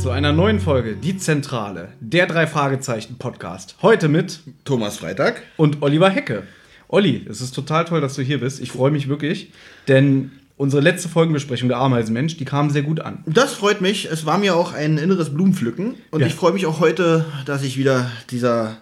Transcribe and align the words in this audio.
Zu 0.00 0.10
einer 0.10 0.32
neuen 0.32 0.60
Folge 0.60 0.96
Die 0.96 1.18
Zentrale, 1.18 1.88
der 2.00 2.26
drei 2.26 2.46
Fragezeichen 2.46 3.18
Podcast. 3.18 3.76
Heute 3.82 4.08
mit 4.08 4.40
Thomas 4.64 4.96
Freitag 4.96 5.42
und 5.58 5.82
Oliver 5.82 6.08
Hecke. 6.08 6.44
Olli, 6.88 7.26
es 7.28 7.40
ist 7.42 7.54
total 7.54 7.84
toll, 7.84 8.00
dass 8.00 8.14
du 8.14 8.22
hier 8.22 8.40
bist. 8.40 8.60
Ich 8.60 8.72
freue 8.72 8.90
mich 8.90 9.08
wirklich, 9.08 9.52
denn 9.88 10.32
unsere 10.56 10.80
letzte 10.82 11.08
Folgenbesprechung 11.10 11.68
der 11.68 11.78
Ameisenmensch, 11.78 12.36
die 12.38 12.44
kam 12.46 12.70
sehr 12.70 12.82
gut 12.82 13.00
an. 13.00 13.22
Das 13.26 13.52
freut 13.52 13.80
mich. 13.82 14.06
Es 14.10 14.24
war 14.24 14.38
mir 14.38 14.56
auch 14.56 14.72
ein 14.72 14.96
inneres 14.96 15.30
Blumenpflücken 15.34 15.94
und 16.10 16.20
Ja. 16.20 16.26
ich 16.26 16.34
freue 16.34 16.52
mich 16.52 16.64
auch 16.66 16.80
heute, 16.80 17.26
dass 17.44 17.62
ich 17.62 17.76
wieder 17.76 18.10
dieser 18.30 18.78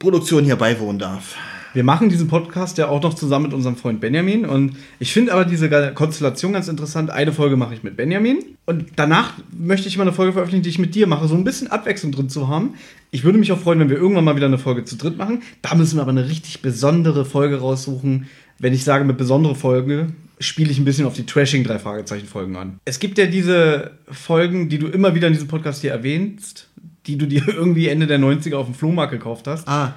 Produktion 0.00 0.44
hier 0.44 0.56
beiwohnen 0.56 0.98
darf. 0.98 1.36
Wir 1.72 1.84
machen 1.84 2.08
diesen 2.08 2.26
Podcast 2.26 2.78
ja 2.78 2.88
auch 2.88 3.00
noch 3.00 3.14
zusammen 3.14 3.44
mit 3.44 3.54
unserem 3.54 3.76
Freund 3.76 4.00
Benjamin 4.00 4.44
und 4.44 4.76
ich 4.98 5.12
finde 5.12 5.32
aber 5.32 5.44
diese 5.44 5.70
Konstellation 5.92 6.52
ganz 6.52 6.66
interessant. 6.66 7.10
Eine 7.10 7.32
Folge 7.32 7.56
mache 7.56 7.74
ich 7.74 7.84
mit 7.84 7.96
Benjamin 7.96 8.38
und 8.66 8.86
danach 8.96 9.34
möchte 9.56 9.86
ich 9.86 9.96
mal 9.96 10.02
eine 10.02 10.12
Folge 10.12 10.32
veröffentlichen, 10.32 10.64
die 10.64 10.70
ich 10.70 10.78
mit 10.80 10.96
dir 10.96 11.06
mache, 11.06 11.28
so 11.28 11.36
ein 11.36 11.44
bisschen 11.44 11.68
Abwechslung 11.68 12.10
drin 12.10 12.28
zu 12.28 12.48
haben. 12.48 12.74
Ich 13.12 13.22
würde 13.22 13.38
mich 13.38 13.52
auch 13.52 13.60
freuen, 13.60 13.78
wenn 13.78 13.88
wir 13.88 13.98
irgendwann 13.98 14.24
mal 14.24 14.36
wieder 14.36 14.46
eine 14.46 14.58
Folge 14.58 14.84
zu 14.84 14.96
dritt 14.96 15.16
machen. 15.16 15.42
Da 15.62 15.76
müssen 15.76 15.96
wir 15.96 16.02
aber 16.02 16.10
eine 16.10 16.28
richtig 16.28 16.60
besondere 16.60 17.24
Folge 17.24 17.60
raussuchen. 17.60 18.26
Wenn 18.58 18.74
ich 18.74 18.82
sage 18.82 19.04
mit 19.04 19.16
besondere 19.16 19.54
Folge, 19.54 20.08
spiele 20.40 20.70
ich 20.70 20.78
ein 20.78 20.84
bisschen 20.84 21.06
auf 21.06 21.14
die 21.14 21.26
Trashing 21.26 21.64
drei 21.64 21.78
Fragezeichen 21.78 22.26
Folgen 22.26 22.56
an. 22.56 22.80
Es 22.84 22.98
gibt 22.98 23.18
ja 23.18 23.26
diese 23.26 23.92
Folgen, 24.10 24.68
die 24.68 24.78
du 24.78 24.88
immer 24.88 25.14
wieder 25.14 25.28
in 25.28 25.34
diesem 25.34 25.48
Podcast 25.48 25.82
hier 25.82 25.92
erwähnst, 25.92 26.69
die 27.10 27.18
du 27.18 27.26
dir 27.26 27.46
irgendwie 27.48 27.88
Ende 27.88 28.06
der 28.06 28.18
90er 28.18 28.54
auf 28.56 28.66
dem 28.66 28.74
Flohmarkt 28.74 29.12
gekauft 29.12 29.46
hast. 29.46 29.66
Ah, 29.68 29.94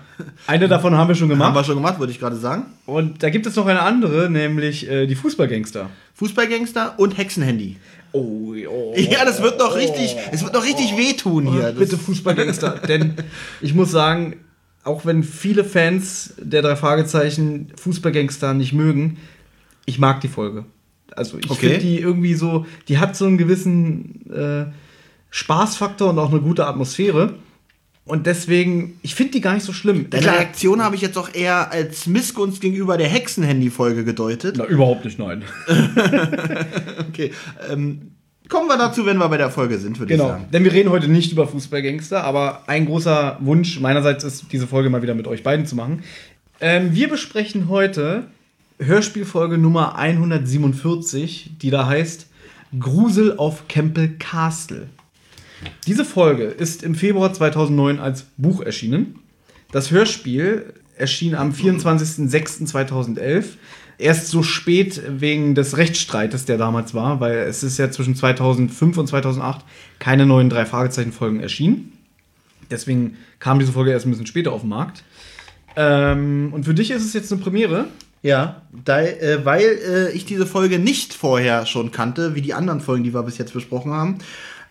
Eine 0.48 0.68
davon 0.68 0.96
haben 0.98 1.08
wir 1.08 1.16
schon 1.16 1.30
gemacht. 1.30 1.48
haben 1.50 1.56
wir 1.56 1.64
schon 1.64 1.76
gemacht, 1.76 2.00
würde 2.00 2.12
ich 2.12 2.20
gerade 2.20 2.36
sagen. 2.36 2.66
Und 2.86 3.22
da 3.24 3.30
gibt 3.30 3.46
es 3.46 3.56
noch 3.56 3.68
eine 3.68 3.82
andere, 3.82 4.30
nämlich 4.30 4.90
äh, 4.90 5.06
die 5.06 5.16
Fußballgangster. 5.16 5.90
Fußballgangster 6.16 6.98
und 6.98 7.18
Hexenhandy. 7.18 7.78
Oh, 8.12 8.54
oh, 8.70 8.94
Ja, 8.96 9.26
das 9.26 9.42
wird 9.42 9.58
noch 9.60 9.76
richtig, 9.76 10.16
es 10.32 10.44
wird 10.44 10.54
noch 10.54 10.64
richtig 10.64 10.96
wehtun 10.98 11.52
hier. 11.52 11.72
Bitte 11.78 11.98
Fußballgangster. 11.98 12.80
Denn 12.88 13.16
ich 13.62 13.74
muss 13.74 13.92
sagen, 13.92 14.38
auch 14.84 15.06
wenn 15.06 15.24
viele 15.24 15.64
Fans 15.64 16.34
der 16.38 16.62
drei 16.62 16.76
Fragezeichen 16.76 17.72
Fußballgangster 17.76 18.54
nicht 18.54 18.74
mögen, 18.74 19.18
ich 19.86 19.98
mag 20.00 20.22
die 20.22 20.28
Folge. 20.28 20.66
Also 21.16 21.38
ich 21.38 21.50
Okay. 21.50 21.68
finde 21.70 21.80
die 21.80 22.00
irgendwie 22.00 22.34
so, 22.34 22.66
die 22.88 22.98
hat 22.98 23.16
so 23.16 23.26
einen 23.26 23.38
gewissen 23.38 24.30
äh, 24.32 24.66
Spaßfaktor 25.36 26.12
und 26.12 26.20
auch 26.20 26.30
eine 26.32 26.42
gute 26.42 26.68
Atmosphäre. 26.68 27.34
Und 28.06 28.28
deswegen, 28.28 29.00
ich 29.02 29.16
finde 29.16 29.32
die 29.32 29.42
gar 29.42 29.54
nicht 29.56 29.64
so 29.66 29.74
schlimm. 29.74 30.10
Deine 30.12 30.24
Klar- 30.24 30.36
Reaktion 30.36 30.84
habe 30.84 30.96
ich 30.96 31.02
jetzt 31.02 31.18
auch 31.18 31.34
eher 31.34 31.72
als 31.72 32.06
Missgunst 32.06 32.62
gegenüber 32.62 32.98
der 32.98 33.08
Hexenhandy-Folge 33.08 34.04
gedeutet. 34.04 34.56
Na, 34.60 34.66
überhaupt 34.66 35.06
nicht, 35.06 35.18
nein. 35.18 35.44
Okay, 37.10 37.32
ähm, 37.72 38.12
kommen 38.50 38.68
wir 38.68 38.78
dazu, 38.78 39.06
wenn 39.06 39.18
wir 39.18 39.28
bei 39.30 39.38
der 39.38 39.50
Folge 39.50 39.78
sind, 39.80 40.00
würde 40.00 40.14
ich 40.14 40.20
Genau, 40.20 40.30
sagen. 40.32 40.46
denn 40.52 40.64
wir 40.64 40.72
reden 40.74 40.90
heute 40.92 41.08
nicht 41.08 41.32
über 41.32 41.48
Fußballgangster, 41.48 42.24
aber 42.24 42.64
ein 42.68 42.86
großer 42.86 43.38
Wunsch 43.42 43.80
meinerseits 43.80 44.24
ist, 44.24 44.46
diese 44.52 44.68
Folge 44.68 44.90
mal 44.90 45.02
wieder 45.02 45.16
mit 45.16 45.28
euch 45.28 45.42
beiden 45.42 45.66
zu 45.66 45.76
machen. 45.76 46.04
Ähm, 46.62 46.94
wir 46.94 47.08
besprechen 47.10 47.70
heute 47.70 48.28
Hörspielfolge 48.80 49.58
Nummer 49.58 49.96
147, 49.98 51.52
die 51.62 51.70
da 51.70 51.88
heißt 51.88 52.28
Grusel 52.80 53.38
auf 53.38 53.68
Campbell 53.68 54.10
Castle. 54.20 54.88
Diese 55.88 56.06
Folge 56.06 56.46
ist 56.46 56.84
im 56.84 56.96
Februar 56.96 57.34
2009 57.34 58.00
als 58.00 58.26
Buch 58.38 58.62
erschienen. 58.62 59.20
Das 59.72 59.92
Hörspiel 59.92 60.74
erschien 60.98 61.36
am 61.36 61.52
24.06.2011. 61.52 63.46
Erst 63.98 64.28
so 64.28 64.44
spät 64.44 65.02
wegen 65.08 65.56
des 65.56 65.78
Rechtsstreites, 65.78 66.46
der 66.46 66.58
damals 66.58 66.94
war, 66.94 67.20
weil 67.20 67.38
es 67.38 67.64
ist 67.64 67.78
ja 67.78 67.92
zwischen 67.92 68.16
2005 68.16 68.98
und 68.98 69.08
2008 69.08 69.64
keine 70.00 70.26
neuen 70.26 70.50
drei 70.50 70.66
Fragezeichen-Folgen 70.66 71.40
erschienen. 71.40 71.94
Deswegen 72.72 73.18
kam 73.40 73.60
diese 73.60 73.72
Folge 73.72 73.92
erst 73.92 74.06
ein 74.06 74.10
bisschen 74.10 74.26
später 74.26 74.52
auf 74.52 74.62
den 74.62 74.70
Markt. 74.70 75.04
Ähm, 75.76 76.50
und 76.54 76.66
für 76.66 76.74
dich 76.74 76.92
ist 76.92 77.04
es 77.04 77.14
jetzt 77.14 77.32
eine 77.32 77.42
Premiere. 77.42 77.88
Ja, 78.22 78.62
da, 78.72 79.02
äh, 79.02 79.44
weil 79.44 79.64
äh, 79.64 80.12
ich 80.12 80.26
diese 80.26 80.46
Folge 80.46 80.80
nicht 80.80 81.14
vorher 81.14 81.66
schon 81.66 81.92
kannte, 81.92 82.36
wie 82.36 82.42
die 82.42 82.54
anderen 82.54 82.80
Folgen, 82.80 83.04
die 83.04 83.14
wir 83.14 83.24
bis 83.24 83.38
jetzt 83.38 83.54
besprochen 83.54 83.92
haben, 83.92 84.20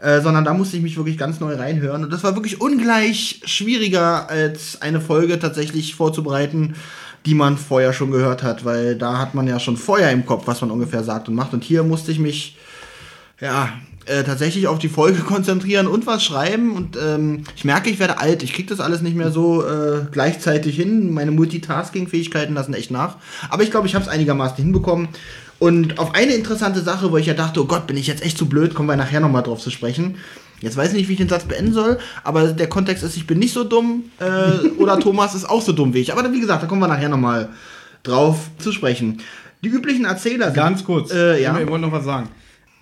äh, 0.02 0.20
sondern 0.20 0.44
da 0.44 0.52
musste 0.52 0.76
ich 0.76 0.82
mich 0.82 0.96
wirklich 0.96 1.16
ganz 1.16 1.38
neu 1.38 1.54
reinhören. 1.54 2.02
Und 2.02 2.12
das 2.12 2.24
war 2.24 2.34
wirklich 2.34 2.60
ungleich 2.60 3.40
schwieriger, 3.44 4.28
als 4.28 4.82
eine 4.82 5.00
Folge 5.00 5.38
tatsächlich 5.38 5.94
vorzubereiten, 5.94 6.74
die 7.24 7.34
man 7.34 7.56
vorher 7.56 7.92
schon 7.92 8.10
gehört 8.10 8.42
hat, 8.42 8.64
weil 8.64 8.96
da 8.96 9.18
hat 9.18 9.34
man 9.34 9.46
ja 9.46 9.60
schon 9.60 9.76
vorher 9.76 10.10
im 10.10 10.26
Kopf, 10.26 10.48
was 10.48 10.60
man 10.60 10.72
ungefähr 10.72 11.04
sagt 11.04 11.28
und 11.28 11.36
macht. 11.36 11.54
Und 11.54 11.62
hier 11.62 11.84
musste 11.84 12.10
ich 12.10 12.18
mich 12.18 12.56
ja, 13.40 13.68
äh, 14.06 14.24
tatsächlich 14.24 14.66
auf 14.66 14.80
die 14.80 14.88
Folge 14.88 15.20
konzentrieren 15.22 15.86
und 15.86 16.04
was 16.06 16.24
schreiben. 16.24 16.74
Und 16.74 16.96
ähm, 17.00 17.44
ich 17.54 17.64
merke, 17.64 17.88
ich 17.88 18.00
werde 18.00 18.18
alt. 18.18 18.42
Ich 18.42 18.54
kriege 18.54 18.68
das 18.68 18.80
alles 18.80 19.02
nicht 19.02 19.16
mehr 19.16 19.30
so 19.30 19.64
äh, 19.64 20.06
gleichzeitig 20.10 20.74
hin. 20.74 21.12
Meine 21.12 21.30
Multitasking-Fähigkeiten 21.30 22.54
lassen 22.54 22.74
echt 22.74 22.90
nach. 22.90 23.18
Aber 23.50 23.62
ich 23.62 23.70
glaube, 23.70 23.86
ich 23.86 23.94
habe 23.94 24.04
es 24.04 24.10
einigermaßen 24.10 24.56
hinbekommen. 24.56 25.08
Und 25.62 26.00
auf 26.00 26.16
eine 26.16 26.32
interessante 26.34 26.80
Sache, 26.80 27.12
wo 27.12 27.18
ich 27.18 27.26
ja 27.26 27.34
dachte, 27.34 27.62
oh 27.62 27.66
Gott, 27.66 27.86
bin 27.86 27.96
ich 27.96 28.08
jetzt 28.08 28.24
echt 28.24 28.36
zu 28.36 28.46
blöd, 28.46 28.74
kommen 28.74 28.88
wir 28.88 28.96
nachher 28.96 29.20
nochmal 29.20 29.44
drauf 29.44 29.60
zu 29.60 29.70
sprechen. 29.70 30.16
Jetzt 30.60 30.76
weiß 30.76 30.88
ich 30.88 30.94
nicht, 30.94 31.08
wie 31.08 31.12
ich 31.12 31.18
den 31.18 31.28
Satz 31.28 31.44
beenden 31.44 31.72
soll, 31.72 32.00
aber 32.24 32.48
der 32.48 32.68
Kontext 32.68 33.04
ist, 33.04 33.16
ich 33.16 33.28
bin 33.28 33.38
nicht 33.38 33.52
so 33.52 33.62
dumm 33.62 34.06
äh, 34.18 34.66
oder 34.78 34.98
Thomas 35.00 35.36
ist 35.36 35.48
auch 35.48 35.62
so 35.62 35.70
dumm 35.70 35.94
wie 35.94 36.00
ich. 36.00 36.12
Aber 36.12 36.32
wie 36.32 36.40
gesagt, 36.40 36.64
da 36.64 36.66
kommen 36.66 36.80
wir 36.80 36.88
nachher 36.88 37.08
nochmal 37.08 37.50
drauf 38.02 38.50
zu 38.58 38.72
sprechen. 38.72 39.18
Die 39.62 39.68
üblichen 39.68 40.04
Erzähler 40.04 40.46
sind... 40.46 40.56
Ganz 40.56 40.82
kurz. 40.82 41.12
Äh, 41.12 41.40
ja. 41.40 41.56
Ich 41.56 41.68
wollte 41.68 41.86
noch 41.86 41.92
was 41.92 42.06
sagen. 42.06 42.30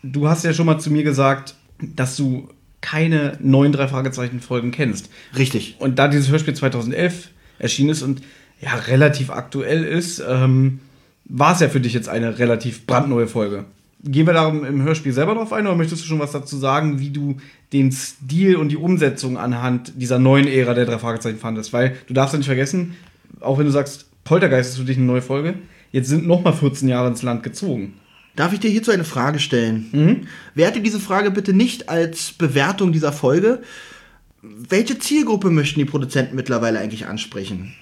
Du 0.02 0.26
hast 0.26 0.46
ja 0.46 0.54
schon 0.54 0.64
mal 0.64 0.78
zu 0.78 0.90
mir 0.90 1.02
gesagt, 1.02 1.56
dass 1.82 2.16
du 2.16 2.48
keine 2.80 3.36
neuen 3.40 3.72
drei 3.72 3.88
Fragezeichen-Folgen 3.88 4.70
kennst. 4.70 5.10
Richtig. 5.36 5.76
Und 5.80 5.98
da 5.98 6.08
dieses 6.08 6.30
Hörspiel 6.30 6.54
2011 6.54 7.28
erschienen 7.58 7.90
ist 7.90 8.00
und 8.00 8.22
ja 8.58 8.74
relativ 8.74 9.28
aktuell 9.28 9.84
ist, 9.84 10.22
ähm, 10.26 10.80
war 11.30 11.54
es 11.54 11.60
ja 11.60 11.68
für 11.68 11.80
dich 11.80 11.94
jetzt 11.94 12.08
eine 12.08 12.38
relativ 12.38 12.86
brandneue 12.86 13.28
Folge. 13.28 13.64
Gehen 14.02 14.26
wir 14.26 14.32
da 14.32 14.48
im 14.48 14.82
Hörspiel 14.82 15.12
selber 15.12 15.34
drauf 15.34 15.52
ein 15.52 15.66
oder 15.66 15.76
möchtest 15.76 16.02
du 16.02 16.06
schon 16.06 16.18
was 16.18 16.32
dazu 16.32 16.56
sagen, 16.56 17.00
wie 17.00 17.10
du 17.10 17.36
den 17.72 17.92
Stil 17.92 18.56
und 18.56 18.70
die 18.70 18.76
Umsetzung 18.76 19.36
anhand 19.36 19.92
dieser 19.96 20.18
neuen 20.18 20.48
Ära 20.48 20.74
der 20.74 20.86
drei 20.86 20.98
Fragezeichen 20.98 21.38
fandest? 21.38 21.72
Weil 21.72 21.96
du 22.06 22.14
darfst 22.14 22.32
ja 22.32 22.38
nicht 22.38 22.46
vergessen, 22.46 22.96
auch 23.40 23.58
wenn 23.58 23.66
du 23.66 23.72
sagst, 23.72 24.06
Poltergeist 24.24 24.70
ist 24.70 24.78
für 24.78 24.84
dich 24.84 24.96
eine 24.96 25.06
neue 25.06 25.22
Folge, 25.22 25.54
jetzt 25.92 26.08
sind 26.08 26.26
noch 26.26 26.42
mal 26.42 26.52
14 26.52 26.88
Jahre 26.88 27.08
ins 27.08 27.22
Land 27.22 27.42
gezogen. 27.42 27.94
Darf 28.36 28.52
ich 28.52 28.60
dir 28.60 28.70
hierzu 28.70 28.90
eine 28.90 29.04
Frage 29.04 29.38
stellen? 29.38 30.26
Werte 30.54 30.80
diese 30.80 31.00
Frage 31.00 31.30
bitte 31.30 31.52
nicht 31.52 31.88
als 31.88 32.32
Bewertung 32.32 32.92
dieser 32.92 33.12
Folge. 33.12 33.60
Welche 34.42 34.98
Zielgruppe 34.98 35.50
möchten 35.50 35.78
die 35.78 35.84
Produzenten 35.84 36.36
mittlerweile 36.36 36.78
eigentlich 36.78 37.06
ansprechen? 37.06 37.74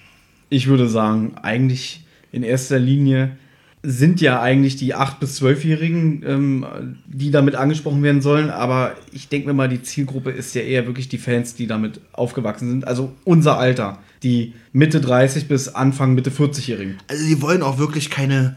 Ich 0.48 0.66
würde 0.66 0.88
sagen, 0.88 1.34
eigentlich 1.41 2.04
in 2.33 2.43
erster 2.43 2.78
Linie 2.78 3.37
sind 3.83 4.21
ja 4.21 4.41
eigentlich 4.43 4.77
die 4.77 4.94
8- 4.94 5.21
bis 5.21 5.41
12-Jährigen, 5.41 6.25
ähm, 6.27 6.66
die 7.07 7.30
damit 7.30 7.54
angesprochen 7.54 8.03
werden 8.03 8.21
sollen. 8.21 8.51
Aber 8.51 8.95
ich 9.13 9.28
denke 9.28 9.48
mir 9.48 9.54
mal, 9.54 9.69
die 9.69 9.83
Zielgruppe 9.83 10.30
ist 10.30 10.54
ja 10.54 10.63
eher 10.63 10.86
wirklich 10.86 11.09
die 11.09 11.19
Fans, 11.19 11.54
die 11.54 11.66
damit 11.66 12.01
aufgewachsen 12.13 12.69
sind. 12.69 12.86
Also 12.86 13.13
unser 13.25 13.59
Alter. 13.59 13.98
Die 14.25 14.54
Mitte 14.72 15.01
30 15.01 15.47
bis 15.47 15.69
Anfang 15.69 16.15
Mitte 16.15 16.30
40-Jährigen. 16.30 16.97
Also, 17.07 17.25
sie 17.25 17.41
wollen 17.41 17.63
auch 17.63 17.78
wirklich 17.78 18.10
keine 18.10 18.57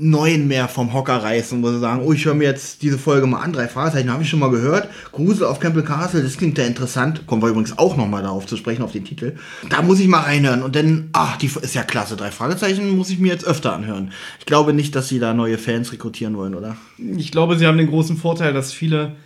neuen 0.00 0.48
mehr 0.48 0.68
vom 0.68 0.92
Hocker 0.92 1.22
reißen, 1.22 1.62
wo 1.62 1.70
sie 1.70 1.78
sagen, 1.78 2.02
oh, 2.04 2.12
ich 2.12 2.24
höre 2.24 2.34
mir 2.34 2.44
jetzt 2.44 2.82
diese 2.82 2.98
Folge 2.98 3.26
mal 3.26 3.40
an, 3.40 3.52
drei 3.52 3.68
Fragezeichen, 3.68 4.12
habe 4.12 4.22
ich 4.22 4.30
schon 4.30 4.40
mal 4.40 4.50
gehört. 4.50 4.88
Grusel 5.12 5.46
auf 5.46 5.60
Campbell 5.60 5.82
Castle, 5.82 6.22
das 6.22 6.36
klingt 6.36 6.58
ja 6.58 6.64
interessant. 6.64 7.26
Kommen 7.26 7.42
wir 7.42 7.48
übrigens 7.48 7.78
auch 7.78 7.96
nochmal 7.96 8.22
darauf 8.22 8.46
zu 8.46 8.56
sprechen, 8.56 8.82
auf 8.82 8.92
den 8.92 9.04
Titel. 9.04 9.36
Da 9.68 9.82
muss 9.82 10.00
ich 10.00 10.08
mal 10.08 10.20
reinhören 10.20 10.62
und 10.62 10.74
dann, 10.74 11.10
ach, 11.12 11.36
die 11.36 11.46
ist 11.46 11.74
ja 11.74 11.82
klasse, 11.82 12.16
drei 12.16 12.30
Fragezeichen 12.30 12.96
muss 12.96 13.10
ich 13.10 13.18
mir 13.18 13.32
jetzt 13.32 13.44
öfter 13.44 13.72
anhören. 13.74 14.12
Ich 14.38 14.46
glaube 14.46 14.72
nicht, 14.72 14.96
dass 14.96 15.08
sie 15.08 15.18
da 15.18 15.34
neue 15.34 15.58
Fans 15.58 15.92
rekrutieren 15.92 16.36
wollen, 16.36 16.54
oder? 16.54 16.76
Ich 16.98 17.30
glaube, 17.30 17.58
sie 17.58 17.66
haben 17.66 17.78
den 17.78 17.88
großen 17.88 18.16
Vorteil, 18.16 18.52
dass 18.52 18.72
viele 18.72 19.16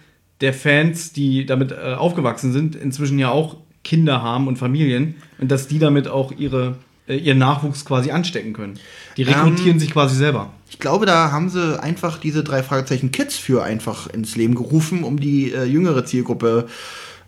der 0.40 0.52
Fans, 0.52 1.12
die 1.12 1.46
damit 1.46 1.72
äh, 1.72 1.94
aufgewachsen 1.94 2.52
sind, 2.52 2.76
inzwischen 2.76 3.18
ja 3.18 3.30
auch 3.30 3.56
Kinder 3.84 4.22
haben 4.22 4.48
und 4.48 4.56
Familien 4.56 5.14
und 5.38 5.50
dass 5.50 5.68
die 5.68 5.78
damit 5.78 6.08
auch 6.08 6.32
ihre, 6.32 6.76
ihren 7.06 7.38
Nachwuchs 7.38 7.84
quasi 7.84 8.10
anstecken 8.10 8.52
können. 8.52 8.78
Die 9.16 9.24
rekrutieren 9.24 9.78
sich 9.78 9.90
quasi 9.92 10.16
selber. 10.16 10.52
Ich 10.70 10.78
glaube, 10.78 11.06
da 11.06 11.30
haben 11.30 11.50
sie 11.50 11.80
einfach 11.80 12.18
diese 12.18 12.42
drei 12.42 12.62
Fragezeichen 12.62 13.12
Kids 13.12 13.36
für 13.36 13.62
einfach 13.62 14.08
ins 14.08 14.36
Leben 14.36 14.54
gerufen, 14.54 15.04
um 15.04 15.20
die 15.20 15.52
äh, 15.52 15.64
jüngere 15.64 16.04
Zielgruppe 16.06 16.66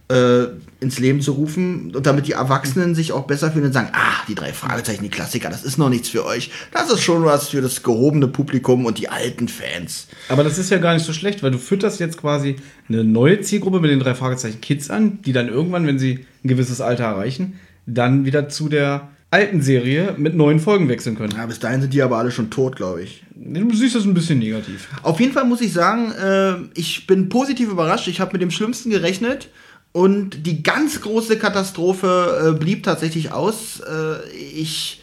äh, 0.09 0.45
ins 0.81 0.99
Leben 0.99 1.21
zu 1.21 1.33
rufen 1.33 1.95
und 1.95 2.07
damit 2.07 2.27
die 2.27 2.33
Erwachsenen 2.33 2.95
sich 2.95 3.13
auch 3.13 3.27
besser 3.27 3.51
fühlen 3.51 3.67
und 3.67 3.73
sagen, 3.73 3.91
ah, 3.93 4.23
die 4.29 4.35
drei 4.35 4.53
Fragezeichen, 4.53 5.03
die 5.03 5.11
Klassiker, 5.11 5.51
das 5.51 5.65
ist 5.65 5.79
noch 5.79 5.89
nichts 5.89 6.09
für 6.09 6.25
euch. 6.25 6.51
Das 6.73 6.91
ist 6.91 7.03
schon 7.03 7.25
was 7.25 7.49
für 7.49 7.61
das 7.61 7.83
gehobene 7.83 8.29
Publikum 8.29 8.87
und 8.87 8.99
die 8.99 9.09
alten 9.09 9.49
Fans. 9.49 10.07
Aber 10.29 10.45
das 10.45 10.59
ist 10.59 10.71
ja 10.71 10.79
gar 10.79 10.95
nicht 10.95 11.05
so 11.05 11.13
schlecht, 11.13 11.43
weil 11.43 11.51
du 11.51 11.59
fütterst 11.59 12.01
jetzt 12.01 12.19
quasi 12.19 12.57
eine 12.89 13.05
neue 13.05 13.41
Zielgruppe 13.41 13.81
mit 13.81 13.91
den 13.91 14.01
drei 14.01 14.15
Fragezeichen 14.15 14.61
Kids 14.61 14.91
an, 14.91 15.21
die 15.23 15.33
dann 15.33 15.49
irgendwann, 15.49 15.87
wenn 15.87 15.99
sie 15.99 16.25
ein 16.45 16.49
gewisses 16.49 16.81
Alter 16.81 17.05
erreichen, 17.05 17.59
dann 17.87 18.25
wieder 18.25 18.49
zu 18.49 18.69
der 18.69 19.09
alten 19.37 19.61
Serie 19.61 20.15
mit 20.17 20.35
neuen 20.35 20.61
Folgen 20.61 20.89
wechseln 20.89 21.15
können. 21.15 21.35
Ja, 21.37 21.45
bis 21.45 21.59
dahin 21.59 21.83
sind 21.83 21.93
die 21.93 22.01
aber 22.01 22.17
alle 22.17 22.31
schon 22.31 22.49
tot, 22.49 22.75
glaube 22.75 23.03
ich. 23.03 23.23
Du 23.35 23.75
siehst 23.75 23.95
das 23.95 24.05
ein 24.05 24.15
bisschen 24.15 24.39
negativ. 24.39 24.89
Auf 25.03 25.21
jeden 25.21 25.33
Fall 25.35 25.45
muss 25.45 25.61
ich 25.61 25.75
sagen, 25.75 26.11
äh, 26.13 26.55
ich 26.75 27.07
bin 27.07 27.29
positiv 27.29 27.69
überrascht. 27.69 28.09
Ich 28.09 28.19
habe 28.19 28.33
mit 28.33 28.41
dem 28.41 28.51
Schlimmsten 28.51 28.89
gerechnet. 28.89 29.51
Und 29.93 30.47
die 30.47 30.63
ganz 30.63 31.03
große 31.03 31.39
Katastrophe 31.39 32.55
äh, 32.55 32.59
blieb 32.59 32.83
tatsächlich 32.83 33.33
aus. 33.33 33.81
Äh, 33.81 34.27
ich, 34.31 35.03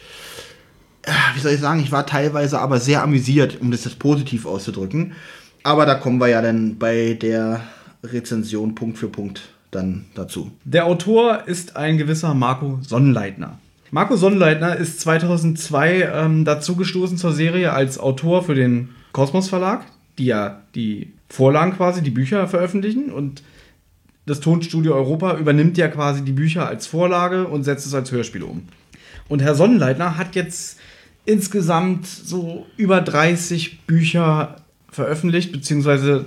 äh, 1.02 1.12
wie 1.36 1.40
soll 1.40 1.52
ich 1.52 1.60
sagen, 1.60 1.78
ich 1.78 1.92
war 1.92 2.04
teilweise 2.04 2.58
aber 2.58 2.80
sehr 2.80 3.04
amüsiert, 3.04 3.60
um 3.60 3.70
das 3.70 3.84
jetzt 3.84 4.00
positiv 4.00 4.46
auszudrücken. 4.46 5.12
Aber 5.62 5.86
da 5.86 5.94
kommen 5.94 6.18
wir 6.18 6.28
ja 6.28 6.42
dann 6.42 6.76
bei 6.76 7.16
der 7.20 7.60
Rezension 8.02 8.74
Punkt 8.74 8.98
für 8.98 9.08
Punkt 9.08 9.42
dann 9.70 10.06
dazu. 10.14 10.50
Der 10.64 10.86
Autor 10.86 11.46
ist 11.46 11.76
ein 11.76 11.98
gewisser 11.98 12.34
Marco 12.34 12.80
Sonnenleitner. 12.82 13.58
Marco 13.94 14.16
Sonnenleitner 14.16 14.74
ist 14.74 14.98
2002 14.98 16.10
ähm, 16.12 16.44
dazugestoßen 16.44 17.16
zur 17.16 17.32
Serie 17.32 17.72
als 17.72 17.96
Autor 17.96 18.42
für 18.42 18.56
den 18.56 18.88
Kosmos 19.12 19.48
Verlag, 19.48 19.86
die 20.18 20.24
ja 20.24 20.62
die 20.74 21.12
Vorlagen 21.28 21.76
quasi, 21.76 22.02
die 22.02 22.10
Bücher 22.10 22.48
veröffentlichen 22.48 23.12
und 23.12 23.44
das 24.26 24.40
Tonstudio 24.40 24.96
Europa 24.96 25.36
übernimmt 25.38 25.78
ja 25.78 25.86
quasi 25.86 26.24
die 26.24 26.32
Bücher 26.32 26.66
als 26.66 26.88
Vorlage 26.88 27.46
und 27.46 27.62
setzt 27.62 27.86
es 27.86 27.94
als 27.94 28.10
Hörspiel 28.10 28.42
um. 28.42 28.64
Und 29.28 29.42
Herr 29.42 29.54
Sonnenleitner 29.54 30.18
hat 30.18 30.34
jetzt 30.34 30.80
insgesamt 31.24 32.08
so 32.08 32.66
über 32.76 33.00
30 33.00 33.82
Bücher 33.82 34.56
veröffentlicht 34.90 35.52
bzw. 35.52 36.22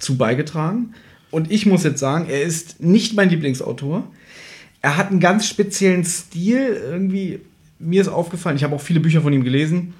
zu 0.00 0.16
beigetragen. 0.16 0.94
Und 1.30 1.52
ich 1.52 1.66
muss 1.66 1.84
jetzt 1.84 2.00
sagen, 2.00 2.26
er 2.28 2.42
ist 2.42 2.82
nicht 2.82 3.14
mein 3.14 3.30
Lieblingsautor. 3.30 4.08
Er 4.82 4.96
hat 4.96 5.10
einen 5.10 5.20
ganz 5.20 5.46
speziellen 5.46 6.04
Stil. 6.04 6.76
Irgendwie, 6.90 7.40
mir 7.78 8.00
ist 8.00 8.08
aufgefallen, 8.08 8.56
ich 8.56 8.64
habe 8.64 8.74
auch 8.74 8.80
viele 8.80 9.00
Bücher 9.00 9.22
von 9.22 9.32
ihm 9.32 9.44
gelesen. 9.44 9.94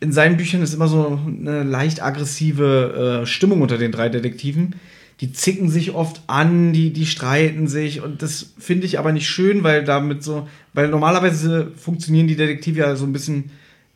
In 0.00 0.12
seinen 0.12 0.36
Büchern 0.36 0.60
ist 0.62 0.74
immer 0.74 0.88
so 0.88 1.18
eine 1.26 1.62
leicht 1.62 2.02
aggressive 2.02 3.22
äh, 3.22 3.26
Stimmung 3.26 3.62
unter 3.62 3.78
den 3.78 3.92
drei 3.92 4.08
Detektiven. 4.08 4.74
Die 5.20 5.32
zicken 5.32 5.70
sich 5.70 5.94
oft 5.94 6.22
an, 6.26 6.72
die, 6.72 6.92
die 6.92 7.06
streiten 7.06 7.68
sich 7.68 8.02
und 8.02 8.20
das 8.20 8.50
finde 8.58 8.84
ich 8.84 8.98
aber 8.98 9.12
nicht 9.12 9.28
schön, 9.28 9.62
weil 9.62 9.84
damit 9.84 10.24
so, 10.24 10.48
weil 10.72 10.88
normalerweise 10.88 11.70
funktionieren 11.76 12.26
die 12.26 12.34
Detektive 12.34 12.80
ja 12.80 12.96
so 12.96 13.06
ein 13.06 13.12
bisschen 13.12 13.50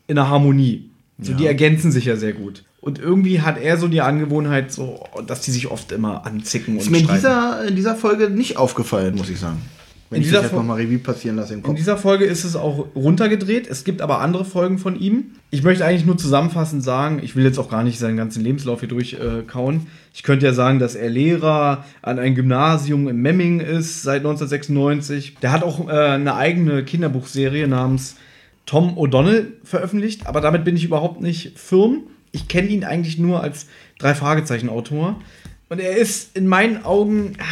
in 0.06 0.14
der 0.14 0.29
Harmonie. 0.29 0.88
So, 1.20 1.32
Ja. 1.32 1.38
Die 1.38 1.46
ergänzen 1.46 1.91
sich 1.91 2.05
ja 2.05 2.14
sehr 2.17 2.32
gut. 2.32 2.62
Und 2.81 3.00
irgendwie 3.00 3.41
hat 3.41 3.61
er 3.61 3.76
so 3.76 3.88
die 3.88 4.00
Angewohnheit, 4.00 4.70
so, 4.73 5.05
dass 5.26 5.41
die 5.41 5.50
sich 5.50 5.67
oft 5.69 5.91
immer 5.91 6.25
anzicken 6.25 6.75
und 6.75 6.82
Ist 6.82 6.91
mir 6.91 6.99
in 6.99 7.05
streiten. 7.05 7.20
dieser, 7.20 7.64
in 7.67 7.75
dieser 7.76 7.96
Folge 7.96 8.31
nicht 8.31 8.56
aufgefallen, 8.56 9.17
muss 9.17 9.29
ich 9.29 9.41
sagen. 9.41 9.61
Wenn 10.10 10.19
In 10.19 10.22
ich 10.22 10.28
dieser 10.28 10.43
das 10.43 10.50
jetzt 10.50 10.58
nochmal 10.58 10.81
Revue 10.81 10.99
passieren 10.99 11.37
lasse 11.37 11.52
im 11.52 11.58
In 11.58 11.62
Kopf. 11.64 11.76
dieser 11.76 11.99
Folge 11.99 12.25
ist 12.25 12.44
es 12.44 12.56
auch 12.56 12.87
runtergedreht. 12.94 13.66
Es 13.66 13.84
gibt 13.84 14.00
aber 14.00 14.20
andere 14.20 14.46
Folgen 14.46 14.78
von 14.78 14.99
ihm. 14.99 15.32
Ich 15.50 15.62
möchte 15.62 15.84
eigentlich 15.84 16.06
nur 16.06 16.16
zusammenfassend 16.16 16.82
sagen, 16.82 17.20
ich 17.22 17.37
will 17.37 17.44
jetzt 17.44 17.58
auch 17.58 17.69
gar 17.69 17.82
nicht 17.84 17.99
seinen 17.99 18.16
ganzen 18.16 18.43
Lebenslauf 18.43 18.81
hier 18.81 18.88
durchkauen. 18.88 19.87
ich 20.14 20.22
könnte 20.22 20.46
ja 20.46 20.55
sagen, 20.55 20.78
dass 20.78 20.94
er 20.94 21.10
Lehrer 21.10 21.84
an 22.00 22.19
einem 22.19 22.34
Gymnasium 22.34 23.06
in 23.08 23.16
Memming 23.19 23.60
ist 23.60 24.02
seit 24.02 24.19
1996. 24.19 25.37
Der 25.43 25.52
hat 25.52 25.62
auch 25.62 25.88
äh, 25.88 25.93
eine 25.93 26.34
eigene 26.34 26.84
Kinderbuchserie 26.84 27.69
namens 27.69 28.16
Tom 28.64 28.96
O'Donnell 28.99 29.46
veröffentlicht, 29.64 30.26
aber 30.26 30.40
damit 30.40 30.64
bin 30.64 30.76
ich 30.76 30.84
überhaupt 30.84 31.20
nicht 31.20 31.58
firm. 31.58 32.02
Ich 32.32 32.49
kenne 32.49 32.69
ihn 32.69 32.84
eigentlich 32.84 33.19
nur 33.19 33.43
als 33.43 33.66
Drei-Fragezeichen-Autor. 33.99 35.20
Und 35.69 35.81
er 35.81 35.96
ist 35.96 36.37
in 36.37 36.46
meinen 36.46 36.84
Augen 36.84 37.34
ah, 37.38 37.44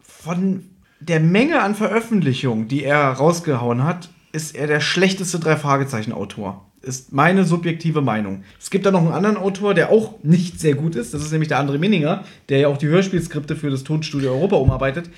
von 0.00 0.64
der 1.00 1.20
Menge 1.20 1.62
an 1.62 1.74
Veröffentlichungen, 1.74 2.68
die 2.68 2.84
er 2.84 3.00
rausgehauen 3.12 3.84
hat, 3.84 4.10
ist 4.32 4.54
er 4.54 4.66
der 4.66 4.80
schlechteste 4.80 5.38
Drei-Fragezeichen-Autor. 5.38 6.64
Ist 6.80 7.12
meine 7.12 7.44
subjektive 7.44 8.00
Meinung. 8.00 8.44
Es 8.60 8.70
gibt 8.70 8.86
da 8.86 8.90
noch 8.90 9.00
einen 9.00 9.12
anderen 9.12 9.36
Autor, 9.36 9.74
der 9.74 9.90
auch 9.90 10.22
nicht 10.22 10.60
sehr 10.60 10.74
gut 10.74 10.94
ist. 10.94 11.12
Das 11.12 11.22
ist 11.22 11.32
nämlich 11.32 11.48
der 11.48 11.60
André 11.60 11.78
Minninger, 11.78 12.24
der 12.48 12.58
ja 12.58 12.68
auch 12.68 12.76
die 12.76 12.86
Hörspielskripte 12.86 13.56
für 13.56 13.70
das 13.70 13.84
Tonstudio 13.84 14.32
Europa 14.32 14.56
umarbeitet. 14.56 15.10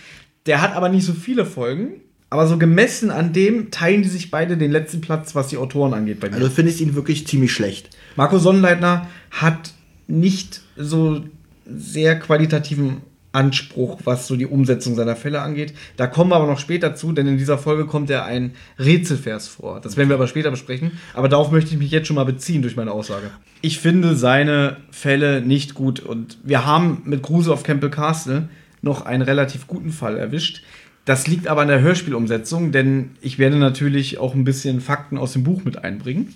Der 0.47 0.63
hat 0.63 0.75
aber 0.75 0.89
nicht 0.89 1.05
so 1.05 1.13
viele 1.13 1.45
Folgen. 1.45 2.01
Aber 2.33 2.47
so 2.47 2.59
gemessen 2.59 3.11
an 3.11 3.33
dem 3.33 3.73
teilen 3.73 4.03
die 4.03 4.09
sich 4.09 4.31
beide 4.31 4.57
den 4.57 4.71
letzten 4.71 5.01
Platz, 5.01 5.35
was 5.35 5.49
die 5.49 5.57
Autoren 5.57 5.93
angeht 5.93 6.21
bei 6.21 6.29
mir. 6.31 6.37
Also 6.37 6.49
finde 6.49 6.71
ich 6.71 6.81
ihn 6.81 6.95
wirklich 6.95 7.27
ziemlich 7.27 7.53
schlecht. 7.53 7.91
Marco 8.15 8.39
Sonnenleitner 8.39 9.09
hat 9.33 9.75
nicht 10.07 10.63
so 10.77 11.25
sehr 11.67 12.19
qualitativen 12.21 12.99
Anspruch, 13.33 14.01
was 14.05 14.27
so 14.27 14.37
die 14.37 14.47
Umsetzung 14.47 14.95
seiner 14.95 15.15
Fälle 15.15 15.41
angeht. 15.41 15.75
Da 15.97 16.07
kommen 16.07 16.31
wir 16.31 16.37
aber 16.37 16.47
noch 16.47 16.59
später 16.59 16.95
zu, 16.95 17.13
denn 17.13 17.27
in 17.27 17.39
dieser 17.39 17.59
Folge 17.59 17.87
kommt 17.87 18.11
er 18.11 18.25
ein 18.25 18.53
Rätselvers 18.79 19.47
vor. 19.49 19.81
Das 19.81 19.97
werden 19.97 20.09
wir 20.09 20.17
aber 20.17 20.27
später 20.27 20.51
besprechen. 20.51 20.93
Aber 21.15 21.29
darauf 21.29 21.53
möchte 21.53 21.71
ich 21.73 21.79
mich 21.79 21.91
jetzt 21.91 22.09
schon 22.09 22.17
mal 22.17 22.25
beziehen 22.25 22.63
durch 22.63 22.77
meine 22.77 22.93
Aussage. 22.93 23.31
Ich 23.63 23.79
finde 23.79 24.17
seine 24.17 24.79
Fälle 24.91 25.43
nicht 25.43 25.75
gut 25.75 26.01
und 26.01 26.39
wir 26.43 26.67
haben 26.67 27.03
mit 27.05 27.23
Grusel 27.23 27.53
auf 27.53 27.63
Campbell 27.63 27.91
Castle 27.91 28.49
noch 28.83 29.03
einen 29.03 29.23
relativ 29.23 29.67
guten 29.67 29.93
Fall 29.93 30.17
erwischt. 30.17 30.63
Das 31.05 31.27
liegt 31.27 31.49
aber 31.49 31.63
an 31.63 31.69
der 31.69 31.81
Hörspielumsetzung, 31.81 32.73
denn 32.73 33.13
ich 33.21 33.39
werde 33.39 33.57
natürlich 33.57 34.19
auch 34.19 34.35
ein 34.35 34.45
bisschen 34.45 34.81
Fakten 34.81 35.19
aus 35.19 35.33
dem 35.33 35.45
Buch 35.45 35.65
mit 35.65 35.83
einbringen. 35.83 36.35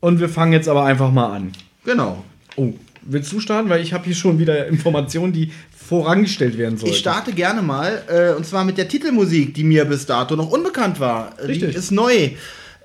Und 0.00 0.20
wir 0.20 0.28
fangen 0.28 0.52
jetzt 0.52 0.68
aber 0.68 0.84
einfach 0.84 1.10
mal 1.10 1.32
an. 1.34 1.52
Genau. 1.84 2.24
Oh, 2.56 2.74
willst 3.06 3.32
du 3.32 3.40
starten? 3.40 3.68
Weil 3.68 3.82
ich 3.82 3.92
habe 3.92 4.04
hier 4.04 4.14
schon 4.14 4.38
wieder 4.38 4.66
Informationen, 4.66 5.32
die 5.32 5.52
vorangestellt 5.86 6.56
werden 6.56 6.78
sollten. 6.78 6.92
Ich 6.92 6.98
starte 6.98 7.32
gerne 7.32 7.62
mal, 7.62 8.02
äh, 8.08 8.36
und 8.36 8.46
zwar 8.46 8.64
mit 8.64 8.78
der 8.78 8.88
Titelmusik, 8.88 9.54
die 9.54 9.64
mir 9.64 9.84
bis 9.84 10.06
dato 10.06 10.36
noch 10.36 10.50
unbekannt 10.50 11.00
war. 11.00 11.34
Richtig. 11.38 11.72
Die 11.72 11.76
ist 11.76 11.90
neu. 11.90 12.30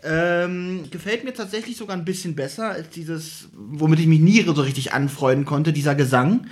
Ähm, 0.01 0.85
gefällt 0.91 1.25
mir 1.25 1.33
tatsächlich 1.33 1.75
sogar 1.75 1.97
ein 1.97 2.05
bisschen 2.05 2.33
besser 2.33 2.69
als 2.69 2.89
dieses, 2.89 3.49
womit 3.53 3.99
ich 3.99 4.07
mich 4.07 4.19
nie 4.19 4.41
so 4.43 4.53
richtig 4.53 4.93
anfreunden 4.93 5.45
konnte, 5.45 5.73
dieser 5.73 5.95
Gesang. 5.95 6.47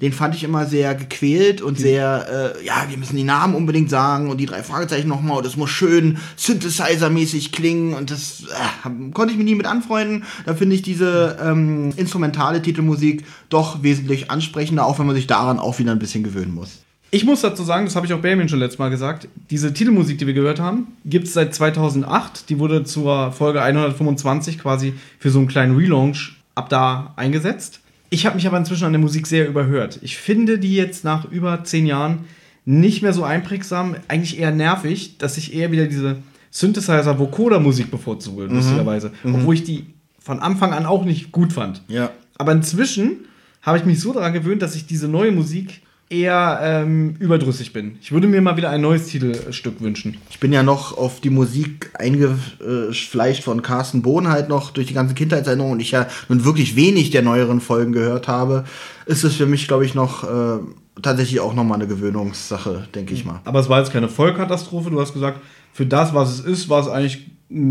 Den 0.00 0.12
fand 0.12 0.34
ich 0.34 0.44
immer 0.44 0.64
sehr 0.66 0.94
gequält 0.94 1.60
und 1.60 1.78
sehr, 1.78 2.54
äh, 2.56 2.64
ja, 2.64 2.86
wir 2.88 2.96
müssen 2.96 3.16
die 3.16 3.24
Namen 3.24 3.54
unbedingt 3.54 3.90
sagen 3.90 4.30
und 4.30 4.38
die 4.38 4.46
drei 4.46 4.62
Fragezeichen 4.62 5.08
nochmal 5.08 5.38
und 5.38 5.46
das 5.46 5.56
muss 5.56 5.70
schön 5.70 6.18
Synthesizer-mäßig 6.36 7.52
klingen 7.52 7.94
und 7.94 8.10
das 8.10 8.44
äh, 8.44 8.90
konnte 9.12 9.32
ich 9.32 9.38
mich 9.38 9.46
nie 9.46 9.54
mit 9.54 9.66
anfreunden. 9.66 10.24
Da 10.46 10.54
finde 10.54 10.74
ich 10.76 10.82
diese 10.82 11.38
ähm, 11.42 11.92
instrumentale 11.96 12.62
Titelmusik 12.62 13.24
doch 13.50 13.82
wesentlich 13.82 14.30
ansprechender, 14.30 14.86
auch 14.86 14.98
wenn 14.98 15.06
man 15.06 15.16
sich 15.16 15.26
daran 15.26 15.58
auch 15.58 15.78
wieder 15.78 15.92
ein 15.92 15.98
bisschen 15.98 16.24
gewöhnen 16.24 16.54
muss. 16.54 16.85
Ich 17.10 17.24
muss 17.24 17.40
dazu 17.40 17.62
sagen, 17.62 17.86
das 17.86 17.94
habe 17.94 18.06
ich 18.06 18.12
auch 18.12 18.20
Benjamin 18.20 18.48
schon 18.48 18.58
letztes 18.58 18.78
Mal 18.78 18.90
gesagt, 18.90 19.28
diese 19.50 19.72
Titelmusik, 19.72 20.18
die 20.18 20.26
wir 20.26 20.34
gehört 20.34 20.60
haben, 20.60 20.88
gibt 21.04 21.28
es 21.28 21.34
seit 21.34 21.54
2008. 21.54 22.48
Die 22.48 22.58
wurde 22.58 22.84
zur 22.84 23.32
Folge 23.32 23.62
125 23.62 24.58
quasi 24.58 24.92
für 25.18 25.30
so 25.30 25.38
einen 25.38 25.48
kleinen 25.48 25.76
Relaunch 25.76 26.36
ab 26.54 26.68
da 26.68 27.14
eingesetzt. 27.16 27.80
Ich 28.10 28.26
habe 28.26 28.36
mich 28.36 28.46
aber 28.46 28.58
inzwischen 28.58 28.84
an 28.84 28.92
der 28.92 29.00
Musik 29.00 29.26
sehr 29.26 29.48
überhört. 29.48 29.98
Ich 30.02 30.16
finde 30.16 30.58
die 30.58 30.74
jetzt 30.74 31.04
nach 31.04 31.30
über 31.30 31.64
zehn 31.64 31.86
Jahren 31.86 32.24
nicht 32.64 33.02
mehr 33.02 33.12
so 33.12 33.22
einprägsam, 33.22 33.94
eigentlich 34.08 34.38
eher 34.38 34.50
nervig, 34.50 35.18
dass 35.18 35.36
ich 35.38 35.54
eher 35.54 35.70
wieder 35.70 35.86
diese 35.86 36.18
Synthesizer-Vocoder-Musik 36.50 37.90
bevorzuge, 37.90 38.46
lustigerweise. 38.46 39.12
Obwohl 39.24 39.54
ich 39.54 39.62
die 39.62 39.86
von 40.18 40.40
Anfang 40.40 40.72
an 40.72 40.86
auch 40.86 41.04
nicht 41.04 41.30
gut 41.30 41.52
fand. 41.52 41.82
Ja. 41.86 42.10
Aber 42.36 42.52
inzwischen 42.52 43.26
habe 43.62 43.78
ich 43.78 43.84
mich 43.84 44.00
so 44.00 44.12
daran 44.12 44.32
gewöhnt, 44.32 44.62
dass 44.62 44.74
ich 44.74 44.86
diese 44.86 45.06
neue 45.06 45.30
Musik 45.30 45.82
eher 46.08 46.60
ähm, 46.62 47.16
überdrüssig 47.18 47.72
bin. 47.72 47.98
Ich 48.00 48.12
würde 48.12 48.28
mir 48.28 48.40
mal 48.40 48.56
wieder 48.56 48.70
ein 48.70 48.80
neues 48.80 49.08
Titelstück 49.08 49.80
wünschen. 49.80 50.18
Ich 50.30 50.38
bin 50.38 50.52
ja 50.52 50.62
noch 50.62 50.96
auf 50.96 51.20
die 51.20 51.30
Musik 51.30 51.90
eingefleischt 51.94 53.42
von 53.42 53.62
Carsten 53.62 54.02
Bohn 54.02 54.28
halt 54.28 54.48
noch 54.48 54.70
durch 54.70 54.86
die 54.86 54.94
ganze 54.94 55.14
Kindheitserinnerung 55.14 55.72
und 55.72 55.80
ich 55.80 55.90
ja 55.90 56.06
nun 56.28 56.44
wirklich 56.44 56.76
wenig 56.76 57.10
der 57.10 57.22
neueren 57.22 57.60
Folgen 57.60 57.92
gehört 57.92 58.28
habe, 58.28 58.64
ist 59.06 59.24
es 59.24 59.34
für 59.34 59.46
mich, 59.46 59.66
glaube 59.66 59.84
ich, 59.84 59.94
noch 59.94 60.22
äh, 60.22 60.60
tatsächlich 61.02 61.40
auch 61.40 61.54
nochmal 61.54 61.78
eine 61.78 61.88
Gewöhnungssache, 61.88 62.86
denke 62.94 63.12
ich 63.12 63.24
mal. 63.24 63.40
Aber 63.44 63.58
es 63.58 63.68
war 63.68 63.80
jetzt 63.80 63.92
keine 63.92 64.08
Vollkatastrophe. 64.08 64.90
Du 64.90 65.00
hast 65.00 65.12
gesagt, 65.12 65.40
für 65.72 65.86
das, 65.86 66.14
was 66.14 66.38
es 66.38 66.40
ist, 66.40 66.68
war 66.68 66.80
es 66.80 66.88
eigentlich 66.88 67.26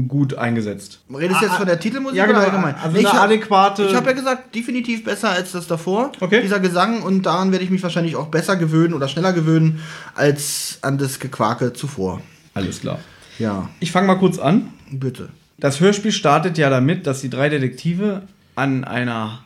gut 0.07 0.35
eingesetzt. 0.37 1.01
Redest 1.13 1.41
du 1.41 1.45
jetzt 1.45 1.55
von 1.55 1.65
der 1.65 1.79
Titelmusik 1.79 2.17
ja, 2.17 2.25
genau, 2.25 2.39
oder 2.39 2.47
allgemein? 2.47 2.75
also 2.75 2.97
ich 2.97 3.05
eine 3.09 3.19
hab- 3.19 3.29
adäquate- 3.29 3.85
Ich 3.87 3.93
habe 3.95 4.07
ja 4.07 4.13
gesagt, 4.13 4.55
definitiv 4.55 5.03
besser 5.03 5.29
als 5.31 5.51
das 5.51 5.67
davor. 5.67 6.11
Okay. 6.21 6.41
Dieser 6.41 6.61
Gesang 6.61 7.01
und 7.03 7.25
daran 7.25 7.51
werde 7.51 7.65
ich 7.65 7.71
mich 7.71 7.83
wahrscheinlich 7.83 8.15
auch 8.15 8.27
besser 8.27 8.55
gewöhnen 8.55 8.93
oder 8.93 9.07
schneller 9.09 9.33
gewöhnen 9.33 9.81
als 10.15 10.79
an 10.81 10.97
das 10.97 11.19
Gequake 11.19 11.73
zuvor. 11.73 12.21
Alles 12.53 12.79
klar. 12.79 12.99
Ja, 13.37 13.67
Ich 13.81 13.91
fange 13.91 14.07
mal 14.07 14.15
kurz 14.15 14.39
an. 14.39 14.71
bitte. 14.91 15.29
Das 15.57 15.79
Hörspiel 15.81 16.11
startet 16.13 16.57
ja 16.57 16.69
damit, 16.69 17.05
dass 17.05 17.19
die 17.21 17.29
drei 17.29 17.49
Detektive 17.49 18.23
an 18.55 18.83
einer 18.85 19.39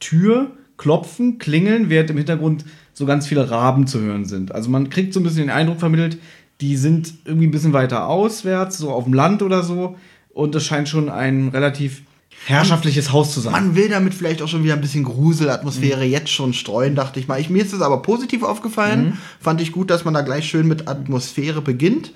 Tür 0.00 0.50
klopfen, 0.78 1.38
klingeln, 1.38 1.88
während 1.90 2.10
im 2.10 2.16
Hintergrund 2.18 2.64
so 2.92 3.04
ganz 3.06 3.26
viele 3.26 3.50
Raben 3.50 3.86
zu 3.86 4.00
hören 4.00 4.24
sind. 4.24 4.54
Also 4.54 4.70
man 4.70 4.88
kriegt 4.90 5.12
so 5.14 5.20
ein 5.20 5.22
bisschen 5.22 5.42
den 5.42 5.50
Eindruck 5.50 5.80
vermittelt, 5.80 6.18
die 6.60 6.76
sind 6.76 7.14
irgendwie 7.24 7.46
ein 7.46 7.50
bisschen 7.50 7.72
weiter 7.72 8.08
auswärts, 8.08 8.78
so 8.78 8.90
auf 8.90 9.04
dem 9.04 9.12
Land 9.12 9.42
oder 9.42 9.62
so. 9.62 9.96
Und 10.32 10.54
es 10.54 10.64
scheint 10.66 10.88
schon 10.88 11.08
ein 11.08 11.48
relativ 11.48 12.02
herrschaftliches 12.44 13.12
Haus 13.12 13.32
zu 13.32 13.40
sein. 13.40 13.52
Man 13.52 13.74
will 13.74 13.88
damit 13.88 14.14
vielleicht 14.14 14.42
auch 14.42 14.48
schon 14.48 14.62
wieder 14.62 14.74
ein 14.74 14.80
bisschen 14.80 15.04
Gruselatmosphäre 15.04 16.04
jetzt 16.04 16.30
schon 16.30 16.52
streuen, 16.52 16.94
dachte 16.94 17.18
ich 17.18 17.28
mal. 17.28 17.40
Ich, 17.40 17.50
mir 17.50 17.62
ist 17.64 17.72
es 17.72 17.80
aber 17.80 18.02
positiv 18.02 18.42
aufgefallen. 18.42 19.18
Fand 19.40 19.60
ich 19.60 19.72
gut, 19.72 19.90
dass 19.90 20.04
man 20.04 20.14
da 20.14 20.20
gleich 20.20 20.46
schön 20.46 20.68
mit 20.68 20.88
Atmosphäre 20.88 21.62
beginnt. 21.62 22.12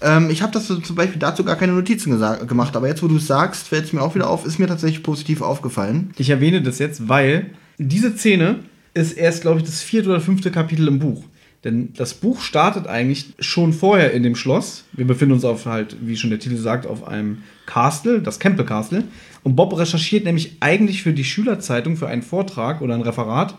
Ähm, 0.00 0.30
ich 0.30 0.42
habe 0.42 0.52
das 0.52 0.66
zum 0.66 0.94
Beispiel 0.94 1.18
dazu 1.18 1.44
gar 1.44 1.56
keine 1.56 1.72
Notizen 1.72 2.18
gemacht, 2.46 2.76
aber 2.76 2.88
jetzt, 2.88 3.02
wo 3.02 3.08
du 3.08 3.16
es 3.16 3.26
sagst, 3.26 3.68
fällt 3.68 3.84
es 3.84 3.92
mir 3.92 4.02
auch 4.02 4.14
wieder 4.14 4.30
auf, 4.30 4.46
ist 4.46 4.58
mir 4.58 4.66
tatsächlich 4.66 5.02
positiv 5.02 5.42
aufgefallen. 5.42 6.12
Ich 6.16 6.30
erwähne 6.30 6.62
das 6.62 6.78
jetzt, 6.78 7.08
weil 7.08 7.50
diese 7.78 8.16
Szene 8.16 8.60
ist 8.94 9.12
erst, 9.12 9.42
glaube 9.42 9.60
ich, 9.60 9.66
das 9.66 9.82
vierte 9.82 10.08
oder 10.08 10.20
fünfte 10.20 10.50
Kapitel 10.50 10.88
im 10.88 10.98
Buch. 10.98 11.24
Denn 11.64 11.92
das 11.94 12.14
Buch 12.14 12.40
startet 12.40 12.86
eigentlich 12.86 13.34
schon 13.38 13.72
vorher 13.72 14.12
in 14.12 14.22
dem 14.22 14.34
Schloss. 14.34 14.84
Wir 14.92 15.06
befinden 15.06 15.34
uns 15.34 15.44
auf 15.44 15.66
halt, 15.66 15.96
wie 16.00 16.16
schon 16.16 16.30
der 16.30 16.38
Titel 16.38 16.56
sagt, 16.56 16.86
auf 16.86 17.06
einem 17.06 17.42
Castle, 17.66 18.20
das 18.20 18.38
Campbell 18.38 18.64
Castle. 18.64 19.04
Und 19.42 19.56
Bob 19.56 19.76
recherchiert 19.78 20.24
nämlich 20.24 20.56
eigentlich 20.60 21.02
für 21.02 21.12
die 21.12 21.24
Schülerzeitung 21.24 21.96
für 21.96 22.08
einen 22.08 22.22
Vortrag 22.22 22.80
oder 22.80 22.94
ein 22.94 23.02
Referat 23.02 23.56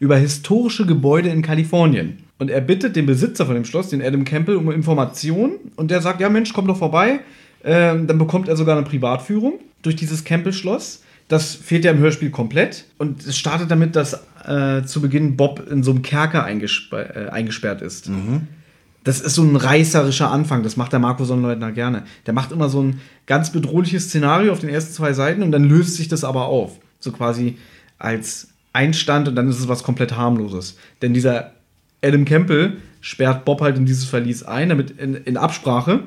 über 0.00 0.16
historische 0.16 0.84
Gebäude 0.84 1.28
in 1.28 1.42
Kalifornien. 1.42 2.18
Und 2.38 2.50
er 2.50 2.60
bittet 2.60 2.96
den 2.96 3.06
Besitzer 3.06 3.46
von 3.46 3.54
dem 3.54 3.64
Schloss, 3.64 3.88
den 3.88 4.02
Adam 4.02 4.24
Campbell, 4.24 4.56
um 4.56 4.70
Informationen. 4.72 5.72
Und 5.76 5.90
der 5.92 6.00
sagt, 6.00 6.20
ja 6.20 6.28
Mensch, 6.28 6.52
komm 6.52 6.66
doch 6.66 6.76
vorbei. 6.76 7.20
Ähm, 7.62 8.06
dann 8.06 8.18
bekommt 8.18 8.48
er 8.48 8.56
sogar 8.56 8.76
eine 8.76 8.84
Privatführung 8.84 9.60
durch 9.82 9.96
dieses 9.96 10.24
Campbell-Schloss. 10.24 11.02
Das 11.28 11.54
fehlt 11.54 11.84
ja 11.84 11.92
im 11.92 11.98
Hörspiel 11.98 12.30
komplett. 12.30 12.84
Und 12.98 13.24
es 13.24 13.38
startet 13.38 13.70
damit, 13.70 13.96
dass 13.96 14.20
äh, 14.46 14.84
zu 14.84 15.00
Beginn 15.00 15.36
Bob 15.36 15.66
in 15.70 15.82
so 15.82 15.90
einem 15.90 16.02
Kerker 16.02 16.44
eingesper 16.44 17.16
äh, 17.16 17.28
eingesperrt 17.30 17.82
ist. 17.82 18.08
Mhm. 18.08 18.48
Das 19.04 19.20
ist 19.20 19.34
so 19.34 19.42
ein 19.42 19.56
reißerischer 19.56 20.30
Anfang. 20.30 20.62
Das 20.62 20.76
macht 20.76 20.92
der 20.92 20.98
Marco 20.98 21.24
Sonnenleutner 21.24 21.72
gerne. 21.72 22.04
Der 22.26 22.32
macht 22.32 22.52
immer 22.52 22.70
so 22.70 22.82
ein 22.82 23.00
ganz 23.26 23.52
bedrohliches 23.52 24.04
Szenario 24.04 24.50
auf 24.50 24.60
den 24.60 24.70
ersten 24.70 24.94
zwei 24.94 25.12
Seiten 25.12 25.42
und 25.42 25.52
dann 25.52 25.64
löst 25.64 25.96
sich 25.96 26.08
das 26.08 26.24
aber 26.24 26.46
auf. 26.46 26.78
So 27.00 27.12
quasi 27.12 27.58
als 27.98 28.48
Einstand 28.72 29.28
und 29.28 29.36
dann 29.36 29.48
ist 29.48 29.60
es 29.60 29.68
was 29.68 29.82
komplett 29.82 30.16
harmloses. 30.16 30.78
Denn 31.02 31.12
dieser 31.12 31.52
Adam 32.02 32.24
Campbell 32.24 32.78
sperrt 33.00 33.44
Bob 33.44 33.60
halt 33.60 33.76
in 33.76 33.84
dieses 33.84 34.06
Verlies 34.06 34.42
ein, 34.42 34.70
damit 34.70 34.90
in, 34.92 35.14
in 35.14 35.36
Absprache. 35.36 36.00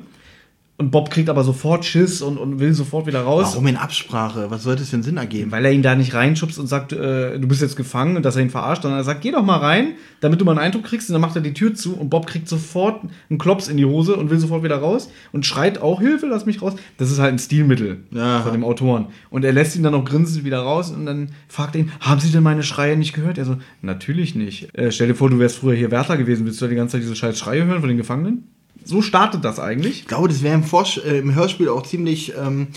Und 0.80 0.92
Bob 0.92 1.10
kriegt 1.10 1.28
aber 1.28 1.42
sofort 1.42 1.84
Schiss 1.84 2.22
und, 2.22 2.38
und 2.38 2.60
will 2.60 2.72
sofort 2.72 3.08
wieder 3.08 3.22
raus. 3.22 3.48
Warum 3.50 3.66
in 3.66 3.76
Absprache? 3.76 4.48
Was 4.52 4.62
sollte 4.62 4.84
es 4.84 4.94
einen 4.94 5.02
Sinn 5.02 5.16
ergeben? 5.16 5.50
Weil 5.50 5.64
er 5.64 5.72
ihn 5.72 5.82
da 5.82 5.96
nicht 5.96 6.14
reinschubst 6.14 6.56
und 6.56 6.68
sagt, 6.68 6.92
äh, 6.92 7.36
du 7.36 7.48
bist 7.48 7.60
jetzt 7.60 7.74
gefangen 7.74 8.16
und 8.16 8.24
dass 8.24 8.36
er 8.36 8.42
ihn 8.42 8.50
verarscht, 8.50 8.82
sondern 8.82 9.00
er 9.00 9.04
sagt, 9.04 9.22
geh 9.22 9.32
doch 9.32 9.42
mal 9.42 9.56
rein, 9.56 9.94
damit 10.20 10.40
du 10.40 10.44
mal 10.44 10.52
einen 10.52 10.60
Eindruck 10.60 10.84
kriegst. 10.84 11.10
Und 11.10 11.14
dann 11.14 11.20
macht 11.20 11.34
er 11.34 11.42
die 11.42 11.52
Tür 11.52 11.74
zu 11.74 11.96
und 11.96 12.10
Bob 12.10 12.28
kriegt 12.28 12.48
sofort 12.48 13.02
einen 13.28 13.40
Klops 13.40 13.66
in 13.66 13.76
die 13.76 13.86
Hose 13.86 14.14
und 14.14 14.30
will 14.30 14.38
sofort 14.38 14.62
wieder 14.62 14.76
raus 14.76 15.10
und 15.32 15.44
schreit 15.44 15.82
auch 15.82 16.00
Hilfe, 16.00 16.26
lass 16.26 16.46
mich 16.46 16.62
raus. 16.62 16.74
Das 16.96 17.10
ist 17.10 17.18
halt 17.18 17.32
ein 17.32 17.40
Stilmittel 17.40 18.04
ja. 18.12 18.42
von 18.42 18.52
dem 18.52 18.62
Autoren. 18.62 19.06
Und 19.30 19.44
er 19.44 19.52
lässt 19.52 19.74
ihn 19.74 19.82
dann 19.82 19.94
noch 19.94 20.04
grinsend 20.04 20.44
wieder 20.44 20.60
raus 20.60 20.92
und 20.92 21.06
dann 21.06 21.30
fragt 21.48 21.74
er 21.74 21.80
ihn, 21.80 21.92
haben 21.98 22.20
Sie 22.20 22.30
denn 22.30 22.44
meine 22.44 22.62
Schreie 22.62 22.96
nicht 22.96 23.14
gehört? 23.14 23.36
Er 23.36 23.46
so, 23.46 23.56
natürlich 23.82 24.36
nicht. 24.36 24.78
Äh, 24.78 24.92
stell 24.92 25.08
dir 25.08 25.16
vor, 25.16 25.28
du 25.28 25.40
wärst 25.40 25.56
früher 25.56 25.74
hier 25.74 25.90
Wärter 25.90 26.16
gewesen, 26.16 26.46
willst 26.46 26.60
du 26.60 26.66
da 26.66 26.70
die 26.70 26.76
ganze 26.76 26.92
Zeit 26.92 27.02
diese 27.02 27.16
scheiß 27.16 27.36
Schreie 27.36 27.64
hören 27.64 27.80
von 27.80 27.88
den 27.88 27.98
Gefangenen? 27.98 28.44
So 28.88 29.02
startet 29.02 29.44
das 29.44 29.60
eigentlich. 29.60 30.00
Ich 30.00 30.06
glaube, 30.06 30.28
das 30.28 30.42
wäre 30.42 30.54
im, 30.54 30.64
äh, 31.04 31.18
im, 31.18 31.34
Hörspiel 31.34 31.68
auch 31.68 31.82
ziemlich 31.82 32.32
ähm, 32.34 32.68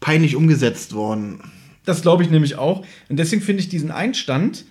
peinlich 0.00 0.34
umgesetzt 0.34 0.92
worden. 0.92 1.38
Das 1.84 2.02
glaube 2.02 2.24
ich 2.24 2.30
nämlich 2.30 2.58
auch. 2.58 2.84
Und 3.08 3.16
deswegen 3.16 3.42
finde 3.42 3.62
ich 3.62 3.68
diesen 3.68 3.92
Einstand 3.92 4.64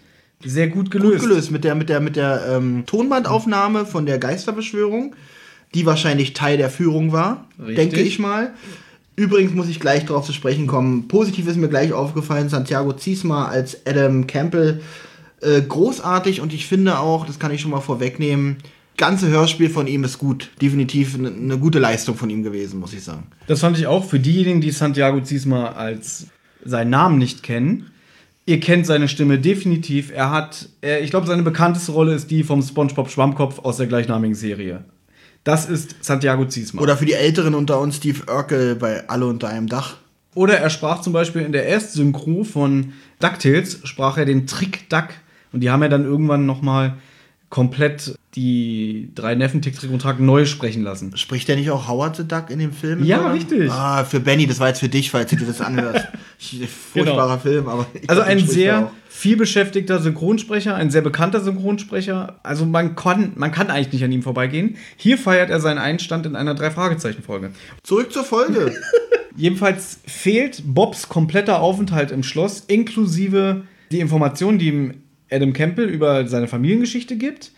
sehr 0.43 0.67
gut 0.67 0.91
gelöst. 0.91 1.21
Gut 1.21 1.29
gelöst 1.29 1.49
mit 1.49 1.63
der, 1.63 1.75
mit 1.75 1.87
der, 1.87 2.01
mit 2.01 2.17
der 2.17 2.57
ähm, 2.57 2.83
Tonbandaufnahme 2.87 3.85
von 3.85 4.05
der 4.05 4.17
Geisterbeschwörung, 4.17 5.15
die 5.73 5.85
wahrscheinlich 5.85 6.33
Teil 6.33 6.57
der 6.57 6.69
Führung 6.69 7.13
war, 7.13 7.47
Richtig. 7.57 7.77
denke 7.77 8.01
ich 8.01 8.19
mal. 8.19 8.53
Übrigens 9.15 9.53
muss 9.53 9.69
ich 9.69 9.79
gleich 9.79 10.05
darauf 10.05 10.25
zu 10.25 10.33
sprechen 10.33 10.67
kommen. 10.67 11.07
Positiv 11.07 11.47
ist 11.47 11.55
mir 11.55 11.69
gleich 11.69 11.93
aufgefallen, 11.93 12.49
Santiago 12.49 12.91
Ziesma 12.91 13.47
als 13.47 13.85
Adam 13.85 14.27
Campbell. 14.27 14.81
Äh, 15.39 15.61
großartig 15.61 16.41
und 16.41 16.51
ich 16.51 16.67
finde 16.67 16.99
auch, 16.99 17.25
das 17.25 17.39
kann 17.39 17.53
ich 17.53 17.61
schon 17.61 17.71
mal 17.71 17.79
vorwegnehmen, 17.79 18.57
ganze 18.97 19.27
Hörspiel 19.29 19.69
von 19.69 19.87
ihm 19.87 20.03
ist 20.03 20.17
gut. 20.17 20.49
Definitiv 20.61 21.15
eine, 21.15 21.29
eine, 21.29 21.57
gute 21.57 21.79
Leistung 21.79 22.15
von 22.15 22.29
ihm 22.29 22.43
gewesen, 22.43 22.79
muss 22.79 22.93
ich 22.93 23.03
sagen. 23.03 23.27
Das 23.47 23.59
fand 23.59 23.77
ich 23.77 23.87
auch. 23.87 24.05
Für 24.05 24.19
diejenigen, 24.19 24.61
die 24.61 24.71
Santiago 24.71 25.21
Ziesma 25.21 25.71
als 25.71 26.27
seinen 26.63 26.91
Namen 26.91 27.17
nicht 27.17 27.43
kennen, 27.43 27.91
ihr 28.45 28.59
kennt 28.59 28.85
seine 28.85 29.07
Stimme 29.07 29.39
definitiv. 29.39 30.11
Er 30.11 30.31
hat, 30.31 30.69
er, 30.81 31.01
ich 31.01 31.09
glaube, 31.09 31.27
seine 31.27 31.43
bekannteste 31.43 31.91
Rolle 31.91 32.13
ist 32.13 32.29
die 32.29 32.43
vom 32.43 32.61
SpongeBob 32.61 33.09
Schwammkopf 33.09 33.59
aus 33.59 33.77
der 33.77 33.87
gleichnamigen 33.87 34.35
Serie. 34.35 34.85
Das 35.43 35.67
ist 35.67 36.03
Santiago 36.03 36.45
Ziesma. 36.45 36.81
Oder 36.81 36.97
für 36.97 37.05
die 37.05 37.13
Älteren 37.13 37.55
unter 37.55 37.79
uns 37.79 37.97
Steve 37.97 38.31
Urkel 38.31 38.75
bei 38.75 39.09
Alle 39.09 39.25
unter 39.25 39.49
einem 39.49 39.67
Dach. 39.67 39.97
Oder 40.35 40.59
er 40.59 40.69
sprach 40.69 41.01
zum 41.01 41.13
Beispiel 41.13 41.41
in 41.41 41.51
der 41.51 41.65
Erstsynchro 41.65 42.43
von 42.43 42.93
DuckTales, 43.19 43.81
sprach 43.83 44.17
er 44.17 44.25
den 44.25 44.47
Trick 44.47 44.87
Duck. 44.89 45.09
Und 45.51 45.61
die 45.61 45.69
haben 45.69 45.81
ja 45.81 45.89
dann 45.89 46.05
irgendwann 46.05 46.45
noch 46.45 46.61
mal 46.61 46.97
komplett 47.51 48.15
die 48.33 49.09
drei 49.13 49.35
Neffen 49.35 49.61
Tick, 49.61 49.77
Trick 49.77 49.91
und 49.91 50.01
Track 50.01 50.19
neu 50.19 50.45
sprechen 50.45 50.83
lassen. 50.83 51.15
Spricht 51.17 51.49
der 51.49 51.57
nicht 51.57 51.69
auch 51.69 51.87
Howard 51.87 52.15
the 52.15 52.27
Duck 52.27 52.49
in 52.49 52.59
dem 52.59 52.71
Film? 52.71 53.03
Ja, 53.03 53.19
oder? 53.19 53.33
richtig. 53.33 53.69
Ah, 53.69 54.05
für 54.05 54.21
Benny, 54.21 54.47
das 54.47 54.59
war 54.59 54.69
jetzt 54.69 54.79
für 54.79 54.89
dich, 54.89 55.11
falls 55.11 55.29
du 55.29 55.35
das 55.35 55.59
anhörst. 55.59 56.07
Furchtbarer 56.93 57.27
genau. 57.27 57.37
Film, 57.37 57.67
aber. 57.67 57.85
Also 58.07 58.21
ein 58.21 58.39
sehr 58.39 58.91
vielbeschäftigter 59.09 59.99
Synchronsprecher, 59.99 60.75
ein 60.75 60.89
sehr 60.89 61.01
bekannter 61.01 61.41
Synchronsprecher. 61.41 62.39
Also 62.41 62.65
man 62.65 62.95
kann, 62.95 63.33
man 63.35 63.51
kann 63.51 63.69
eigentlich 63.69 63.91
nicht 63.91 64.03
an 64.05 64.13
ihm 64.13 64.23
vorbeigehen. 64.23 64.77
Hier 64.95 65.17
feiert 65.17 65.49
er 65.49 65.59
seinen 65.59 65.77
Einstand 65.77 66.25
in 66.25 66.37
einer 66.37 66.55
Drei-Fragezeichen-Folge. 66.55 67.51
Zurück 67.83 68.13
zur 68.13 68.23
Folge. 68.23 68.73
Jedenfalls 69.35 69.99
fehlt 70.07 70.63
Bobs 70.65 71.09
kompletter 71.09 71.61
Aufenthalt 71.61 72.11
im 72.11 72.23
Schloss, 72.23 72.61
inklusive 72.67 73.63
die 73.91 73.99
Informationen, 73.99 74.57
die 74.57 74.67
ihm 74.69 74.93
Adam 75.31 75.53
Campbell 75.53 75.89
über 75.89 76.27
seine 76.27 76.47
Familiengeschichte 76.47 77.15
gibt 77.15 77.51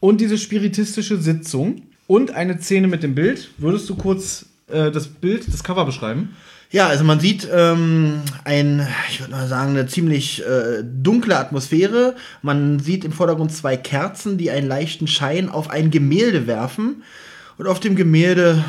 und 0.00 0.20
diese 0.20 0.38
spiritistische 0.38 1.18
Sitzung 1.18 1.82
und 2.06 2.32
eine 2.32 2.58
Szene 2.60 2.88
mit 2.88 3.02
dem 3.02 3.14
Bild. 3.14 3.50
Würdest 3.58 3.88
du 3.88 3.96
kurz 3.96 4.46
äh, 4.68 4.90
das 4.90 5.08
Bild, 5.08 5.46
das 5.52 5.62
Cover 5.62 5.84
beschreiben? 5.84 6.36
Ja, 6.70 6.88
also 6.88 7.02
man 7.02 7.18
sieht 7.18 7.48
ähm, 7.50 8.20
ein, 8.44 8.86
ich 9.10 9.20
würde 9.20 9.32
mal 9.32 9.48
sagen, 9.48 9.70
eine 9.70 9.86
ziemlich 9.86 10.44
äh, 10.44 10.82
dunkle 10.84 11.38
Atmosphäre. 11.38 12.14
Man 12.42 12.78
sieht 12.78 13.04
im 13.04 13.12
Vordergrund 13.12 13.52
zwei 13.52 13.78
Kerzen, 13.78 14.36
die 14.36 14.50
einen 14.50 14.68
leichten 14.68 15.06
Schein 15.06 15.48
auf 15.48 15.70
ein 15.70 15.90
Gemälde 15.90 16.46
werfen. 16.46 17.02
Und 17.56 17.66
auf 17.66 17.80
dem 17.80 17.96
Gemälde 17.96 18.62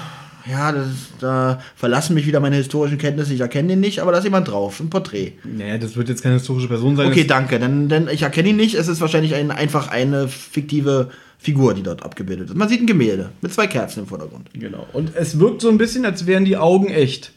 ja, 0.46 0.72
das, 0.72 0.88
da 1.20 1.60
verlassen 1.76 2.14
mich 2.14 2.26
wieder 2.28 2.40
meine 2.40 2.56
historischen 2.56 2.98
Kenntnisse. 2.98 3.34
Ich 3.34 3.42
erkenne 3.42 3.74
ihn 3.74 3.80
nicht, 3.80 4.00
aber 4.00 4.12
da 4.12 4.20
ist 4.20 4.24
jemand 4.24 4.48
drauf, 4.48 4.80
ein 4.80 4.90
Porträt. 4.90 5.34
Naja, 5.44 5.78
das 5.78 5.96
wird 5.96 6.10
jetzt 6.10 6.22
keine 6.22 6.36
historische 6.36 6.68
Person 6.68 6.96
sein. 6.96 7.08
Okay, 7.08 7.26
danke. 7.26 7.60
Denn, 7.60 7.90
denn 7.90 8.08
ich 8.08 8.22
erkenne 8.22 8.50
ihn 8.50 8.56
nicht. 8.56 8.76
Es 8.76 8.88
ist 8.88 9.02
wahrscheinlich 9.02 9.36
ein, 9.36 9.52
einfach 9.52 9.90
eine 9.90 10.28
fiktive 10.28 11.10
Figur, 11.38 11.74
die 11.74 11.84
dort 11.84 12.04
abgebildet 12.04 12.50
ist. 12.50 12.56
Man 12.56 12.68
sieht 12.68 12.82
ein 12.82 12.88
Gemälde 12.88 13.30
mit 13.42 13.54
zwei 13.54 13.68
Kerzen 13.68 14.02
im 14.02 14.08
Vordergrund. 14.08 14.50
Genau. 14.54 14.86
Und 14.94 15.16
es 15.16 15.40
wirkt 15.40 15.62
so 15.62 15.70
ein 15.70 15.78
bisschen, 15.78 16.06
als 16.06 16.26
wären 16.26 16.46
die 16.46 16.58
Augen 16.58 16.88
echt. 16.88 17.32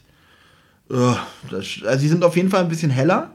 Oh, 0.89 1.15
das, 1.49 1.65
also 1.85 1.99
sie 1.99 2.09
sind 2.09 2.23
auf 2.23 2.35
jeden 2.35 2.49
Fall 2.49 2.63
ein 2.63 2.69
bisschen 2.69 2.91
heller. 2.91 3.31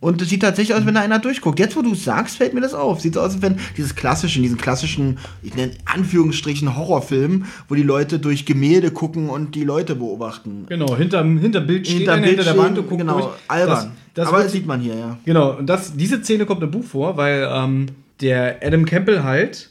Und 0.00 0.22
es 0.22 0.28
sieht 0.28 0.42
tatsächlich 0.42 0.76
aus, 0.76 0.86
wenn 0.86 0.94
da 0.94 1.00
einer 1.00 1.18
durchguckt. 1.18 1.58
Jetzt, 1.58 1.76
wo 1.76 1.82
du 1.82 1.92
es 1.92 2.04
sagst, 2.04 2.36
fällt 2.36 2.54
mir 2.54 2.60
das 2.60 2.74
auf. 2.74 3.00
Sieht 3.00 3.14
so 3.14 3.20
aus, 3.20 3.34
als 3.34 3.42
wenn 3.42 3.58
dieses 3.76 3.94
klassischen, 3.94 4.42
diesen 4.42 4.58
klassischen, 4.58 5.18
ich 5.42 5.54
nenne 5.54 5.72
Anführungsstrichen 5.84 6.76
Horrorfilm, 6.76 7.46
wo 7.68 7.74
die 7.74 7.82
Leute 7.82 8.18
durch 8.18 8.46
Gemälde 8.46 8.90
gucken 8.90 9.28
und 9.28 9.54
die 9.54 9.64
Leute 9.64 9.94
beobachten. 9.94 10.66
Genau, 10.68 10.96
hinter, 10.96 11.24
hinter 11.24 11.60
Bild 11.60 11.86
steht 11.86 11.98
hinter, 11.98 12.14
einer, 12.14 12.26
hinter 12.26 12.44
der 12.44 12.58
Wand 12.58 12.78
und 12.78 12.88
guckt 12.88 13.00
genau, 13.00 13.20
durch. 13.20 13.34
albern. 13.48 13.92
Das, 14.14 14.26
das 14.26 14.28
Aber 14.28 14.42
das 14.42 14.52
sieht 14.52 14.66
man 14.66 14.80
hier, 14.80 14.94
ja. 14.94 15.18
Genau, 15.24 15.52
und 15.56 15.66
das, 15.66 15.96
diese 15.96 16.22
Szene 16.22 16.46
kommt 16.46 16.62
im 16.62 16.70
Buch 16.70 16.84
vor, 16.84 17.16
weil 17.16 17.48
ähm, 17.50 17.86
der 18.20 18.60
Adam 18.62 18.84
Campbell 18.84 19.22
halt, 19.22 19.70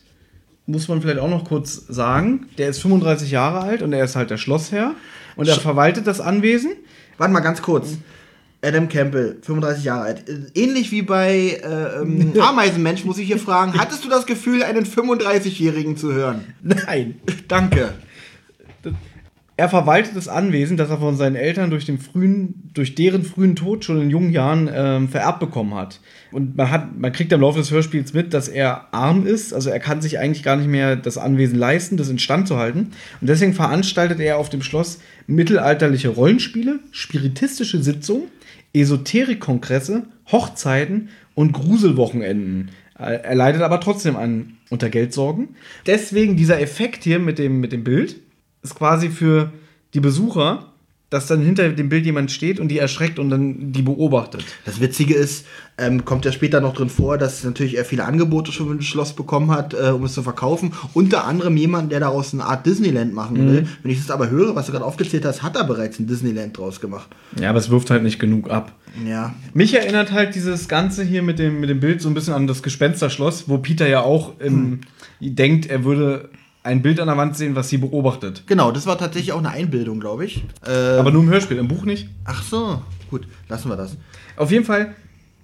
muss 0.68 0.88
man 0.88 1.02
vielleicht 1.02 1.20
auch 1.20 1.30
noch 1.30 1.46
kurz 1.46 1.86
sagen, 1.88 2.48
der 2.58 2.70
ist 2.70 2.80
35 2.82 3.32
Jahre 3.32 3.62
alt 3.62 3.82
und 3.82 3.94
er 3.94 4.04
ist 4.04 4.16
halt 4.16 4.30
der 4.30 4.38
Schlossherr 4.38 4.94
und 5.36 5.48
er 5.48 5.56
Sch 5.56 5.62
verwaltet 5.62 6.08
das 6.08 6.22
Anwesen. 6.22 6.74
Warte 7.18 7.34
mal 7.34 7.40
ganz 7.40 7.62
kurz. 7.62 7.98
Adam 8.66 8.90
Campbell, 8.90 9.38
35 9.42 9.84
Jahre 9.84 10.02
alt. 10.02 10.24
Ähnlich 10.56 10.92
wie 10.92 11.04
bei 11.04 11.60
äh, 11.64 12.02
ähm, 12.02 12.34
Ameisenmensch 12.40 13.06
muss 13.06 13.18
ich 13.18 13.28
hier 13.28 13.38
fragen, 13.38 13.78
hattest 13.78 14.04
du 14.04 14.10
das 14.10 14.26
Gefühl, 14.26 14.64
einen 14.64 14.86
35-Jährigen 14.86 15.98
zu 15.98 16.14
hören? 16.14 16.46
Nein. 16.64 17.16
Danke. 17.48 17.94
Er 19.58 19.70
verwaltet 19.70 20.18
das 20.18 20.28
Anwesen, 20.28 20.76
das 20.76 20.90
er 20.90 20.98
von 20.98 21.16
seinen 21.16 21.38
Eltern 21.38 21.70
durch, 21.70 21.86
den 21.86 21.98
frühen, 21.98 22.70
durch 22.74 22.94
deren 22.94 23.24
frühen 23.24 23.56
Tod 23.56 23.86
schon 23.86 24.02
in 24.02 24.10
jungen 24.10 24.34
Jahren 24.34 24.70
ähm, 24.74 25.08
vererbt 25.08 25.40
bekommen 25.40 25.74
hat. 25.76 26.02
Und 26.34 26.58
man, 26.58 26.72
hat, 26.72 27.00
man 27.00 27.14
kriegt 27.14 27.32
im 27.32 27.40
Laufe 27.40 27.60
des 27.60 27.72
Hörspiels 27.72 28.14
mit, 28.14 28.34
dass 28.34 28.50
er 28.50 28.94
arm 28.94 29.26
ist. 29.26 29.54
Also 29.54 29.70
er 29.70 29.80
kann 29.80 30.02
sich 30.02 30.20
eigentlich 30.20 30.44
gar 30.44 30.58
nicht 30.58 30.68
mehr 30.68 30.98
das 30.98 31.18
Anwesen 31.18 31.58
leisten, 31.58 31.96
das 31.96 32.10
instand 32.10 32.50
zu 32.50 32.58
halten. 32.58 32.92
Und 33.22 33.30
deswegen 33.30 33.54
veranstaltet 33.54 34.20
er 34.20 34.40
auf 34.40 34.50
dem 34.50 34.62
Schloss 34.62 35.00
mittelalterliche 35.26 36.10
Rollenspiele, 36.10 36.80
spiritistische 36.92 37.82
Sitzungen 37.82 38.28
Esoterikkongresse, 38.76 40.04
Hochzeiten 40.32 41.10
und 41.34 41.54
Gruselwochenenden. 41.54 42.72
Er 42.98 43.36
leidet 43.36 43.62
aber 43.62 43.80
trotzdem 43.80 44.16
an 44.16 44.58
unter 44.70 44.90
Geldsorgen. 44.90 45.56
Deswegen 45.86 46.38
dieser 46.38 46.62
Effekt 46.62 47.04
hier 47.04 47.20
mit 47.20 47.40
dem, 47.40 47.60
mit 47.60 47.72
dem 47.72 47.84
Bild 47.84 48.18
ist 48.64 48.76
quasi 48.76 49.10
für 49.10 49.52
die 49.94 50.00
Besucher, 50.00 50.74
dass 51.16 51.28
dann 51.28 51.42
hinter 51.42 51.70
dem 51.70 51.88
Bild 51.88 52.06
jemand 52.06 52.30
steht 52.30 52.60
und 52.60 52.68
die 52.68 52.78
erschreckt 52.78 53.20
und 53.20 53.30
dann 53.30 53.72
die 53.72 53.82
beobachtet. 53.82 54.44
Das 54.66 54.82
Witzige 54.82 55.16
ist, 55.16 55.46
ähm, 55.78 56.04
kommt 56.04 56.26
ja 56.26 56.32
später 56.32 56.60
noch 56.60 56.74
drin 56.74 56.90
vor, 56.90 57.18
dass 57.18 57.44
natürlich 57.44 57.78
er 57.78 57.86
viele 57.86 58.04
Angebote 58.04 58.52
schon 58.52 58.70
für 58.70 58.76
das 58.76 58.86
Schloss 58.86 59.14
bekommen 59.14 59.52
hat, 59.52 59.74
äh, 59.74 59.92
um 59.92 60.04
es 60.04 60.14
zu 60.14 60.24
verkaufen. 60.24 60.74
Unter 60.94 61.26
anderem 61.26 61.56
jemand, 61.56 61.92
der 61.94 62.02
daraus 62.02 62.34
eine 62.34 62.44
Art 62.44 62.66
Disneyland 62.66 63.14
machen 63.14 63.38
will. 63.38 63.62
Mhm. 63.62 63.68
Wenn 63.82 63.92
ich 63.92 64.00
das 64.00 64.12
aber 64.12 64.30
höre, 64.30 64.56
was 64.56 64.66
du 64.66 64.74
gerade 64.74 64.84
aufgezählt 64.84 65.24
hast, 65.26 65.42
hat 65.42 65.56
er 65.56 65.64
bereits 65.64 66.00
ein 66.00 66.08
Disneyland 66.08 66.58
draus 66.58 66.82
gemacht. 66.82 67.08
Ja, 67.40 67.50
aber 67.50 67.60
es 67.60 67.70
wirft 67.70 67.90
halt 67.92 68.04
nicht 68.04 68.20
genug 68.20 68.50
ab. 68.50 68.74
Ja. 69.08 69.34
Mich 69.54 69.74
erinnert 69.74 70.12
halt 70.12 70.36
dieses 70.36 70.68
Ganze 70.68 71.04
hier 71.04 71.24
mit 71.24 71.40
dem, 71.40 71.62
mit 71.62 71.70
dem 71.70 71.80
Bild 71.80 72.02
so 72.02 72.10
ein 72.10 72.14
bisschen 72.14 72.34
an 72.34 72.48
das 72.48 72.62
Gespensterschloss, 72.62 73.48
wo 73.48 73.58
Peter 73.58 73.88
ja 73.88 74.02
auch 74.02 74.34
ähm, 74.42 74.82
denkt, 75.22 75.66
er 75.66 75.86
würde 75.86 76.30
ein 76.66 76.82
Bild 76.82 77.00
an 77.00 77.08
der 77.08 77.16
Wand 77.18 77.38
sehen, 77.38 77.56
was 77.56 77.70
sie 77.70 77.78
beobachtet. 77.78 78.44
Genau, 78.48 78.72
das 78.72 78.86
war 78.88 78.98
tatsächlich 78.98 79.32
auch 79.34 79.40
eine 79.40 79.52
Einbildung, 79.52 80.00
glaube 80.00 80.26
ich. 80.26 80.44
Äh, 80.66 80.72
Aber 80.72 81.12
nur 81.12 81.22
im 81.24 81.30
Hörspiel, 81.30 81.58
im 81.58 81.68
Buch 81.68 81.86
nicht. 81.86 82.10
ach 82.26 82.44
so, 82.44 82.82
gut, 83.10 83.28
lassen 83.48 83.70
wir 83.70 83.78
das. 83.78 83.96
Auf 84.36 84.52
jeden 84.52 84.66
Fall 84.66 84.96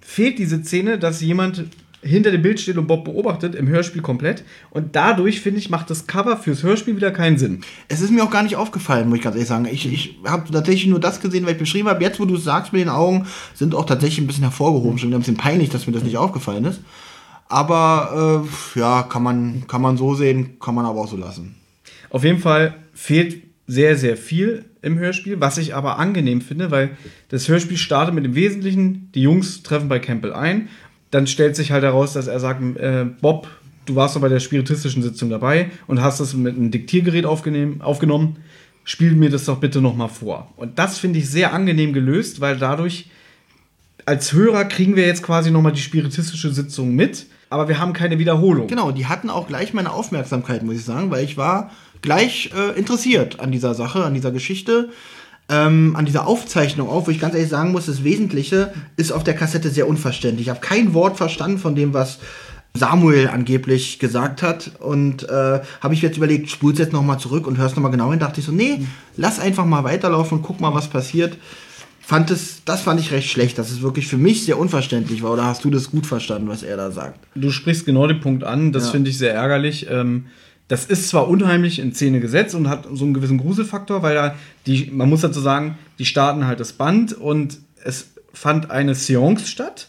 fehlt 0.02 0.40
diese 0.40 0.64
Szene, 0.64 0.98
dass 0.98 1.22
jemand 1.22 1.66
hinter 2.04 2.32
dem 2.32 2.42
Bild 2.42 2.60
steht 2.60 2.78
und 2.78 2.88
Bob 2.88 3.06
beobachtet, 3.06 3.54
im 3.54 3.68
Hörspiel 3.68 4.02
komplett. 4.02 4.44
Und 4.72 4.96
dadurch, 4.96 5.40
finde 5.42 5.60
ich, 5.60 5.70
macht 5.70 5.92
das 5.92 6.08
Cover 6.08 6.36
fürs 6.36 6.64
Hörspiel 6.64 6.96
wieder 6.96 7.12
keinen 7.12 7.38
Sinn. 7.38 7.62
Es 7.88 8.02
ist 8.02 8.10
mir 8.12 8.24
auch 8.24 8.32
gar 8.32 8.42
nicht 8.42 8.56
aufgefallen, 8.56 9.08
muss 9.08 9.20
ich 9.20 9.24
ganz 9.24 9.36
ehrlich 9.36 9.48
sagen. 9.48 9.68
Ich, 9.72 9.86
ich 9.92 10.16
habe 10.26 10.52
tatsächlich 10.52 10.88
nur 10.88 11.00
das 11.00 11.22
gesehen, 11.22 11.46
was 11.46 11.52
ich 11.52 11.60
beschrieben 11.60 11.88
habe. 11.88 12.04
Jetzt, 12.04 12.20
wo 12.20 12.26
du 12.26 12.36
es 12.38 12.44
sagst 12.44 12.74
mit 12.74 12.82
den 12.82 12.90
Augen, 12.90 13.28
sind 13.54 13.76
auch 13.76 13.86
tatsächlich 13.86 14.20
ein 14.20 14.26
bisschen 14.28 14.44
hervorgehoben. 14.44 14.98
Schon 14.98 15.10
wieder 15.10 15.20
ein 15.20 15.22
bisschen 15.22 15.38
peinlich, 15.38 15.70
dass 15.70 15.86
mir 15.86 15.94
das 15.94 16.04
nicht 16.04 16.18
aufgefallen 16.18 16.66
ist. 16.66 16.82
Aber 17.52 18.46
äh, 18.76 18.80
ja, 18.80 19.04
kann 19.04 19.24
man, 19.24 19.68
kann 19.68 19.82
man 19.82 19.98
so 19.98 20.16
sehen, 20.16 20.58
kann 20.62 20.74
man 20.74 20.86
aber 20.86 21.02
auch 21.02 21.10
so 21.10 21.18
lassen. 21.18 21.56
Auf 22.10 22.24
jeden 22.24 22.40
Fall 22.40 22.76
fehlt 22.94 23.44
sehr, 23.68 23.98
sehr 23.98 24.16
viel 24.16 24.64
im 24.82 24.98
Hörspiel, 24.98 25.42
was 25.42 25.58
ich 25.58 25.76
aber 25.76 26.00
angenehm 26.00 26.40
finde, 26.40 26.72
weil 26.72 26.92
das 27.28 27.50
Hörspiel 27.50 27.76
startet 27.76 28.16
mit 28.16 28.24
dem 28.24 28.36
Wesentlichen, 28.36 29.12
die 29.14 29.24
Jungs 29.24 29.64
treffen 29.64 29.90
bei 29.90 30.00
Campbell 30.00 30.32
ein, 30.32 30.70
dann 31.10 31.28
stellt 31.28 31.58
sich 31.58 31.74
halt 31.74 31.84
heraus, 31.84 32.14
dass 32.14 32.28
er 32.28 32.40
sagt, 32.40 32.62
äh, 32.78 33.06
Bob, 33.20 33.50
du 33.86 33.96
warst 33.96 34.16
doch 34.16 34.22
bei 34.22 34.30
der 34.30 34.40
spiritistischen 34.40 35.04
Sitzung 35.04 35.30
dabei 35.30 35.72
und 35.88 36.02
hast 36.02 36.22
das 36.22 36.34
mit 36.34 36.56
einem 36.56 36.72
Diktiergerät 36.72 37.26
aufgenommen, 37.26 38.38
spiel 38.86 39.12
mir 39.12 39.30
das 39.30 39.44
doch 39.44 39.60
bitte 39.60 39.82
nochmal 39.82 40.10
vor. 40.10 40.54
Und 40.56 40.80
das 40.80 41.00
finde 41.00 41.20
ich 41.20 41.30
sehr 41.30 41.54
angenehm 41.54 41.92
gelöst, 41.92 42.40
weil 42.40 42.58
dadurch 42.58 43.10
als 44.06 44.32
Hörer 44.32 44.64
kriegen 44.64 44.96
wir 44.96 45.06
jetzt 45.06 45.22
quasi 45.22 45.52
nochmal 45.52 45.74
die 45.74 45.82
spiritistische 45.82 46.54
Sitzung 46.54 46.96
mit, 46.96 47.28
aber 47.52 47.68
wir 47.68 47.80
haben 47.80 47.94
keine 47.94 48.18
Wiederholung. 48.18 48.68
Genau, 48.68 48.92
die 48.92 49.06
hatten 49.06 49.30
auch 49.30 49.46
gleich 49.46 49.74
meine 49.74 49.92
Aufmerksamkeit, 49.92 50.64
muss 50.64 50.76
ich 50.76 50.86
sagen, 50.86 51.12
weil 51.12 51.24
ich 51.24 51.38
war 51.38 51.70
gleich 52.02 52.52
äh, 52.58 52.80
interessiert 52.80 53.40
an 53.42 53.52
dieser 53.52 53.76
Sache, 53.76 54.06
an 54.06 54.14
dieser 54.14 54.32
Geschichte, 54.32 54.90
ähm, 55.50 55.96
an 55.98 56.06
dieser 56.06 56.28
Aufzeichnung 56.28 56.90
auch, 56.90 57.08
wo 57.08 57.12
ich 57.12 57.20
ganz 57.20 57.36
ehrlich 57.36 57.50
sagen 57.50 57.74
muss, 57.74 57.88
das 57.88 58.06
Wesentliche 58.06 58.74
ist 58.96 59.12
auf 59.12 59.26
der 59.26 59.36
Kassette 59.36 59.70
sehr 59.70 59.88
unverständlich. 59.88 60.48
Ich 60.48 60.50
habe 60.50 60.62
kein 60.62 60.94
Wort 60.94 61.18
verstanden 61.18 61.58
von 61.58 61.76
dem, 61.76 61.94
was 61.94 62.20
Samuel 62.74 63.28
angeblich 63.28 64.00
gesagt 64.00 64.42
hat 64.42 64.72
und 64.80 65.28
äh, 65.28 65.60
habe 65.82 65.94
ich 65.94 66.02
jetzt 66.02 66.16
überlegt, 66.16 66.50
spul's 66.50 66.80
jetzt 66.80 66.94
nochmal 66.94 67.20
zurück 67.20 67.48
und 67.48 67.58
hörst 67.58 67.76
nochmal 67.76 67.92
genau 67.92 68.12
hin, 68.12 68.20
dachte 68.20 68.40
ich 68.40 68.46
so, 68.46 68.54
nee, 68.54 68.80
lass 69.18 69.42
einfach 69.42 69.66
mal 69.66 69.84
weiterlaufen 69.84 70.38
und 70.38 70.44
guck 70.44 70.62
mal, 70.62 70.74
was 70.74 70.88
passiert. 70.88 71.38
Fand 72.12 72.30
es, 72.30 72.64
das 72.66 72.82
fand 72.82 73.00
ich 73.00 73.14
recht 73.14 73.30
schlecht, 73.32 73.58
dass 73.58 73.72
es 73.72 73.82
wirklich 73.82 74.06
für 74.06 74.18
mich 74.18 74.44
sehr 74.44 74.60
unverständlich 74.60 75.24
war. 75.24 75.32
Oder 75.32 75.46
hast 75.46 75.64
du 75.64 75.70
das 75.70 75.92
gut 75.92 76.06
verstanden, 76.06 76.50
was 76.50 76.62
er 76.62 76.76
da 76.76 76.92
sagt? 76.92 77.18
Du 77.36 77.52
sprichst 77.52 77.86
genau 77.86 78.06
den 78.06 78.20
Punkt 78.20 78.44
an, 78.44 78.74
das 78.74 78.88
Ja. 78.88 78.92
finde 78.92 79.10
ich 79.10 79.18
sehr 79.18 79.34
ärgerlich. 79.34 79.88
Ähm, 79.90 80.26
das 80.68 80.84
ist 80.84 81.08
zwar 81.08 81.30
unheimlich 81.30 81.80
in 81.80 81.94
Szene 81.94 82.20
gesetzt 82.20 82.54
und 82.54 82.68
hat 82.68 82.86
so 82.92 83.06
einen 83.06 83.14
gewissen 83.14 83.38
Gruselfaktor, 83.38 84.04
weil 84.04 84.16
da 84.16 84.36
die, 84.66 84.92
man 84.92 85.08
muss 85.08 85.22
dazu 85.22 85.40
sagen, 85.40 85.78
die 86.00 86.06
starten 86.06 86.46
halt 86.48 86.60
das 86.60 86.74
Band 86.74 87.14
und 87.14 87.60
es 87.82 88.08
fand 88.34 88.72
eine 88.72 88.94
Seance 88.94 89.48
statt. 89.48 89.88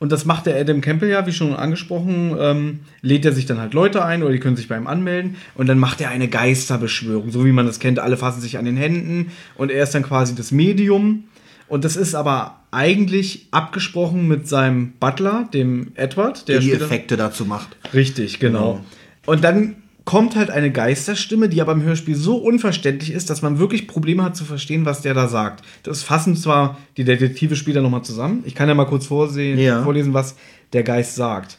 Und 0.00 0.10
das 0.10 0.24
macht 0.24 0.46
der 0.46 0.56
Adam 0.60 0.80
Campbell 0.80 1.10
ja, 1.10 1.24
wie 1.28 1.32
schon 1.32 1.54
angesprochen, 1.54 2.34
ähm, 2.40 2.80
lädt 3.00 3.24
er 3.24 3.32
sich 3.32 3.46
dann 3.46 3.60
halt 3.60 3.74
Leute 3.74 4.04
ein 4.04 4.24
oder 4.24 4.32
die 4.32 4.40
können 4.40 4.56
sich 4.56 4.66
bei 4.66 4.76
ihm 4.76 4.88
anmelden 4.88 5.36
und 5.54 5.68
dann 5.68 5.78
macht 5.78 6.00
er 6.00 6.08
eine 6.10 6.26
Geisterbeschwörung, 6.26 7.30
so 7.30 7.44
wie 7.44 7.52
man 7.52 7.66
das 7.66 7.78
kennt. 7.78 8.00
Alle 8.00 8.16
fassen 8.16 8.40
sich 8.40 8.58
an 8.58 8.64
den 8.64 8.76
Händen 8.76 9.30
und 9.56 9.70
er 9.70 9.84
ist 9.84 9.94
dann 9.94 10.02
quasi 10.02 10.34
das 10.34 10.50
Medium. 10.50 11.26
Und 11.70 11.84
das 11.84 11.94
ist 11.96 12.14
aber 12.16 12.60
eigentlich 12.72 13.46
abgesprochen 13.52 14.26
mit 14.26 14.48
seinem 14.48 14.92
Butler, 14.98 15.48
dem 15.54 15.92
Edward, 15.94 16.48
der 16.48 16.56
Der 16.58 16.62
die 16.62 16.72
Effekte 16.72 17.16
dazu 17.16 17.44
macht. 17.44 17.76
Richtig, 17.94 18.40
genau. 18.40 18.72
Genau. 18.72 18.84
Und 19.26 19.44
dann 19.44 19.76
kommt 20.04 20.34
halt 20.34 20.50
eine 20.50 20.72
Geisterstimme, 20.72 21.48
die 21.48 21.60
aber 21.60 21.70
im 21.70 21.82
Hörspiel 21.82 22.16
so 22.16 22.38
unverständlich 22.38 23.12
ist, 23.12 23.30
dass 23.30 23.42
man 23.42 23.60
wirklich 23.60 23.86
Probleme 23.86 24.24
hat 24.24 24.34
zu 24.34 24.44
verstehen, 24.44 24.84
was 24.84 25.02
der 25.02 25.14
da 25.14 25.28
sagt. 25.28 25.64
Das 25.84 26.02
fassen 26.02 26.34
zwar 26.34 26.76
die 26.96 27.04
Detektive 27.04 27.54
später 27.54 27.82
nochmal 27.82 28.02
zusammen. 28.02 28.42
Ich 28.46 28.56
kann 28.56 28.68
ja 28.68 28.74
mal 28.74 28.86
kurz 28.86 29.06
vorsehen, 29.06 29.56
Ja. 29.56 29.84
vorlesen, 29.84 30.12
was 30.12 30.34
der 30.72 30.82
Geist 30.82 31.14
sagt. 31.14 31.58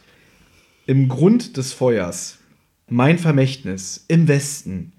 Im 0.84 1.08
Grund 1.08 1.56
des 1.56 1.72
Feuers, 1.72 2.36
mein 2.86 3.18
Vermächtnis, 3.18 4.04
im 4.08 4.28
Westen. 4.28 4.92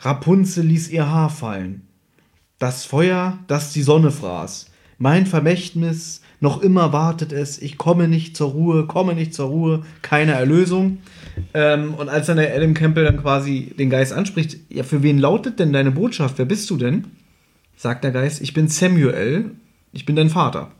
Rapunzel 0.00 0.64
ließ 0.66 0.90
ihr 0.90 1.08
Haar 1.08 1.30
fallen. 1.30 1.82
Das 2.64 2.86
Feuer, 2.86 3.38
das 3.46 3.74
die 3.74 3.82
Sonne 3.82 4.10
fraß. 4.10 4.70
Mein 4.96 5.26
Vermächtnis, 5.26 6.22
noch 6.40 6.62
immer 6.62 6.94
wartet 6.94 7.30
es, 7.30 7.60
ich 7.60 7.76
komme 7.76 8.08
nicht 8.08 8.38
zur 8.38 8.52
Ruhe, 8.52 8.86
komme 8.86 9.14
nicht 9.14 9.34
zur 9.34 9.48
Ruhe, 9.48 9.82
keine 10.00 10.32
Erlösung. 10.32 10.96
Ähm, 11.52 11.92
und 11.92 12.08
als 12.08 12.26
dann 12.26 12.38
der 12.38 12.56
Adam 12.56 12.72
Campbell 12.72 13.04
dann 13.04 13.20
quasi 13.20 13.74
den 13.78 13.90
Geist 13.90 14.14
anspricht, 14.14 14.56
ja, 14.70 14.82
für 14.82 15.02
wen 15.02 15.18
lautet 15.18 15.58
denn 15.58 15.74
deine 15.74 15.90
Botschaft? 15.90 16.38
Wer 16.38 16.46
bist 16.46 16.70
du 16.70 16.78
denn? 16.78 17.08
Sagt 17.76 18.02
der 18.02 18.12
Geist, 18.12 18.40
ich 18.40 18.54
bin 18.54 18.68
Samuel, 18.68 19.50
ich 19.92 20.06
bin 20.06 20.16
dein 20.16 20.30
Vater. 20.30 20.70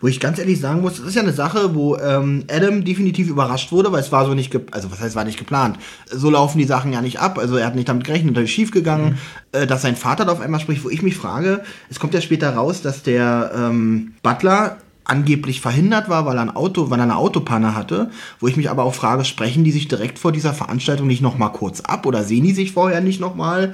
Wo 0.00 0.06
ich 0.06 0.20
ganz 0.20 0.38
ehrlich 0.38 0.60
sagen 0.60 0.80
muss, 0.80 0.98
das 0.98 1.06
ist 1.06 1.14
ja 1.16 1.22
eine 1.22 1.32
Sache, 1.32 1.74
wo 1.74 1.96
ähm, 1.96 2.44
Adam 2.50 2.84
definitiv 2.84 3.28
überrascht 3.28 3.72
wurde, 3.72 3.90
weil 3.90 4.00
es 4.00 4.12
war 4.12 4.26
so 4.26 4.34
nicht, 4.34 4.50
ge 4.50 4.60
also 4.70 4.92
was 4.92 5.00
heißt, 5.00 5.16
war 5.16 5.24
nicht 5.24 5.38
geplant. 5.38 5.78
So 6.10 6.30
laufen 6.30 6.58
die 6.58 6.64
Sachen 6.64 6.92
ja 6.92 7.00
nicht 7.00 7.20
ab. 7.20 7.38
Also 7.38 7.56
er 7.56 7.66
hat 7.66 7.74
nicht 7.74 7.88
damit 7.88 8.04
gerechnet, 8.04 8.34
natürlich 8.34 8.52
schief 8.52 8.70
gegangen, 8.70 9.18
äh, 9.52 9.66
dass 9.66 9.82
sein 9.82 9.96
Vater 9.96 10.24
da 10.24 10.32
auf 10.32 10.40
einmal 10.40 10.60
spricht, 10.60 10.84
wo 10.84 10.90
ich 10.90 11.02
mich 11.02 11.16
frage, 11.16 11.62
es 11.90 11.98
kommt 11.98 12.14
ja 12.14 12.20
später 12.20 12.54
raus, 12.54 12.80
dass 12.80 13.02
der 13.02 13.50
ähm, 13.56 14.14
Butler 14.22 14.78
angeblich 15.08 15.60
verhindert 15.60 16.08
war, 16.08 16.26
weil 16.26 16.36
er 16.36 16.42
ein 16.42 16.54
Auto, 16.54 16.90
weil 16.90 17.00
er 17.00 17.04
eine 17.04 17.16
Autopanne 17.16 17.74
hatte, 17.74 18.10
wo 18.40 18.46
ich 18.46 18.56
mich 18.56 18.70
aber 18.70 18.84
auch 18.84 18.94
frage, 18.94 19.24
sprechen 19.24 19.64
die 19.64 19.72
sich 19.72 19.88
direkt 19.88 20.18
vor 20.18 20.32
dieser 20.32 20.52
Veranstaltung 20.52 21.06
nicht 21.06 21.22
noch 21.22 21.38
mal 21.38 21.48
kurz 21.48 21.80
ab 21.80 22.06
oder 22.06 22.22
sehen 22.22 22.44
die 22.44 22.52
sich 22.52 22.72
vorher 22.72 23.00
nicht 23.00 23.18
noch 23.20 23.34
mal? 23.34 23.72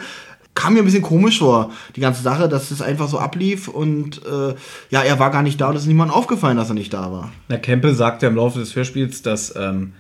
Kam 0.55 0.75
mir 0.75 0.81
ein 0.81 0.85
bisschen 0.85 1.03
komisch 1.03 1.41
vor, 1.41 1.73
die 1.97 2.01
ganze 2.01 2.23
Sache, 2.23 2.49
dass 2.49 2.71
es 2.71 2.81
einfach 2.81 3.09
so 3.09 3.19
ablief 3.19 3.67
und 3.69 4.25
äh, 4.25 4.55
ja, 4.91 5.03
er 5.03 5.19
war 5.19 5.31
gar 5.31 5.43
nicht 5.43 5.61
da 5.61 5.69
und 5.71 5.77
es 5.77 5.83
ist 5.83 5.89
niemandem 5.89 6.17
aufgefallen, 6.17 6.57
dass 6.57 6.69
er 6.69 6.75
nicht 6.75 6.93
da 6.95 7.11
war. 7.11 7.33
Na, 7.49 7.57
Campbell 7.59 7.95
sagt 7.95 8.23
ja 8.23 8.29
im 8.29 8.37
Laufe 8.37 8.61
des 8.61 8.77
Hörspiels, 8.77 9.23
dass 9.23 9.55
ähm, 9.57 9.95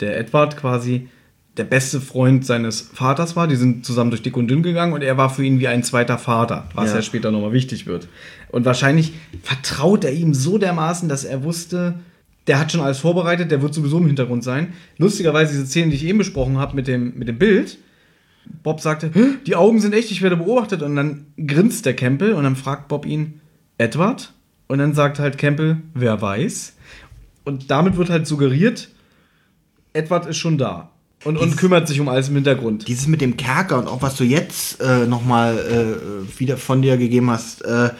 der 0.00 0.18
Edward 0.18 0.56
quasi 0.58 1.08
der 1.56 1.64
beste 1.64 2.00
Freund 2.00 2.44
seines 2.44 2.80
Vaters 2.92 3.36
war. 3.36 3.46
Die 3.46 3.56
sind 3.56 3.86
zusammen 3.86 4.10
durch 4.10 4.22
dick 4.22 4.36
und 4.36 4.48
dünn 4.48 4.62
gegangen 4.62 4.92
und 4.92 5.02
er 5.02 5.16
war 5.16 5.30
für 5.30 5.44
ihn 5.44 5.60
wie 5.60 5.68
ein 5.68 5.84
zweiter 5.84 6.18
Vater, 6.18 6.68
was 6.74 6.90
ja, 6.90 6.96
Ja. 6.96 7.02
später 7.02 7.30
nochmal 7.30 7.52
wichtig 7.52 7.86
wird. 7.86 8.08
Und 8.50 8.64
wahrscheinlich 8.64 9.14
vertraut 9.42 10.04
er 10.04 10.12
ihm 10.12 10.34
so 10.34 10.58
dermaßen, 10.58 11.08
dass 11.08 11.24
er 11.24 11.44
wusste, 11.44 11.94
der 12.46 12.58
hat 12.58 12.72
schon 12.72 12.80
alles 12.82 12.98
vorbereitet, 12.98 13.50
der 13.50 13.62
wird 13.62 13.72
sowieso 13.72 13.98
im 13.98 14.06
Hintergrund 14.06 14.44
sein. 14.44 14.74
Lustigerweise 14.98 15.52
diese 15.52 15.66
Szene, 15.66 15.90
die 15.90 15.96
ich 15.96 16.04
eben 16.04 16.18
besprochen 16.18 16.58
habe 16.58 16.74
mit 16.76 16.88
dem, 16.88 17.14
mit 17.16 17.28
dem 17.28 17.38
Bild. 17.38 17.78
Bob 18.62 18.80
sagte, 18.80 19.10
"Hä? 19.12 19.36
die 19.46 19.56
Augen 19.56 19.80
sind 19.80 19.94
echt, 19.94 20.10
ich 20.10 20.22
werde 20.22 20.36
beobachtet. 20.36 20.82
Und 20.82 20.96
dann 20.96 21.26
grinst 21.46 21.86
der 21.86 21.94
Campbell 21.94 22.32
und 22.34 22.44
dann 22.44 22.56
fragt 22.56 22.88
Bob 22.88 23.06
ihn, 23.06 23.40
Edward? 23.78 24.32
Und 24.66 24.78
dann 24.78 24.94
sagt 24.94 25.18
halt 25.18 25.38
Campbell, 25.38 25.78
wer 25.92 26.20
weiß. 26.20 26.74
Und 27.44 27.70
damit 27.70 27.96
wird 27.96 28.10
halt 28.10 28.26
suggeriert, 28.26 28.88
Edward 29.92 30.26
ist 30.26 30.38
schon 30.38 30.58
da. 30.58 30.90
Und, 31.24 31.38
und 31.38 31.56
kümmert 31.56 31.88
sich 31.88 32.00
um 32.00 32.08
alles 32.08 32.28
im 32.28 32.34
Hintergrund. 32.34 32.86
Dieses 32.86 33.06
mit 33.06 33.20
dem 33.20 33.36
Kerker 33.36 33.78
und 33.78 33.88
auch 33.88 34.02
was 34.02 34.16
du 34.16 34.24
jetzt 34.24 34.80
äh, 34.82 35.06
nochmal 35.06 35.56
äh, 35.58 36.38
wieder 36.38 36.58
von 36.58 36.82
dir 36.82 36.98
gegeben 36.98 37.30
hast, 37.30 37.64
äh, 37.64 37.90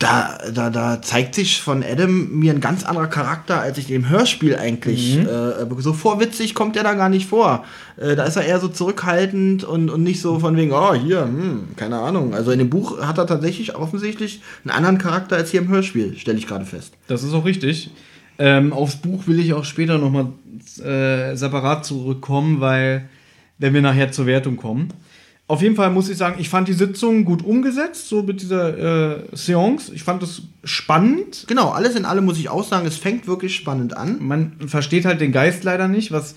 da, 0.00 0.38
da, 0.54 0.70
da 0.70 1.02
zeigt 1.02 1.34
sich 1.34 1.60
von 1.60 1.84
Adam 1.84 2.30
mir 2.30 2.54
ein 2.54 2.62
ganz 2.62 2.84
anderer 2.84 3.06
Charakter, 3.06 3.60
als 3.60 3.76
ich 3.76 3.90
im 3.90 4.08
Hörspiel 4.08 4.56
eigentlich. 4.56 5.18
Äh, 5.18 5.66
so 5.78 5.92
vorwitzig 5.92 6.54
kommt 6.54 6.76
er 6.76 6.82
da 6.82 6.94
gar 6.94 7.10
nicht 7.10 7.28
vor. 7.28 7.66
Äh, 7.98 8.16
da 8.16 8.24
ist 8.24 8.36
er 8.36 8.46
eher 8.46 8.58
so 8.60 8.68
zurückhaltend 8.68 9.62
und, 9.62 9.90
und 9.90 10.02
nicht 10.02 10.22
so 10.22 10.38
von 10.38 10.56
wegen, 10.56 10.72
oh, 10.72 10.94
hier, 10.94 11.24
hm, 11.24 11.76
keine 11.76 11.98
Ahnung. 11.98 12.34
Also 12.34 12.50
in 12.50 12.58
dem 12.58 12.70
Buch 12.70 13.06
hat 13.06 13.18
er 13.18 13.26
tatsächlich 13.26 13.76
offensichtlich 13.76 14.40
einen 14.64 14.74
anderen 14.74 14.96
Charakter 14.96 15.36
als 15.36 15.50
hier 15.50 15.60
im 15.60 15.68
Hörspiel, 15.68 16.16
stelle 16.16 16.38
ich 16.38 16.46
gerade 16.46 16.64
fest. 16.64 16.94
Das 17.06 17.22
ist 17.22 17.34
auch 17.34 17.44
richtig. 17.44 17.90
Ähm, 18.38 18.72
aufs 18.72 18.96
Buch 18.96 19.26
will 19.26 19.38
ich 19.38 19.52
auch 19.52 19.66
später 19.66 19.98
nochmal 19.98 20.28
äh, 20.82 21.36
separat 21.36 21.84
zurückkommen, 21.84 22.60
weil, 22.60 23.10
wenn 23.58 23.74
wir 23.74 23.82
nachher 23.82 24.10
zur 24.12 24.24
Wertung 24.24 24.56
kommen. 24.56 24.88
Auf 25.50 25.62
jeden 25.62 25.74
Fall 25.74 25.90
muss 25.90 26.08
ich 26.08 26.16
sagen, 26.16 26.36
ich 26.38 26.48
fand 26.48 26.68
die 26.68 26.74
Sitzung 26.74 27.24
gut 27.24 27.44
umgesetzt, 27.44 28.08
so 28.08 28.22
mit 28.22 28.40
dieser 28.40 29.16
äh, 29.18 29.22
Seance. 29.32 29.92
Ich 29.92 30.04
fand 30.04 30.22
es 30.22 30.42
spannend. 30.62 31.44
Genau, 31.48 31.70
alles 31.70 31.96
in 31.96 32.04
allem 32.04 32.24
muss 32.24 32.38
ich 32.38 32.48
auch 32.48 32.62
sagen, 32.62 32.86
es 32.86 32.98
fängt 32.98 33.26
wirklich 33.26 33.56
spannend 33.56 33.96
an. 33.96 34.18
Man 34.20 34.52
versteht 34.68 35.06
halt 35.06 35.20
den 35.20 35.32
Geist 35.32 35.64
leider 35.64 35.88
nicht, 35.88 36.12
was 36.12 36.36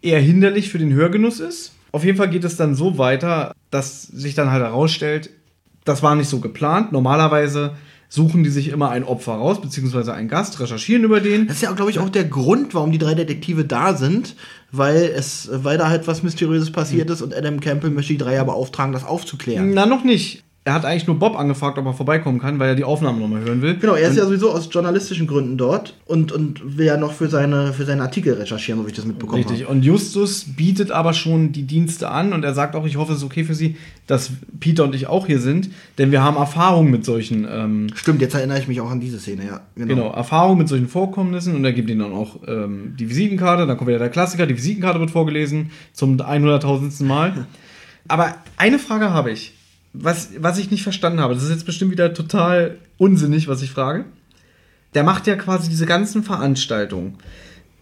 eher 0.00 0.20
hinderlich 0.20 0.68
für 0.68 0.78
den 0.78 0.92
Hörgenuss 0.92 1.40
ist. 1.40 1.72
Auf 1.90 2.04
jeden 2.04 2.18
Fall 2.18 2.30
geht 2.30 2.44
es 2.44 2.56
dann 2.56 2.76
so 2.76 2.98
weiter, 2.98 3.52
dass 3.72 4.04
sich 4.04 4.36
dann 4.36 4.52
halt 4.52 4.62
herausstellt, 4.62 5.30
Das 5.84 6.04
war 6.04 6.14
nicht 6.14 6.28
so 6.28 6.38
geplant. 6.38 6.92
Normalerweise 6.92 7.74
suchen 8.08 8.44
die 8.44 8.50
sich 8.50 8.68
immer 8.68 8.90
ein 8.90 9.04
Opfer 9.04 9.32
raus, 9.32 9.60
beziehungsweise 9.60 10.14
einen 10.14 10.28
Gast, 10.28 10.60
recherchieren 10.60 11.04
über 11.04 11.20
den. 11.20 11.48
Das 11.48 11.56
ist 11.56 11.62
ja, 11.62 11.72
glaube 11.72 11.90
ich, 11.90 11.98
auch 11.98 12.10
der 12.10 12.24
Grund, 12.24 12.74
warum 12.74 12.92
die 12.92 12.98
drei 12.98 13.14
Detektive 13.14 13.64
da 13.64 13.96
sind, 13.96 14.36
weil 14.72 15.12
es, 15.16 15.48
weil 15.52 15.78
da 15.78 15.88
halt 15.88 16.06
was 16.06 16.22
Mysteriöses 16.22 16.72
passiert 16.72 17.10
ist 17.10 17.22
und 17.22 17.34
Adam 17.34 17.60
Campbell 17.60 17.90
möchte 17.90 18.12
die 18.12 18.18
drei 18.18 18.34
ja 18.34 18.44
beauftragen, 18.44 18.92
das 18.92 19.04
aufzuklären. 19.04 19.72
Na, 19.74 19.86
noch 19.86 20.04
nicht. 20.04 20.45
Er 20.66 20.74
hat 20.74 20.84
eigentlich 20.84 21.06
nur 21.06 21.16
Bob 21.16 21.38
angefragt, 21.38 21.78
ob 21.78 21.86
er 21.86 21.94
vorbeikommen 21.94 22.40
kann, 22.40 22.58
weil 22.58 22.70
er 22.70 22.74
die 22.74 22.82
Aufnahme 22.82 23.20
nochmal 23.20 23.40
hören 23.40 23.62
will. 23.62 23.76
Genau, 23.76 23.94
er 23.94 24.08
ist 24.08 24.10
Und- 24.10 24.16
ja 24.16 24.24
sowieso 24.24 24.50
aus 24.50 24.68
journalistischen 24.68 25.28
Gründen 25.28 25.56
dort 25.56 25.94
und, 26.06 26.32
und 26.32 26.76
will 26.76 26.86
ja 26.86 26.96
noch 26.96 27.12
für 27.12 27.28
seine, 27.28 27.72
für 27.72 27.84
seine 27.84 28.02
Artikel 28.02 28.34
recherchieren, 28.34 28.80
so 28.80 28.84
wie 28.84 28.90
ich 28.90 28.96
das 28.96 29.04
mitbekommen 29.04 29.44
Richtig. 29.44 29.62
habe. 29.62 29.72
Und 29.72 29.84
Justus 29.84 30.44
bietet 30.56 30.90
aber 30.90 31.12
schon 31.12 31.52
die 31.52 31.62
Dienste 31.62 32.10
an 32.10 32.32
und 32.32 32.44
er 32.44 32.52
sagt 32.52 32.74
auch, 32.74 32.84
ich 32.84 32.96
hoffe, 32.96 33.12
es 33.12 33.18
ist 33.18 33.24
okay 33.24 33.44
für 33.44 33.54
Sie, 33.54 33.76
dass 34.08 34.32
Peter 34.58 34.82
und 34.82 34.96
ich 34.96 35.06
auch 35.06 35.28
hier 35.28 35.38
sind, 35.38 35.70
denn 35.98 36.10
wir 36.10 36.24
haben 36.24 36.36
Erfahrung 36.36 36.90
mit 36.90 37.04
solchen, 37.04 37.46
ähm, 37.48 37.86
Stimmt, 37.94 38.20
jetzt 38.20 38.34
erinnere 38.34 38.58
ich 38.58 38.66
mich 38.66 38.80
auch 38.80 38.90
an 38.90 38.98
diese 38.98 39.20
Szene, 39.20 39.46
ja. 39.46 39.60
genau, 39.76 40.10
Erfahrung 40.10 40.58
mit 40.58 40.68
solchen 40.68 40.88
Vorkommnissen 40.88 41.54
und 41.54 41.64
er 41.64 41.74
gibt 41.74 41.88
ihnen 41.90 42.00
dann 42.00 42.12
auch 42.12 42.40
ähm, 42.48 42.96
die 42.98 43.08
Visitenkarte, 43.08 43.68
dann 43.68 43.76
kommt 43.76 43.86
wieder 43.86 44.00
der 44.00 44.10
Klassiker, 44.10 44.46
die 44.46 44.56
Visitenkarte 44.56 44.98
wird 44.98 45.12
vorgelesen 45.12 45.70
zum 45.92 46.16
100.000. 46.16 47.04
Mal. 47.04 47.46
aber 48.08 48.34
eine 48.56 48.80
Frage 48.80 49.12
habe 49.12 49.30
ich, 49.30 49.52
was, 49.98 50.30
was 50.38 50.58
ich 50.58 50.70
nicht 50.70 50.82
verstanden 50.82 51.20
habe, 51.20 51.34
das 51.34 51.44
ist 51.44 51.50
jetzt 51.50 51.66
bestimmt 51.66 51.90
wieder 51.90 52.12
total 52.12 52.78
unsinnig, 52.98 53.48
was 53.48 53.62
ich 53.62 53.70
frage. 53.70 54.04
Der 54.94 55.02
macht 55.02 55.26
ja 55.26 55.36
quasi 55.36 55.68
diese 55.68 55.86
ganzen 55.86 56.22
Veranstaltungen. 56.22 57.18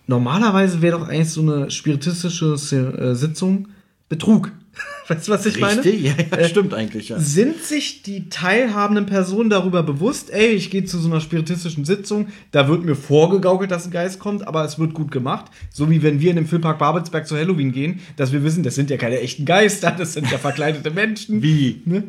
Normalerweise 0.06 0.82
wäre 0.82 0.98
doch 0.98 1.08
eigentlich 1.08 1.30
so 1.30 1.42
eine 1.42 1.70
spiritistische 1.70 2.54
äh, 2.54 3.14
Sitzung 3.14 3.68
Betrug. 4.08 4.52
Weißt 5.08 5.28
du, 5.28 5.32
was 5.32 5.46
ich 5.46 5.60
meine? 5.60 5.84
Richtig? 5.84 6.02
Ja, 6.02 6.12
ja, 6.30 6.36
Äh, 6.38 6.48
stimmt 6.48 6.74
eigentlich, 6.74 7.10
ja. 7.10 7.18
Sind 7.18 7.62
sich 7.62 8.02
die 8.02 8.28
teilhabenden 8.28 9.06
Personen 9.06 9.50
darüber 9.50 9.82
bewusst, 9.82 10.30
ey, 10.30 10.48
ich 10.48 10.70
gehe 10.70 10.84
zu 10.84 10.98
so 10.98 11.08
einer 11.08 11.20
spiritistischen 11.20 11.84
Sitzung, 11.84 12.28
da 12.50 12.68
wird 12.68 12.84
mir 12.84 12.96
vorgegaukelt, 12.96 13.70
dass 13.70 13.84
ein 13.84 13.90
Geist 13.90 14.18
kommt, 14.18 14.46
aber 14.46 14.64
es 14.64 14.78
wird 14.78 14.94
gut 14.94 15.10
gemacht. 15.10 15.46
So 15.70 15.90
wie 15.90 16.02
wenn 16.02 16.20
wir 16.20 16.30
in 16.30 16.36
den 16.36 16.46
Filmpark 16.46 16.78
Babelsberg 16.78 17.26
zu 17.26 17.36
Halloween 17.36 17.72
gehen, 17.72 18.00
dass 18.16 18.32
wir 18.32 18.42
wissen, 18.42 18.62
das 18.62 18.74
sind 18.74 18.90
ja 18.90 18.96
keine 18.96 19.20
echten 19.20 19.44
Geister, 19.44 19.90
das 19.90 20.14
sind 20.14 20.30
ja 20.30 20.38
verkleidete 20.38 20.90
Menschen. 20.90 21.42
Wie? 21.42 21.82
Ne? 21.84 22.04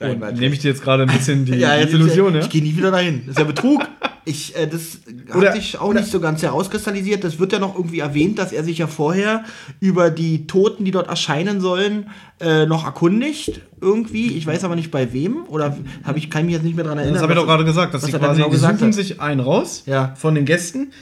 Nein, 0.00 0.20
Und 0.22 0.40
nehme 0.40 0.54
ich 0.54 0.60
dir 0.60 0.68
jetzt 0.68 0.82
gerade 0.82 1.04
ein 1.04 1.08
bisschen 1.08 1.44
die, 1.46 1.54
Ja, 1.54 1.82
die 1.84 1.92
Illusion, 1.92 2.34
ja? 2.34 2.40
Ich 2.40 2.50
gehe 2.50 2.62
nie 2.62 2.76
wieder 2.76 2.90
dahin. 2.90 3.22
Das 3.26 3.34
ist 3.36 3.38
ja 3.38 3.44
Betrug. 3.44 3.82
Ich, 4.26 4.56
äh, 4.56 4.66
das 4.66 5.00
Oder- 5.36 5.48
hat 5.50 5.56
sich 5.56 5.78
auch 5.78 5.92
nicht 5.92 6.06
so 6.06 6.18
ganz 6.18 6.42
herauskristallisiert. 6.42 7.22
Das 7.24 7.38
wird 7.38 7.52
ja 7.52 7.58
noch 7.58 7.76
irgendwie 7.76 7.98
erwähnt, 8.00 8.38
dass 8.38 8.52
er 8.52 8.64
sich 8.64 8.78
ja 8.78 8.86
vorher 8.86 9.44
über 9.80 10.10
die 10.10 10.46
Toten, 10.46 10.84
die 10.84 10.90
dort 10.90 11.08
erscheinen 11.08 11.60
sollen, 11.60 12.08
äh, 12.40 12.64
noch 12.66 12.84
erkundigt. 12.84 13.60
Irgendwie. 13.80 14.32
Ich 14.36 14.46
weiß 14.46 14.64
aber 14.64 14.76
nicht 14.76 14.90
bei 14.90 15.12
wem. 15.12 15.44
Oder 15.48 15.76
habe 16.04 16.18
ich, 16.18 16.30
kann 16.30 16.40
ich 16.40 16.46
mich 16.46 16.54
jetzt 16.54 16.64
nicht 16.64 16.74
mehr 16.74 16.84
daran 16.84 16.98
erinnern. 16.98 17.14
Das 17.14 17.22
habe 17.22 17.34
ich 17.34 17.38
doch 17.38 17.46
gerade 17.46 17.64
gesagt, 17.64 17.92
dass 17.94 18.02
sie 18.02 18.12
quasi 18.12 18.42
genau 18.42 18.52
suchen 18.54 18.80
hat. 18.80 18.94
sich 18.94 19.20
einen 19.20 19.40
raus 19.40 19.82
Ja. 19.86 20.14
von 20.16 20.34
den 20.34 20.44
Gästen 20.46 20.92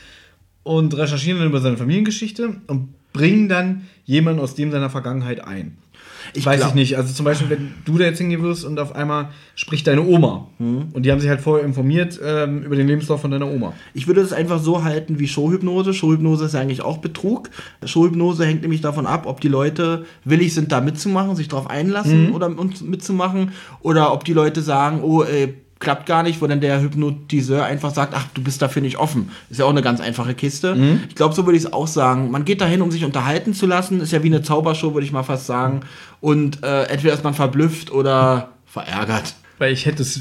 und 0.64 0.96
recherchieren 0.96 1.38
dann 1.38 1.48
über 1.48 1.60
seine 1.60 1.76
Familiengeschichte 1.76 2.56
und 2.66 2.88
bringen 3.12 3.48
dann 3.48 3.82
jemanden 4.04 4.40
aus 4.40 4.54
dem 4.56 4.70
seiner 4.72 4.90
Vergangenheit 4.90 5.44
ein. 5.44 5.76
Ich 6.34 6.46
Weiß 6.46 6.58
glaub- 6.60 6.70
ich 6.70 6.74
nicht. 6.74 6.96
Also 6.96 7.12
zum 7.12 7.24
Beispiel, 7.24 7.50
wenn 7.50 7.74
du 7.84 7.98
da 7.98 8.04
jetzt 8.04 8.18
hingehen 8.18 8.42
wirst 8.42 8.64
und 8.64 8.78
auf 8.80 8.94
einmal 8.94 9.28
spricht 9.54 9.86
deine 9.86 10.02
Oma. 10.02 10.48
Hm. 10.58 10.88
Und 10.92 11.04
die 11.04 11.12
haben 11.12 11.20
sich 11.20 11.28
halt 11.28 11.40
vorher 11.40 11.64
informiert 11.66 12.18
ähm, 12.24 12.62
über 12.62 12.74
den 12.76 12.86
Lebenslauf 12.86 13.20
von 13.20 13.30
deiner 13.30 13.46
Oma. 13.48 13.74
Ich 13.94 14.06
würde 14.06 14.20
es 14.22 14.32
einfach 14.32 14.58
so 14.60 14.82
halten 14.84 15.18
wie 15.18 15.28
Showhypnose. 15.28 15.92
Showhypnose 15.92 16.46
ist 16.46 16.54
ja 16.54 16.60
eigentlich 16.60 16.82
auch 16.82 16.98
Betrug. 16.98 17.50
Showhypnose 17.84 18.46
hängt 18.46 18.62
nämlich 18.62 18.80
davon 18.80 19.06
ab, 19.06 19.26
ob 19.26 19.40
die 19.40 19.48
Leute 19.48 20.04
willig 20.24 20.54
sind, 20.54 20.72
da 20.72 20.80
mitzumachen, 20.80 21.36
sich 21.36 21.48
darauf 21.48 21.68
einlassen 21.68 22.28
Mhm. 22.28 22.34
oder 22.34 22.48
mitzumachen. 22.48 23.52
Oder 23.80 24.12
ob 24.12 24.24
die 24.24 24.32
Leute 24.32 24.62
sagen, 24.62 25.02
oh, 25.02 25.22
äh, 25.22 25.52
klappt 25.82 26.06
gar 26.06 26.22
nicht, 26.22 26.40
wo 26.40 26.46
dann 26.46 26.62
der 26.62 26.80
Hypnotiseur 26.80 27.64
einfach 27.64 27.92
sagt, 27.92 28.14
ach, 28.16 28.24
du 28.32 28.42
bist 28.42 28.62
dafür 28.62 28.80
nicht 28.80 28.96
offen. 28.96 29.30
Ist 29.50 29.58
ja 29.58 29.66
auch 29.66 29.70
eine 29.70 29.82
ganz 29.82 30.00
einfache 30.00 30.34
Kiste. 30.34 30.74
Mhm. 30.74 31.00
Ich 31.08 31.14
glaube, 31.14 31.34
so 31.34 31.44
würde 31.44 31.58
ich 31.58 31.64
es 31.64 31.72
auch 31.72 31.86
sagen. 31.86 32.30
Man 32.30 32.46
geht 32.46 32.62
dahin, 32.62 32.80
um 32.80 32.90
sich 32.90 33.04
unterhalten 33.04 33.52
zu 33.52 33.66
lassen. 33.66 34.00
Ist 34.00 34.12
ja 34.12 34.22
wie 34.22 34.28
eine 34.28 34.42
Zaubershow, 34.42 34.94
würde 34.94 35.04
ich 35.04 35.12
mal 35.12 35.24
fast 35.24 35.46
sagen. 35.46 35.80
Und 36.20 36.62
äh, 36.62 36.84
entweder 36.84 37.12
ist 37.12 37.24
man 37.24 37.34
verblüfft 37.34 37.90
oder 37.90 38.48
verärgert. 38.64 39.34
Weil 39.58 39.72
ich 39.72 39.86
hätte 39.86 40.02
es, 40.02 40.20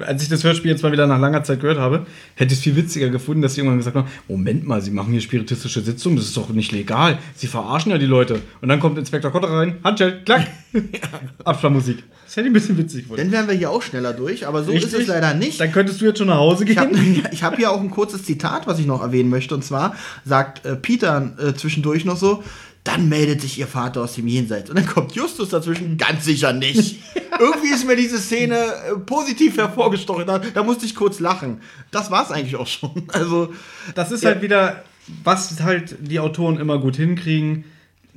als 0.00 0.22
ich 0.22 0.28
das 0.28 0.44
Hörspiel 0.44 0.70
jetzt 0.70 0.82
mal 0.82 0.92
wieder 0.92 1.06
nach 1.06 1.18
langer 1.18 1.42
Zeit 1.42 1.60
gehört 1.60 1.78
habe, 1.78 2.06
hätte 2.34 2.52
ich 2.52 2.58
es 2.58 2.64
viel 2.64 2.76
witziger 2.76 3.10
gefunden, 3.10 3.42
dass 3.42 3.54
sie 3.54 3.60
irgendwann 3.60 3.78
gesagt 3.78 3.96
haben: 3.96 4.08
Moment 4.28 4.66
mal, 4.66 4.80
Sie 4.80 4.90
machen 4.90 5.12
hier 5.12 5.20
spiritistische 5.20 5.80
Sitzungen, 5.80 6.16
das 6.16 6.26
ist 6.26 6.36
doch 6.36 6.48
nicht 6.50 6.72
legal. 6.72 7.18
Sie 7.34 7.46
verarschen 7.46 7.92
ja 7.92 7.98
die 7.98 8.06
Leute. 8.06 8.40
Und 8.60 8.68
dann 8.68 8.80
kommt 8.80 8.98
Inspektor 8.98 9.30
Kotter 9.30 9.50
rein, 9.50 9.76
Handschell, 9.84 10.22
klack, 10.24 10.46
Absplannmusik. 11.44 12.04
Das 12.24 12.36
hätte 12.36 12.48
ich 12.48 12.50
ein 12.50 12.52
bisschen 12.52 12.76
witzig 12.76 13.04
gefunden. 13.04 13.22
Dann 13.22 13.32
wären 13.32 13.48
wir 13.48 13.54
hier 13.54 13.70
auch 13.70 13.80
schneller 13.80 14.12
durch, 14.12 14.46
aber 14.46 14.62
so 14.62 14.70
ist 14.70 14.84
Richtig? 14.84 15.00
es 15.00 15.06
leider 15.06 15.32
nicht. 15.32 15.58
Dann 15.58 15.72
könntest 15.72 16.00
du 16.00 16.04
jetzt 16.04 16.18
schon 16.18 16.26
nach 16.26 16.36
Hause 16.36 16.64
Ich 16.66 16.76
habe 16.76 16.94
gehen. 16.94 17.26
ich 17.32 17.42
hab 17.42 17.56
hier 17.56 17.70
auch 17.70 17.80
ein 17.80 17.90
kurzes 17.90 18.24
Zitat, 18.24 18.66
was 18.66 18.78
ich 18.78 18.86
noch 18.86 19.00
erwähnen 19.00 19.30
möchte. 19.30 19.54
Und 19.54 19.64
zwar 19.64 19.96
sagt 20.26 20.66
äh, 20.66 20.76
Peter 20.76 21.32
äh, 21.38 21.54
zwischendurch 21.54 22.04
noch 22.04 22.18
so: 22.18 22.44
Dann 22.84 23.08
meldet 23.08 23.40
sich 23.42 23.58
ihr 23.58 23.66
Vater 23.66 24.02
aus 24.02 24.14
dem 24.14 24.26
Jenseits. 24.26 24.70
Und 24.70 24.78
dann 24.78 24.86
kommt 24.86 25.12
Justus 25.12 25.50
dazwischen: 25.50 25.98
Ganz 25.98 26.24
sicher 26.24 26.52
nicht. 26.52 26.96
Irgendwie 27.38 27.68
ist 27.68 27.86
mir 27.86 27.96
diese 27.96 28.18
Szene 28.18 28.56
äh, 28.56 28.96
positiv 29.04 29.56
hervorgestochen. 29.58 30.26
Da, 30.26 30.38
da 30.38 30.62
musste 30.62 30.86
ich 30.86 30.94
kurz 30.94 31.20
lachen. 31.20 31.60
Das 31.90 32.10
war 32.10 32.24
es 32.24 32.30
eigentlich 32.30 32.56
auch 32.56 32.66
schon. 32.66 33.04
Also, 33.12 33.52
Das 33.94 34.10
ist 34.10 34.22
Ja. 34.24 34.30
halt 34.30 34.42
wieder, 34.42 34.84
was 35.24 35.60
halt 35.62 35.96
die 36.00 36.18
Autoren 36.20 36.58
immer 36.58 36.78
gut 36.78 36.96
hinkriegen. 36.96 37.64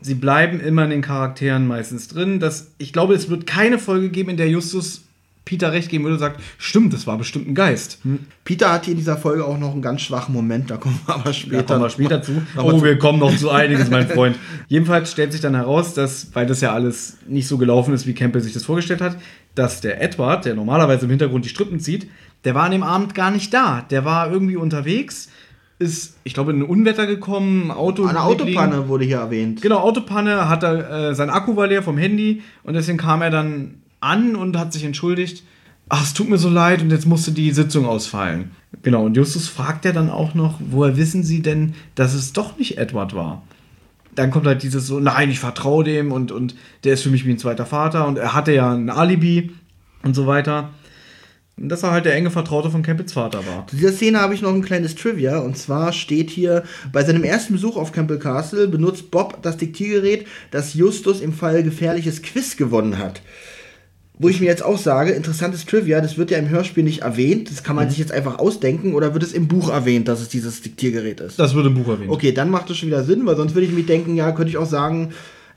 Sie 0.01 0.15
bleiben 0.15 0.59
immer 0.59 0.83
in 0.85 0.89
den 0.89 1.01
Charakteren 1.01 1.67
meistens 1.67 2.07
drin. 2.07 2.39
Das, 2.39 2.71
ich 2.79 2.91
glaube, 2.93 3.13
es 3.13 3.29
wird 3.29 3.45
keine 3.45 3.77
Folge 3.77 4.09
geben, 4.09 4.31
in 4.31 4.37
der 4.37 4.49
Justus 4.49 5.01
Peter 5.43 5.71
recht 5.71 5.89
geben 5.89 6.03
würde 6.03 6.13
und 6.15 6.19
sagt, 6.19 6.39
stimmt, 6.57 6.93
das 6.93 7.07
war 7.07 7.17
bestimmt 7.17 7.47
ein 7.49 7.55
Geist. 7.55 7.99
Peter 8.45 8.71
hat 8.71 8.85
hier 8.85 8.91
in 8.93 8.97
dieser 8.99 9.17
Folge 9.17 9.43
auch 9.43 9.57
noch 9.57 9.71
einen 9.73 9.81
ganz 9.81 10.01
schwachen 10.01 10.33
Moment. 10.33 10.69
Da 10.69 10.77
kommen 10.77 10.99
wir 11.05 11.15
aber 11.15 11.33
später, 11.33 11.57
Da 11.57 11.63
kommen 11.63 11.81
wir 11.81 11.89
später 11.89 12.21
zu. 12.21 12.41
Aber 12.55 12.73
Oh, 12.73 12.77
zu- 12.79 12.85
wir 12.85 12.97
kommen 12.99 13.19
noch 13.19 13.35
zu 13.35 13.49
einiges, 13.49 13.89
mein 13.89 14.07
Freund. 14.09 14.37
Jedenfalls 14.67 15.11
stellt 15.11 15.31
sich 15.31 15.41
dann 15.41 15.55
heraus, 15.55 15.93
dass, 15.93 16.27
weil 16.33 16.45
das 16.45 16.61
ja 16.61 16.73
alles 16.73 17.17
nicht 17.27 17.47
so 17.47 17.57
gelaufen 17.57 17.93
ist, 17.93 18.05
wie 18.07 18.13
Campbell 18.13 18.41
sich 18.41 18.53
das 18.53 18.63
vorgestellt 18.65 19.01
hat, 19.01 19.17
dass 19.55 19.81
der 19.81 20.01
Edward, 20.01 20.45
der 20.45 20.53
normalerweise 20.53 21.05
im 21.05 21.09
Hintergrund 21.09 21.43
die 21.43 21.49
Strippen 21.49 21.79
zieht, 21.79 22.07
der 22.45 22.55
war 22.55 22.63
an 22.63 22.71
dem 22.71 22.83
Abend 22.83 23.15
gar 23.15 23.31
nicht 23.31 23.53
da. 23.53 23.81
Der 23.89 24.05
war 24.05 24.31
irgendwie 24.31 24.55
unterwegs, 24.57 25.27
ist, 25.79 26.15
ich 26.23 26.35
glaube, 26.35 26.51
in 26.51 26.59
ein 26.59 26.63
Unwetter 26.65 27.07
gekommen, 27.07 27.71
Auto. 27.71 28.05
Eine. 28.05 28.21
Autopanne 28.21 28.87
wurde 28.87 29.03
hier 29.05 29.17
erwähnt. 29.17 29.61
Genau, 29.63 29.79
Autopanne, 29.79 30.47
hat 30.47 30.61
er, 30.63 31.09
äh, 31.09 31.15
sein 31.15 31.31
Akku 31.31 31.55
war 31.55 31.65
leer 31.67 31.81
vom 31.81 31.97
Handy 31.97 32.43
und 32.63 32.75
deswegen 32.75 32.99
kam 32.99 33.23
er 33.23 33.31
dann 33.31 33.80
an 34.01 34.35
und 34.35 34.57
hat 34.57 34.73
sich 34.73 34.83
entschuldigt. 34.83 35.43
Ach, 35.89 36.03
es 36.03 36.13
tut 36.13 36.29
mir 36.29 36.37
so 36.37 36.49
leid 36.49 36.81
und 36.81 36.89
jetzt 36.89 37.05
musste 37.05 37.31
die 37.31 37.51
Sitzung 37.51 37.85
ausfallen. 37.85 38.51
Genau, 38.83 39.05
und 39.05 39.15
Justus 39.15 39.47
fragt 39.47 39.85
ja 39.85 39.91
dann 39.91 40.09
auch 40.09 40.33
noch, 40.33 40.59
woher 40.59 40.97
wissen 40.97 41.23
Sie 41.23 41.41
denn, 41.41 41.73
dass 41.95 42.13
es 42.13 42.33
doch 42.33 42.57
nicht 42.57 42.77
Edward 42.77 43.13
war? 43.13 43.43
Dann 44.15 44.31
kommt 44.31 44.45
halt 44.45 44.63
dieses 44.63 44.87
so, 44.87 44.99
nein, 44.99 45.29
ich 45.29 45.39
vertraue 45.39 45.83
dem 45.83 46.11
und, 46.11 46.31
und 46.31 46.55
der 46.83 46.93
ist 46.93 47.03
für 47.03 47.09
mich 47.09 47.25
wie 47.25 47.31
ein 47.31 47.37
zweiter 47.37 47.65
Vater 47.65 48.07
und 48.07 48.17
er 48.17 48.33
hatte 48.33 48.53
ja 48.53 48.73
ein 48.73 48.89
Alibi 48.89 49.51
und 50.03 50.15
so 50.15 50.27
weiter. 50.27 50.71
Und 51.57 51.69
dass 51.69 51.83
er 51.83 51.91
halt 51.91 52.05
der 52.05 52.15
enge 52.15 52.31
Vertraute 52.31 52.71
von 52.71 52.81
Campbells 52.81 53.13
Vater 53.13 53.45
war. 53.45 53.67
Zu 53.67 53.75
dieser 53.75 53.91
Szene 53.91 54.19
habe 54.19 54.33
ich 54.33 54.41
noch 54.41 54.53
ein 54.53 54.63
kleines 54.63 54.95
Trivia. 54.95 55.39
Und 55.39 55.57
zwar 55.57 55.93
steht 55.93 56.29
hier, 56.29 56.63
bei 56.91 57.03
seinem 57.03 57.23
ersten 57.23 57.53
Besuch 57.53 57.75
auf 57.75 57.91
Campbell 57.91 58.17
Castle 58.17 58.67
benutzt 58.67 59.11
Bob 59.11 59.43
das 59.43 59.57
Diktiergerät, 59.57 60.25
das 60.49 60.73
Justus 60.73 61.21
im 61.21 61.33
Fall 61.33 61.61
gefährliches 61.63 62.21
Quiz 62.21 62.57
gewonnen 62.57 62.97
hat. 62.97 63.21
Wo 64.21 64.29
ich 64.29 64.39
mir 64.39 64.45
jetzt 64.45 64.63
auch 64.63 64.77
sage, 64.77 65.11
interessantes 65.13 65.65
Trivia, 65.65 65.99
das 65.99 66.15
wird 66.17 66.29
ja 66.29 66.37
im 66.37 66.47
Hörspiel 66.47 66.83
nicht 66.83 67.01
erwähnt. 67.01 67.49
Das 67.49 67.63
kann 67.63 67.75
man 67.75 67.89
sich 67.89 67.97
jetzt 67.97 68.11
einfach 68.11 68.37
ausdenken 68.37 68.93
oder 68.93 69.13
wird 69.13 69.23
es 69.23 69.33
im 69.33 69.47
Buch 69.47 69.71
erwähnt, 69.71 70.07
dass 70.07 70.21
es 70.21 70.29
dieses 70.29 70.61
Diktiergerät 70.61 71.19
ist? 71.21 71.39
Das 71.39 71.55
wird 71.55 71.65
im 71.65 71.73
Buch 71.73 71.87
erwähnt. 71.87 72.11
Okay, 72.11 72.31
dann 72.31 72.51
macht 72.51 72.69
es 72.69 72.77
schon 72.77 72.87
wieder 72.89 73.03
Sinn, 73.03 73.25
weil 73.25 73.35
sonst 73.35 73.55
würde 73.55 73.65
ich 73.65 73.73
mich 73.73 73.87
denken, 73.87 74.15
ja, 74.15 74.31
könnte 74.31 74.51
ich 74.51 74.57
auch 74.57 74.67
sagen, 74.67 75.09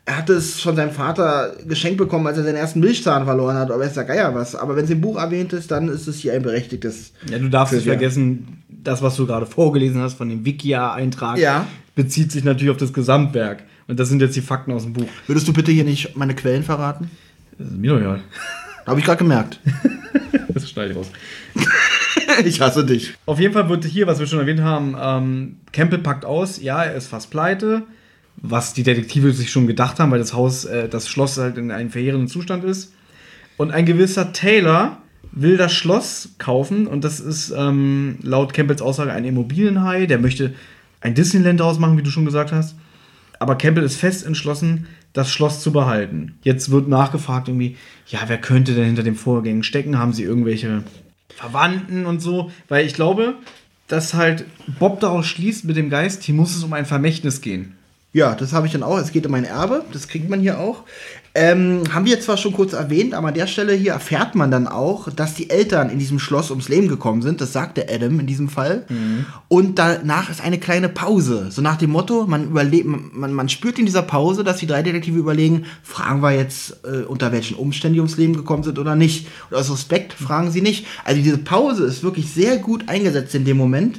er 0.06 0.18
hat 0.18 0.30
es 0.30 0.60
von 0.60 0.76
seinem 0.76 0.92
Vater 0.92 1.56
geschenkt 1.68 1.98
bekommen, 1.98 2.26
als 2.26 2.38
er 2.38 2.44
seinen 2.44 2.56
ersten 2.56 2.80
Milchzahn 2.80 3.24
verloren 3.24 3.56
hat, 3.56 3.70
aber 3.70 3.84
ist 3.84 3.96
ja 3.96 4.02
Geier 4.02 4.34
was. 4.34 4.54
Aber 4.54 4.76
wenn 4.76 4.84
es 4.86 4.90
im 4.90 5.00
Buch 5.02 5.18
erwähnt 5.18 5.52
ist, 5.52 5.70
dann 5.70 5.88
ist 5.88 6.06
es 6.06 6.16
hier 6.18 6.32
ein 6.32 6.42
berechtigtes. 6.42 7.12
Ja, 7.30 7.38
du 7.38 7.48
darfst 7.50 7.74
nicht 7.74 7.86
vergessen, 7.86 8.62
das, 8.68 9.02
was 9.02 9.16
du 9.16 9.26
gerade 9.26 9.46
vorgelesen 9.46 10.00
hast 10.00 10.14
von 10.14 10.28
dem 10.28 10.44
Wikia-Eintrag, 10.46 11.38
Ja. 11.38 11.66
bezieht 11.94 12.32
sich 12.32 12.44
natürlich 12.44 12.70
auf 12.70 12.76
das 12.78 12.92
Gesamtwerk. 12.92 13.62
Und 13.88 14.00
das 14.00 14.08
sind 14.08 14.22
jetzt 14.22 14.36
die 14.36 14.40
Fakten 14.40 14.72
aus 14.72 14.84
dem 14.84 14.94
Buch. 14.94 15.06
Würdest 15.26 15.46
du 15.48 15.52
bitte 15.52 15.70
hier 15.70 15.84
nicht 15.84 16.16
meine 16.16 16.34
Quellen 16.34 16.62
verraten? 16.62 17.10
Das 17.58 17.68
ist 17.68 17.76
mir 17.76 17.92
doch 17.92 18.00
egal. 18.00 18.20
Habe 18.86 19.00
ich 19.00 19.06
gerade 19.06 19.18
gemerkt. 19.18 19.60
Das 20.52 20.70
schneide 20.70 20.92
ich 20.92 20.96
raus. 20.96 21.10
ich 22.44 22.60
hasse 22.60 22.84
dich. 22.84 23.14
Auf 23.26 23.40
jeden 23.40 23.54
Fall 23.54 23.68
wird 23.68 23.84
hier, 23.84 24.06
was 24.06 24.20
wir 24.20 24.26
schon 24.26 24.38
erwähnt 24.38 24.60
haben, 24.60 24.96
ähm, 25.00 25.56
Campbell 25.72 25.98
packt 25.98 26.24
aus, 26.24 26.62
ja, 26.62 26.84
er 26.84 26.94
ist 26.94 27.08
fast 27.08 27.30
pleite, 27.30 27.82
was 28.36 28.72
die 28.72 28.84
Detektive 28.84 29.32
sich 29.32 29.50
schon 29.50 29.66
gedacht 29.66 29.98
haben, 29.98 30.12
weil 30.12 30.20
das 30.20 30.32
Haus, 30.32 30.64
äh, 30.64 30.88
das 30.88 31.08
Schloss 31.08 31.38
halt 31.38 31.58
in 31.58 31.72
einem 31.72 31.90
verheerenden 31.90 32.28
Zustand 32.28 32.62
ist. 32.62 32.92
Und 33.56 33.72
ein 33.72 33.84
gewisser 33.84 34.32
Taylor 34.32 34.98
will 35.32 35.56
das 35.56 35.72
Schloss 35.72 36.30
kaufen 36.38 36.86
und 36.86 37.02
das 37.02 37.18
ist 37.18 37.52
ähm, 37.56 38.18
laut 38.22 38.54
Campbells 38.54 38.82
Aussage 38.82 39.12
ein 39.12 39.24
Immobilienhai, 39.24 40.06
der 40.06 40.18
möchte 40.18 40.54
ein 41.00 41.14
Disneyland 41.14 41.58
daraus 41.58 41.78
machen, 41.78 41.98
wie 41.98 42.02
du 42.02 42.10
schon 42.10 42.24
gesagt 42.24 42.52
hast. 42.52 42.76
Aber 43.40 43.56
Campbell 43.56 43.84
ist 43.84 43.96
fest 43.96 44.24
entschlossen, 44.24 44.86
das 45.14 45.30
Schloss 45.30 45.62
zu 45.62 45.72
behalten. 45.72 46.38
Jetzt 46.42 46.70
wird 46.70 46.88
nachgefragt 46.88 47.48
irgendwie, 47.48 47.76
ja, 48.08 48.18
wer 48.26 48.38
könnte 48.38 48.74
denn 48.74 48.84
hinter 48.84 49.02
den 49.02 49.14
Vorgängen 49.14 49.62
stecken? 49.62 49.98
Haben 49.98 50.12
sie 50.12 50.24
irgendwelche 50.24 50.82
Verwandten 51.34 52.04
und 52.04 52.20
so? 52.20 52.50
Weil 52.68 52.84
ich 52.84 52.92
glaube, 52.92 53.36
dass 53.88 54.12
halt 54.12 54.44
Bob 54.78 55.00
daraus 55.00 55.26
schließt 55.26 55.64
mit 55.64 55.76
dem 55.76 55.88
Geist, 55.88 56.24
hier 56.24 56.34
muss 56.34 56.54
es 56.54 56.64
um 56.64 56.72
ein 56.72 56.84
Vermächtnis 56.84 57.40
gehen. 57.40 57.76
Ja, 58.14 58.36
das 58.36 58.52
habe 58.52 58.68
ich 58.68 58.72
dann 58.72 58.84
auch. 58.84 58.96
Es 58.96 59.10
geht 59.10 59.26
um 59.26 59.34
ein 59.34 59.44
Erbe, 59.44 59.84
das 59.92 60.06
kriegt 60.06 60.30
man 60.30 60.38
hier 60.38 60.60
auch. 60.60 60.84
Ähm, 61.34 61.82
haben 61.92 62.06
wir 62.06 62.20
zwar 62.20 62.36
schon 62.36 62.52
kurz 62.52 62.72
erwähnt, 62.72 63.12
aber 63.12 63.26
an 63.26 63.34
der 63.34 63.48
Stelle 63.48 63.72
hier 63.72 63.90
erfährt 63.90 64.36
man 64.36 64.52
dann 64.52 64.68
auch, 64.68 65.10
dass 65.10 65.34
die 65.34 65.50
Eltern 65.50 65.90
in 65.90 65.98
diesem 65.98 66.20
Schloss 66.20 66.50
ums 66.50 66.68
Leben 66.68 66.86
gekommen 66.86 67.22
sind. 67.22 67.40
Das 67.40 67.52
sagte 67.52 67.88
Adam 67.92 68.20
in 68.20 68.28
diesem 68.28 68.48
Fall. 68.48 68.84
Mhm. 68.88 69.26
Und 69.48 69.80
danach 69.80 70.30
ist 70.30 70.40
eine 70.40 70.60
kleine 70.60 70.88
Pause. 70.88 71.48
So 71.50 71.60
nach 71.60 71.76
dem 71.76 71.90
Motto, 71.90 72.24
man 72.28 72.44
überlebt, 72.44 72.86
man, 72.86 73.32
man 73.32 73.48
spürt 73.48 73.80
in 73.80 73.86
dieser 73.86 74.02
Pause, 74.02 74.44
dass 74.44 74.58
die 74.58 74.68
drei 74.68 74.84
Detektive 74.84 75.18
überlegen, 75.18 75.64
fragen 75.82 76.22
wir 76.22 76.30
jetzt, 76.30 76.84
äh, 76.84 77.02
unter 77.02 77.32
welchen 77.32 77.56
Umständen 77.56 77.94
die 77.94 78.00
ums 78.00 78.16
Leben 78.16 78.36
gekommen 78.36 78.62
sind 78.62 78.78
oder 78.78 78.94
nicht. 78.94 79.26
Und 79.50 79.56
aus 79.56 79.72
Respekt 79.72 80.12
fragen 80.12 80.52
sie 80.52 80.62
nicht. 80.62 80.86
Also 81.04 81.20
diese 81.20 81.38
Pause 81.38 81.82
ist 81.82 82.04
wirklich 82.04 82.32
sehr 82.32 82.58
gut 82.58 82.88
eingesetzt 82.88 83.34
in 83.34 83.44
dem 83.44 83.56
Moment 83.56 83.98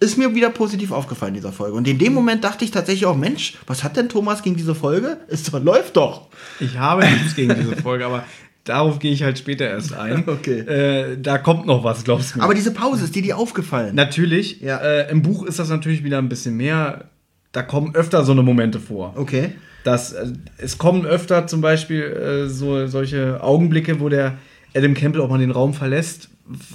ist 0.00 0.16
mir 0.16 0.34
wieder 0.34 0.50
positiv 0.50 0.92
aufgefallen 0.92 1.30
in 1.30 1.40
dieser 1.40 1.52
Folge. 1.52 1.76
Und 1.76 1.88
in 1.88 1.98
dem 1.98 2.14
Moment 2.14 2.44
dachte 2.44 2.64
ich 2.64 2.70
tatsächlich 2.70 3.06
auch, 3.06 3.16
Mensch, 3.16 3.54
was 3.66 3.82
hat 3.84 3.96
denn 3.96 4.08
Thomas 4.08 4.42
gegen 4.42 4.56
diese 4.56 4.74
Folge? 4.74 5.18
Es 5.28 5.50
läuft 5.52 5.96
doch. 5.96 6.28
Ich 6.60 6.78
habe 6.78 7.04
nichts 7.04 7.34
gegen 7.34 7.54
diese 7.54 7.76
Folge, 7.76 8.06
aber 8.06 8.24
darauf 8.64 8.98
gehe 8.98 9.12
ich 9.12 9.22
halt 9.22 9.38
später 9.38 9.68
erst 9.68 9.94
ein. 9.94 10.24
Okay. 10.28 10.60
Äh, 10.60 11.18
da 11.20 11.38
kommt 11.38 11.66
noch 11.66 11.84
was, 11.84 12.04
glaubst 12.04 12.34
du 12.34 12.38
mir. 12.38 12.44
Aber 12.44 12.54
diese 12.54 12.72
Pause, 12.72 13.04
ist 13.04 13.14
dir 13.14 13.22
die 13.22 13.32
aufgefallen? 13.32 13.94
Natürlich. 13.94 14.60
Ja. 14.60 14.78
Äh, 14.78 15.10
Im 15.10 15.22
Buch 15.22 15.44
ist 15.44 15.58
das 15.58 15.68
natürlich 15.68 16.04
wieder 16.04 16.18
ein 16.18 16.28
bisschen 16.28 16.56
mehr. 16.56 17.06
Da 17.52 17.62
kommen 17.62 17.94
öfter 17.94 18.24
so 18.24 18.32
eine 18.32 18.42
Momente 18.42 18.78
vor. 18.78 19.14
Okay. 19.16 19.52
Das, 19.84 20.12
äh, 20.12 20.32
es 20.58 20.78
kommen 20.78 21.06
öfter 21.06 21.46
zum 21.46 21.60
Beispiel 21.60 22.02
äh, 22.02 22.48
so, 22.48 22.86
solche 22.86 23.42
Augenblicke, 23.42 24.00
wo 24.00 24.08
der 24.08 24.38
Adam 24.74 24.94
Campbell 24.94 25.22
auch 25.22 25.30
mal 25.30 25.38
den 25.38 25.50
Raum 25.50 25.74
verlässt, 25.74 26.28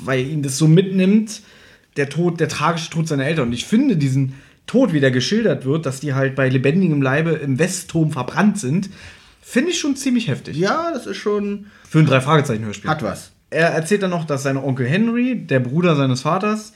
weil 0.03 0.27
ihn 0.27 0.41
das 0.41 0.57
so 0.57 0.67
mitnimmt 0.67 1.41
der 1.97 2.09
Tod, 2.09 2.39
der 2.39 2.49
tragische 2.49 2.89
Tod 2.89 3.07
seiner 3.07 3.25
Eltern. 3.25 3.47
Und 3.47 3.53
ich 3.53 3.65
finde 3.65 3.97
diesen 3.97 4.33
Tod, 4.65 4.93
wie 4.93 4.99
der 4.99 5.11
geschildert 5.11 5.65
wird, 5.65 5.85
dass 5.85 5.99
die 5.99 6.13
halt 6.13 6.35
bei 6.35 6.49
lebendigem 6.49 7.01
Leibe 7.01 7.31
im 7.31 7.59
Westturm 7.59 8.11
verbrannt 8.11 8.59
sind, 8.59 8.89
finde 9.41 9.71
ich 9.71 9.79
schon 9.79 9.95
ziemlich 9.95 10.27
heftig. 10.27 10.57
Ja, 10.57 10.91
das 10.93 11.05
ist 11.05 11.17
schon. 11.17 11.67
Für 11.87 11.99
ein 11.99 12.05
Drei-Fragezeichen-Hörspiel. 12.05 12.89
Hat 12.89 13.03
was. 13.03 13.31
Er 13.49 13.69
erzählt 13.69 14.01
dann 14.01 14.09
noch, 14.09 14.25
dass 14.25 14.43
sein 14.43 14.57
Onkel 14.57 14.87
Henry, 14.87 15.35
der 15.35 15.59
Bruder 15.59 15.95
seines 15.95 16.21
Vaters, 16.21 16.73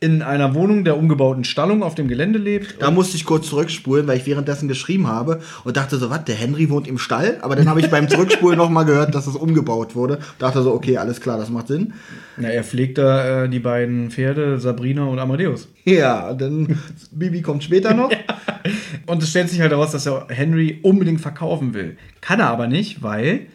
in 0.00 0.22
einer 0.22 0.54
Wohnung 0.54 0.84
der 0.84 0.96
umgebauten 0.96 1.44
Stallung 1.44 1.82
auf 1.82 1.94
dem 1.94 2.08
Gelände 2.08 2.38
lebt. 2.38 2.80
Da 2.80 2.90
musste 2.90 3.16
ich 3.16 3.26
kurz 3.26 3.48
zurückspulen, 3.48 4.06
weil 4.06 4.16
ich 4.16 4.26
währenddessen 4.26 4.66
geschrieben 4.66 5.06
habe 5.06 5.40
und 5.64 5.76
dachte 5.76 5.98
so, 5.98 6.08
was, 6.08 6.24
der 6.24 6.34
Henry 6.34 6.70
wohnt 6.70 6.88
im 6.88 6.96
Stall? 6.96 7.38
Aber 7.42 7.54
dann 7.54 7.68
habe 7.68 7.80
ich 7.80 7.90
beim 7.90 8.08
Zurückspulen 8.08 8.56
nochmal 8.56 8.86
gehört, 8.86 9.14
dass 9.14 9.26
es 9.26 9.36
umgebaut 9.36 9.94
wurde. 9.94 10.18
Dachte 10.38 10.62
so, 10.62 10.72
okay, 10.72 10.96
alles 10.96 11.20
klar, 11.20 11.36
das 11.36 11.50
macht 11.50 11.68
Sinn. 11.68 11.92
Na, 12.38 12.48
er 12.48 12.64
pflegt 12.64 12.96
da 12.96 13.44
äh, 13.44 13.48
die 13.50 13.58
beiden 13.58 14.10
Pferde, 14.10 14.58
Sabrina 14.58 15.04
und 15.04 15.18
Amadeus. 15.18 15.68
Ja, 15.84 16.32
dann 16.32 16.78
Bibi 17.12 17.42
kommt 17.42 17.62
später 17.62 17.92
noch. 17.92 18.10
ja. 18.10 18.18
Und 19.06 19.22
es 19.22 19.30
stellt 19.30 19.48
sich 19.48 19.60
halt 19.60 19.72
heraus, 19.72 19.92
dass 19.92 20.06
er 20.06 20.26
Henry 20.28 20.80
unbedingt 20.82 21.20
verkaufen 21.20 21.74
will. 21.74 21.96
Kann 22.20 22.40
er 22.40 22.48
aber 22.48 22.66
nicht, 22.66 23.02
weil 23.02 23.46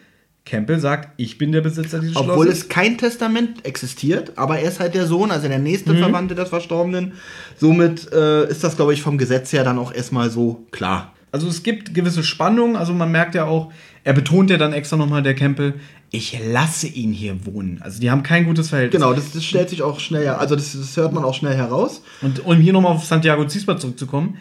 Campbell 0.46 0.78
sagt, 0.78 1.10
ich 1.16 1.38
bin 1.38 1.50
der 1.50 1.60
Besitzer 1.60 1.98
dieses 1.98 2.16
Obwohl 2.16 2.34
Schlosses. 2.34 2.40
Obwohl 2.40 2.52
es 2.52 2.68
kein 2.68 2.96
Testament 2.96 3.66
existiert, 3.66 4.32
aber 4.36 4.60
er 4.60 4.68
ist 4.68 4.80
halt 4.80 4.94
der 4.94 5.06
Sohn, 5.06 5.32
also 5.32 5.48
der 5.48 5.58
nächste 5.58 5.92
mhm. 5.92 5.98
Verwandte 5.98 6.34
des 6.36 6.48
Verstorbenen. 6.48 7.14
Somit 7.58 8.10
äh, 8.12 8.48
ist 8.48 8.62
das, 8.62 8.76
glaube 8.76 8.94
ich, 8.94 9.02
vom 9.02 9.18
Gesetz 9.18 9.52
her 9.52 9.64
dann 9.64 9.78
auch 9.78 9.92
erstmal 9.92 10.30
so 10.30 10.64
klar. 10.70 11.12
Also 11.32 11.48
es 11.48 11.64
gibt 11.64 11.92
gewisse 11.92 12.22
Spannungen, 12.22 12.76
also 12.76 12.94
man 12.94 13.10
merkt 13.10 13.34
ja 13.34 13.44
auch, 13.44 13.72
er 14.04 14.12
betont 14.12 14.48
ja 14.48 14.56
dann 14.56 14.72
extra 14.72 14.96
nochmal, 14.96 15.22
der 15.22 15.34
Campbell, 15.34 15.74
ich 16.12 16.38
lasse 16.52 16.86
ihn 16.86 17.12
hier 17.12 17.44
wohnen. 17.44 17.80
Also 17.82 18.00
die 18.00 18.10
haben 18.10 18.22
kein 18.22 18.46
gutes 18.46 18.68
Verhältnis. 18.68 19.02
Genau, 19.02 19.12
das, 19.12 19.32
das 19.32 19.44
stellt 19.44 19.68
sich 19.68 19.82
auch 19.82 19.98
schnell, 19.98 20.28
also 20.28 20.54
das, 20.54 20.72
das, 20.72 20.96
hört 20.96 21.12
man 21.12 21.24
auch 21.24 21.34
schnell 21.34 21.56
heraus. 21.56 22.02
Und 22.22 22.46
um 22.46 22.56
hier 22.56 22.72
nochmal 22.72 22.92
auf 22.92 23.04
Santiago 23.04 23.44
Ziesbert 23.46 23.80
zurückzukommen, 23.80 24.38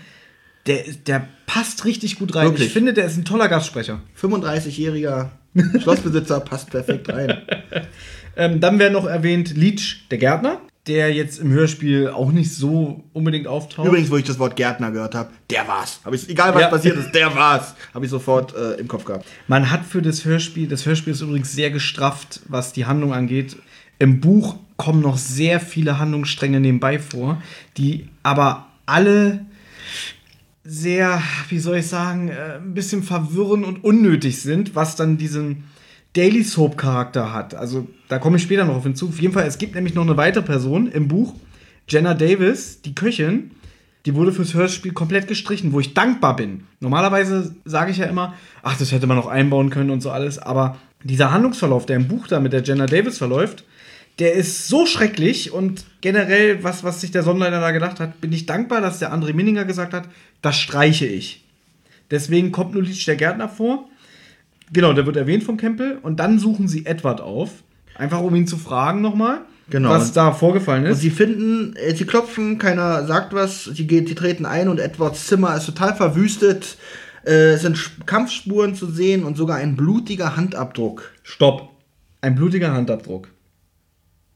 der, 0.68 0.84
der 1.08 1.28
passt 1.48 1.84
richtig 1.84 2.20
gut 2.20 2.36
rein. 2.36 2.46
Wirklich? 2.46 2.68
Ich 2.68 2.74
finde, 2.74 2.94
der 2.94 3.06
ist 3.06 3.18
ein 3.18 3.26
toller 3.26 3.50
Gastsprecher. 3.50 4.02
35-jähriger 4.22 5.30
Schlossbesitzer 5.82 6.40
passt 6.42 6.70
perfekt 6.70 7.10
rein. 7.10 7.42
ähm, 8.36 8.60
dann 8.60 8.80
wäre 8.80 8.92
noch 8.92 9.06
erwähnt 9.06 9.56
Leech, 9.56 10.06
der 10.12 10.18
Gärtner, 10.18 10.62
der 10.88 11.14
jetzt 11.14 11.40
im 11.40 11.52
Hörspiel 11.52 12.10
auch 12.10 12.32
nicht 12.32 12.54
so 12.54 13.04
unbedingt 13.14 13.48
auftaucht. 13.48 13.88
Übrigens, 13.88 14.12
wo 14.12 14.18
ich 14.18 14.26
das 14.26 14.38
Wort 14.38 14.56
Gärtner 14.56 14.92
gehört 14.92 15.16
habe, 15.16 15.30
der 15.50 15.68
war's. 15.68 16.00
Hab 16.04 16.14
ich, 16.14 16.30
egal 16.30 16.54
was 16.54 16.62
ja. 16.62 16.68
passiert 16.68 16.98
ist, 16.98 17.12
der 17.14 17.36
war's. 17.36 17.76
Habe 17.94 18.06
ich 18.06 18.12
sofort 18.12 18.56
äh, 18.56 18.74
im 18.74 18.88
Kopf 18.88 19.06
gehabt. 19.06 19.26
Man 19.48 19.72
hat 19.72 19.86
für 19.86 20.02
das 20.02 20.26
Hörspiel, 20.26 20.68
das 20.68 20.86
Hörspiel 20.86 21.14
ist 21.14 21.22
übrigens 21.22 21.54
sehr 21.54 21.72
gestrafft, 21.72 22.42
was 22.48 22.74
die 22.74 22.86
Handlung 22.86 23.14
angeht. 23.14 23.56
Im 23.98 24.20
Buch 24.20 24.58
kommen 24.78 25.02
noch 25.02 25.18
sehr 25.18 25.60
viele 25.60 26.00
Handlungsstränge 26.00 26.60
nebenbei 26.60 27.00
vor, 27.00 27.42
die 27.78 28.10
aber 28.24 28.68
alle 28.86 29.46
sehr, 30.66 31.22
wie 31.50 31.60
soll 31.60 31.78
ich 31.78 31.88
sagen, 31.88 32.30
äh, 32.30 32.58
ein 32.58 32.74
bisschen 32.74 33.04
verwirrend 33.04 33.66
und 33.66 33.84
unnötig 33.84 34.42
sind, 34.42 34.76
was 34.76 34.96
dann 34.96 35.18
diesen 35.18 35.66
Daily 36.14 36.44
Soap 36.44 36.78
Charakter 36.78 37.32
hat. 37.32 37.54
Also 37.54 37.88
da 38.10 38.18
komme 38.18 38.38
ich 38.38 38.44
später 38.44 38.66
noch 38.66 38.76
auf 38.76 38.84
hinzu. 38.84 39.10
Auf 39.10 39.22
jeden 39.22 39.34
Fall, 39.34 39.46
es 39.46 39.60
gibt 39.60 39.76
nämlich 39.76 39.94
noch 39.94 40.04
eine 40.04 40.18
weitere 40.18 40.44
Person 40.44 40.88
im 40.88 41.08
Buch, 41.08 41.36
Jenna 41.88 42.16
Davis, 42.16 42.82
die 42.82 42.96
Köchin. 42.96 43.52
Die 44.06 44.16
wurde 44.16 44.32
fürs 44.32 44.54
Hörspiel 44.54 44.94
komplett 44.94 45.28
gestrichen, 45.28 45.74
wo 45.74 45.80
ich 45.80 45.94
dankbar 45.96 46.36
bin. 46.36 46.64
Normalerweise 46.80 47.56
sage 47.66 47.92
ich 47.92 47.98
ja 47.98 48.06
immer, 48.06 48.36
ach, 48.62 48.78
das 48.78 48.92
hätte 48.92 49.08
man 49.08 49.18
noch 49.18 49.28
einbauen 49.28 49.72
können 49.72 49.90
und 49.90 50.02
so 50.02 50.12
alles. 50.12 50.38
Aber 50.38 50.78
dieser 51.04 51.32
Handlungsverlauf, 51.32 51.86
der 51.86 51.96
im 51.96 52.08
Buch 52.08 52.28
da 52.28 52.40
mit 52.40 52.54
der 52.54 52.64
Jenna 52.64 52.86
Davis 52.86 53.18
verläuft, 53.18 53.64
der 54.20 54.34
ist 54.34 54.68
so 54.68 54.86
schrecklich 54.86 55.52
und 55.52 55.86
generell, 56.02 56.64
was, 56.64 56.84
was 56.84 57.02
sich 57.02 57.12
der 57.12 57.24
Sonnenleiter 57.24 57.60
da 57.60 57.72
gedacht 57.72 58.00
hat, 58.00 58.22
bin 58.22 58.32
ich 58.32 58.46
dankbar, 58.46 58.82
dass 58.82 59.00
der 59.00 59.14
André 59.14 59.34
Minninger 59.34 59.66
gesagt 59.66 59.94
hat, 59.94 60.08
das 60.42 60.58
streiche 60.58 61.06
ich. 61.06 61.44
Deswegen 62.12 62.52
kommt 62.52 62.74
nur 62.74 62.84
Litsch 62.84 63.06
der 63.08 63.18
Gärtner 63.18 63.50
vor. 63.50 63.90
Genau, 64.72 64.94
der 64.94 65.06
wird 65.06 65.18
erwähnt 65.18 65.44
vom 65.44 65.58
Campbell 65.58 65.98
und 66.02 66.20
dann 66.20 66.40
suchen 66.40 66.68
sie 66.68 66.86
Edward 66.86 67.20
auf. 67.20 67.64
Einfach 67.96 68.22
um 68.22 68.34
ihn 68.36 68.48
zu 68.48 68.58
fragen 68.58 69.02
nochmal, 69.02 69.42
genau. 69.70 69.90
was 69.90 70.12
da 70.12 70.32
vorgefallen 70.32 70.86
ist. 70.86 70.96
Und 70.96 71.02
sie 71.02 71.10
finden, 71.10 71.76
äh, 71.76 71.96
sie 71.96 72.06
klopfen, 72.06 72.58
keiner 72.58 73.06
sagt 73.06 73.34
was, 73.34 73.66
sie, 73.66 73.88
geht, 73.88 74.08
sie 74.08 74.16
treten 74.16 74.46
ein 74.46 74.70
und 74.70 74.80
Edwards 74.80 75.28
Zimmer 75.28 75.56
ist 75.56 75.66
total 75.66 75.96
verwüstet. 75.96 76.78
Äh, 77.26 77.54
es 77.54 77.62
sind 77.62 77.92
Kampfspuren 78.06 78.76
zu 78.76 78.88
sehen 78.88 79.24
und 79.24 79.36
sogar 79.36 79.58
ein 79.58 79.76
blutiger 79.76 80.36
Handabdruck. 80.38 81.12
Stopp. 81.24 81.70
Ein 82.22 82.36
blutiger 82.36 82.74
Handabdruck 82.74 83.30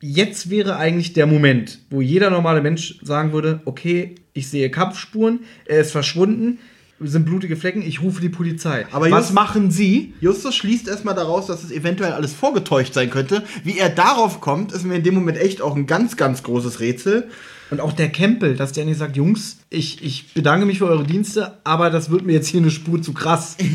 jetzt 0.02 0.50
wäre 0.50 0.78
eigentlich 0.78 1.14
der 1.14 1.28
Moment, 1.28 1.80
wo 1.90 2.02
jeder 2.02 2.30
normale 2.30 2.62
Mensch 2.62 3.00
sagen 3.02 3.34
würde, 3.34 3.62
okay, 3.66 4.16
ich 4.34 4.50
sehe 4.50 4.70
Kampfspuren, 4.70 5.42
er 5.66 5.82
ist 5.82 5.92
verschwunden, 5.92 6.60
sind 7.02 7.26
blutige 7.26 7.56
Flecken, 7.56 7.82
ich 7.82 8.02
rufe 8.02 8.22
die 8.22 8.30
Polizei. 8.30 8.86
Aber 8.92 9.10
was 9.10 9.32
machen 9.32 9.72
Sie? 9.72 10.14
Justus 10.20 10.56
schließt 10.56 10.88
erstmal 10.88 11.16
daraus, 11.16 11.48
dass 11.48 11.64
es 11.64 11.72
eventuell 11.72 12.12
alles 12.12 12.34
vorgetäuscht 12.34 12.94
sein 12.94 13.10
könnte. 13.10 13.44
Wie 13.64 13.78
er 13.78 13.90
darauf 13.90 14.42
kommt, 14.42 14.74
ist 14.74 14.86
mir 14.86 14.96
in 14.96 15.04
dem 15.04 15.14
Moment 15.14 15.38
echt 15.38 15.62
auch 15.62 15.76
ein 15.76 15.88
ganz, 15.88 16.18
ganz 16.18 16.44
großes 16.44 16.80
Rätsel. 16.80 17.30
Und 17.70 17.80
auch 17.80 17.94
der 17.94 18.10
Campbell, 18.10 18.56
dass 18.56 18.72
der 18.72 18.86
nicht 18.86 18.98
sagt, 18.98 19.16
Jungs, 19.16 19.60
ich, 19.70 20.04
ich 20.04 20.34
bedanke 20.34 20.66
mich 20.66 20.80
für 20.80 20.88
eure 20.88 21.04
Dienste, 21.04 21.60
aber 21.64 21.90
das 21.90 22.10
wird 22.10 22.26
mir 22.26 22.34
jetzt 22.34 22.48
hier 22.48 22.62
eine 22.62 22.72
Spur 22.72 23.02
zu 23.02 23.14
krass. 23.14 23.56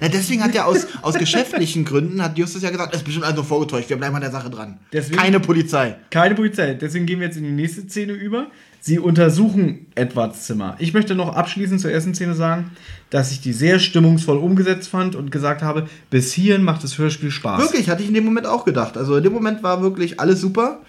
Ja, 0.00 0.08
deswegen 0.08 0.42
hat 0.42 0.54
er 0.54 0.66
aus, 0.66 0.86
aus 1.02 1.14
geschäftlichen 1.14 1.84
Gründen, 1.84 2.22
hat 2.22 2.38
Justus 2.38 2.62
ja 2.62 2.70
gesagt, 2.70 2.94
es 2.94 3.00
ist 3.00 3.04
bestimmt 3.04 3.26
also 3.26 3.42
vorgetäuscht, 3.42 3.88
wir 3.88 3.96
bleiben 3.96 4.14
an 4.14 4.22
der 4.22 4.30
Sache 4.30 4.50
dran. 4.50 4.78
Deswegen, 4.92 5.18
keine 5.18 5.40
Polizei. 5.40 5.96
Keine 6.10 6.34
Polizei. 6.34 6.74
Deswegen 6.74 7.06
gehen 7.06 7.20
wir 7.20 7.26
jetzt 7.26 7.36
in 7.36 7.44
die 7.44 7.50
nächste 7.50 7.82
Szene 7.82 8.12
über. 8.12 8.48
Sie 8.80 9.00
untersuchen 9.00 9.86
Edwards 9.96 10.46
Zimmer. 10.46 10.76
Ich 10.78 10.94
möchte 10.94 11.16
noch 11.16 11.34
abschließend 11.34 11.80
zur 11.80 11.90
ersten 11.90 12.14
Szene 12.14 12.34
sagen, 12.34 12.70
dass 13.10 13.32
ich 13.32 13.40
die 13.40 13.52
sehr 13.52 13.80
stimmungsvoll 13.80 14.36
umgesetzt 14.36 14.88
fand 14.88 15.16
und 15.16 15.32
gesagt 15.32 15.62
habe, 15.62 15.88
bis 16.08 16.32
hierhin 16.32 16.62
macht 16.62 16.84
das 16.84 16.96
Hörspiel 16.96 17.32
Spaß. 17.32 17.60
Wirklich, 17.60 17.88
hatte 17.88 18.02
ich 18.02 18.08
in 18.08 18.14
dem 18.14 18.24
Moment 18.24 18.46
auch 18.46 18.64
gedacht. 18.64 18.96
Also 18.96 19.16
in 19.16 19.24
dem 19.24 19.32
Moment 19.32 19.62
war 19.64 19.82
wirklich 19.82 20.20
alles 20.20 20.40
super. 20.40 20.82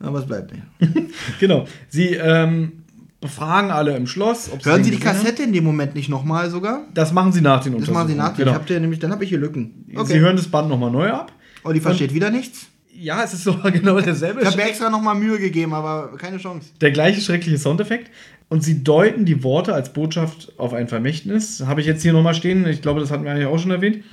Aber 0.00 0.20
es 0.20 0.26
bleibt 0.26 0.52
nicht. 0.52 1.12
genau. 1.40 1.66
Sie 1.88 2.14
ähm, 2.14 2.81
befragen 3.22 3.70
alle 3.70 3.96
im 3.96 4.06
Schloss. 4.06 4.50
Hören 4.64 4.84
Sie 4.84 4.90
die 4.90 4.98
Kassette 4.98 5.44
in 5.44 5.52
dem 5.54 5.64
Moment 5.64 5.94
nicht 5.94 6.10
nochmal 6.10 6.50
sogar? 6.50 6.82
Das 6.92 7.12
machen 7.12 7.32
Sie 7.32 7.40
nach 7.40 7.62
den 7.62 7.74
Untersuchungen. 7.74 7.86
Das 7.86 7.94
machen 7.94 8.08
Sie 8.08 8.14
nach 8.14 8.36
den. 8.36 8.44
Genau. 8.44 8.60
Ich 8.60 8.80
nämlich, 8.80 8.98
dann 8.98 9.12
habe 9.12 9.24
ich 9.24 9.30
hier 9.30 9.38
Lücken. 9.38 9.86
Okay. 9.94 10.14
Sie 10.14 10.18
hören 10.18 10.36
das 10.36 10.48
Band 10.48 10.68
nochmal 10.68 10.90
neu 10.90 11.10
ab. 11.10 11.32
Oh, 11.64 11.72
die 11.72 11.80
versteht 11.80 12.10
Und, 12.10 12.16
wieder 12.16 12.30
nichts? 12.30 12.66
Ja, 12.92 13.22
es 13.22 13.32
ist 13.32 13.44
so 13.44 13.56
genau 13.62 14.00
derselbe. 14.00 14.40
Ich 14.40 14.46
habe 14.46 14.56
mir 14.56 14.64
extra 14.64 14.90
nochmal 14.90 15.14
Mühe 15.14 15.38
gegeben, 15.38 15.72
aber 15.72 16.16
keine 16.18 16.38
Chance. 16.38 16.70
Der 16.80 16.90
gleiche 16.90 17.20
schreckliche 17.20 17.58
Soundeffekt. 17.58 18.10
Und 18.48 18.62
sie 18.62 18.84
deuten 18.84 19.24
die 19.24 19.42
Worte 19.44 19.72
als 19.72 19.94
Botschaft 19.94 20.52
auf 20.58 20.74
ein 20.74 20.88
Vermächtnis. 20.88 21.64
Habe 21.66 21.80
ich 21.80 21.86
jetzt 21.86 22.02
hier 22.02 22.12
nochmal 22.12 22.34
stehen. 22.34 22.66
Ich 22.66 22.82
glaube, 22.82 23.00
das 23.00 23.10
hatten 23.10 23.24
wir 23.24 23.30
eigentlich 23.30 23.46
auch 23.46 23.58
schon 23.58 23.70
erwähnt. 23.70 24.04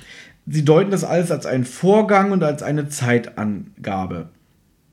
Sie 0.46 0.64
deuten 0.64 0.90
das 0.90 1.04
alles 1.04 1.30
als 1.30 1.44
einen 1.46 1.64
Vorgang 1.64 2.30
und 2.32 2.42
als 2.42 2.62
eine 2.62 2.88
Zeitangabe. 2.88 4.30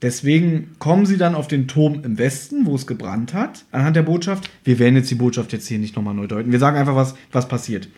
Deswegen 0.02 0.76
kommen 0.78 1.06
sie 1.06 1.18
dann 1.18 1.34
auf 1.34 1.48
den 1.48 1.68
Turm 1.68 2.02
im 2.04 2.18
Westen, 2.18 2.66
wo 2.66 2.76
es 2.76 2.86
gebrannt 2.86 3.34
hat, 3.34 3.66
anhand 3.72 3.96
der 3.96 4.04
Botschaft. 4.04 4.50
Wir 4.64 4.78
werden 4.78 4.96
jetzt 4.96 5.10
die 5.10 5.16
Botschaft 5.16 5.54
jetzt 5.54 5.68
hier 5.68 5.80
nicht 5.80 5.96
nochmal 5.96 6.14
neu 6.14 6.28
deuten. 6.28 6.52
Wir 6.52 6.60
sagen 6.60 6.78
einfach, 6.78 6.96
was, 6.96 7.16
was 7.32 7.48
passiert. 7.48 7.90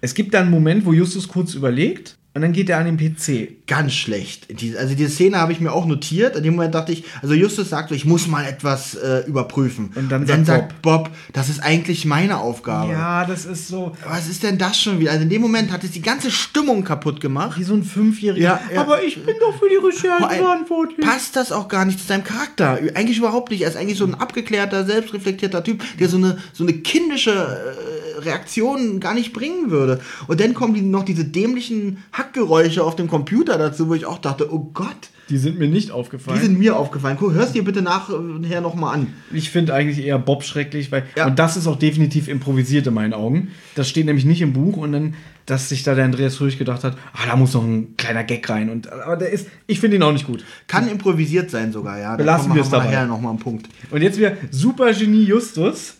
Es 0.00 0.14
gibt 0.14 0.34
da 0.34 0.40
einen 0.40 0.50
Moment, 0.50 0.84
wo 0.84 0.92
Justus 0.92 1.28
kurz 1.28 1.54
überlegt 1.54 2.16
und 2.36 2.42
dann 2.42 2.52
geht 2.52 2.68
er 2.68 2.76
an 2.76 2.84
den 2.84 2.98
PC. 2.98 3.66
Ganz 3.66 3.94
schlecht. 3.94 4.48
Also 4.78 4.94
diese 4.94 5.08
Szene 5.08 5.38
habe 5.38 5.52
ich 5.52 5.60
mir 5.60 5.72
auch 5.72 5.86
notiert. 5.86 6.36
In 6.36 6.42
dem 6.42 6.54
Moment 6.56 6.74
dachte 6.74 6.92
ich, 6.92 7.04
also 7.22 7.32
Justus 7.32 7.70
sagt 7.70 7.88
so, 7.88 7.94
ich 7.94 8.04
muss 8.04 8.26
mal 8.26 8.44
etwas 8.44 8.94
äh, 8.94 9.20
überprüfen. 9.26 9.90
Und 9.94 10.12
dann 10.12 10.26
sagt 10.26 10.46
sagt 10.46 10.82
Bob, 10.82 11.10
das 11.32 11.48
ist 11.48 11.60
eigentlich 11.60 12.04
meine 12.04 12.36
Aufgabe. 12.36 12.92
Ja, 12.92 13.24
das 13.24 13.46
ist 13.46 13.68
so 13.68 13.92
Was 14.06 14.28
ist 14.28 14.42
denn 14.42 14.58
das 14.58 14.78
schon 14.78 15.00
wieder? 15.00 15.12
Also 15.12 15.22
in 15.22 15.30
dem 15.30 15.40
Moment 15.40 15.72
hat 15.72 15.82
es 15.82 15.92
die 15.92 16.02
ganze 16.02 16.30
Stimmung 16.30 16.84
kaputt 16.84 17.22
gemacht. 17.22 17.58
wie 17.58 17.64
so 17.64 17.72
ein 17.72 17.84
Fünfjähriger. 17.84 18.44
Ja, 18.44 18.60
ja. 18.70 18.82
Aber 18.82 19.02
ich 19.02 19.24
bin 19.24 19.36
doch 19.40 19.58
für 19.58 19.70
die 19.70 19.76
Recherche 19.76 20.36
verantwortlich. 20.36 21.06
Passt 21.06 21.36
das 21.36 21.52
auch 21.52 21.68
gar 21.68 21.86
nicht 21.86 21.98
zu 21.98 22.06
seinem 22.06 22.24
Charakter? 22.24 22.78
Eigentlich 22.94 23.16
überhaupt 23.16 23.50
nicht. 23.50 23.62
Er 23.62 23.70
ist 23.70 23.78
eigentlich 23.78 23.96
so 23.96 24.04
ein 24.04 24.14
abgeklärter, 24.14 24.84
selbstreflektierter 24.84 25.64
Typ, 25.64 25.82
der 25.98 26.10
so 26.10 26.18
eine, 26.18 26.36
so 26.52 26.64
eine 26.64 26.74
kindische 26.74 27.32
äh, 27.32 28.20
Reaktion 28.20 29.00
gar 29.00 29.14
nicht 29.14 29.32
bringen 29.32 29.70
würde. 29.70 30.00
Und 30.26 30.40
dann 30.40 30.54
kommen 30.54 30.74
die, 30.74 30.82
noch 30.82 31.04
diese 31.04 31.24
dämlichen 31.24 32.04
Hackgeräusche 32.26 32.82
auf 32.84 32.96
dem 32.96 33.08
Computer 33.08 33.58
dazu, 33.58 33.88
wo 33.88 33.94
ich 33.94 34.06
auch 34.06 34.18
dachte, 34.18 34.52
oh 34.52 34.70
Gott, 34.74 35.10
Die 35.30 35.38
sind 35.38 35.58
mir 35.58 35.68
nicht 35.68 35.88
die 35.88 35.92
aufgefallen. 35.92 36.40
sind 36.40 36.58
mir 36.58 36.76
aufgefallen. 36.76 37.16
Guck, 37.18 37.32
hörst 37.32 37.54
dir 37.54 37.64
bitte 37.64 37.82
nachher 37.82 38.60
nochmal 38.60 38.94
an. 38.94 39.06
ich 39.32 39.50
finde 39.50 39.74
eigentlich 39.74 40.04
eher 40.04 40.18
Bob 40.18 40.42
schrecklich, 40.44 40.90
weil 40.92 41.04
Ja. 41.16 41.26
und 41.26 41.38
das 41.38 41.56
ist 41.56 41.66
auch 41.66 41.76
definitiv 41.78 42.28
improvisiert 42.28 42.86
in 42.86 42.94
meinen 42.94 43.12
Augen. 43.14 43.48
Das 43.74 43.88
steht 43.88 44.06
nämlich 44.06 44.24
nicht 44.24 44.40
im 44.42 44.52
Buch 44.52 44.76
und 44.76 44.92
dann, 44.92 45.14
dass 45.46 45.68
sich 45.68 45.82
da 45.84 45.94
der 45.94 46.04
Andreas 46.04 46.40
Röhrig 46.40 46.58
gedacht 46.58 46.82
hat, 46.84 46.96
ah, 47.12 47.26
da 47.28 47.36
muss 47.36 47.54
noch 47.54 47.62
ein 47.64 47.96
kleiner 47.96 48.24
Gag 48.24 48.48
rein. 48.48 48.68
Und 48.70 48.90
aber 48.90 49.16
der 49.16 49.30
ist, 49.30 49.46
ich 49.68 49.78
finde 49.80 49.96
ihn 49.96 50.02
auch 50.02 50.12
nicht 50.12 50.26
gut. 50.26 50.44
Kann 50.66 50.88
improvisiert 50.88 51.50
sein 51.50 51.72
sogar, 51.72 51.98
ja. 51.98 52.10
Da 52.12 52.16
Belassen 52.16 52.54
wir 52.54 52.62
es 52.62 52.70
dabei. 52.70 52.86
nachher 52.86 53.06
nochmal 53.06 53.30
einen 53.30 53.38
Punkt. 53.38 53.68
Und 53.90 54.02
jetzt 54.02 54.18
wieder 54.18 54.32
Supergenie 54.50 55.22
Justus 55.24 55.94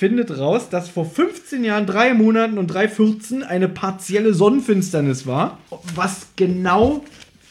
findet 0.00 0.38
raus, 0.38 0.70
dass 0.70 0.88
vor 0.88 1.04
15 1.04 1.62
Jahren, 1.62 1.84
drei 1.84 2.14
Monaten 2.14 2.56
und 2.56 2.68
drei 2.68 2.88
14 2.88 3.42
eine 3.42 3.68
partielle 3.68 4.32
Sonnenfinsternis 4.32 5.26
war, 5.26 5.58
was 5.94 6.28
genau 6.36 7.04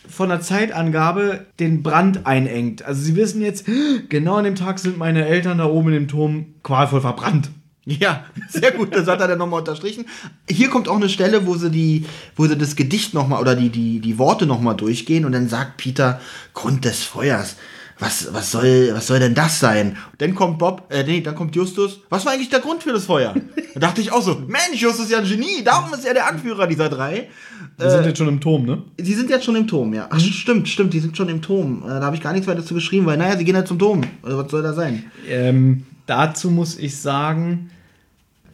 von 0.10 0.30
der 0.30 0.42
Zeitangabe 0.42 1.46
den 1.60 1.84
Brand 1.84 2.26
einengt. 2.26 2.84
Also 2.84 3.04
sie 3.04 3.16
wissen 3.16 3.44
jetzt, 3.44 3.68
genau 4.10 4.38
an 4.38 4.46
dem 4.46 4.56
Tag 4.56 4.80
sind 4.80 4.98
meine 4.98 5.28
Eltern 5.28 5.60
da 5.60 5.66
oben 5.66 5.90
in 5.90 5.94
dem 5.94 6.08
Turm 6.08 6.48
qualvoll 6.64 7.02
verbrannt. 7.02 7.52
Ja, 7.86 8.26
sehr 8.50 8.72
gut, 8.72 8.96
das 8.96 9.08
hat 9.08 9.22
er 9.22 9.28
dann 9.28 9.38
nochmal 9.38 9.60
unterstrichen. 9.60 10.06
Hier 10.50 10.70
kommt 10.70 10.88
auch 10.88 10.96
eine 10.96 11.10
Stelle, 11.10 11.46
wo 11.46 11.56
sie 11.56 11.70
die, 11.70 12.06
wo 12.36 12.48
sie 12.48 12.58
das 12.58 12.76
Gedicht 12.76 13.14
nochmal 13.14 13.42
oder 13.42 13.56
die, 13.56 13.70
die, 13.70 14.00
die 14.00 14.18
Worte 14.18 14.48
nochmal 14.48 14.76
durchgehen 14.76 15.26
und 15.26 15.34
dann 15.34 15.50
sagt 15.50 15.78
Peter, 15.78 16.20
Grund 16.56 16.84
des 16.84 17.04
Feuers. 17.04 17.58
Was, 18.02 18.34
was, 18.34 18.52
soll, 18.52 18.92
was 18.94 19.08
soll 19.08 19.20
denn 19.20 19.36
das 19.36 19.60
sein? 19.60 19.90
Und 19.90 20.22
dann 20.22 20.34
kommt 20.34 20.58
Bob, 20.58 20.88
äh, 20.90 21.04
nee, 21.04 21.20
dann 21.20 21.36
kommt 21.36 21.54
Justus. 21.54 22.00
Was 22.10 22.26
war 22.26 22.32
eigentlich 22.32 22.50
der 22.50 22.62
Grund 22.62 22.82
für 22.82 22.94
das 22.94 23.06
Feuer? 23.06 23.36
Da 23.76 23.82
dachte 23.82 24.02
ich 24.02 24.12
auch 24.12 24.24
so, 24.24 24.42
Mensch, 24.48 24.82
Justus 24.82 25.06
ist 25.06 25.12
ja 25.12 25.20
ein 25.20 25.26
Genie, 25.26 25.64
darum 25.64 25.94
ist 25.94 26.04
er 26.04 26.16
der 26.16 26.28
Anführer 26.28 26.66
dieser 26.66 26.90
drei. 26.90 27.30
Wir 27.78 27.92
sind 27.92 28.06
jetzt 28.06 28.18
schon 28.18 28.28
im 28.28 28.42
Turm, 28.42 28.66
ne? 28.66 28.82
Die 29.00 29.14
sind 29.14 29.30
jetzt 29.30 29.46
schon 29.46 29.56
im 29.56 29.68
Turm, 29.68 29.94
ja. 29.94 30.08
Ach, 30.10 30.20
stimmt, 30.20 30.68
stimmt, 30.68 30.92
die 30.92 31.00
sind 31.00 31.16
schon 31.16 31.30
im 31.30 31.42
Turm. 31.42 31.84
Äh, 31.86 31.88
da 31.88 32.02
habe 32.02 32.16
ich 32.16 32.22
gar 32.22 32.34
nichts 32.34 32.48
weiter 32.48 32.66
zu 32.66 32.74
geschrieben, 32.74 33.06
weil, 33.06 33.18
naja, 33.18 33.38
sie 33.38 33.46
gehen 33.46 33.56
halt 33.56 33.68
zum 33.68 33.78
Turm. 33.78 34.02
Äh, 34.02 34.08
was 34.24 34.50
soll 34.50 34.64
da 34.64 34.74
sein? 34.74 35.04
Ähm, 35.30 35.86
dazu 36.08 36.50
muss 36.50 36.80
ich 36.80 36.98
sagen, 36.98 37.70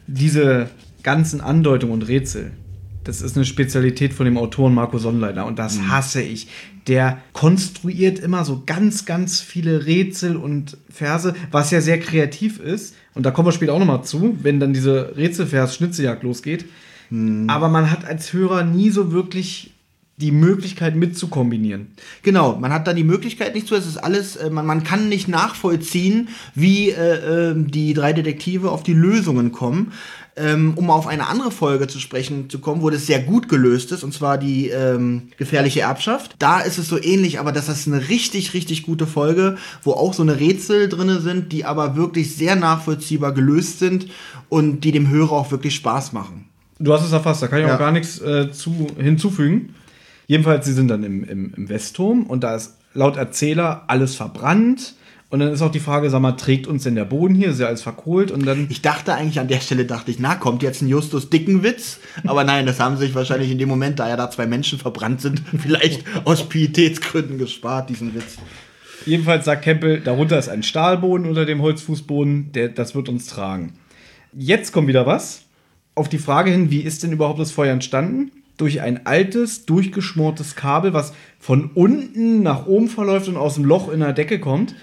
diese 0.06 0.68
ganzen 1.02 1.40
Andeutungen 1.40 1.94
und 1.94 2.02
Rätsel, 2.02 2.52
das 3.04 3.22
ist 3.22 3.36
eine 3.36 3.46
Spezialität 3.46 4.12
von 4.12 4.26
dem 4.26 4.36
Autoren 4.36 4.74
Marco 4.74 4.98
Sonnleitner 4.98 5.46
und 5.46 5.58
das 5.58 5.80
hasse 5.88 6.20
ich. 6.20 6.48
Der 6.88 7.18
konstruiert 7.32 8.18
immer 8.18 8.44
so 8.44 8.62
ganz, 8.64 9.06
ganz 9.06 9.40
viele 9.40 9.86
Rätsel 9.86 10.36
und 10.36 10.76
Verse, 10.88 11.34
was 11.50 11.70
ja 11.70 11.80
sehr 11.80 11.98
kreativ 11.98 12.60
ist. 12.60 12.94
Und 13.14 13.26
da 13.26 13.30
kommen 13.30 13.48
wir 13.48 13.52
später 13.52 13.72
auch 13.72 13.78
nochmal 13.78 14.04
zu, 14.04 14.38
wenn 14.42 14.60
dann 14.60 14.72
diese 14.72 15.16
Rätselvers-Schnitzeljagd 15.16 16.22
losgeht. 16.22 16.66
Aber 17.48 17.68
man 17.68 17.90
hat 17.90 18.04
als 18.04 18.32
Hörer 18.32 18.64
nie 18.64 18.90
so 18.90 19.12
wirklich 19.12 19.72
die 20.16 20.32
Möglichkeit 20.32 20.96
mitzukombinieren. 20.96 21.88
Genau, 22.22 22.56
man 22.56 22.72
hat 22.72 22.86
da 22.86 22.94
die 22.94 23.04
Möglichkeit 23.04 23.54
nicht 23.54 23.66
zu, 23.66 23.74
es 23.74 23.86
ist 23.86 23.98
alles, 23.98 24.36
äh, 24.36 24.48
man, 24.48 24.64
man 24.64 24.82
kann 24.82 25.10
nicht 25.10 25.28
nachvollziehen, 25.28 26.30
wie 26.54 26.90
äh, 26.90 27.50
ähm, 27.50 27.70
die 27.70 27.92
drei 27.92 28.14
Detektive 28.14 28.70
auf 28.70 28.82
die 28.82 28.94
Lösungen 28.94 29.52
kommen. 29.52 29.92
Ähm, 30.38 30.74
um 30.76 30.90
auf 30.90 31.06
eine 31.06 31.28
andere 31.28 31.50
Folge 31.50 31.86
zu 31.86 31.98
sprechen 31.98 32.50
zu 32.50 32.58
kommen, 32.58 32.82
wo 32.82 32.90
das 32.90 33.06
sehr 33.06 33.20
gut 33.20 33.48
gelöst 33.48 33.90
ist, 33.90 34.04
und 34.04 34.12
zwar 34.12 34.36
die 34.36 34.68
ähm, 34.68 35.28
gefährliche 35.38 35.80
Erbschaft. 35.80 36.34
Da 36.38 36.60
ist 36.60 36.76
es 36.76 36.88
so 36.88 37.02
ähnlich, 37.02 37.40
aber 37.40 37.52
das 37.52 37.70
ist 37.70 37.86
eine 37.86 38.10
richtig, 38.10 38.52
richtig 38.52 38.82
gute 38.82 39.06
Folge, 39.06 39.56
wo 39.82 39.92
auch 39.92 40.12
so 40.12 40.22
eine 40.22 40.38
Rätsel 40.38 40.90
drin 40.90 41.20
sind, 41.20 41.52
die 41.52 41.64
aber 41.64 41.96
wirklich 41.96 42.36
sehr 42.36 42.54
nachvollziehbar 42.54 43.32
gelöst 43.32 43.78
sind 43.78 44.08
und 44.50 44.82
die 44.82 44.92
dem 44.92 45.08
Hörer 45.08 45.32
auch 45.32 45.50
wirklich 45.50 45.74
Spaß 45.74 46.12
machen. 46.12 46.44
Du 46.78 46.92
hast 46.92 47.06
es 47.06 47.12
erfasst, 47.12 47.40
da 47.42 47.48
kann 47.48 47.60
ich 47.60 47.66
Ja. 47.66 47.74
auch 47.74 47.78
gar 47.78 47.92
nichts 47.92 48.20
äh, 48.20 48.52
zu, 48.52 48.88
hinzufügen. 48.98 49.74
Jedenfalls, 50.26 50.66
sie 50.66 50.74
sind 50.74 50.88
dann 50.88 51.02
im, 51.02 51.24
im, 51.24 51.54
im 51.56 51.68
Westturm 51.70 52.24
und 52.24 52.44
da 52.44 52.56
ist 52.56 52.74
laut 52.92 53.16
Erzähler 53.16 53.84
alles 53.86 54.14
verbrannt. 54.16 54.96
Und 55.28 55.40
dann 55.40 55.52
ist 55.52 55.60
auch 55.60 55.72
die 55.72 55.80
Frage, 55.80 56.08
sag 56.08 56.20
mal, 56.20 56.32
trägt 56.32 56.68
uns 56.68 56.84
denn 56.84 56.94
der 56.94 57.04
Boden 57.04 57.34
hier? 57.34 57.48
Ist 57.48 57.58
ja 57.58 57.66
alles 57.66 57.82
verkohlt 57.82 58.30
und 58.30 58.46
dann. 58.46 58.68
Ich 58.70 58.80
dachte 58.80 59.12
eigentlich 59.12 59.40
an 59.40 59.48
der 59.48 59.60
Stelle, 59.60 59.84
dachte 59.84 60.10
ich, 60.12 60.20
na, 60.20 60.36
kommt 60.36 60.62
jetzt 60.62 60.82
ein 60.82 60.88
Justus 60.88 61.30
Dickenwitz? 61.30 61.98
Aber 62.24 62.44
nein, 62.44 62.64
das 62.64 62.78
haben 62.78 62.96
sie 62.96 63.06
sich 63.06 63.14
wahrscheinlich 63.14 63.50
in 63.50 63.58
dem 63.58 63.68
Moment, 63.68 63.98
da 63.98 64.08
ja 64.08 64.16
da 64.16 64.30
zwei 64.30 64.46
Menschen 64.46 64.78
verbrannt 64.78 65.20
sind, 65.20 65.42
vielleicht 65.58 66.04
aus 66.24 66.48
Pietätsgründen 66.48 67.38
gespart, 67.38 67.90
diesen 67.90 68.14
Witz. 68.14 68.36
Jedenfalls 69.04 69.44
sagt 69.44 69.64
Campbell, 69.64 70.00
darunter 70.00 70.38
ist 70.38 70.48
ein 70.48 70.62
Stahlboden 70.62 71.26
unter 71.26 71.44
dem 71.44 71.60
Holzfußboden, 71.60 72.52
der, 72.52 72.68
das 72.68 72.94
wird 72.94 73.08
uns 73.08 73.26
tragen. 73.26 73.74
Jetzt 74.32 74.72
kommt 74.72 74.88
wieder 74.88 75.06
was. 75.06 75.44
Auf 75.94 76.08
die 76.08 76.18
Frage 76.18 76.50
hin, 76.50 76.70
wie 76.70 76.80
ist 76.80 77.02
denn 77.02 77.12
überhaupt 77.12 77.40
das 77.40 77.52
Feuer 77.52 77.72
entstanden? 77.72 78.32
Durch 78.58 78.80
ein 78.80 79.06
altes, 79.06 79.64
durchgeschmortes 79.64 80.56
Kabel, 80.56 80.92
was 80.92 81.14
von 81.38 81.70
unten 81.74 82.42
nach 82.42 82.66
oben 82.66 82.88
verläuft 82.88 83.28
und 83.28 83.36
aus 83.36 83.54
dem 83.54 83.64
Loch 83.64 83.90
in 83.90 84.00
der 84.00 84.12
Decke 84.12 84.38
kommt. 84.40 84.74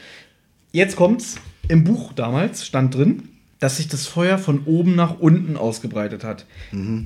Jetzt 0.75 0.95
kommt's. 0.95 1.35
Im 1.67 1.83
Buch 1.83 2.13
damals 2.13 2.65
stand 2.65 2.95
drin, 2.95 3.29
dass 3.59 3.77
sich 3.77 3.89
das 3.89 4.07
Feuer 4.07 4.39
von 4.39 4.63
oben 4.65 4.95
nach 4.95 5.19
unten 5.19 5.55
ausgebreitet 5.55 6.23
hat. 6.23 6.47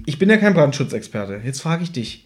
Ich 0.06 0.18
bin 0.18 0.30
ja 0.30 0.38
kein 0.38 0.54
Brandschutzexperte. 0.54 1.42
Jetzt 1.44 1.62
frage 1.62 1.84
ich 1.84 1.92
dich. 1.92 2.26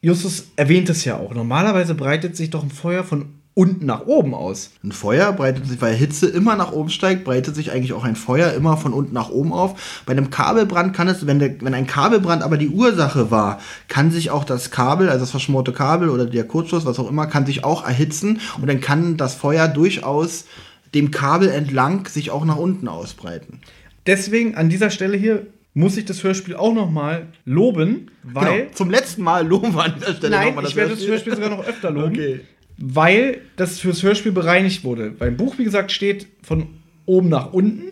Justus 0.00 0.48
erwähnt 0.56 0.90
es 0.90 1.04
ja 1.04 1.18
auch. 1.18 1.32
Normalerweise 1.34 1.94
breitet 1.94 2.36
sich 2.36 2.50
doch 2.50 2.64
ein 2.64 2.70
Feuer 2.70 3.04
von 3.04 3.26
unten 3.54 3.86
nach 3.86 4.06
oben 4.06 4.34
aus. 4.34 4.70
Ein 4.82 4.90
Feuer 4.90 5.32
breitet 5.32 5.68
sich, 5.68 5.80
weil 5.80 5.94
Hitze 5.94 6.26
immer 6.26 6.56
nach 6.56 6.72
oben 6.72 6.90
steigt, 6.90 7.22
breitet 7.22 7.54
sich 7.54 7.70
eigentlich 7.70 7.92
auch 7.92 8.02
ein 8.02 8.16
Feuer 8.16 8.52
immer 8.52 8.76
von 8.76 8.92
unten 8.92 9.14
nach 9.14 9.30
oben 9.30 9.52
auf. 9.52 10.02
Bei 10.04 10.12
einem 10.12 10.30
Kabelbrand 10.30 10.96
kann 10.96 11.06
es, 11.06 11.28
wenn, 11.28 11.38
der, 11.38 11.60
wenn 11.60 11.74
ein 11.74 11.86
Kabelbrand 11.86 12.42
aber 12.42 12.56
die 12.56 12.70
Ursache 12.70 13.30
war, 13.30 13.60
kann 13.86 14.10
sich 14.10 14.30
auch 14.30 14.42
das 14.42 14.72
Kabel, 14.72 15.08
also 15.08 15.20
das 15.20 15.30
verschmorte 15.30 15.72
Kabel 15.72 16.08
oder 16.08 16.26
der 16.26 16.44
Kurzschluss, 16.44 16.86
was 16.86 16.98
auch 16.98 17.08
immer, 17.08 17.28
kann 17.28 17.46
sich 17.46 17.62
auch 17.62 17.86
erhitzen 17.86 18.40
und 18.60 18.66
dann 18.66 18.80
kann 18.80 19.16
das 19.16 19.34
Feuer 19.34 19.68
durchaus 19.68 20.46
dem 20.94 21.10
Kabel 21.10 21.48
entlang 21.48 22.06
sich 22.06 22.30
auch 22.30 22.44
nach 22.44 22.56
unten 22.56 22.88
ausbreiten. 22.88 23.60
Deswegen 24.06 24.54
an 24.56 24.68
dieser 24.68 24.90
Stelle 24.90 25.16
hier 25.16 25.46
muss 25.74 25.96
ich 25.96 26.04
das 26.04 26.22
Hörspiel 26.22 26.54
auch 26.54 26.74
noch 26.74 26.90
mal 26.90 27.28
loben, 27.44 28.10
weil 28.22 28.62
genau. 28.62 28.70
Zum 28.74 28.90
letzten 28.90 29.22
Mal 29.22 29.46
loben 29.46 29.74
wir 29.74 29.84
an 29.84 29.94
dieser 29.98 30.14
Stelle 30.14 30.36
nein, 30.36 30.48
nochmal 30.48 30.66
ich 30.66 30.76
werde 30.76 30.94
das 30.94 31.06
Hörspiel 31.06 31.34
sogar 31.34 31.50
noch 31.50 31.66
öfter 31.66 31.90
loben, 31.90 32.08
Okay. 32.12 32.40
weil 32.76 33.40
das 33.56 33.78
fürs 33.78 34.02
Hörspiel 34.02 34.32
bereinigt 34.32 34.84
wurde. 34.84 35.10
Beim 35.10 35.36
Buch 35.36 35.56
wie 35.58 35.64
gesagt 35.64 35.92
steht 35.92 36.26
von 36.42 36.66
oben 37.06 37.28
nach 37.30 37.52
unten 37.52 37.91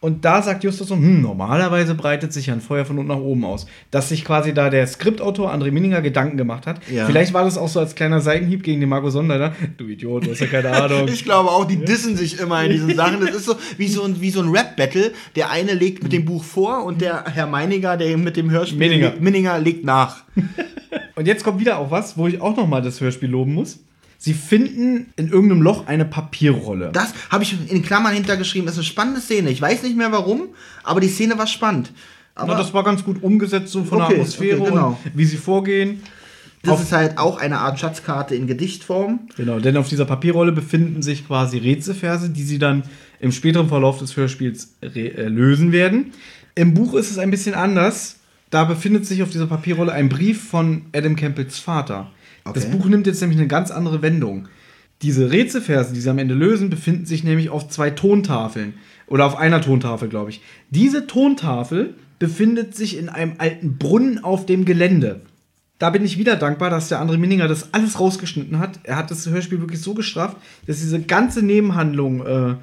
und 0.00 0.24
da 0.24 0.40
sagt 0.40 0.64
Justus 0.64 0.88
so, 0.88 0.94
hm, 0.96 1.20
normalerweise 1.20 1.94
breitet 1.94 2.32
sich 2.32 2.50
ein 2.50 2.60
Feuer 2.62 2.84
von 2.86 2.98
unten 2.98 3.08
nach 3.12 3.18
oben 3.20 3.44
aus. 3.44 3.66
Dass 3.90 4.08
sich 4.08 4.24
quasi 4.24 4.54
da 4.54 4.70
der 4.70 4.86
Skriptautor 4.86 5.52
André 5.52 5.70
Minninger 5.70 6.00
Gedanken 6.00 6.38
gemacht 6.38 6.66
hat. 6.66 6.80
Ja. 6.90 7.04
Vielleicht 7.06 7.34
war 7.34 7.44
das 7.44 7.58
auch 7.58 7.68
so 7.68 7.80
als 7.80 7.94
kleiner 7.94 8.20
Seitenhieb 8.22 8.62
gegen 8.62 8.80
den 8.80 8.88
Marco 8.88 9.10
Sonderler. 9.10 9.54
Du 9.76 9.84
Idiot, 9.86 10.26
du 10.26 10.30
hast 10.30 10.40
ja 10.40 10.46
keine 10.46 10.70
Ahnung. 10.82 11.06
Ich 11.08 11.24
glaube 11.24 11.50
auch, 11.50 11.66
die 11.66 11.76
dissen 11.84 12.16
sich 12.16 12.40
immer 12.40 12.64
in 12.64 12.72
diesen 12.72 12.96
Sachen. 12.96 13.20
Das 13.20 13.34
ist 13.34 13.44
so 13.44 13.56
wie 13.76 13.88
so 13.88 14.02
ein, 14.04 14.20
wie 14.22 14.30
so 14.30 14.40
ein 14.40 14.48
Rap-Battle. 14.48 15.12
Der 15.36 15.50
eine 15.50 15.74
legt 15.74 16.02
mit 16.02 16.12
dem 16.12 16.24
Buch 16.24 16.44
vor 16.44 16.84
und 16.84 17.02
der 17.02 17.24
Herr 17.26 17.46
Meininger, 17.46 17.96
der 17.98 18.16
mit 18.16 18.36
dem 18.38 18.50
Hörspiel 18.50 18.78
Minninger. 18.78 19.10
legt- 19.10 19.20
Minninger 19.20 19.58
legt 19.58 19.84
nach. 19.84 20.22
Und 21.16 21.26
jetzt 21.26 21.44
kommt 21.44 21.60
wieder 21.60 21.78
auch 21.78 21.90
was, 21.90 22.16
wo 22.16 22.26
ich 22.26 22.40
auch 22.40 22.56
noch 22.56 22.66
mal 22.66 22.80
das 22.80 23.00
Hörspiel 23.00 23.28
loben 23.28 23.52
muss. 23.52 23.80
Sie 24.22 24.34
finden 24.34 25.14
in 25.16 25.28
irgendeinem 25.30 25.62
Loch 25.62 25.86
eine 25.86 26.04
Papierrolle. 26.04 26.90
Das 26.92 27.14
habe 27.30 27.42
ich 27.42 27.56
in 27.70 27.82
Klammern 27.82 28.12
hintergeschrieben. 28.12 28.66
Das 28.66 28.74
ist 28.74 28.80
eine 28.80 28.84
spannende 28.84 29.20
Szene. 29.22 29.48
Ich 29.50 29.62
weiß 29.62 29.82
nicht 29.82 29.96
mehr 29.96 30.12
warum, 30.12 30.48
aber 30.84 31.00
die 31.00 31.08
Szene 31.08 31.38
war 31.38 31.46
spannend. 31.46 31.90
Aber 32.34 32.52
Na, 32.52 32.58
das 32.58 32.74
war 32.74 32.84
ganz 32.84 33.02
gut 33.02 33.22
umgesetzt, 33.22 33.72
so 33.72 33.82
von 33.82 34.02
Okay, 34.02 34.08
der 34.12 34.20
Atmosphäre 34.20 34.60
okay, 34.60 34.70
genau. 34.70 34.88
und 35.02 35.12
wie 35.16 35.24
sie 35.24 35.38
vorgehen. 35.38 36.02
das 36.62 36.74
auf- 36.74 36.82
ist 36.82 36.92
halt 36.92 37.16
auch 37.16 37.38
eine 37.38 37.60
Art 37.60 37.80
Schatzkarte 37.80 38.34
in 38.34 38.46
Gedichtform. 38.46 39.20
Genau, 39.38 39.58
denn 39.58 39.78
auf 39.78 39.88
dieser 39.88 40.04
Papierrolle 40.04 40.52
befinden 40.52 41.00
sich 41.00 41.26
quasi 41.26 41.56
Rätselverse, 41.56 42.28
die 42.28 42.42
sie 42.42 42.58
dann 42.58 42.82
im 43.20 43.32
späteren 43.32 43.68
Verlauf 43.68 44.00
des 44.00 44.14
Hörspiels 44.18 44.74
äh, 44.82 45.28
lösen 45.28 45.72
werden. 45.72 46.12
Im 46.54 46.74
Buch 46.74 46.92
ist 46.92 47.10
es 47.10 47.16
ein 47.16 47.30
bisschen 47.30 47.54
anders. 47.54 48.16
Da 48.50 48.64
befindet 48.64 49.06
sich 49.06 49.22
auf 49.22 49.30
dieser 49.30 49.46
Papierrolle 49.46 49.92
ein 49.92 50.10
Brief 50.10 50.42
von 50.50 50.82
Adam 50.94 51.16
Campbells 51.16 51.58
Vater. 51.58 52.10
Das 52.52 52.66
Okay. 52.66 52.76
Buch 52.76 52.86
nimmt 52.86 53.06
jetzt 53.06 53.20
nämlich 53.20 53.38
eine 53.38 53.48
ganz 53.48 53.70
andere 53.70 54.02
Wendung. 54.02 54.48
Diese 55.02 55.30
Rätselverse, 55.30 55.94
die 55.94 56.00
sie 56.00 56.10
am 56.10 56.18
Ende 56.18 56.34
lösen, 56.34 56.68
befinden 56.70 57.06
sich 57.06 57.24
nämlich 57.24 57.48
auf 57.48 57.68
zwei 57.68 57.90
Tontafeln. 57.90 58.74
Oder 59.06 59.26
auf 59.26 59.36
einer 59.36 59.60
Tontafel, 59.60 60.08
glaube 60.08 60.30
ich. 60.30 60.40
Diese 60.70 61.06
Tontafel 61.06 61.94
befindet 62.18 62.76
sich 62.76 62.96
in 62.96 63.08
einem 63.08 63.32
alten 63.38 63.76
Brunnen 63.76 64.22
auf 64.22 64.46
dem 64.46 64.64
Gelände. 64.64 65.22
Da 65.78 65.88
bin 65.90 66.04
ich 66.04 66.18
wieder 66.18 66.36
dankbar, 66.36 66.68
dass 66.68 66.88
der 66.88 67.00
André 67.00 67.16
Minninger 67.16 67.48
das 67.48 67.72
alles 67.72 67.98
rausgeschnitten 67.98 68.58
hat. 68.58 68.78
Er 68.82 68.96
hat 68.96 69.10
das 69.10 69.26
Hörspiel 69.26 69.60
wirklich 69.60 69.80
so 69.80 69.94
gestrafft, 69.94 70.36
dass 70.66 70.80
diese 70.80 71.00
ganze 71.00 71.42
Nebenhandlung 71.42 72.24
äh, 72.24 72.56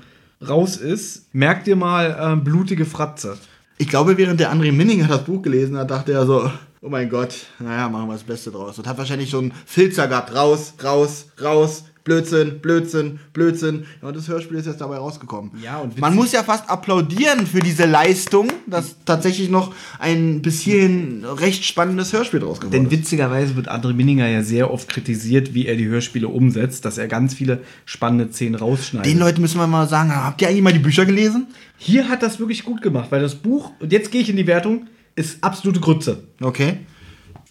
raus 0.46 0.78
ist. 0.78 1.34
Merkt 1.34 1.68
ihr 1.68 1.76
mal 1.76 2.36
äh, 2.38 2.40
blutige 2.40 2.86
Fratze. 2.86 3.38
Ich 3.80 3.88
glaube, 3.88 4.18
während 4.18 4.40
der 4.40 4.52
André 4.52 4.72
Minninger 4.72 5.08
das 5.08 5.24
Buch 5.24 5.44
gelesen 5.44 5.78
hat, 5.78 5.92
dachte 5.92 6.12
er 6.12 6.26
so, 6.26 6.52
oh 6.82 6.90
mein 6.90 7.10
Gott, 7.10 7.46
naja, 7.60 7.88
machen 7.88 8.08
wir 8.08 8.14
das 8.14 8.24
Beste 8.24 8.50
draus. 8.50 8.80
Und 8.80 8.88
hat 8.88 8.98
wahrscheinlich 8.98 9.30
so 9.30 9.38
einen 9.38 9.54
Filzer 9.68 10.08
gehabt, 10.08 10.34
raus, 10.34 10.74
raus, 10.84 11.28
raus, 11.40 11.84
Blödsinn, 12.08 12.60
Blödsinn, 12.62 13.20
Blödsinn. 13.34 13.84
Ja, 14.02 14.08
und 14.08 14.16
das 14.16 14.30
Hörspiel 14.30 14.58
ist 14.58 14.66
jetzt 14.66 14.80
dabei 14.80 14.96
rausgekommen. 14.96 15.52
Ja, 15.62 15.80
und 15.80 16.00
Man 16.00 16.16
muss 16.16 16.32
ja 16.32 16.42
fast 16.42 16.70
applaudieren 16.70 17.46
für 17.46 17.60
diese 17.60 17.86
Leistung, 17.86 18.48
dass 18.66 18.96
tatsächlich 19.04 19.50
noch 19.50 19.76
ein 20.00 20.42
bis 20.42 20.62
hierhin 20.62 21.26
recht 21.26 21.66
spannendes 21.66 22.14
Hörspiel 22.14 22.40
draus 22.40 22.62
geworden 22.62 22.72
Denn 22.72 22.86
ist. 22.86 22.92
witzigerweise 22.92 23.58
wird 23.58 23.70
André 23.70 23.92
Minninger 23.94 24.26
ja 24.26 24.42
sehr 24.42 24.72
oft 24.72 24.88
kritisiert, 24.88 25.54
wie 25.54 25.66
er 25.66 25.76
die 25.76 25.88
Hörspiele 25.88 26.30
umsetzt, 26.30 26.86
dass 26.86 26.98
er 26.98 27.10
ganz 27.10 27.34
viele 27.34 27.62
spannende 27.84 28.32
Szenen 28.32 28.56
rausschneidet. 28.56 29.12
Den 29.12 29.20
Leuten 29.20 29.42
müssen 29.42 29.60
wir 29.60 29.68
mal 29.68 29.90
sagen, 29.90 30.16
habt 30.16 30.42
ihr 30.42 30.48
eigentlich 30.48 30.64
mal 30.64 30.72
die 30.72 30.80
Bücher 30.80 31.06
gelesen? 31.06 31.48
Hier 31.78 32.08
hat 32.08 32.24
das 32.24 32.40
wirklich 32.40 32.64
gut 32.64 32.82
gemacht, 32.82 33.08
weil 33.10 33.20
das 33.20 33.36
Buch, 33.36 33.74
und 33.82 33.92
jetzt 33.92 34.12
gehe 34.12 34.22
ich 34.22 34.30
in 34.30 34.38
die 34.38 34.48
Wertung, 34.48 34.88
ist 35.18 35.44
absolute 35.44 35.82
Grütze. 35.82 36.24
Okay. 36.40 36.78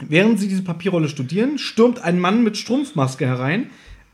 Während 0.09 0.41
sie 0.41 0.49
diese 0.49 0.63
Papierrolle 0.63 1.11
studieren, 1.11 1.59
stürmt 1.59 2.03
ein 2.03 2.19
Mann 2.19 2.43
mit 2.43 2.57
Strumpfmaske 2.57 3.27
herein 3.27 3.67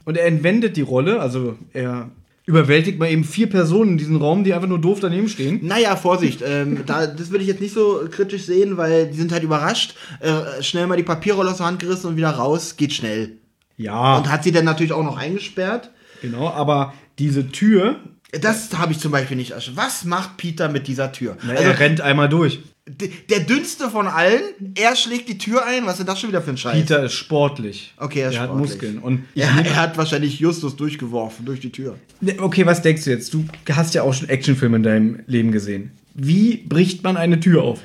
und 0.05 0.17
er 0.17 0.27
entwendet 0.27 0.77
die 0.77 0.83
Rolle, 0.83 1.21
also 1.21 1.57
er 1.73 2.11
überwältigt 2.45 2.99
mal 2.99 3.09
eben 3.11 3.23
vier 3.25 3.49
Personen 3.49 3.93
in 3.93 3.99
diesem 3.99 4.17
Raum, 4.17 4.43
die 4.43 4.53
einfach 4.53 4.69
nur 4.69 4.81
doof 4.81 4.99
daneben 5.01 5.29
stehen. 5.29 5.61
Naja, 5.63 5.95
Vorsicht, 5.97 6.43
ähm, 6.45 6.81
da, 6.87 7.07
das 7.07 7.31
würde 7.31 7.43
ich 7.43 7.49
jetzt 7.49 7.61
nicht 7.61 7.73
so 7.73 8.01
kritisch 8.11 8.43
sehen, 8.47 8.77
weil 8.77 9.07
die 9.09 9.17
sind 9.17 9.31
halt 9.33 9.45
überrascht. 9.45 9.95
Äh, 10.21 10.61
schnell 10.63 10.87
mal 10.89 10.97
die 10.97 11.05
Papierrolle 11.05 11.51
aus 11.53 11.59
der 11.59 11.67
Hand 11.67 11.79
gerissen 11.79 12.09
und 12.09 12.17
wieder 12.17 12.31
raus, 12.31 12.77
geht 12.77 12.93
schnell. 12.93 13.39
Ja, 13.77 14.17
Und 14.19 14.31
hat 14.31 14.43
sie 14.45 14.53
dann 14.53 14.65
natürlich 14.65 14.93
auch 14.93 15.05
noch 15.05 15.17
eingesperrt. 15.17 15.91
genau, 16.21 16.51
aber 16.51 16.93
diese 17.19 17.49
Tür, 17.49 17.97
Das 18.33 18.77
habe 18.79 18.93
ich 18.93 18.99
zum 18.99 19.13
Beispiel 19.13 19.37
nicht. 19.37 19.55
Was 19.77 20.05
macht 20.05 20.37
Peter 20.37 20.69
mit 20.69 20.89
dieser 20.89 21.13
Tür? 21.13 21.37
na, 21.45 21.53
also, 21.53 21.63
er 21.63 21.79
rennt 21.79 22.01
einmal 22.01 22.29
durch. 22.29 22.61
Der 22.89 23.41
dünnste 23.41 23.89
von 23.91 24.09
allen, 24.09 24.41
er 24.75 24.97
schlägt 24.97 25.29
die 25.29 25.39
Tür 25.39 25.65
ein. 25.65 25.85
Was 25.87 25.93
ist 25.93 25.99
denn 26.01 26.07
das 26.07 26.19
schon 26.21 26.31
wieder 26.31 26.43
für 26.43 26.51
ein 26.51 26.57
Scheiß? 26.57 26.75
Peter 26.75 27.05
ist 27.05 27.13
sportlich. 27.15 27.95
Okay, 27.97 28.21
er 28.21 28.33
er 28.33 28.41
hat 28.41 28.49
sportlich. 28.49 28.71
Muskeln. 28.73 28.99
Und 28.99 29.25
ich 29.35 29.43
er, 29.43 29.77
hat 29.77 29.97
wahrscheinlich 29.97 30.41
Justus 30.41 30.75
durchgeworfen 30.75 31.45
durch 31.47 31.61
die 31.61 31.71
Tür. 31.71 31.97
Ne, 32.21 32.35
Okay, 32.41 32.67
was 32.67 32.83
denkst 32.83 33.05
du 33.05 33.11
jetzt? 33.11 33.33
Du 33.35 33.45
hast 33.71 33.95
ja 33.95 34.03
auch 34.03 34.13
schon 34.15 34.29
Actionfilme 34.29 34.77
in 34.79 34.83
deinem 34.83 35.21
Leben 35.29 35.53
gesehen. 35.53 35.93
Wie 36.15 36.57
bricht 36.57 37.05
man 37.05 37.17
eine 37.17 37.39
Tür 37.39 37.63
auf? 37.63 37.79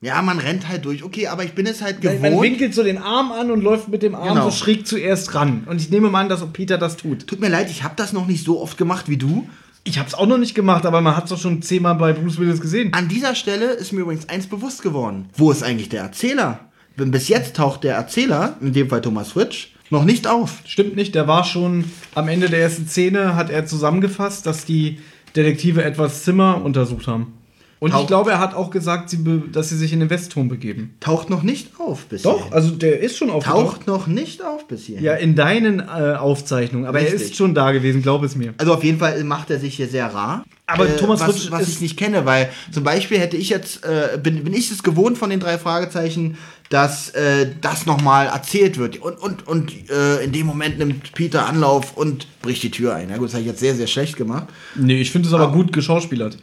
Ja, 0.00 0.22
man 0.22 0.38
rennt 0.38 0.68
halt 0.68 0.84
durch. 0.84 1.02
Okay, 1.02 1.26
aber 1.26 1.44
ich 1.44 1.52
bin 1.52 1.66
es 1.66 1.82
halt 1.82 2.02
Man 2.02 2.22
gewohnt. 2.22 2.40
winkelt 2.42 2.72
so 2.72 2.84
den 2.84 2.98
Arm 2.98 3.30
an 3.32 3.50
und 3.50 3.62
läuft 3.62 3.88
mit 3.88 4.02
dem 4.02 4.14
Arm 4.14 4.28
Genau. 4.36 4.48
so 4.48 4.56
schräg 4.56 4.86
zuerst 4.86 5.34
ran. 5.34 5.64
Und 5.66 5.80
ich 5.80 5.90
nehme 5.90 6.08
mal 6.08 6.20
an, 6.22 6.28
dass 6.28 6.40
auch 6.40 6.52
Peter 6.52 6.78
das 6.78 6.96
tut. 6.96 7.26
Tut 7.26 7.40
mir 7.40 7.48
leid, 7.48 7.68
ich 7.70 7.82
habe 7.82 7.94
das 7.96 8.12
noch 8.12 8.26
nicht 8.26 8.44
so 8.44 8.60
oft 8.60 8.78
gemacht 8.78 9.08
wie 9.08 9.16
du. 9.16 9.48
Ich 9.84 9.98
hab's 9.98 10.14
auch 10.14 10.26
noch 10.26 10.38
nicht 10.38 10.54
gemacht, 10.54 10.84
aber 10.84 11.00
man 11.00 11.16
hat's 11.16 11.30
doch 11.30 11.38
schon 11.38 11.62
zehnmal 11.62 11.94
bei 11.94 12.12
Bruce 12.12 12.38
Willis 12.38 12.60
gesehen. 12.60 12.92
An 12.92 13.08
dieser 13.08 13.34
Stelle 13.34 13.72
ist 13.72 13.92
mir 13.92 14.00
übrigens 14.00 14.28
eins 14.28 14.46
bewusst 14.46 14.82
geworden. 14.82 15.30
Wo 15.34 15.50
ist 15.50 15.62
eigentlich 15.62 15.88
der 15.88 16.02
Erzähler? 16.02 16.60
Denn 16.98 17.10
bis 17.10 17.28
jetzt 17.28 17.56
taucht 17.56 17.84
der 17.84 17.94
Erzähler, 17.94 18.56
in 18.60 18.72
dem 18.72 18.88
Fall 18.88 19.00
Thomas 19.00 19.32
Fritsch, 19.32 19.68
noch 19.90 20.04
nicht 20.04 20.26
auf. 20.26 20.60
Stimmt 20.64 20.96
nicht, 20.96 21.14
der 21.14 21.28
war 21.28 21.44
schon 21.44 21.84
am 22.14 22.28
Ende 22.28 22.50
der 22.50 22.60
ersten 22.60 22.86
Szene, 22.86 23.36
hat 23.36 23.50
er 23.50 23.66
zusammengefasst, 23.66 24.44
dass 24.44 24.64
die 24.64 24.98
Detektive 25.36 25.84
etwas 25.84 26.24
Zimmer 26.24 26.62
untersucht 26.62 27.06
haben. 27.06 27.37
Und 27.80 27.90
ich 27.90 27.94
Taucht- 27.94 28.06
glaube, 28.08 28.30
er 28.32 28.40
hat 28.40 28.54
auch 28.54 28.70
gesagt, 28.70 29.08
sie 29.08 29.18
dass 29.52 29.68
sie 29.68 29.76
sich 29.76 29.92
in 29.92 30.00
den 30.00 30.10
Westturm 30.10 30.48
begeben. 30.48 30.94
Taucht 30.98 31.30
noch 31.30 31.42
nicht 31.44 31.78
auf 31.78 32.06
bis 32.06 32.22
Doch, 32.22 32.36
hierhin. 32.38 32.52
also 32.52 32.70
der 32.72 33.00
ist 33.00 33.16
schon 33.16 33.30
aufgetaucht. 33.30 33.76
Taucht 33.76 33.86
noch 33.86 34.06
nicht 34.08 34.42
auf 34.44 34.66
bis 34.66 34.86
hierhin. 34.86 35.04
Ja, 35.04 35.14
in 35.14 35.36
deinen 35.36 35.78
äh, 35.80 35.82
Aufzeichnungen. 36.18 36.86
Aber 36.86 36.98
er 36.98 37.04
Richtig. 37.12 37.22
ist 37.30 37.36
schon 37.36 37.54
da 37.54 37.70
gewesen, 37.70 38.02
glaub 38.02 38.24
es 38.24 38.34
mir. 38.34 38.52
Also 38.58 38.74
auf 38.74 38.82
jeden 38.82 38.98
Fall 38.98 39.22
macht 39.24 39.50
er 39.50 39.60
sich 39.60 39.76
hier 39.76 39.86
sehr 39.88 40.06
rar. 40.12 40.44
Aber 40.66 40.96
Thomas 40.96 41.20
was, 41.20 41.30
Fritsch 41.36 41.50
was 41.50 41.68
ich 41.68 41.80
nicht 41.80 41.96
kenne, 41.96 42.26
weil 42.26 42.50
zum 42.72 42.82
Beispiel 42.84 43.18
hätte 43.18 43.36
ich 43.36 43.48
jetzt, 43.48 43.84
äh, 43.84 44.18
bin, 44.18 44.42
bin 44.44 44.52
ich 44.52 44.70
es 44.70 44.82
gewohnt 44.82 45.16
von 45.16 45.30
den 45.30 45.40
drei 45.40 45.56
Fragezeichen, 45.56 46.36
dass 46.70 47.10
äh, 47.10 47.46
das 47.62 47.86
nochmal 47.86 48.26
erzählt 48.26 48.76
wird. 48.76 49.00
Und, 49.00 49.18
und, 49.18 49.46
und 49.46 49.72
äh, 49.90 50.22
in 50.24 50.32
dem 50.32 50.46
Moment 50.46 50.78
nimmt 50.78 51.12
Peter 51.14 51.46
Anlauf 51.46 51.96
und 51.96 52.26
bricht 52.42 52.62
die 52.64 52.70
Tür 52.70 52.94
ein. 52.96 53.08
Ja 53.08 53.16
gut, 53.16 53.26
das 53.28 53.34
habe 53.34 53.42
ich 53.42 53.48
jetzt 53.48 53.60
sehr, 53.60 53.74
sehr 53.76 53.86
schlecht 53.86 54.16
gemacht. 54.16 54.48
Nee, 54.74 55.00
ich 55.00 55.10
finde 55.10 55.28
es 55.28 55.32
aber 55.34 55.50
gut 55.52 55.72
geschauspielert. 55.72 56.36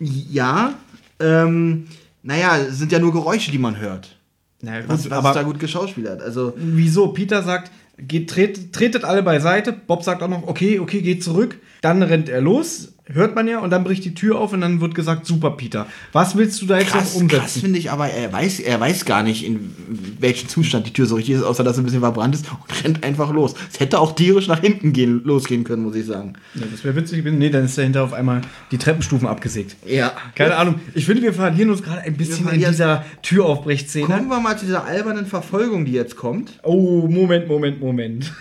Ja, 0.00 0.74
ähm, 1.20 1.86
naja, 2.22 2.58
es 2.58 2.78
sind 2.78 2.92
ja 2.92 2.98
nur 2.98 3.12
Geräusche, 3.12 3.50
die 3.50 3.58
man 3.58 3.78
hört. 3.78 4.16
Na 4.60 4.80
gut, 4.80 4.88
Was, 4.88 5.04
was 5.10 5.18
aber 5.18 5.30
ist 5.30 5.36
da 5.36 5.42
gut 5.42 5.58
geschauspielert? 5.60 6.20
Also, 6.20 6.52
wieso? 6.56 7.08
Peter 7.08 7.42
sagt, 7.42 7.70
geht, 7.98 8.30
tret, 8.30 8.72
tretet 8.72 9.04
alle 9.04 9.22
beiseite. 9.22 9.72
Bob 9.72 10.02
sagt 10.02 10.22
auch 10.22 10.28
noch, 10.28 10.46
okay, 10.46 10.78
okay, 10.78 11.00
geht 11.00 11.22
zurück. 11.22 11.58
Dann 11.80 12.02
rennt 12.02 12.28
er 12.28 12.40
los, 12.40 12.94
hört 13.12 13.34
man 13.34 13.48
ja, 13.48 13.58
und 13.60 13.70
dann 13.70 13.84
bricht 13.84 14.04
die 14.04 14.14
Tür 14.14 14.38
auf 14.38 14.52
und 14.52 14.60
dann 14.60 14.80
wird 14.80 14.94
gesagt, 14.94 15.26
super, 15.26 15.52
Peter. 15.52 15.86
Was 16.12 16.36
willst 16.36 16.60
du 16.60 16.66
da 16.66 16.78
jetzt 16.78 16.90
krass, 16.90 17.14
noch 17.14 17.22
umsetzen? 17.22 17.40
krass 17.40 17.58
finde 17.58 17.78
ich, 17.78 17.90
aber 17.90 18.08
er 18.08 18.32
weiß, 18.32 18.60
er 18.60 18.78
weiß 18.80 19.04
gar 19.04 19.22
nicht, 19.22 19.44
in 19.44 19.74
welchem 20.20 20.48
Zustand 20.48 20.86
die 20.86 20.92
Tür 20.92 21.06
so 21.06 21.16
richtig 21.16 21.36
ist, 21.36 21.42
außer 21.42 21.64
dass 21.64 21.76
sie 21.76 21.82
ein 21.82 21.84
bisschen 21.84 22.00
verbrannt 22.00 22.34
ist 22.34 22.46
und 22.50 22.84
rennt 22.84 23.04
einfach 23.04 23.32
los. 23.32 23.54
Es 23.72 23.80
hätte 23.80 23.98
auch 23.98 24.14
tierisch 24.14 24.48
nach 24.48 24.60
hinten 24.60 24.92
gehen, 24.92 25.22
losgehen 25.24 25.64
können, 25.64 25.82
muss 25.82 25.96
ich 25.96 26.06
sagen. 26.06 26.34
Ja, 26.54 26.62
das 26.70 26.84
wäre 26.84 26.96
witzig 26.96 27.18
gewesen. 27.18 27.38
Nee, 27.38 27.50
dann 27.50 27.64
ist 27.64 27.78
dahinter 27.78 28.04
auf 28.04 28.12
einmal 28.12 28.42
die 28.70 28.78
Treppenstufen 28.78 29.26
abgesägt. 29.26 29.76
Ja. 29.86 30.12
Keine 30.34 30.56
Ahnung. 30.56 30.80
Ich 30.94 31.06
finde, 31.06 31.22
wir 31.22 31.32
verlieren 31.32 31.70
uns 31.70 31.82
gerade 31.82 32.02
ein 32.02 32.16
bisschen 32.16 32.48
in 32.48 32.58
dieser 32.58 33.04
Türaufbrechszene. 33.22 34.06
Kommen 34.06 34.28
wir 34.28 34.40
mal 34.40 34.58
zu 34.58 34.66
dieser 34.66 34.84
albernen 34.84 35.26
Verfolgung, 35.26 35.84
die 35.84 35.92
jetzt 35.92 36.16
kommt. 36.16 36.58
Oh, 36.62 37.06
Moment, 37.08 37.48
Moment, 37.48 37.80
Moment. 37.80 38.32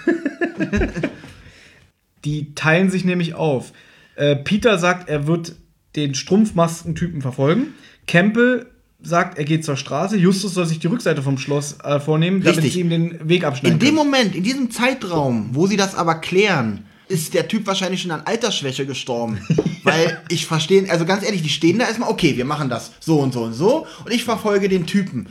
die 2.25 2.53
teilen 2.55 2.89
sich 2.89 3.05
nämlich 3.05 3.35
auf. 3.35 3.71
Äh, 4.17 4.35
Peter 4.35 4.77
sagt, 4.77 5.09
er 5.09 5.27
wird 5.27 5.55
den 5.95 6.15
Strumpfmaskentypen 6.15 7.21
verfolgen. 7.21 7.73
Campbell 8.07 8.65
sagt, 9.01 9.37
er 9.37 9.45
geht 9.45 9.63
zur 9.63 9.77
Straße. 9.77 10.17
Justus 10.17 10.55
soll 10.55 10.65
sich 10.65 10.79
die 10.79 10.87
Rückseite 10.87 11.21
vom 11.21 11.37
Schloss 11.37 11.77
äh, 11.83 11.99
vornehmen, 11.99 12.41
damit 12.41 12.57
Richtig. 12.57 12.73
sie 12.73 12.81
ihm 12.81 12.89
den 12.89 13.29
Weg 13.29 13.43
abschneiden 13.43 13.79
In 13.79 13.79
dem 13.79 13.95
können. 13.95 14.11
Moment, 14.11 14.35
in 14.35 14.43
diesem 14.43 14.71
Zeitraum, 14.71 15.49
wo 15.53 15.67
sie 15.67 15.77
das 15.77 15.95
aber 15.95 16.15
klären, 16.15 16.85
ist 17.07 17.33
der 17.33 17.47
Typ 17.47 17.67
wahrscheinlich 17.67 18.01
schon 18.01 18.11
an 18.11 18.21
Altersschwäche 18.25 18.85
gestorben. 18.85 19.39
Weil 19.83 20.21
ich 20.29 20.45
verstehe, 20.45 20.89
also 20.89 21.05
ganz 21.05 21.23
ehrlich, 21.23 21.43
die 21.43 21.49
stehen 21.49 21.79
da 21.79 21.85
erstmal, 21.85 22.09
okay, 22.09 22.35
wir 22.35 22.45
machen 22.45 22.69
das 22.69 22.91
so 22.99 23.19
und 23.19 23.33
so 23.33 23.43
und 23.43 23.53
so 23.53 23.85
und 24.03 24.11
ich 24.11 24.23
verfolge 24.23 24.67
den 24.67 24.85
Typen. 24.85 25.27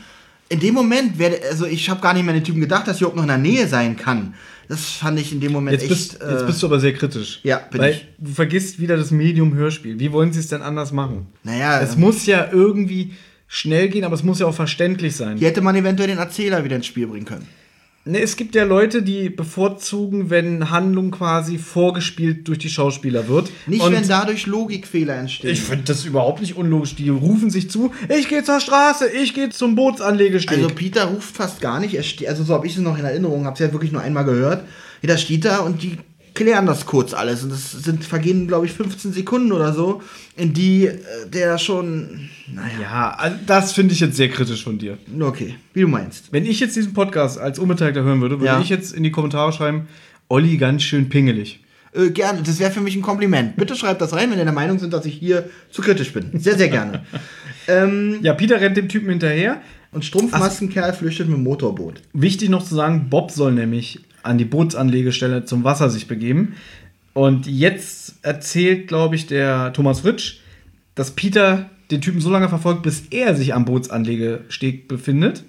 In 0.49 0.61
dem 0.61 0.75
Moment 0.75 1.19
werde, 1.19 1.41
also 1.51 1.67
ich 1.67 1.91
habe 1.91 2.01
gar 2.01 2.15
nicht 2.15 2.23
mehr 2.23 2.33
an 2.33 2.41
den 2.41 2.45
Typen 2.45 2.61
gedacht, 2.61 2.87
dass 2.87 2.99
überhaupt 2.99 3.17
noch 3.17 3.25
in 3.25 3.29
der 3.29 3.37
Nähe 3.37 3.67
sein 3.67 3.97
kann. 3.97 4.35
Das 4.69 4.85
fand 4.91 5.19
ich 5.21 5.33
in 5.33 5.41
dem 5.41 5.53
Moment 5.53 5.81
Jetzt 5.81 5.89
bist, 5.89 6.15
echt. 6.15 6.23
äh, 6.23 6.33
jetzt 6.33 6.47
bist 6.47 6.63
du 6.63 6.67
aber 6.67 6.81
sehr 6.81 6.93
kritisch. 6.93 7.41
Ja, 7.43 7.59
bin 7.71 7.81
weil 7.81 7.93
ich. 7.93 8.07
du 8.19 8.33
vergisst 8.33 8.81
wieder 8.81 8.97
das 8.97 9.11
Medium-Hörspiel. 9.11 9.99
Wie 10.01 10.13
wollen 10.13 10.33
sie 10.33 10.41
es 10.41 10.49
denn 10.49 10.63
anders 10.63 10.93
machen? 10.93 11.27
naja, 11.45 11.81
Es 11.81 11.97
muss 11.97 12.27
ja 12.27 12.49
irgendwie 12.53 13.13
schnell 13.49 13.89
gehen, 13.89 14.05
aber 14.05 14.15
es 14.15 14.23
muss 14.25 14.41
ja 14.41 14.47
auch 14.47 14.55
verständlich 14.55 15.15
sein. 15.15 15.37
hier 15.39 15.49
hätte 15.49 15.61
man 15.61 15.77
eventuell 15.77 16.09
den 16.09 16.19
Erzähler 16.19 16.65
wieder 16.65 16.75
ins 16.77 16.87
Spiel 16.87 17.07
bringen 17.07 17.27
können. 17.27 17.47
Ne, 18.09 18.21
es 18.21 18.37
gibt 18.37 18.55
ja 18.55 18.63
Leute, 18.63 19.03
die 19.03 19.31
bevorzugen, 19.31 20.31
wenn 20.31 20.71
Handlung 20.71 21.11
quasi 21.11 21.59
vorgespielt 21.59 22.47
durch 22.47 22.59
die 22.59 22.69
Schauspieler 22.69 23.27
wird. 23.27 23.51
Nicht, 23.67 23.83
Und 23.83 23.93
wenn 23.93 24.07
dadurch 24.07 24.47
Logikfehler 24.47 25.17
entstehen. 25.17 25.51
ich 25.51 25.61
finde 25.61 25.85
das 25.87 26.05
überhaupt 26.05 26.41
nicht 26.41 26.57
unlogisch. 26.57 26.95
Die 26.95 27.09
rufen 27.09 27.51
sich 27.51 27.69
zu, 27.69 27.91
ich 28.09 28.29
gehe 28.29 28.45
zur 28.45 28.61
Straße, 28.61 29.09
ich 29.09 29.35
gehe 29.35 29.49
zum 29.49 29.75
Bootsanlegesteg. 29.75 30.59
Also 30.59 30.69
Peter 30.69 31.07
ruft 31.07 31.37
fast 31.37 31.61
gar 31.61 31.81
nicht. 31.81 31.95
Er 31.95 32.31
also 32.31 32.45
so 32.45 32.55
habe 32.55 32.69
ich 32.69 32.77
es 32.77 32.79
noch 32.79 32.97
in 32.97 33.05
Erinnerung, 33.05 33.45
habe 33.45 33.55
es 33.55 33.61
ja 33.61 33.73
wirklich 33.73 33.91
nur 33.91 34.03
einmal 34.03 34.25
gehört. 34.25 34.65
Da 35.03 35.19
steht 35.19 35.45
da 35.45 35.59
und 35.59 35.83
die 35.83 35.99
klären 36.37 36.67
das 36.67 36.87
kurz 36.87 37.13
alles. 37.13 37.43
Und 37.43 37.51
das 37.51 37.73
sind, 37.73 38.05
vergehen, 38.05 38.47
glaube 38.47 38.67
ich, 38.67 38.73
15 38.73 39.13
Sekunden 39.13 39.51
oder 39.51 39.73
so, 39.73 40.01
in 40.37 40.53
die 40.53 40.87
äh, 40.87 40.95
der 41.27 41.59
schon. 41.59 42.29
Naja, 42.55 43.17
ja, 43.19 43.39
das 43.45 43.73
finde 43.73 43.93
ich 43.95 43.99
jetzt 44.01 44.17
sehr 44.17 44.29
kritisch 44.29 44.63
von 44.63 44.79
dir. 44.79 44.99
okay, 45.21 45.57
wie 45.75 45.81
du 45.81 45.89
meinst. 45.89 46.33
Wenn 46.33 46.47
ich 46.47 46.61
jetzt 46.61 46.77
diesen 46.77 46.93
Podcast 46.95 47.41
als 47.41 47.59
Unbeteiligter 47.59 48.05
hören 48.05 48.21
würde, 48.21 48.37
würde 48.37 48.47
Ja. 48.47 48.61
ich 48.61 48.69
jetzt 48.69 48.95
in 48.95 49.03
die 49.03 49.11
Kommentare 49.11 49.53
schreiben, 49.53 49.89
Olli 50.29 50.57
ganz 50.59 50.85
schön 50.85 51.09
pingelig. 51.09 51.59
Äh, 51.93 52.11
gerne, 52.11 52.43
das 52.45 52.59
wäre 52.61 52.71
für 52.71 52.81
mich 52.83 52.95
ein 52.95 53.03
Kompliment. 53.03 53.57
Bitte 53.57 53.75
schreibt 53.75 54.01
das 54.01 54.13
rein, 54.13 54.31
wenn 54.31 54.39
ihr 54.39 54.45
der 54.45 54.53
Meinung 54.53 54.79
sind, 54.79 54.93
dass 54.93 55.07
ich 55.07 55.15
hier 55.15 55.49
zu 55.71 55.83
kritisch 55.83 56.13
bin. 56.13 56.31
Sehr, 56.39 56.57
sehr 56.57 56.69
gerne. 56.69 57.05
ähm, 57.69 58.19
Ja, 58.23 58.35
Peter 58.35 58.61
rennt 58.61 58.77
dem 58.77 58.89
Typen 58.89 59.09
hinterher. 59.09 59.61
und 59.93 60.05
Strumpfmaskenkerl 60.05 60.93
flüchtet 60.93 61.29
mit 61.29 61.39
dem 61.39 61.45
Motorboot. 61.45 62.03
Wichtig 62.13 62.51
noch 62.51 62.63
zu 62.65 62.75
sagen, 62.75 63.07
Bob 63.09 63.31
soll 63.31 63.53
nämlich 63.53 64.01
an 64.27 64.39
die 64.39 64.45
Bootsanlegestelle 64.45 65.45
zum 65.45 65.65
Wasser 65.65 65.91
sich 65.91 66.09
begeben. 66.09 66.55
Und 67.15 67.47
jetzt 67.47 68.17
erzählt, 68.23 68.89
glaube 68.89 69.15
ich, 69.15 69.27
der 69.27 69.73
Thomas 69.73 70.01
Fritsch, 70.01 70.41
dass 70.95 71.13
Peter 71.13 71.71
den 71.91 72.01
Typen 72.01 72.21
so 72.21 72.31
lange 72.31 72.49
verfolgt, 72.49 72.83
bis 72.83 73.05
er 73.11 73.35
sich 73.35 73.55
am 73.55 73.65
Bootsanlegesteg 73.65 74.89
befindet. 74.89 75.45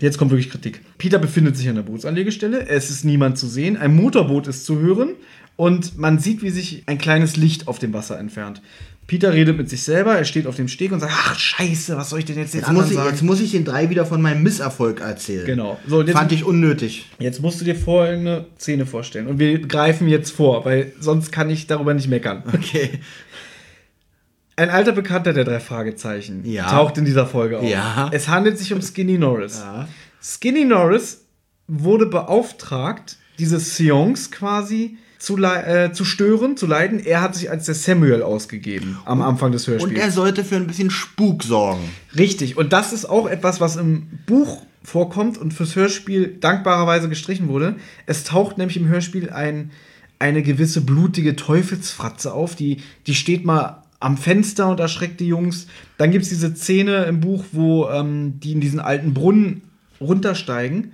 Jetzt 0.00 0.18
kommt 0.18 0.30
wirklich 0.32 0.50
Kritik. 0.50 0.80
Peter 0.98 1.18
befindet 1.18 1.56
sich 1.56 1.68
an 1.68 1.76
der 1.76 1.82
Bootsanlegestelle, 1.82 2.68
es 2.68 2.90
ist 2.90 3.04
niemand 3.04 3.38
zu 3.38 3.46
sehen, 3.46 3.76
ein 3.76 3.94
Motorboot 3.94 4.48
ist 4.48 4.64
zu 4.64 4.78
hören 4.80 5.10
Und 5.56 5.98
man 5.98 6.18
sieht, 6.18 6.42
wie 6.42 6.50
sich 6.50 6.82
ein 6.86 6.98
kleines 6.98 7.36
Licht 7.36 7.68
auf 7.68 7.78
dem 7.78 7.92
Wasser 7.92 8.18
entfernt. 8.18 8.60
Peter 9.06 9.32
redet 9.34 9.56
mit 9.58 9.68
sich 9.68 9.82
selber, 9.82 10.16
er 10.16 10.24
steht 10.24 10.46
auf 10.46 10.56
dem 10.56 10.68
Steg 10.68 10.90
und 10.92 11.00
sagt, 11.00 11.12
ach 11.14 11.38
scheiße, 11.38 11.96
was 11.96 12.10
soll 12.10 12.20
ich 12.20 12.24
denn 12.24 12.38
jetzt 12.38 12.54
den 12.54 12.60
Jetzt 12.60 12.72
muss, 12.72 12.88
ich, 12.90 12.94
sagen? 12.96 13.10
jetzt 13.10 13.22
muss 13.22 13.40
ich 13.40 13.50
den 13.50 13.64
drei 13.64 13.90
wieder 13.90 14.06
von 14.06 14.22
meinem 14.22 14.42
Misserfolg 14.42 15.00
erzählen. 15.00 15.44
Genau. 15.44 15.78
So, 15.86 16.02
jetzt, 16.02 16.12
Fand 16.16 16.32
ich 16.32 16.44
unnötig. 16.44 17.10
jetzt 17.18 17.42
musst 17.42 17.60
du 17.60 17.64
dir 17.66 17.74
folgende 17.76 18.46
Szene 18.58 18.86
vorstellen. 18.86 19.26
Und 19.26 19.38
wir 19.38 19.58
greifen 19.60 20.08
jetzt 20.08 20.30
vor, 20.30 20.64
weil 20.64 20.92
sonst 21.00 21.32
kann 21.32 21.50
ich 21.50 21.66
darüber 21.66 21.92
nicht 21.92 22.08
meckern. 22.08 22.42
Okay. 22.52 23.00
Ein 24.56 24.70
alter 24.70 24.92
Bekannter 24.92 25.32
der 25.32 25.44
drei 25.44 25.58
Fragezeichen 25.60 26.44
Ja. 26.44 26.70
taucht 26.70 26.96
in 26.96 27.04
dieser 27.04 27.26
Folge 27.26 27.58
auf. 27.58 27.68
Ja. 27.68 28.08
Es 28.12 28.28
handelt 28.28 28.56
sich 28.58 28.72
um 28.72 28.80
Skinny 28.80 29.18
Norris. 29.18 29.58
Ja. 29.58 29.88
Skinny 30.22 30.64
Norris 30.64 31.24
wurde 31.66 32.06
beauftragt, 32.06 33.16
diese 33.38 33.58
Seance 33.58 34.30
quasi 34.30 34.96
zu, 35.24 35.36
äh, 35.38 35.92
zu 35.92 36.04
stören, 36.04 36.56
zu 36.56 36.66
leiden. 36.66 37.00
Er 37.00 37.20
hat 37.20 37.34
sich 37.34 37.50
als 37.50 37.66
der 37.66 37.74
Samuel 37.74 38.22
ausgegeben 38.22 38.98
am 39.04 39.22
Anfang 39.22 39.52
des 39.52 39.66
Und 39.66 39.74
Hörspiels. 39.74 40.00
er 40.00 40.10
sollte 40.10 40.44
für 40.44 40.56
ein 40.56 40.66
bisschen 40.66 40.90
Spuk 40.90 41.42
sorgen. 41.42 41.82
Richtig. 42.16 42.56
Und 42.56 42.72
das 42.72 42.92
ist 42.92 43.06
auch 43.06 43.28
etwas, 43.28 43.60
was 43.60 43.76
im 43.76 44.06
Buch 44.26 44.62
vorkommt 44.82 45.38
und 45.38 45.54
fürs 45.54 45.76
Hörspiel 45.76 46.36
dankbarerweise 46.38 47.08
gestrichen 47.08 47.48
wurde. 47.48 47.76
Es 48.06 48.24
taucht 48.24 48.58
nämlich 48.58 48.76
im 48.76 48.86
Hörspiel 48.86 49.30
ein, 49.30 49.70
eine 50.18 50.42
gewisse 50.42 50.82
blutige 50.82 51.36
Teufelsfratze 51.36 52.32
auf, 52.32 52.54
die, 52.54 52.82
die 53.06 53.14
steht 53.14 53.44
mal 53.44 53.82
am 54.00 54.18
Fenster 54.18 54.68
und 54.68 54.80
erschreckt 54.80 55.20
die 55.20 55.28
Jungs. 55.28 55.66
Dann 55.96 56.10
gibt 56.10 56.24
es 56.24 56.28
diese 56.28 56.54
Szene 56.54 57.04
im 57.04 57.20
Buch, 57.20 57.44
wo 57.52 57.88
ähm, 57.88 58.38
die 58.40 58.52
in 58.52 58.60
diesen 58.60 58.78
alten 58.78 59.14
Brunnen 59.14 59.62
runtersteigen. 60.00 60.92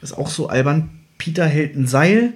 Das 0.00 0.10
ist 0.10 0.18
auch 0.18 0.28
so 0.28 0.48
albern. 0.48 0.90
Peter 1.18 1.46
hält 1.46 1.76
ein 1.76 1.86
Seil 1.86 2.34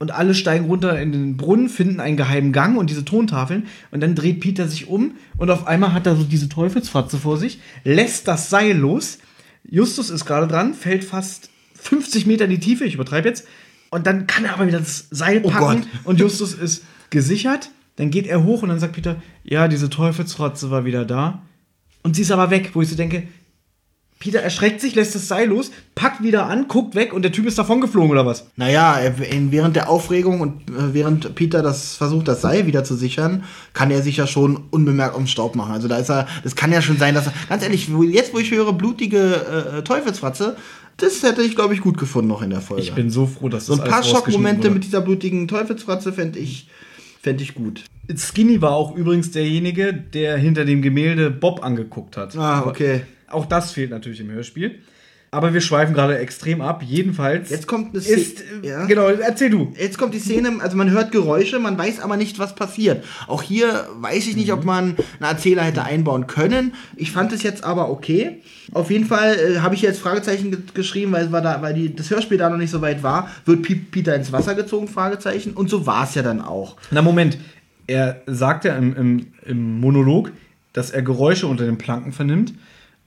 und 0.00 0.10
alle 0.10 0.34
steigen 0.34 0.64
runter 0.64 0.98
in 1.00 1.12
den 1.12 1.36
Brunnen, 1.36 1.68
finden 1.68 2.00
einen 2.00 2.16
geheimen 2.16 2.52
Gang 2.52 2.76
und 2.78 2.90
diese 2.90 3.04
Tontafeln. 3.04 3.66
Und 3.90 4.00
dann 4.00 4.14
dreht 4.14 4.40
Peter 4.40 4.66
sich 4.66 4.88
um 4.88 5.12
und 5.36 5.50
auf 5.50 5.66
einmal 5.66 5.92
hat 5.92 6.06
er 6.06 6.16
so 6.16 6.24
diese 6.24 6.48
Teufelsfratze 6.48 7.18
vor 7.18 7.36
sich, 7.36 7.60
lässt 7.84 8.26
das 8.26 8.50
Seil 8.50 8.76
los. 8.76 9.18
Justus 9.62 10.08
ist 10.10 10.24
gerade 10.24 10.48
dran, 10.48 10.74
fällt 10.74 11.04
fast 11.04 11.50
50 11.74 12.26
Meter 12.26 12.46
in 12.46 12.50
die 12.50 12.60
Tiefe, 12.60 12.84
ich 12.84 12.94
übertreibe 12.94 13.28
jetzt. 13.28 13.46
Und 13.90 14.06
dann 14.06 14.26
kann 14.26 14.46
er 14.46 14.54
aber 14.54 14.66
wieder 14.66 14.78
das 14.78 15.06
Seil 15.10 15.42
Oh 15.44 15.50
packen 15.50 15.82
Gott. 15.82 15.88
und 16.04 16.18
Justus 16.18 16.54
ist 16.54 16.82
gesichert. 17.10 17.70
Dann 17.96 18.10
geht 18.10 18.26
er 18.26 18.42
hoch 18.44 18.62
und 18.62 18.70
dann 18.70 18.80
sagt 18.80 18.94
Peter, 18.94 19.20
ja, 19.44 19.68
diese 19.68 19.90
Teufelsfratze 19.90 20.70
war 20.70 20.86
wieder 20.86 21.04
da. 21.04 21.42
Und 22.02 22.16
sie 22.16 22.22
ist 22.22 22.30
aber 22.30 22.50
weg, 22.50 22.70
wo 22.72 22.80
ich 22.80 22.88
so 22.88 22.96
denke, 22.96 23.24
Peter 24.20 24.40
erschreckt 24.40 24.82
sich, 24.82 24.94
lässt 24.94 25.14
das 25.14 25.28
Seil 25.28 25.48
los, 25.48 25.70
packt 25.94 26.22
wieder 26.22 26.46
an, 26.46 26.68
guckt 26.68 26.94
weg 26.94 27.14
und 27.14 27.22
der 27.22 27.32
Typ 27.32 27.46
ist 27.46 27.58
davon 27.58 27.80
geflogen 27.80 28.10
oder 28.10 28.26
was? 28.26 28.46
Naja, 28.54 28.98
während 29.16 29.76
der 29.76 29.88
Aufregung 29.88 30.42
und 30.42 30.68
äh, 30.68 30.92
während 30.92 31.34
Peter 31.34 31.62
das 31.62 31.96
versucht, 31.96 32.28
das 32.28 32.42
Seil 32.42 32.66
wieder 32.66 32.84
zu 32.84 32.96
sichern, 32.96 33.44
kann 33.72 33.90
er 33.90 34.02
sich 34.02 34.18
ja 34.18 34.26
schon 34.26 34.64
unbemerkt 34.70 35.16
um 35.16 35.26
Staub 35.26 35.56
machen. 35.56 35.72
Also 35.72 35.88
da 35.88 35.96
ist 35.96 36.10
er, 36.10 36.28
das 36.44 36.54
kann 36.54 36.70
ja 36.70 36.82
schon 36.82 36.98
sein, 36.98 37.14
dass 37.14 37.28
er, 37.28 37.32
ganz 37.48 37.62
ehrlich, 37.62 37.88
jetzt 38.10 38.34
wo 38.34 38.38
ich 38.38 38.50
höre, 38.50 38.74
blutige 38.74 39.78
äh, 39.78 39.82
Teufelsfratze, 39.82 40.56
das 40.98 41.22
hätte 41.22 41.40
ich, 41.40 41.56
glaube 41.56 41.72
ich, 41.72 41.80
gut 41.80 41.96
gefunden 41.96 42.28
noch 42.28 42.42
in 42.42 42.50
der 42.50 42.60
Folge. 42.60 42.82
Ich 42.82 42.92
bin 42.92 43.08
so 43.08 43.26
froh, 43.26 43.48
dass 43.48 43.64
so 43.64 43.74
das 43.74 43.86
ein 43.86 43.90
paar 43.90 44.02
Schockmomente 44.02 44.68
mit 44.68 44.84
dieser 44.84 45.00
blutigen 45.00 45.48
Teufelsfratze 45.48 46.12
fände 46.12 46.38
ich, 46.38 46.68
fänd 47.22 47.40
ich 47.40 47.54
gut. 47.54 47.84
Skinny 48.14 48.60
war 48.60 48.72
auch 48.72 48.94
übrigens 48.94 49.30
derjenige, 49.30 49.94
der 49.94 50.36
hinter 50.36 50.66
dem 50.66 50.82
Gemälde 50.82 51.30
Bob 51.30 51.64
angeguckt 51.64 52.18
hat. 52.18 52.36
Ah, 52.36 52.64
okay. 52.66 53.02
Auch 53.30 53.46
das 53.46 53.72
fehlt 53.72 53.90
natürlich 53.90 54.20
im 54.20 54.30
Hörspiel. 54.30 54.80
Aber 55.32 55.54
wir 55.54 55.60
schweifen 55.60 55.94
gerade 55.94 56.18
extrem 56.18 56.60
ab. 56.60 56.82
Jedenfalls. 56.84 57.50
Jetzt 57.50 57.68
kommt 57.68 57.94
eine 57.94 58.02
Szene- 58.02 58.20
ist, 58.20 58.42
ja. 58.62 58.84
Genau, 58.86 59.06
erzähl 59.06 59.48
du. 59.48 59.72
Jetzt 59.78 59.96
kommt 59.96 60.12
die 60.12 60.18
Szene, 60.18 60.58
also 60.60 60.76
man 60.76 60.90
hört 60.90 61.12
Geräusche, 61.12 61.60
man 61.60 61.78
weiß 61.78 62.00
aber 62.00 62.16
nicht, 62.16 62.40
was 62.40 62.56
passiert. 62.56 63.04
Auch 63.28 63.40
hier 63.40 63.86
weiß 64.00 64.26
ich 64.26 64.34
nicht, 64.34 64.52
ob 64.52 64.64
man 64.64 64.96
einen 65.20 65.30
Erzähler 65.30 65.62
hätte 65.62 65.84
einbauen 65.84 66.26
können. 66.26 66.74
Ich 66.96 67.12
fand 67.12 67.32
es 67.32 67.44
jetzt 67.44 67.62
aber 67.62 67.90
okay. 67.90 68.38
Auf 68.72 68.90
jeden 68.90 69.04
Fall 69.04 69.36
äh, 69.36 69.58
habe 69.60 69.76
ich 69.76 69.82
jetzt 69.82 70.00
Fragezeichen 70.00 70.50
ge 70.50 70.60
geschrieben, 70.74 71.12
weil, 71.12 71.30
war 71.30 71.42
da, 71.42 71.62
weil 71.62 71.74
die, 71.74 71.94
das 71.94 72.10
Hörspiel 72.10 72.36
da 72.38 72.50
noch 72.50 72.56
nicht 72.58 72.70
so 72.70 72.80
weit 72.80 73.04
war. 73.04 73.30
Wird 73.44 73.62
Pi 73.62 73.76
Peter 73.76 74.16
ins 74.16 74.32
Wasser 74.32 74.56
gezogen? 74.56 74.88
Fragezeichen. 74.88 75.52
Und 75.52 75.70
so 75.70 75.86
war 75.86 76.02
es 76.08 76.14
ja 76.16 76.22
dann 76.22 76.40
auch. 76.40 76.76
Na, 76.90 77.02
Moment. 77.02 77.38
Er 77.86 78.22
sagt 78.26 78.64
ja 78.64 78.76
im, 78.76 78.96
im, 78.96 79.26
im 79.46 79.80
Monolog, 79.80 80.32
dass 80.72 80.90
er 80.90 81.02
Geräusche 81.02 81.46
unter 81.46 81.66
den 81.66 81.78
Planken 81.78 82.12
vernimmt. 82.12 82.52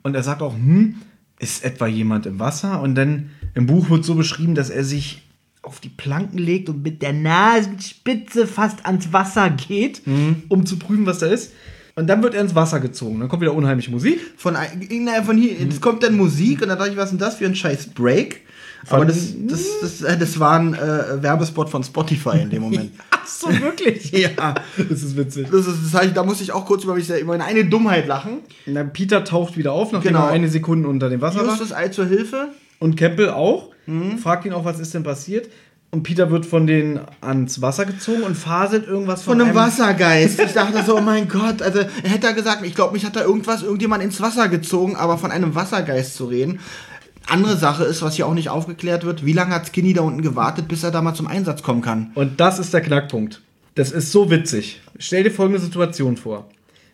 Und 0.04 0.16
er 0.16 0.24
sagt 0.24 0.42
auch, 0.42 0.54
hm, 0.54 0.96
ist 1.40 1.64
etwa 1.64 1.88
jemand 1.88 2.26
im 2.26 2.40
Wasser? 2.40 2.82
Und 2.82 2.96
dann 2.96 3.32
im 3.56 3.66
Buch 3.66 3.90
wird 3.90 4.06
so 4.06 4.16
beschrieben, 4.16 4.56
dass 4.56 4.70
er 4.70 4.84
sich 4.84 5.22
auf 5.62 5.80
die 5.80 5.90
Planken 5.90 6.38
legt 6.38 6.70
und 6.70 6.84
mit 6.84 7.02
der 7.02 7.14
Nasenspitze 7.14 8.48
fast 8.48 8.86
ans 8.86 9.14
Wasser 9.14 9.50
geht, 9.50 10.02
um 10.50 10.66
zu 10.66 10.78
prüfen, 10.78 11.06
was 11.06 11.20
da 11.20 11.28
ist. 11.28 11.54
Und 11.96 12.08
dann 12.08 12.22
wird 12.24 12.34
er 12.34 12.42
ins 12.42 12.56
Wasser 12.56 12.80
gezogen. 12.80 13.20
Dann 13.20 13.30
kommt 13.30 13.42
wieder 13.42 13.54
unheimlich 13.54 13.90
Musik. 13.90 14.20
Von, 14.36 14.56
na, 14.56 15.24
von 15.24 15.38
hier, 15.38 15.56
es 15.68 15.80
kommt 15.80 16.04
dann 16.04 16.18
Musik 16.18 16.62
und 16.62 16.70
dann 16.70 16.78
dachte 16.78 16.92
ich, 16.92 16.98
was 16.98 17.06
ist 17.06 17.12
denn 17.12 17.20
das 17.20 17.36
für 17.36 17.46
ein 17.46 17.56
scheiß 17.56 17.88
Break? 17.92 18.42
Aber 18.90 19.06
das, 19.06 19.34
das, 19.48 19.62
das, 19.82 20.02
äh, 20.02 20.18
das 20.18 20.40
war 20.40 20.60
ein 20.60 20.74
äh, 20.74 21.22
Werbespot 21.22 21.70
von 21.70 21.84
Spotify 21.84 22.40
in 22.42 22.50
dem 22.50 22.62
Moment. 22.64 22.92
Ach 23.12 23.26
so, 23.26 23.48
wirklich? 23.50 24.12
ja. 24.12 24.30
Das 24.78 25.04
ist 25.04 25.16
witzig. 25.18 25.48
Das 25.52 25.66
ist, 25.68 25.78
das 25.94 26.02
heißt, 26.02 26.16
da 26.18 26.24
musste 26.24 26.44
ich 26.44 26.52
auch 26.52 26.66
kurz 26.66 26.84
über 26.84 26.96
mich 26.96 27.10
über 27.10 27.34
eine 27.34 27.66
Dummheit 27.66 28.08
lachen. 28.08 28.40
Na, 28.66 28.84
Peter 28.84 29.24
taucht 29.24 29.58
wieder 29.58 29.72
auf, 29.74 29.92
nachdem 29.92 30.14
Genau. 30.14 30.26
er 30.26 30.32
eine 30.32 30.50
Sekunde 30.50 30.88
unter 30.90 31.10
dem 31.10 31.22
Wasser 31.22 31.40
war. 31.40 31.48
Justus 31.50 31.72
Ei 31.74 31.88
zur 31.90 32.06
Hilfe. 32.06 32.50
Und 32.80 32.98
Campbell 32.98 33.30
auch. 33.30 33.70
Fragt 34.22 34.46
ihn 34.46 34.54
auch, 34.54 34.64
was 34.66 34.80
ist 34.80 34.94
denn 34.94 35.04
passiert. 35.04 35.50
Und 35.92 36.02
Peter 36.02 36.32
wird 36.32 36.46
von 36.46 36.66
denen 36.66 37.02
ans 37.22 37.62
Wasser 37.62 37.86
gezogen 37.86 38.24
und 38.24 38.36
faselt 38.36 38.88
irgendwas 38.88 39.22
von, 39.22 39.38
Von 39.38 39.46
einem 39.46 39.56
Wassergeist. 39.56 40.40
Ich 40.42 40.54
dachte 40.54 40.82
so, 40.84 40.98
oh 40.98 41.02
mein 41.06 41.28
Gott. 41.28 41.62
Also, 41.62 41.80
er 41.80 42.10
hätte 42.10 42.22
da 42.28 42.32
gesagt, 42.32 42.66
ich 42.66 42.74
glaube, 42.74 42.94
mich 42.94 43.06
hat 43.06 43.16
da 43.16 43.22
irgendwas, 43.22 43.62
irgendjemand 43.62 44.02
ins 44.04 44.20
Wasser 44.20 44.48
gezogen, 44.50 44.96
aber 44.96 45.20
von 45.20 45.30
einem 45.32 45.54
Wassergeist 45.54 46.16
zu 46.16 46.26
reden. 46.26 46.60
Andere 47.28 47.58
Sache 47.58 47.84
ist, 47.84 48.02
was 48.02 48.16
hier 48.16 48.28
auch 48.28 48.34
nicht 48.34 48.50
aufgeklärt 48.50 49.06
wird, 49.06 49.26
wie 49.26 49.34
lange 49.34 49.56
hat 49.56 49.68
Skinny 49.68 49.94
da 49.94 50.02
unten 50.02 50.22
gewartet, 50.22 50.68
bis 50.68 50.84
er 50.84 50.92
da 50.92 51.02
mal 51.02 51.14
zum 51.14 51.28
Einsatz 51.28 51.64
kommen 51.64 51.82
kann? 51.82 52.12
Und 52.16 52.40
das 52.40 52.60
ist 52.60 52.74
der 52.74 52.82
Knackpunkt. 52.82 53.42
Das 53.76 53.92
ist 53.92 54.12
so 54.12 54.30
witzig. 54.30 54.82
Stell 55.00 55.24
dir 55.24 55.32
folgende 55.32 55.60
Situation 55.60 56.18
vor. 56.18 56.50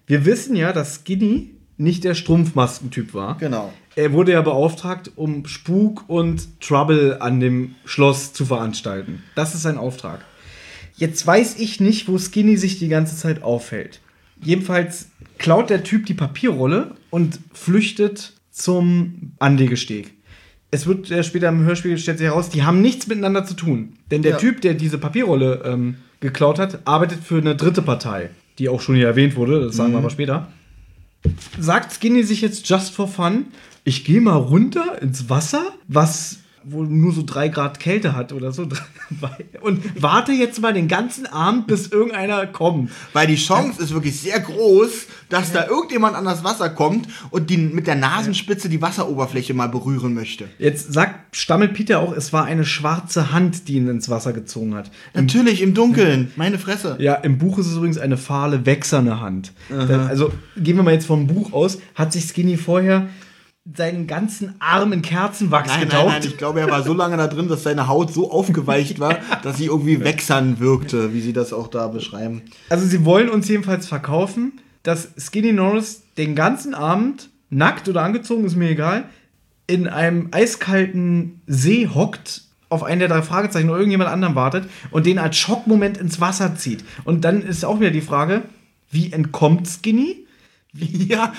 Wir 0.08 0.26
wissen 0.26 0.56
ja, 0.56 0.72
dass 0.72 1.02
Skinny 1.02 1.56
nicht 1.78 2.04
der 2.04 2.14
Strumpfmaskentyp 2.14 3.14
war. 3.14 3.38
Genau. 3.38 3.74
Er 3.96 4.14
wurde 4.14 4.34
ja 4.34 4.42
beauftragt, 4.42 5.12
um 5.16 5.46
Spuk 5.46 6.06
und 6.08 6.62
Trouble 6.62 7.22
an 7.22 7.40
dem 7.40 7.76
Schloss 7.86 8.34
zu 8.34 8.46
veranstalten. 8.46 9.24
Das 9.36 9.56
ist 9.56 9.64
sein 9.64 9.78
Auftrag. 9.78 10.24
Jetzt 10.96 11.26
weiß 11.26 11.58
ich 11.60 11.80
nicht, 11.80 12.08
wo 12.08 12.18
Skinny 12.18 12.58
sich 12.58 12.80
die 12.80 12.90
ganze 12.90 13.16
Zeit 13.16 13.44
aufhält. 13.44 14.02
Jedenfalls 14.42 15.10
klaut 15.38 15.70
der 15.70 15.84
Typ 15.84 16.06
die 16.06 16.14
Papierrolle 16.14 16.96
und 17.10 17.40
flüchtet 17.54 18.34
zum 18.52 19.34
Anlegesteg. 19.40 20.14
Es 20.72 20.86
wird 20.86 21.10
äh, 21.10 21.24
später 21.24 21.50
im 21.50 21.64
Hörspiel 21.64 21.98
stellt 21.98 22.20
sich 22.20 22.28
heraus, 22.28 22.50
die 22.50 22.64
haben 22.64 22.82
nichts 22.82 23.08
miteinander 23.08 23.46
zu 23.46 23.56
tun. 23.56 23.94
Denn 24.12 24.22
der 24.22 24.34
Ja. 24.34 24.38
Typ, 24.38 24.62
der 24.62 24.76
diese 24.76 24.98
Papierrolle 24.98 25.64
ähm, 25.66 25.96
geklaut 26.20 26.60
hat, 26.60 26.80
arbeitet 26.86 27.24
für 27.24 27.38
eine 27.38 27.56
dritte 27.56 27.82
Partei, 27.82 28.30
die 28.60 28.70
auch 28.70 28.82
schon 28.82 28.96
hier 28.96 29.08
erwähnt 29.08 29.36
wurde, 29.36 29.62
das 29.62 29.76
sagen 29.76 29.94
wir 29.94 30.00
aber 30.00 30.10
später 30.10 30.48
sagt 31.60 31.94
Skinny 31.94 32.24
sich 32.24 32.42
jetzt 32.42 32.68
just 32.70 32.94
for 32.94 33.08
fun, 33.08 33.46
ich 33.84 34.06
gehe 34.06 34.22
mal 34.22 34.36
runter 34.38 35.02
ins 35.02 35.30
Wasser, 35.30 35.74
was 35.88 36.39
wohl 36.64 36.88
nur 36.88 37.14
so 37.14 37.24
drei 37.26 37.48
Grad 37.48 37.80
Kälte 37.80 38.16
hat 38.16 38.34
oder 38.34 38.52
so. 38.52 38.68
Und 39.62 40.02
warte 40.02 40.32
jetzt 40.32 40.62
mal 40.62 40.74
den 40.74 40.88
ganzen 40.88 41.26
Abend, 41.26 41.68
bis 41.68 41.88
irgendeiner 41.88 42.46
kommt. 42.48 42.92
Weil 43.14 43.28
die 43.28 43.36
Chance 43.36 43.82
ist 43.82 43.94
wirklich 43.94 44.20
sehr 44.20 44.40
groß, 44.40 45.08
dass 45.30 45.52
da 45.52 45.68
irgendjemand 45.68 46.16
an 46.16 46.26
das 46.26 46.44
Wasser 46.44 46.70
kommt 46.70 47.08
und 47.32 47.50
die 47.50 47.58
mit 47.58 47.88
der 47.88 47.96
Nasenspitze 47.96 48.70
die 48.70 48.82
Wasseroberfläche 48.82 49.54
mal 49.54 49.68
berühren 49.68 50.14
möchte. 50.14 50.48
Jetzt 50.58 50.94
sagt, 50.94 51.36
stammelt 51.36 51.74
Peter 51.74 52.00
auch, 52.00 52.16
es 52.16 52.34
war 52.34 52.46
eine 52.46 52.66
schwarze 52.66 53.32
Hand, 53.32 53.68
die 53.68 53.76
ihn 53.76 53.88
ins 53.88 54.10
Wasser 54.10 54.34
gezogen 54.34 54.76
hat. 54.76 54.92
Natürlich, 55.14 55.62
im 55.62 55.74
Dunkeln. 55.74 56.32
Meine 56.36 56.60
Fresse. 56.60 56.98
Ja, 57.00 57.16
im 57.16 57.38
Buch 57.38 57.58
ist 57.60 57.68
es 57.68 57.76
übrigens 57.76 57.98
eine 57.98 58.18
fahle, 58.18 58.66
wächserne 58.66 59.22
Hand. 59.22 59.54
Da, 59.70 60.08
also 60.08 60.32
gehen 60.58 60.76
wir 60.76 60.84
mal 60.84 60.94
jetzt 60.94 61.08
vom 61.08 61.28
Buch 61.28 61.54
aus, 61.54 61.80
hat 61.96 62.14
sich 62.14 62.26
Skinny 62.26 62.58
vorher 62.58 63.08
seinen 63.76 64.08
ganzen 64.08 64.56
Arm 64.60 64.94
in 64.94 65.02
Kerzenwachs 65.02 65.68
Nein, 65.70 65.80
nein, 65.80 65.90
getaucht. 65.90 66.08
nein, 66.08 66.22
ich 66.24 66.38
glaube, 66.38 66.60
er 66.60 66.70
war 66.72 66.84
so 66.84 66.94
lange 66.94 67.18
da 67.18 67.28
drin, 67.28 67.48
dass 67.48 67.64
seine 67.64 67.88
Haut 67.88 68.14
so 68.14 68.32
aufgeweicht 68.32 69.00
war, 69.00 69.18
dass 69.44 69.58
sie 69.58 69.66
irgendwie 69.66 70.04
wächsern 70.04 70.60
wirkte, 70.60 71.14
wie 71.14 71.22
sie 71.22 71.34
das 71.34 71.54
auch 71.54 71.68
da 71.68 71.88
beschreiben. 71.88 72.42
Also 72.70 72.86
sie 72.86 73.06
wollen 73.06 73.30
uns 73.30 73.48
jedenfalls 73.48 73.88
verkaufen, 73.88 74.62
dass 74.84 75.10
Skinny 75.18 75.52
Norris 75.52 76.04
den 76.18 76.36
ganzen 76.36 76.74
Abend, 76.74 77.30
nackt 77.50 77.88
oder 77.90 78.04
angezogen, 78.04 78.46
ist 78.46 78.56
mir 78.56 78.70
egal, 78.70 79.06
in 79.68 79.88
einem 79.88 80.30
eiskalten 80.32 81.42
See 81.46 81.88
hockt, 81.88 82.44
auf 82.70 82.84
einen 82.84 83.00
der 83.00 83.10
drei 83.10 83.22
Fragezeichen 83.22 83.70
oder 83.70 83.80
irgendjemand 83.80 84.10
anderen 84.10 84.36
wartet 84.36 84.66
und 84.92 85.06
den 85.06 85.20
als 85.20 85.38
Schockmoment 85.38 85.98
ins 85.98 86.22
Wasser 86.22 86.56
zieht. 86.56 86.84
Und 87.04 87.26
dann 87.26 87.42
ist 87.42 87.66
auch 87.66 87.80
wieder 87.80 87.92
die 87.92 88.02
Frage, 88.02 88.44
wie 88.92 89.12
entkommt 89.12 89.68
Skinny? 89.68 90.26
Ja, 90.74 91.34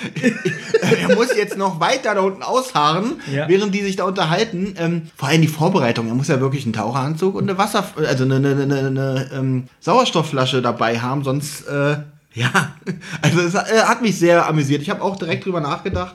er 1.08 1.14
muss 1.14 1.34
jetzt 1.36 1.56
noch 1.56 1.78
weiter 1.78 2.16
da 2.16 2.20
unten 2.20 2.42
ausharren, 2.42 3.20
Ja. 3.32 3.48
während 3.48 3.72
die 3.74 3.82
sich 3.82 3.94
da 3.96 4.04
unterhalten. 4.04 4.74
Ähm, 4.76 5.02
vor 5.16 5.28
allem 5.28 5.40
die 5.42 5.46
Vorbereitung. 5.48 6.08
Er 6.08 6.14
muss 6.14 6.26
ja 6.28 6.40
wirklich 6.40 6.64
einen 6.64 6.72
Taucheranzug 6.72 7.36
und 7.36 7.48
eine 7.48 7.56
Wasser, 7.56 7.84
also 7.96 8.24
eine, 8.24 8.36
eine, 8.36 8.62
eine, 8.62 8.78
eine 8.78 9.30
ähm, 9.32 9.64
Sauerstoffflasche 9.78 10.62
dabei 10.62 10.98
haben, 10.98 11.22
sonst 11.22 11.66
äh, 11.68 11.98
ja. 12.34 12.74
Also 13.22 13.40
es 13.40 13.54
äh, 13.54 13.82
hat 13.84 14.02
mich 14.02 14.18
sehr 14.18 14.48
amüsiert. 14.48 14.82
Ich 14.82 14.90
habe 14.90 15.02
auch 15.02 15.16
direkt 15.16 15.44
drüber 15.44 15.60
nachgedacht. 15.60 16.14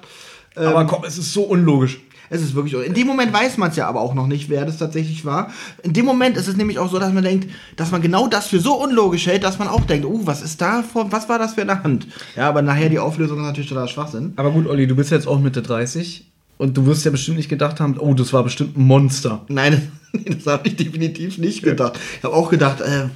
Ähm, 0.58 0.68
Aber 0.68 0.86
komm, 0.86 1.04
es 1.06 1.18
ist 1.18 1.32
so 1.34 1.44
unlogisch. 1.44 2.00
Es 2.30 2.42
ist 2.42 2.56
wirklich. 2.56 2.74
In 2.74 2.94
dem 2.94 3.08
Moment 3.08 3.34
weiß 3.34 3.58
man 3.58 3.70
es 3.70 3.76
ja 3.76 3.88
aber 3.88 4.02
auch 4.02 4.14
noch 4.14 4.28
nicht, 4.28 4.50
wer 4.50 4.66
das 4.66 4.78
tatsächlich 4.78 5.26
war. 5.26 5.52
In 5.84 5.94
dem 5.94 6.06
Moment 6.06 6.38
ist 6.38 6.48
es 6.48 6.56
nämlich 6.56 6.80
auch 6.80 6.90
so, 6.90 7.00
dass 7.00 7.14
man 7.14 7.24
denkt, 7.24 7.50
dass 7.76 7.92
man 7.92 8.02
genau 8.02 8.28
das 8.28 8.48
für 8.48 8.60
so 8.60 8.82
unlogisch 8.82 9.28
hält, 9.28 9.44
dass 9.44 9.60
man 9.60 9.68
auch 9.68 9.86
denkt, 9.86 10.06
oh, 10.06 10.22
was 10.24 10.42
ist 10.42 10.62
da 10.62 10.84
vor, 10.84 11.12
was 11.12 11.30
war 11.30 11.40
das 11.40 11.54
für 11.54 11.62
eine 11.62 11.84
Hand? 11.84 12.08
Ja, 12.36 12.50
aber 12.50 12.62
nachher 12.62 12.90
die 12.90 13.00
Auflösung 13.00 13.38
ist 13.38 13.46
natürlich 13.46 13.70
total 13.70 13.88
Schwachsinn. 13.88 14.34
Aber 14.36 14.52
gut, 14.52 14.68
Olli, 14.68 14.88
du 14.88 14.96
bist 14.96 15.12
jetzt 15.12 15.28
auch 15.28 15.40
Mitte 15.40 15.62
30 15.62 16.32
und 16.58 16.78
du 16.78 16.86
wirst 16.86 17.06
ja 17.06 17.12
bestimmt 17.12 17.38
nicht 17.38 17.50
gedacht 17.50 17.80
haben, 17.80 17.98
oh, 18.00 18.14
das 18.14 18.34
war 18.34 18.44
bestimmt 18.44 18.78
ein 18.78 18.84
Monster. 18.86 19.44
Nein, 19.48 19.92
das 20.26 20.48
habe 20.48 20.68
ich 20.68 20.76
definitiv 20.76 21.38
nicht 21.38 21.64
gedacht. 21.64 22.00
Ich 22.18 22.24
habe 22.24 22.36
auch 22.36 22.50
gedacht, 22.50 22.82
äh, 22.82 23.10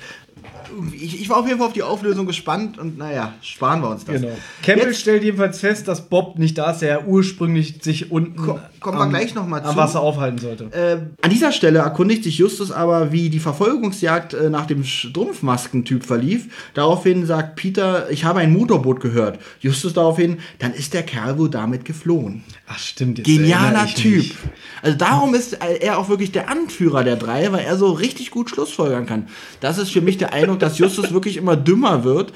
ich, 0.93 1.21
ich 1.21 1.29
war 1.29 1.37
auf 1.37 1.45
jeden 1.47 1.57
Fall 1.59 1.67
auf 1.67 1.73
die 1.73 1.83
Auflösung 1.83 2.25
gespannt 2.25 2.77
und 2.77 2.97
naja, 2.97 3.33
sparen 3.41 3.81
wir 3.81 3.89
uns 3.89 4.05
das. 4.05 4.21
Genau. 4.21 4.33
Campbell 4.63 4.87
Jetzt- 4.89 5.01
stellt 5.01 5.23
jedenfalls 5.23 5.59
fest, 5.59 5.87
dass 5.87 6.07
Bob 6.07 6.37
nicht 6.39 6.57
da 6.57 6.71
ist, 6.71 6.79
der 6.81 7.07
ursprünglich 7.07 7.75
sich 7.81 8.11
unten 8.11 8.35
Ko- 8.37 8.59
kommen 8.79 8.97
wir 8.97 9.07
gleich 9.07 9.35
noch 9.35 9.47
mal 9.47 9.61
am 9.61 9.71
zu. 9.71 9.77
Wasser 9.77 9.99
aufhalten 10.01 10.37
sollte. 10.37 10.65
Äh, 10.71 11.23
an 11.25 11.29
dieser 11.29 11.51
Stelle 11.51 11.79
erkundigt 11.79 12.23
sich 12.23 12.37
Justus 12.37 12.71
aber, 12.71 13.11
wie 13.11 13.29
die 13.29 13.39
Verfolgungsjagd 13.39 14.33
äh, 14.33 14.49
nach 14.49 14.65
dem 14.65 14.83
Strumpfmaskentyp 14.83 16.03
verlief. 16.05 16.47
Daraufhin 16.73 17.25
sagt 17.25 17.55
Peter, 17.55 18.09
ich 18.09 18.23
habe 18.25 18.39
ein 18.39 18.51
Motorboot 18.53 18.99
gehört. 18.99 19.39
Justus 19.59 19.93
daraufhin, 19.93 20.37
dann 20.59 20.73
ist 20.73 20.93
der 20.93 21.03
Kerl 21.03 21.37
wohl 21.37 21.49
damit 21.49 21.85
geflohen. 21.85 22.43
Ach 22.67 22.79
stimmt, 22.79 23.17
jetzt 23.17 23.27
Genialer 23.27 23.85
Typ. 23.87 24.17
mich. 24.17 24.35
Also 24.81 24.97
darum 24.97 25.33
ist 25.33 25.57
er 25.61 25.97
auch 25.97 26.09
wirklich 26.09 26.31
der 26.31 26.49
Anführer 26.49 27.03
der 27.03 27.15
drei, 27.15 27.51
weil 27.51 27.65
er 27.65 27.77
so 27.77 27.91
richtig 27.91 28.31
gut 28.31 28.49
Schlussfolgern 28.49 29.05
kann. 29.05 29.27
Das 29.59 29.77
ist 29.77 29.91
für 29.91 30.01
mich 30.01 30.17
der 30.17 30.33
Eindruck, 30.33 30.58
dass 30.61 30.77
Justus 30.77 31.11
wirklich 31.13 31.37
immer 31.37 31.55
dümmer 31.55 32.03
wird. 32.03 32.33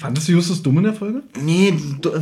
Fandest 0.00 0.28
du 0.28 0.32
Justus 0.32 0.62
dumm 0.62 0.78
in 0.78 0.84
der 0.84 0.94
Folge? 0.94 1.22
Nee, 1.44 1.74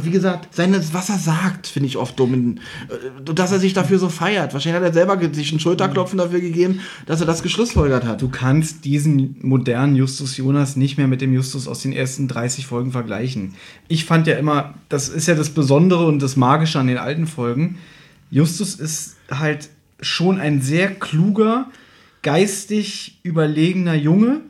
wie 0.03 0.11
gesagt, 0.11 0.53
seine, 0.53 0.83
was 0.93 1.11
er 1.11 1.19
sagt, 1.19 1.69
finde 1.69 1.87
ich 1.87 1.97
oft 1.97 2.19
dumm. 2.19 2.57
Äh, 2.89 3.33
Dass 3.33 3.53
er 3.53 3.61
sich 3.61 3.73
dafür 3.73 4.01
so 4.01 4.09
feiert. 4.09 4.53
Wahrscheinlich 4.53 4.83
hat 4.83 4.89
er 4.89 4.93
selber 4.93 5.17
sich 5.33 5.53
einen 5.53 5.61
Schulterklopfen 5.61 6.19
dafür 6.19 6.41
gegeben, 6.41 6.81
dass 7.07 7.21
er 7.21 7.27
das 7.29 7.41
geschlussfolgert 7.41 8.05
hat. 8.05 8.21
Du 8.21 8.31
kannst 8.31 8.85
diesen 8.85 9.37
modernen 9.43 9.95
Justus 9.95 10.37
Jonas 10.37 10.75
nicht 10.75 10.99
mehr 10.99 11.07
mit 11.07 11.21
dem 11.21 11.33
Justus 11.33 11.69
aus 11.69 11.81
den 11.81 11.93
ersten 11.93 12.27
30 12.27 12.67
Folgen 12.67 12.91
vergleichen. 12.91 13.55
Ich 13.87 14.05
fand 14.05 14.27
ja 14.27 14.35
immer, 14.35 14.75
das 14.89 15.09
ist 15.09 15.29
ja 15.29 15.37
das 15.37 15.51
Besondere 15.51 16.05
und 16.07 16.21
das 16.21 16.35
Magische 16.35 16.81
an 16.81 16.89
den 16.89 16.99
alten 16.99 17.29
Folgen. 17.29 17.79
Justus 18.29 18.75
ist 18.75 19.15
halt 19.31 19.69
schon 20.01 20.41
ein 20.41 20.63
sehr 20.63 20.91
kluger, 20.91 21.71
geistig 22.23 23.21
überlegener 23.23 23.95
Junge, 23.95 24.41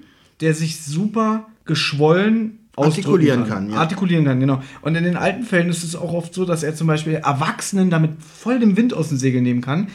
der 0.40 0.54
sich 0.54 0.80
super 0.80 1.46
geschwollen 1.64 2.58
Artikulieren 2.76 3.46
kann, 3.46 3.70
ja. 3.70 3.76
Artikulieren 3.78 4.24
kann, 4.24 4.40
genau. 4.40 4.62
Und 4.82 4.94
in 4.94 5.04
den 5.04 5.16
alten 5.16 5.42
Fällen 5.42 5.68
ist 5.68 5.82
es 5.82 5.96
auch 5.96 6.12
oft 6.12 6.32
so, 6.32 6.44
dass 6.44 6.62
er 6.62 6.74
zum 6.74 6.86
Beispiel 6.86 7.14
Erwachsenen 7.14 7.90
damit 7.90 8.12
voll 8.22 8.60
den 8.60 8.76
Wind 8.76 8.94
aus 8.94 9.08
den 9.08 9.18
Segeln 9.18 9.42
nehmen 9.44 9.60
kann. 9.60 9.88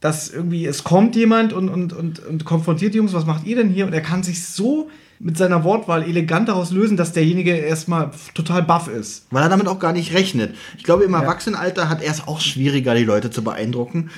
Dass 0.00 0.30
irgendwie, 0.30 0.64
es 0.64 0.84
kommt 0.84 1.16
jemand 1.16 1.52
und, 1.52 1.68
und, 1.68 1.92
und, 1.92 2.20
und 2.20 2.44
konfrontiert 2.44 2.94
die 2.94 2.98
Jungs, 2.98 3.12
was 3.12 3.26
macht 3.26 3.44
ihr 3.44 3.56
denn 3.56 3.68
hier? 3.68 3.84
Und 3.84 3.92
er 3.92 4.00
kann 4.00 4.22
sich 4.22 4.44
so 4.44 4.88
mit 5.20 5.36
seiner 5.36 5.64
Wortwahl 5.64 6.02
elegant 6.04 6.48
daraus 6.48 6.70
lösen, 6.70 6.96
dass 6.96 7.12
derjenige 7.12 7.50
erstmal 7.50 8.10
total 8.34 8.62
baff 8.62 8.88
ist. 8.88 9.26
Weil 9.30 9.42
er 9.42 9.48
damit 9.48 9.66
auch 9.66 9.78
gar 9.78 9.92
nicht 9.92 10.14
rechnet. 10.14 10.54
Ich 10.76 10.84
glaube, 10.84 11.04
im 11.04 11.14
Erwachsenenalter 11.14 11.88
hat 11.88 12.02
er 12.02 12.12
es 12.12 12.26
auch 12.26 12.40
schwieriger, 12.40 12.94
die 12.94 13.04
Leute 13.04 13.30
zu 13.30 13.42
beeindrucken. 13.42 14.10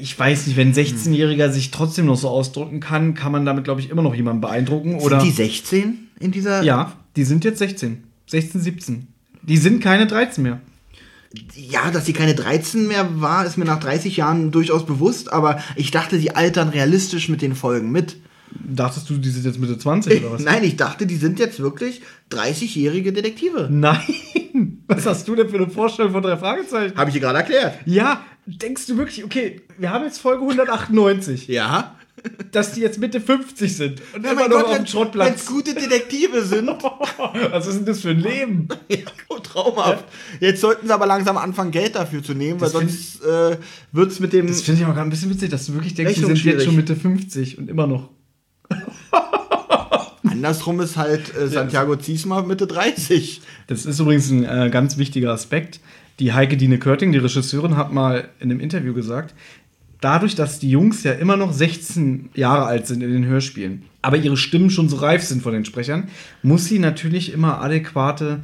Ich 0.00 0.18
weiß 0.18 0.46
nicht, 0.46 0.56
wenn 0.56 0.68
ein 0.68 0.74
16-Jähriger 0.74 1.50
sich 1.50 1.70
trotzdem 1.70 2.06
noch 2.06 2.16
so 2.16 2.28
ausdrücken 2.28 2.80
kann, 2.80 3.14
kann 3.14 3.32
man 3.32 3.44
damit, 3.44 3.64
glaube 3.64 3.80
ich, 3.80 3.90
immer 3.90 4.02
noch 4.02 4.14
jemanden 4.14 4.40
beeindrucken. 4.40 4.96
Oder 4.96 5.20
Sind 5.20 5.30
die 5.30 5.36
16 5.36 6.08
in 6.18 6.32
dieser? 6.32 6.62
ja, 6.62 6.92
die 7.16 7.24
sind 7.24 7.44
jetzt 7.44 7.58
16. 7.58 8.04
16, 8.26 8.60
17. 8.60 9.06
Die 9.42 9.56
sind 9.56 9.82
keine 9.82 10.06
13 10.06 10.42
mehr. 10.42 10.60
Ja, 11.54 11.90
dass 11.92 12.06
sie 12.06 12.12
keine 12.12 12.34
13 12.34 12.88
mehr 12.88 13.20
war, 13.20 13.46
ist 13.46 13.56
mir 13.56 13.64
nach 13.64 13.78
30 13.78 14.16
Jahren 14.16 14.50
durchaus 14.50 14.84
bewusst, 14.84 15.32
aber 15.32 15.60
ich 15.76 15.92
dachte, 15.92 16.18
die 16.18 16.34
altern 16.34 16.70
realistisch 16.70 17.28
mit 17.28 17.40
den 17.40 17.54
Folgen 17.54 17.92
mit. 17.92 18.16
Dachtest 18.52 19.08
du, 19.10 19.16
die 19.18 19.28
sind 19.30 19.44
jetzt 19.46 19.58
Mitte 19.60 19.78
20 19.78 20.22
oder 20.24 20.32
was? 20.34 20.42
Nein, 20.44 20.64
ich 20.64 20.76
dachte, 20.76 21.06
die 21.06 21.16
sind 21.16 21.38
jetzt 21.38 21.60
wirklich 21.60 22.02
30-jährige 22.30 23.12
Detektive. 23.12 23.68
Nein! 23.70 24.00
Was 24.88 25.06
hast 25.06 25.28
du 25.28 25.36
denn 25.36 25.48
für 25.48 25.56
eine 25.56 25.68
Vorstellung 25.70 26.12
von 26.12 26.22
drei 26.22 26.36
Fragezeichen? 26.36 26.96
Habe 26.96 27.10
ich 27.10 27.14
dir 27.14 27.20
gerade 27.20 27.38
erklärt. 27.38 27.78
Ja, 27.86 28.24
denkst 28.46 28.86
du 28.86 28.96
wirklich, 28.96 29.24
okay, 29.24 29.60
wir 29.78 29.90
haben 29.90 30.04
jetzt 30.04 30.18
Folge 30.18 30.42
198, 30.42 31.46
Ja. 31.46 31.94
dass 32.50 32.72
die 32.72 32.80
jetzt 32.80 32.98
Mitte 32.98 33.20
50 33.20 33.74
sind 33.76 34.02
und 34.14 34.24
Ja, 34.24 34.32
immer 34.32 34.48
noch 34.48 34.56
Gott, 34.56 34.64
auf 34.64 34.70
dem 34.72 34.76
wenn 34.78 34.84
es 34.84 34.90
Schrottplatz. 34.90 35.46
gute 35.46 35.74
Detektive 35.74 36.44
sind. 36.44 36.68
Was 37.52 37.66
ist 37.68 37.76
denn 37.78 37.86
das 37.86 38.00
für 38.00 38.10
ein 38.10 38.18
Leben? 38.20 38.68
ja, 38.88 38.98
traumhaft. 39.42 40.04
Jetzt 40.40 40.60
sollten 40.60 40.86
sie 40.88 40.92
aber 40.92 41.06
langsam 41.06 41.36
anfangen, 41.38 41.70
Geld 41.70 41.94
dafür 41.94 42.22
zu 42.22 42.34
nehmen, 42.34 42.60
weil 42.60 42.68
Das 42.70 42.78
find 42.78 42.90
sonst 42.90 43.24
äh, 43.24 43.56
wird 43.92 44.10
es 44.12 44.20
mit 44.20 44.32
dem. 44.32 44.48
Das 44.48 44.60
finde 44.62 44.80
ich 44.80 44.86
auch 44.86 44.90
gerade 44.94 45.06
ein 45.08 45.10
bisschen 45.10 45.30
witzig, 45.30 45.50
dass 45.50 45.66
du 45.66 45.74
wirklich 45.74 45.94
denkst, 45.94 46.14
die 46.14 46.20
sind 46.24 46.44
jetzt 46.44 46.64
schon 46.64 46.76
Mitte 46.76 46.96
50 46.96 47.56
und 47.58 47.70
immer 47.70 47.86
noch. 47.86 48.10
Andersrum 50.44 50.80
ist 50.80 50.96
halt 50.96 51.34
äh, 51.36 51.48
Santiago 51.48 51.96
Ziesma 51.96 52.42
Mitte 52.42 52.66
30. 52.66 53.42
Das 53.66 53.84
ist 53.84 54.00
übrigens 54.00 54.30
ein 54.30 54.44
äh, 54.44 54.70
ganz 54.70 54.96
wichtiger 54.96 55.32
Aspekt. 55.32 55.80
Die 56.18 56.32
Heike 56.32 56.56
Dine 56.56 56.78
Körting, 56.78 57.12
die 57.12 57.18
Regisseurin, 57.18 57.76
hat 57.76 57.92
mal 57.92 58.28
in 58.40 58.50
einem 58.50 58.60
Interview 58.60 58.94
gesagt, 58.94 59.34
dadurch, 60.00 60.34
dass 60.34 60.58
die 60.58 60.70
Jungs 60.70 61.02
ja 61.02 61.12
immer 61.12 61.36
noch 61.36 61.52
16 61.52 62.30
Jahre 62.34 62.64
alt 62.64 62.86
sind 62.86 63.02
in 63.02 63.12
den 63.12 63.26
Hörspielen, 63.26 63.82
aber 64.02 64.16
ihre 64.16 64.36
Stimmen 64.36 64.70
schon 64.70 64.88
so 64.88 64.96
reif 64.96 65.22
sind 65.22 65.42
von 65.42 65.52
den 65.52 65.64
Sprechern, 65.64 66.08
muss 66.42 66.64
sie 66.64 66.78
natürlich 66.78 67.32
immer 67.32 67.60
adäquate 67.60 68.40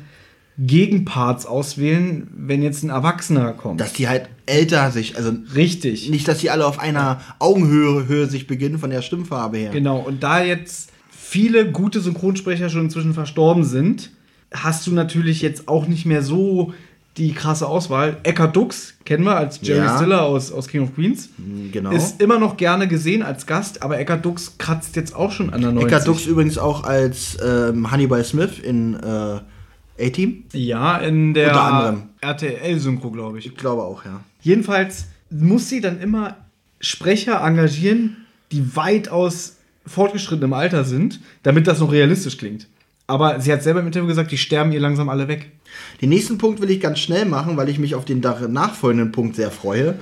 Gegenparts 0.59 1.45
auswählen, 1.45 2.29
wenn 2.35 2.63
jetzt 2.63 2.83
ein 2.83 2.91
Erwachsener 2.91 3.53
kommt. 3.53 3.81
Dass 3.81 3.93
die 3.93 4.09
halt 4.09 4.29
älter 4.47 4.91
sich, 4.91 5.17
also 5.17 5.33
Richtig. 5.55 6.09
nicht, 6.09 6.29
dass 6.29 6.39
die 6.39 6.51
alle 6.51 6.67
auf 6.67 6.79
einer 6.79 7.21
Augenhöhe 7.39 8.07
Höhe 8.07 8.27
sich 8.27 8.47
beginnen 8.47 8.79
von 8.79 8.91
der 8.91 9.03
Stimmfarbe 9.03 9.59
her. 9.59 9.71
Genau, 9.71 9.99
und 9.99 10.23
da 10.23 10.43
jetzt 10.43 10.93
viele 11.29 11.71
gute 11.71 12.01
Synchronsprecher 12.01 12.71
schon 12.71 12.83
inzwischen 12.83 13.13
verstorben 13.13 13.65
sind, 13.65 14.11
hast 14.53 14.87
du 14.87 14.93
natürlich 14.93 15.43
jetzt 15.43 15.67
auch 15.67 15.87
nicht 15.89 16.07
mehr 16.07 16.23
so 16.23 16.73
die 17.17 17.33
krasse 17.33 17.67
Auswahl. 17.67 18.19
Eckhard 18.23 18.55
Dux 18.55 18.95
kennen 19.05 19.25
wir 19.25 19.37
als 19.37 19.59
Jerry 19.63 19.87
Ja. 19.87 19.97
Stiller 19.97 20.23
aus, 20.23 20.53
aus 20.53 20.69
King 20.69 20.83
of 20.83 20.95
Queens. 20.95 21.31
Genau. 21.73 21.91
Ist 21.91 22.21
immer 22.23 22.39
noch 22.39 22.57
gerne 22.57 22.87
gesehen 22.87 23.23
als 23.23 23.47
Gast, 23.47 23.83
aber 23.83 23.99
Eckhard 23.99 24.25
Dux 24.25 24.57
kratzt 24.59 24.95
jetzt 24.97 25.17
auch 25.17 25.33
schon 25.33 25.53
an 25.53 25.63
der 25.63 25.73
90. 25.73 25.87
Eckhard 25.87 26.07
Dux 26.09 26.27
übrigens 26.27 26.59
auch 26.59 26.85
als 26.85 27.37
ähm, 27.45 27.91
Hannibal 27.91 28.23
Smith 28.23 28.59
in 28.63 28.95
äh, 28.95 30.07
A-Team. 30.07 30.45
Ja, 30.53 30.99
in 30.99 31.35
der. 31.35 31.97
RTL-Synchro, 32.21 33.11
glaube 33.11 33.39
ich. 33.39 33.47
Ich 33.47 33.57
glaube 33.57 33.83
auch, 33.83 34.05
ja. 34.05 34.21
Jedenfalls 34.43 35.07
muss 35.31 35.69
sie 35.69 35.81
dann 35.81 36.01
immer 36.01 36.37
Sprecher 36.81 37.41
engagieren, 37.43 38.27
die 38.53 38.77
weitaus 38.77 39.56
fortgeschrittenem 39.87 40.53
Alter 40.53 40.85
sind, 40.85 41.21
damit 41.43 41.67
das 41.67 41.81
noch 41.81 41.93
realistisch 41.93 42.39
klingt. 42.39 42.69
Aber 43.09 43.41
sie 43.41 43.53
hat 43.53 43.63
selber 43.63 43.81
im 43.81 43.87
Interview 43.87 44.09
gesagt, 44.09 44.33
die 44.33 44.39
sterben 44.39 44.73
ihr 44.73 44.81
langsam 44.81 45.09
alle 45.09 45.29
weg. 45.29 45.53
Den 46.01 46.09
nächsten 46.09 46.39
Punkt 46.39 46.61
will 46.61 46.71
ich 46.71 46.81
ganz 46.81 46.99
schnell 46.99 47.25
machen, 47.25 47.57
weil 47.57 47.69
ich 47.69 47.79
mich 47.79 47.95
auf 47.95 48.05
den 48.05 48.21
nachfolgenden 48.21 49.13
Punkt 49.13 49.37
sehr 49.37 49.53
freue. 49.53 49.99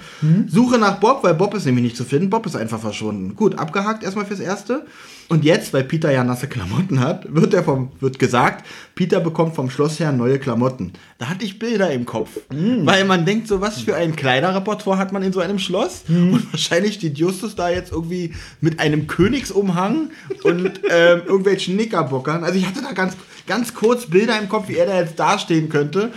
Suche 0.49 0.78
nach 0.78 1.01
Bob, 1.01 1.22
weil 1.22 1.35
Bob 1.35 1.53
ist 1.55 1.66
nämlich 1.66 1.85
nicht 1.85 1.97
zu 1.97 2.05
finden. 2.05 2.30
Bob 2.30 2.47
ist 2.47 2.57
einfach 2.57 2.80
verschwunden. 2.80 3.37
Gut, 3.37 3.59
abgehakt 3.59 4.05
erstmal 4.05 4.24
fürs 4.24 4.41
Erste. 4.41 4.87
Und 5.29 5.45
jetzt, 5.45 5.72
weil 5.72 5.85
Peter 5.85 6.11
ja 6.11 6.22
nasse 6.22 6.49
Klamotten 6.49 7.01
hat, 7.01 7.35
wird, 7.35 7.55
er 7.55 7.64
vom, 7.64 7.91
wird 8.01 8.18
gesagt, 8.18 8.66
Peter 8.95 9.20
bekommt 9.20 9.55
vom 9.55 9.70
Schlossherrn 9.70 10.16
neue 10.16 10.39
Klamotten. 10.39 10.93
Da 11.18 11.29
hatte 11.29 11.45
ich 11.45 11.59
Bilder 11.59 11.91
im 11.91 12.05
Kopf. 12.05 12.31
Weil 12.87 13.05
man 13.05 13.25
denkt, 13.25 13.49
so 13.49 13.61
was 13.61 13.81
für 13.81 13.97
ein 13.97 14.16
Kleiderrepertoire 14.16 14.99
hat 14.99 15.12
man 15.12 15.22
in 15.22 15.33
so 15.33 15.41
einem 15.41 15.59
Schloss. 15.59 16.05
Und 16.33 16.53
wahrscheinlich 16.53 16.95
steht 16.95 17.18
Justus 17.18 17.55
da 17.57 17.70
jetzt 17.70 17.93
irgendwie 17.93 18.35
mit 18.61 18.81
einem 18.81 19.07
Königsumhang 19.07 20.11
und 20.43 20.81
ähm, 20.91 21.22
irgendwelchen 21.27 21.75
Knickerbockern. 21.77 22.45
Also 22.45 22.59
ich 22.59 22.66
hatte 22.66 22.83
da 22.83 22.93
ganz, 22.93 23.16
ganz 23.47 23.75
kurz 23.75 24.07
Bilder 24.07 24.39
im 24.39 24.49
Kopf, 24.49 24.68
wie 24.68 24.77
er 24.77 24.87
da 24.87 25.01
jetzt 25.01 25.18
dastehen 25.18 25.68
könnte. 25.68 26.12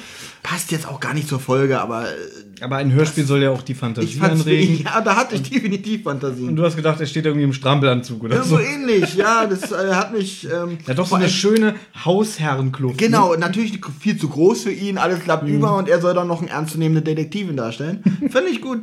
Passt 0.50 0.72
jetzt 0.72 0.88
auch 0.88 1.02
gar 1.02 1.14
nicht 1.14 1.28
zur 1.28 1.42
Folge, 1.42 1.82
aber 1.82 2.06
äh, 2.06 2.62
Aber 2.62 2.78
ein 2.78 2.94
Hörspiel 2.94 3.26
soll 3.26 3.44
ja 3.44 3.50
auch 3.52 3.62
die 3.62 3.74
Fantasie 3.74 4.22
anregen. 4.22 4.82
ja, 4.86 5.02
da 5.02 5.18
hatte 5.18 5.36
ich 5.36 5.44
definitiv 5.44 6.04
Fantasie. 6.04 6.44
Und 6.44 6.56
du 6.56 6.64
hast 6.64 6.78
gedacht, 6.78 7.02
er 7.02 7.06
steht 7.06 7.26
irgendwie 7.26 7.44
im 7.44 7.52
Strampelanzug 7.52 8.24
oder 8.24 8.38
Ja, 8.38 8.44
so 8.44 8.56
so. 8.56 8.62
ähnlich, 8.62 9.16
ja, 9.16 9.46
das 9.46 9.74
äh, 9.74 9.94
hat 9.94 10.14
mich. 10.14 10.46
Ähm, 10.46 10.78
Ja, 10.88 10.94
doch 10.94 11.06
so 11.06 11.16
eine 11.16 11.28
schöne 11.28 11.76
Hausherrenkluft. 12.06 12.98
Genau, 12.98 13.36
natürlich 13.36 13.82
viel 14.00 14.18
zu 14.18 14.30
groß 14.30 14.64
für 14.64 14.72
ihn, 14.72 14.98
alles 14.98 15.20
klappt 15.20 15.50
über 15.50 15.76
und 15.76 15.90
er 15.90 16.00
soll 16.00 16.14
dann 16.14 16.30
noch 16.30 16.40
einen 16.40 16.48
ernstzunehmenden 16.48 17.04
Detektivin 17.04 17.58
darstellen. 17.58 18.02
Finde 18.30 18.50
ich 18.50 18.62
gut. 18.62 18.80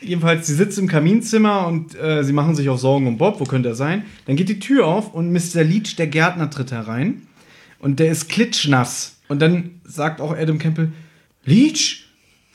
Jedenfalls, 0.00 0.46
sie 0.46 0.54
sitzt 0.54 0.78
im 0.78 0.88
Kaminzimmer 0.88 1.66
und 1.66 1.94
äh, 2.00 2.24
sie 2.24 2.32
machen 2.32 2.54
sich 2.56 2.70
auch 2.70 2.78
Sorgen 2.78 3.06
um 3.06 3.18
Bob. 3.18 3.40
Wo 3.40 3.44
könnte 3.44 3.68
er 3.70 3.74
sein? 3.74 4.04
Dann 4.24 4.36
geht 4.36 4.48
die 4.48 4.58
Tür 4.58 4.86
auf 4.86 5.12
und 5.12 5.32
Mr. 5.32 5.64
Leach, 5.64 5.96
der 5.96 6.06
Gärtner, 6.06 6.48
tritt 6.48 6.72
herein. 6.72 7.26
Und 7.78 8.00
der 8.00 8.10
ist 8.10 8.30
klitschnass. 8.30 9.13
Und 9.28 9.40
dann 9.40 9.80
sagt 9.84 10.20
auch 10.20 10.36
Adam 10.36 10.58
Campbell, 10.58 10.92
Leech, 11.44 12.06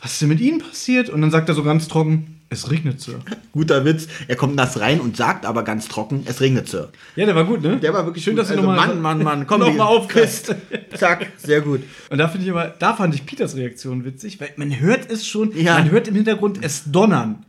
was 0.01 0.13
ist 0.13 0.22
denn 0.22 0.30
mit 0.30 0.39
Ihnen 0.39 0.59
passiert? 0.59 1.09
Und 1.09 1.22
dann 1.22 1.32
sagt 1.32 1.49
er 1.49 1.55
so 1.55 1.63
ganz 1.63 1.88
trocken, 1.88 2.39
es 2.51 2.72
regnet, 2.72 2.99
Sir. 2.99 3.20
Guter 3.51 3.86
Witz. 3.86 4.07
Er 4.28 4.36
kommt 4.36 4.55
nass 4.55 4.80
rein 4.80 4.99
und 4.99 5.15
sagt 5.15 5.45
aber 5.45 5.63
ganz 5.63 5.88
trocken, 5.88 6.24
es 6.26 6.41
regnet, 6.41 6.67
Sir. 6.67 6.89
Ja, 7.15 7.26
der 7.28 7.36
war 7.36 7.45
gut, 7.45 7.61
ne? 7.61 7.78
Der 7.78 7.93
war 7.93 8.05
wirklich 8.05 8.24
schön, 8.24 8.34
gut. 8.34 8.41
dass 8.41 8.47
du 8.47 8.55
also, 8.55 8.65
nochmal 8.67 8.88
Mann, 8.88 9.01
Mann, 9.01 9.24
Mann, 9.24 9.47
komm, 9.47 9.59
noch 9.61 9.74
mal 9.76 9.86
aufkriegst. 9.86 10.55
Zack, 10.95 11.28
sehr 11.38 11.61
gut. 11.61 11.82
Und 12.09 12.17
da 12.17 12.28
finde 12.28 12.45
ich 12.45 12.51
aber, 12.51 12.74
da 12.80 12.95
fand 12.95 13.13
ich 13.13 13.26
Peters 13.26 13.55
Reaktion 13.55 14.03
witzig, 14.03 14.39
weil 14.41 14.51
man 14.55 14.80
hört 14.80 15.11
es 15.11 15.28
schon, 15.28 15.55
Ja. 15.55 15.76
man 15.76 15.91
hört 15.91 16.07
im 16.07 16.15
Hintergrund 16.15 16.59
es 16.63 16.84
donnern. 16.91 17.45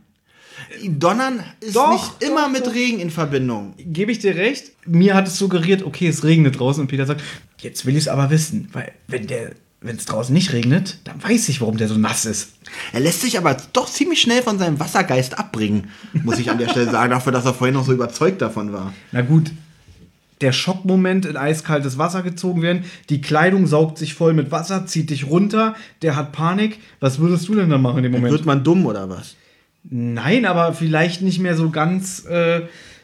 Donnern 0.83 1.43
ist 1.59 1.75
Doch, 1.75 1.91
nicht 1.91 2.23
immer 2.29 2.43
doch, 2.43 2.51
mit 2.51 2.67
doch. 2.67 2.73
Regen 2.73 2.99
in 2.99 3.09
Verbindung. 3.09 3.73
Gebe 3.77 4.11
ich 4.11 4.19
dir 4.19 4.35
recht? 4.35 4.71
Mir 4.85 5.15
hat 5.15 5.27
es 5.27 5.37
suggeriert, 5.37 5.83
okay, 5.83 6.07
es 6.07 6.23
regnet 6.23 6.59
draußen 6.59 6.81
und 6.81 6.87
Peter 6.87 7.05
sagt, 7.05 7.21
jetzt 7.61 7.85
will 7.85 7.95
ich 7.95 8.03
es 8.03 8.07
aber 8.07 8.29
wissen, 8.29 8.69
weil 8.73 8.91
wenn 9.07 9.27
der 9.27 9.51
wenn 9.83 9.95
es 9.95 10.05
draußen 10.05 10.33
nicht 10.33 10.53
regnet, 10.53 10.99
dann 11.05 11.23
weiß 11.23 11.49
ich, 11.49 11.59
warum 11.59 11.77
der 11.77 11.87
so 11.87 11.97
nass 11.97 12.25
ist. 12.25 12.53
Er 12.93 12.99
lässt 12.99 13.21
sich 13.21 13.39
aber 13.39 13.57
doch 13.73 13.89
ziemlich 13.89 14.21
schnell 14.21 14.43
von 14.43 14.59
seinem 14.59 14.79
Wassergeist 14.79 15.39
abbringen, 15.39 15.89
muss 16.23 16.37
ich 16.37 16.51
an 16.51 16.59
der 16.59 16.69
Stelle 16.69 16.91
sagen, 16.91 17.09
dafür, 17.09 17.31
dass 17.31 17.45
er 17.45 17.55
vorhin 17.55 17.73
noch 17.73 17.85
so 17.85 17.91
überzeugt 17.91 18.43
davon 18.43 18.73
war. 18.73 18.93
Na 19.11 19.21
gut, 19.21 19.51
der 20.41 20.51
Schockmoment 20.51 21.25
in 21.25 21.35
eiskaltes 21.35 21.97
Wasser 21.97 22.21
gezogen 22.21 22.61
werden, 22.61 22.85
die 23.09 23.21
Kleidung 23.21 23.65
saugt 23.65 23.97
sich 23.97 24.13
voll 24.13 24.33
mit 24.33 24.51
Wasser, 24.51 24.85
zieht 24.85 25.09
dich 25.09 25.27
runter, 25.27 25.75
der 26.03 26.15
hat 26.15 26.31
Panik. 26.31 26.79
Was 26.99 27.17
würdest 27.17 27.47
du 27.47 27.55
denn 27.55 27.69
dann 27.69 27.81
machen 27.81 27.97
in 27.97 28.03
dem 28.03 28.11
Moment? 28.11 28.31
Wird 28.31 28.45
man 28.45 28.63
dumm 28.63 28.85
oder 28.85 29.09
was? 29.09 29.35
Nein, 29.83 30.45
aber 30.45 30.73
vielleicht 30.73 31.23
nicht 31.23 31.39
mehr 31.39 31.55
so 31.55 31.71
ganz, 31.71 32.25
äh, 32.25 32.61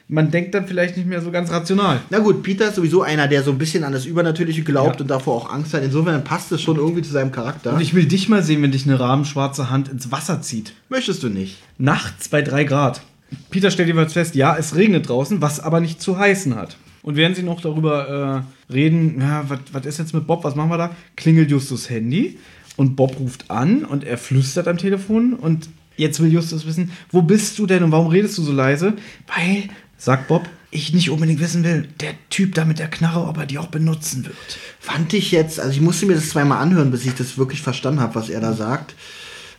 man 0.10 0.32
denkt 0.32 0.54
dann 0.56 0.68
vielleicht 0.68 0.96
nicht 0.96 1.08
mehr 1.08 1.22
so 1.22 1.32
ganz 1.32 1.52
rational. 1.52 2.00
Na 2.10 2.20
gut, 2.20 2.42
Peter 2.44 2.70
ist 2.70 2.76
sowieso 2.76 3.02
einer, 3.02 3.28
der 3.28 3.44
so 3.44 3.52
ein 3.52 3.58
bisschen 3.58 3.84
an 3.84 3.92
das 3.92 4.06
Übernatürliche 4.06 4.64
glaubt 4.64 4.96
Ja. 4.96 5.02
und 5.02 5.08
davor 5.10 5.36
auch 5.36 5.50
Angst 5.54 5.74
hat. 5.74 5.84
Insofern 5.84 6.24
passt 6.24 6.52
es 6.54 6.62
schon 6.62 6.78
irgendwie 6.78 7.02
zu 7.02 7.12
seinem 7.12 7.32
Charakter. 7.32 7.74
Und 7.74 7.82
ich 7.82 7.94
will 7.94 8.06
dich 8.06 8.30
mal 8.30 8.42
sehen, 8.44 8.62
wenn 8.62 8.72
dich 8.72 8.86
eine 8.86 9.00
rahmenschwarze 9.00 9.70
Hand 9.70 9.90
ins 9.90 10.12
Wasser 10.12 10.42
zieht. 10.42 10.74
Möchtest 10.90 11.24
du 11.24 11.30
nicht? 11.30 11.58
Nachts 11.78 12.30
bei 12.30 12.42
3 12.42 12.64
Grad. 12.64 13.02
Peter 13.50 13.70
stellt 13.72 13.90
jeweils 13.90 14.14
fest, 14.14 14.36
ja, 14.36 14.56
es 14.58 14.76
regnet 14.76 15.10
draußen, 15.10 15.42
was 15.42 15.60
aber 15.60 15.82
nicht 15.82 16.02
zu 16.02 16.18
heißen 16.18 16.56
hat. 16.56 16.78
Und 17.04 17.16
während 17.18 17.36
sie 17.36 17.44
noch 17.44 17.60
darüber 17.60 18.44
äh, 18.70 18.74
reden, 18.74 19.20
ja, 19.20 19.44
was 19.50 19.60
was 19.74 19.86
ist 19.86 19.98
jetzt 20.00 20.14
mit 20.14 20.26
Bob, 20.28 20.44
was 20.46 20.56
machen 20.56 20.70
wir 20.70 20.78
da, 20.78 20.92
klingelt 21.18 21.52
Justus 21.52 21.90
Handy 21.90 22.38
und 22.78 22.96
Bob 22.96 23.20
ruft 23.20 23.50
an 23.52 23.84
und 23.84 24.04
er 24.06 24.18
flüstert 24.18 24.68
am 24.70 24.78
Telefon 24.78 25.34
und 25.34 25.68
jetzt 25.98 26.22
will 26.22 26.32
Justus 26.32 26.66
wissen, 26.66 26.92
wo 27.12 27.22
bist 27.22 27.58
du 27.60 27.66
denn 27.66 27.84
und 27.84 27.92
warum 27.92 28.08
redest 28.08 28.38
du 28.38 28.42
so 28.44 28.52
leise? 28.54 28.94
Weil, 29.36 29.64
sagt 29.98 30.28
Bob, 30.28 30.48
ich 30.70 30.94
nicht 30.94 31.10
unbedingt 31.10 31.40
wissen 31.40 31.64
will, 31.64 31.88
der 32.00 32.14
Typ 32.30 32.56
da 32.56 32.66
mit 32.66 32.80
der 32.80 32.90
Knarre, 32.90 33.28
ob 33.28 33.38
er 33.38 33.46
die 33.46 33.58
auch 33.58 33.68
benutzen 33.68 34.26
wird. 34.26 34.36
Fand 34.80 35.14
ich 35.14 35.32
jetzt, 35.32 35.60
also 35.60 35.72
ich 35.72 35.82
musste 35.82 36.06
mir 36.06 36.16
das 36.16 36.30
zweimal 36.30 36.62
anhören, 36.62 36.92
bis 36.92 37.06
ich 37.06 37.14
das 37.14 37.38
wirklich 37.38 37.62
verstanden 37.62 38.02
habe, 38.02 38.16
was 38.16 38.30
er 38.30 38.42
da 38.42 38.54
sagt. 38.54 38.96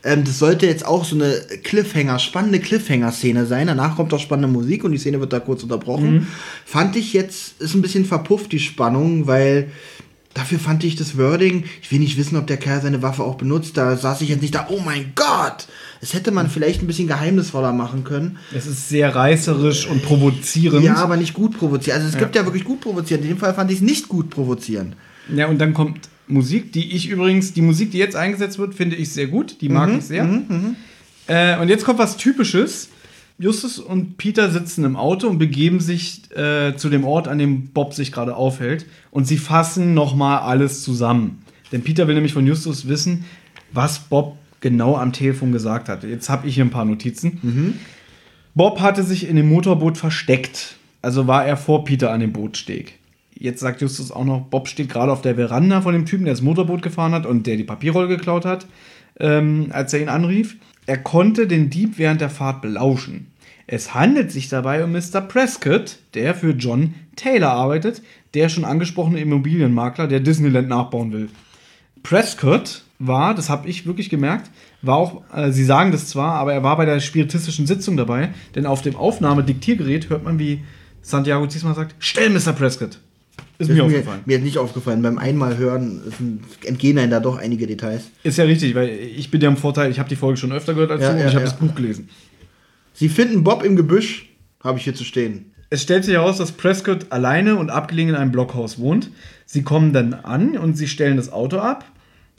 Ähm, 0.05 0.25
das 0.25 0.39
sollte 0.39 0.67
jetzt 0.67 0.87
auch 0.87 1.05
so 1.05 1.17
eine 1.17 1.41
Cliffhanger, 1.65 2.19
spannende 2.19 2.61
Cliffhanger-Szene 2.61 3.47
sein. 3.47 3.67
Danach 3.67 3.97
kommt 3.97 4.13
auch 4.15 4.21
spannende 4.21 4.49
Musik 4.49 4.85
und 4.85 4.93
die 4.93 4.99
Szene 4.99 5.19
wird 5.21 5.33
da 5.33 5.41
kurz 5.41 5.63
unterbrochen. 5.63 6.29
Fand 6.65 6.95
ich 6.97 7.13
jetzt, 7.13 7.61
ist 7.61 7.75
ein 7.75 7.83
bisschen 7.83 8.05
verpufft, 8.05 8.53
die 8.53 8.61
Spannung, 8.61 9.27
weil 9.27 9.71
dafür 10.35 10.59
fand 10.59 10.85
ich 10.85 10.95
das 10.95 11.19
Wording, 11.19 11.65
ich 11.83 11.91
will 11.91 11.99
nicht 11.99 12.17
wissen, 12.17 12.37
ob 12.37 12.47
der 12.47 12.59
Kerl 12.59 12.81
seine 12.81 13.03
Waffe 13.03 13.25
auch 13.25 13.37
benutzt. 13.37 13.77
Da 13.77 13.97
saß 13.97 14.21
ich 14.21 14.29
jetzt 14.29 14.43
nicht 14.43 14.55
da, 14.55 14.69
oh 14.71 14.81
mein 14.81 15.13
Gott! 15.15 15.67
Das 16.01 16.15
hätte 16.15 16.31
man 16.31 16.49
vielleicht 16.49 16.83
ein 16.83 16.87
bisschen 16.87 17.09
geheimnisvoller 17.09 17.73
machen 17.73 18.05
können. 18.05 18.39
Es 18.55 18.67
ist 18.67 18.89
sehr 18.89 19.15
reißerisch 19.15 19.89
und 19.89 20.03
provozierend. 20.03 20.85
Ja, 20.85 20.97
aber 20.97 21.17
nicht 21.17 21.35
gut 21.35 21.59
provozieren. 21.59 21.99
Also 21.99 22.09
es 22.09 22.19
gibt 22.19 22.37
ja 22.37 22.45
wirklich 22.45 22.65
gut 22.65 22.81
provozieren. 22.81 23.23
In 23.23 23.29
dem 23.29 23.39
Fall 23.39 23.55
fand 23.55 23.71
ich 23.71 23.79
es 23.79 23.83
nicht 23.83 24.09
gut 24.09 24.31
provozieren. 24.31 24.95
Ja, 25.35 25.47
und 25.49 25.59
dann 25.59 25.75
kommt 25.75 26.09
Musik, 26.29 26.73
die 26.73 26.93
ich 26.95 27.09
übrigens, 27.09 27.53
die 27.53 27.63
Musik, 27.63 27.91
die 27.91 27.99
jetzt 27.99 28.17
eingesetzt 28.17 28.59
wird, 28.59 28.75
finde 28.75 28.97
ich 28.97 29.13
sehr 29.13 29.27
gut. 29.27 29.61
Die 29.61 29.69
mag 29.69 29.91
ich 29.97 30.05
sehr. 30.05 30.29
Äh, 31.27 31.59
und 31.61 31.69
jetzt 31.69 31.85
kommt 31.85 31.99
was 31.99 32.17
Typisches. 32.17 32.91
Justus 33.41 33.79
und 33.79 34.17
Peter 34.19 34.51
sitzen 34.51 34.85
im 34.85 34.97
Auto 34.97 35.29
und 35.29 35.39
begeben 35.39 35.81
sich 35.81 36.23
äh, 36.37 36.75
zu 36.77 36.89
dem 36.89 37.05
Ort, 37.05 37.29
an 37.29 37.39
dem 37.39 37.69
Bob 37.69 37.95
sich 37.95 38.11
gerade 38.11 38.35
aufhält. 38.35 38.87
Und 39.11 39.27
sie 39.27 39.39
fassen 39.39 39.95
nochmal 39.95 40.41
alles 40.41 40.83
zusammen. 40.83 41.43
Denn 41.71 41.83
Peter 41.83 42.09
will 42.09 42.15
nämlich 42.15 42.33
von 42.33 42.47
Justus 42.47 42.89
wissen, 42.89 43.25
was 43.73 44.01
Bob 44.01 44.37
genau 44.61 44.97
am 44.97 45.13
Telefon 45.13 45.53
gesagt 45.53 45.89
hat. 45.89 46.05
Jetzt 46.05 46.29
habe 46.29 46.49
ich 46.49 46.55
hier 46.55 46.65
ein 46.65 46.71
paar 46.71 46.85
Notizen. 46.85 47.41
Bob 48.55 48.81
hatte 48.81 49.03
sich 49.03 49.29
in 49.29 49.37
dem 49.37 49.49
Motorboot 49.49 49.99
versteckt. 49.99 50.77
Also 51.01 51.27
war 51.27 51.47
er 51.47 51.57
vor 51.57 51.85
Peter 51.85 52.11
an 52.11 52.21
dem 52.21 52.33
Bootsteg. 52.33 52.95
Jetzt 53.35 53.61
sagt 53.61 53.81
Justus 53.81 54.11
auch 54.11 54.25
noch, 54.25 54.41
Bob 54.41 54.67
steht 54.67 54.89
gerade 54.89 55.13
auf 55.13 55.23
der 55.23 55.37
Veranda 55.37 55.81
von 55.81 55.93
dem 55.93 56.07
Typen, 56.07 56.25
der 56.25 56.35
das 56.35 56.43
Motorboot 56.43 56.83
gefahren 56.83 57.13
hat 57.13 57.25
und 57.25 57.47
der 57.47 57.57
die 57.57 57.65
Papierrolle 57.65 58.09
geklaut 58.09 58.45
hat, 58.45 58.67
ähm, 59.21 59.69
als 59.71 59.93
er 59.93 60.01
ihn 60.01 60.09
anrief. 60.09 60.57
Er 60.87 60.99
konnte 60.99 61.47
den 61.47 61.71
Dieb 61.71 61.99
während 61.99 62.21
der 62.21 62.31
Fahrt 62.31 62.63
belauschen. 62.63 63.29
Es 63.69 63.95
handelt 63.95 64.33
sich 64.33 64.49
dabei 64.49 64.83
um 64.83 64.93
Mr. 64.93 65.21
Prescott, 65.21 65.99
der 66.15 66.35
für 66.35 66.51
John 66.51 66.95
Taylor 67.15 67.53
arbeitet, 67.53 68.03
der 68.35 68.49
schon 68.49 68.65
angesprochene 68.65 69.21
Immobilienmakler, 69.21 70.09
der 70.09 70.21
Disneyland 70.21 70.69
nachbauen 70.69 71.13
will. 71.13 71.29
Prescott 72.03 72.83
war, 72.99 73.35
das 73.35 73.49
habe 73.49 73.69
ich 73.69 73.87
wirklich 73.87 74.11
gemerkt, 74.11 74.51
war 74.83 74.97
auch, 74.97 75.23
äh, 75.35 75.53
sie 75.53 75.65
sagen 75.65 75.93
das 75.93 76.09
zwar, 76.09 76.35
aber 76.35 76.53
er 76.53 76.63
war 76.63 76.77
bei 76.77 76.85
der 76.85 77.01
spiritistischen 77.01 77.67
Sitzung 77.67 77.97
dabei, 77.97 78.31
denn 78.55 78.67
auf 78.67 78.83
dem 78.83 78.97
Aufnahmediktiergerät 78.97 80.09
hört 80.11 80.25
man, 80.25 80.39
wie 80.39 80.65
Santiago 81.03 81.47
diesmal 81.47 81.75
sagt, 81.75 81.95
stell 82.01 82.31
Mr. 82.31 82.53
Prescott. 82.53 82.99
Ist 83.59 83.69
mir 83.69 83.75
mir, 83.75 83.85
aufgefallen. 83.85 84.21
mir 84.25 84.37
ist 84.39 84.45
nicht 84.45 84.59
aufgefallen. 84.59 85.03
Beim 85.03 85.19
einmal 85.19 85.57
hören 85.57 86.01
entgehen 86.65 86.97
einem 86.99 87.11
da 87.11 87.19
doch 87.19 87.39
einige 87.39 87.67
Details. 87.67 88.05
Ist 88.23 88.39
ja 88.39 88.45
richtig, 88.45 88.75
weil 88.77 88.89
ich 88.89 89.33
bin 89.33 89.41
ja 89.41 89.49
im 89.49 89.57
Vorteil, 89.57 89.91
ich 89.91 89.99
habe 89.99 90.09
die 90.09 90.17
Folge 90.17 90.37
schon 90.37 90.53
öfter 90.53 90.75
gehört 90.75 90.93
als 90.93 91.03
Ja, 91.03 91.09
du 91.09 91.15
und 91.15 91.21
ja, 91.23 91.29
ich 91.29 91.35
habe 91.35 91.45
ja. 91.45 91.51
das 91.51 91.59
Buch 91.59 91.75
gelesen. 91.75 92.09
Sie 92.95 93.09
finden 93.09 93.43
Bob 93.43 93.65
im 93.65 93.75
Gebüsch, 93.75 94.29
habe 94.63 94.79
ich 94.79 94.85
hier 94.85 94.95
zu 94.95 95.05
stehen. 95.05 95.53
Es 95.71 95.83
stellt 95.83 96.05
sich 96.05 96.15
heraus, 96.15 96.39
dass 96.39 96.53
Prescott 96.53 97.07
alleine 97.11 97.57
und 97.57 97.71
abgelegen 97.71 98.11
in 98.11 98.17
einem 98.17 98.33
Blockhaus 98.33 98.79
wohnt. 98.79 99.11
Sie 99.45 99.63
kommen 99.63 99.93
dann 99.93 100.15
an 100.15 100.57
und 100.57 100.77
sie 100.77 100.89
stellen 100.89 101.17
das 101.17 101.33
Auto 101.33 101.59
ab. 101.59 101.85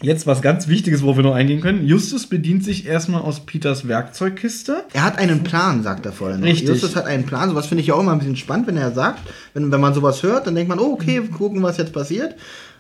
Jetzt 0.02 0.26
was 0.26 0.42
ganz 0.42 0.70
Wichtiges, 0.70 1.02
worauf 1.02 1.18
wir 1.18 1.24
noch 1.24 1.36
eingehen 1.36 1.60
können. 1.60 1.86
Justus 1.86 2.28
bedient 2.28 2.64
sich 2.64 2.86
erstmal 2.86 3.22
aus 3.22 3.46
Peters 3.46 3.88
Werkzeugkiste. 3.88 4.86
Er 4.94 5.04
hat 5.04 5.18
einen 5.18 5.44
Plan, 5.44 5.84
sagt 5.84 6.06
er 6.06 6.14
vorhin. 6.14 6.42
Richtig. 6.42 6.70
Justus 6.70 6.96
hat 6.96 7.06
einen 7.06 7.26
Plan. 7.26 7.50
Sowas 7.50 7.68
finde 7.68 7.82
ich 7.82 7.88
ja 7.88 7.96
auch 7.96 8.00
immer 8.00 8.14
ein 8.14 8.20
bisschen 8.20 8.38
spannend, 8.38 8.68
wenn 8.68 8.78
er 8.78 8.92
sagt. 8.92 9.20
Wenn, 9.54 9.72
wenn 9.72 9.82
man 9.82 9.94
sowas 9.94 10.24
hört, 10.24 10.48
dann 10.48 10.56
denkt 10.56 10.70
man, 10.70 10.80
oh, 10.80 10.94
okay, 10.94 11.22
gucken, 11.38 11.62
was 11.64 11.78
jetzt 11.78 11.92
passiert. 11.92 12.36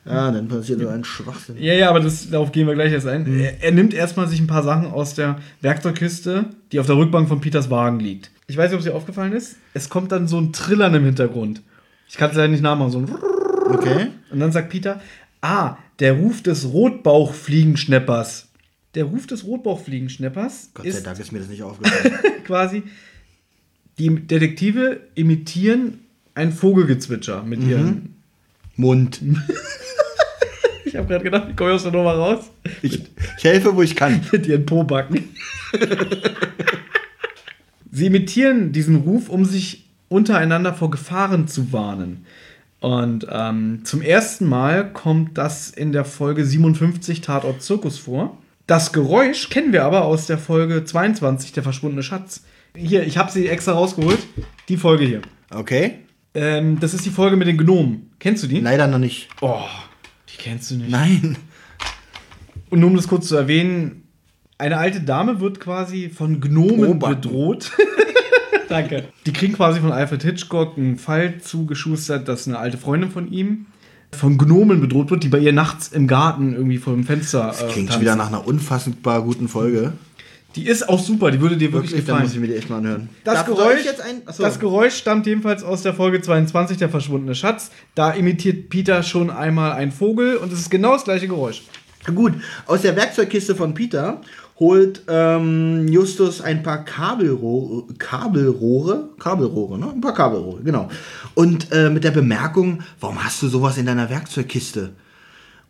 Ja, 0.05 0.31
dann 0.31 0.47
passiert 0.47 0.79
so 0.79 0.87
ein 0.87 1.03
Schwachsinn. 1.03 1.57
Ja, 1.59 1.73
ja, 1.73 1.89
aber 1.89 1.99
das, 1.99 2.29
darauf 2.29 2.53
gehen 2.53 2.67
wir 2.67 2.73
gleich 2.73 2.93
erst 2.93 3.07
ein. 3.07 3.39
Er, 3.39 3.61
er 3.61 3.71
nimmt 3.71 3.93
erstmal 3.93 4.27
sich 4.27 4.39
ein 4.39 4.47
paar 4.47 4.63
Sachen 4.63 4.87
aus 4.87 5.13
der 5.13 5.39
Werkzeugkiste, 5.59 6.45
die 6.71 6.79
auf 6.79 6.85
der 6.85 6.95
Rückbank 6.95 7.27
von 7.27 7.41
Peters 7.41 7.69
Wagen 7.69 7.99
liegt. 7.99 8.31
Ich 8.47 8.55
weiß 8.55 8.71
nicht, 8.71 8.75
ob 8.75 8.79
es 8.79 8.85
dir 8.85 8.95
aufgefallen 8.95 9.33
ist. 9.33 9.57
Es 9.73 9.89
kommt 9.89 10.13
dann 10.13 10.29
so 10.29 10.39
ein 10.39 10.53
Trillern 10.53 10.95
im 10.95 11.03
Hintergrund. 11.03 11.61
Ich 12.07 12.15
kann 12.15 12.31
es 12.31 12.37
leider 12.37 12.47
nicht 12.47 12.63
nachmachen. 12.63 12.91
So 12.91 12.99
ein 12.99 13.09
Okay. 13.71 14.07
Und 14.31 14.39
dann 14.39 14.51
sagt 14.51 14.69
Peter, 14.69 14.99
ah, 15.41 15.77
der 15.99 16.13
Ruf 16.13 16.41
des 16.41 16.65
Rotbauchfliegenschneppers. 16.65 18.47
Der 18.95 19.03
Ruf 19.03 19.27
des 19.27 19.45
Rotbauchfliegenschneppers 19.45 20.71
Gott 20.73 20.85
sei 20.85 20.89
ist 20.89 21.05
Dank 21.05 21.19
ist 21.19 21.31
mir 21.31 21.39
das 21.39 21.49
nicht 21.49 21.63
aufgefallen. 21.63 22.13
quasi, 22.43 22.83
die 23.97 24.15
Detektive 24.15 25.01
imitieren 25.15 25.99
ein 26.33 26.51
Vogelgezwitscher 26.51 27.43
mit 27.43 27.63
ihren... 27.63 28.15
Mund. 28.79 29.21
Ich 30.85 30.95
habe 30.95 31.05
gerade 31.05 31.23
gedacht, 31.23 31.47
ich 31.51 31.55
komme 31.55 31.73
aus 31.73 31.83
der 31.83 31.91
Nummer 31.91 32.13
raus. 32.13 32.49
Ich, 32.81 33.03
ich 33.37 33.43
helfe, 33.43 33.75
wo 33.75 33.83
ich 33.83 33.95
kann. 33.95 34.25
mit 34.31 34.47
ihren 34.47 34.65
Pobacken. 34.65 35.29
Sie 37.91 38.07
imitieren 38.07 38.71
diesen 38.71 38.95
Ruf, 38.95 39.29
um 39.29 39.45
sich 39.45 39.85
untereinander 40.07 40.73
vor 40.73 40.89
Gefahren 40.89 41.47
zu 41.47 41.71
warnen. 41.71 42.25
Und 42.79 43.27
ähm, 43.29 43.81
zum 43.83 44.01
ersten 44.01 44.47
Mal 44.47 44.93
kommt 44.93 45.37
das 45.37 45.69
in 45.69 45.91
der 45.91 46.05
Folge 46.05 46.45
57 46.45 47.21
Tatort 47.21 47.61
Zirkus 47.61 47.99
vor. 47.99 48.37
Das 48.67 48.93
Geräusch 48.93 49.49
kennen 49.49 49.73
wir 49.73 49.83
aber 49.83 50.05
aus 50.05 50.27
der 50.27 50.37
Folge 50.37 50.85
22, 50.85 51.51
der 51.51 51.63
verschwundene 51.63 52.03
Schatz. 52.03 52.43
Hier, 52.75 53.05
ich 53.05 53.17
habe 53.17 53.31
sie 53.31 53.47
extra 53.47 53.73
rausgeholt. 53.73 54.19
Die 54.69 54.77
Folge 54.77 55.05
hier. 55.05 55.21
Okay. 55.49 55.99
Ähm, 56.33 56.79
das 56.79 56.93
ist 56.93 57.05
die 57.05 57.09
Folge 57.09 57.35
mit 57.35 57.47
den 57.47 57.57
Gnomen. 57.57 58.11
Kennst 58.19 58.43
du 58.43 58.47
die? 58.47 58.59
Leider 58.59 58.87
noch 58.87 58.99
nicht. 58.99 59.27
Oh, 59.41 59.63
die 60.31 60.37
kennst 60.37 60.71
du 60.71 60.75
nicht. 60.75 60.91
Nein. 60.91 61.35
Und 62.69 62.79
nur 62.79 62.89
um 62.91 62.95
das 62.95 63.07
kurz 63.07 63.27
zu 63.27 63.35
erwähnen, 63.35 64.03
eine 64.59 64.77
alte 64.77 65.01
Dame 65.01 65.39
wird 65.39 65.59
quasi 65.59 66.09
von 66.09 66.39
Gnomen 66.39 66.99
Probacken. 66.99 67.21
bedroht. 67.21 67.71
Danke. 68.69 69.05
Die 69.25 69.33
kriegen 69.33 69.53
quasi 69.53 69.79
von 69.79 69.91
Alfred 69.91 70.21
Hitchcock 70.23 70.77
einen 70.77 70.97
Fall 70.97 71.39
zugeschustert, 71.41 72.27
dass 72.27 72.47
eine 72.47 72.57
alte 72.59 72.77
Freundin 72.77 73.11
von 73.11 73.31
ihm 73.31 73.65
von 74.11 74.37
Gnomen 74.37 74.81
bedroht 74.81 75.11
wird, 75.11 75.23
die 75.23 75.27
bei 75.27 75.37
ihr 75.39 75.53
nachts 75.53 75.89
im 75.89 76.07
Garten 76.07 76.53
irgendwie 76.53 76.77
vor 76.77 76.93
dem 76.93 77.03
Fenster. 77.03 77.47
Das 77.47 77.61
äh, 77.61 77.65
klingt 77.65 77.75
schon 77.75 77.85
tanzen. 77.87 78.01
wieder 78.01 78.15
nach 78.15 78.27
einer 78.27 78.45
unfassbar 78.47 79.21
guten 79.23 79.47
Folge. 79.47 79.93
Die 80.55 80.65
ist 80.67 80.89
auch 80.89 80.99
super, 80.99 81.29
die 81.29 81.41
würde 81.41 81.57
dir 81.57 81.71
wirklich, 81.71 81.91
Wirklich, 81.91 82.05
dann 82.07 82.15
gefallen. 82.15 82.23
muss 82.23 82.33
ich 82.33 82.39
mir 82.39 82.47
die 82.47 82.55
echt 82.55 82.71
mal 82.71 82.77
anhören. 82.77 83.09
Das 83.23 83.35
Darf- 83.35 83.45
Geräusch, 83.45 83.81
das 84.39 84.59
Geräusch 84.59 84.95
stammt 84.95 85.27
jedenfalls 85.27 85.61
aus 85.63 85.83
der 85.83 85.93
Folge 85.93 86.21
22, 86.21 86.77
der 86.77 86.89
verschwundene 86.89 87.35
Schatz. 87.35 87.69
Da 87.93 88.09
imitiert 88.11 88.69
Peter 88.69 89.03
schon 89.03 89.29
einmal 89.29 89.73
einen 89.73 89.91
Vogel 89.91 90.37
und 90.37 90.51
es 90.51 90.59
ist 90.59 90.71
genau 90.71 90.93
das 90.93 91.03
gleiche 91.03 91.27
Geräusch. 91.27 91.61
Gut, 92.15 92.33
aus 92.65 92.81
der 92.81 92.95
Werkzeugkiste 92.95 93.55
von 93.55 93.75
Peter 93.75 94.21
holt 94.59 95.03
ähm, 95.07 95.87
Justus 95.87 96.41
ein 96.41 96.63
paar 96.63 96.83
Kabelrohre, 96.85 97.83
Kabelrohre, 97.97 99.09
Kabelrohre, 99.17 99.79
ne? 99.79 99.91
Ein 99.93 100.01
paar 100.01 100.13
Kabelrohre, 100.13 100.61
genau. 100.63 100.89
Und 101.33 101.71
äh, 101.71 101.89
mit 101.89 102.03
der 102.03 102.11
Bemerkung, 102.11 102.79
warum 102.99 103.23
hast 103.23 103.41
du 103.41 103.47
sowas 103.47 103.77
in 103.77 103.85
deiner 103.85 104.09
Werkzeugkiste? 104.09 104.91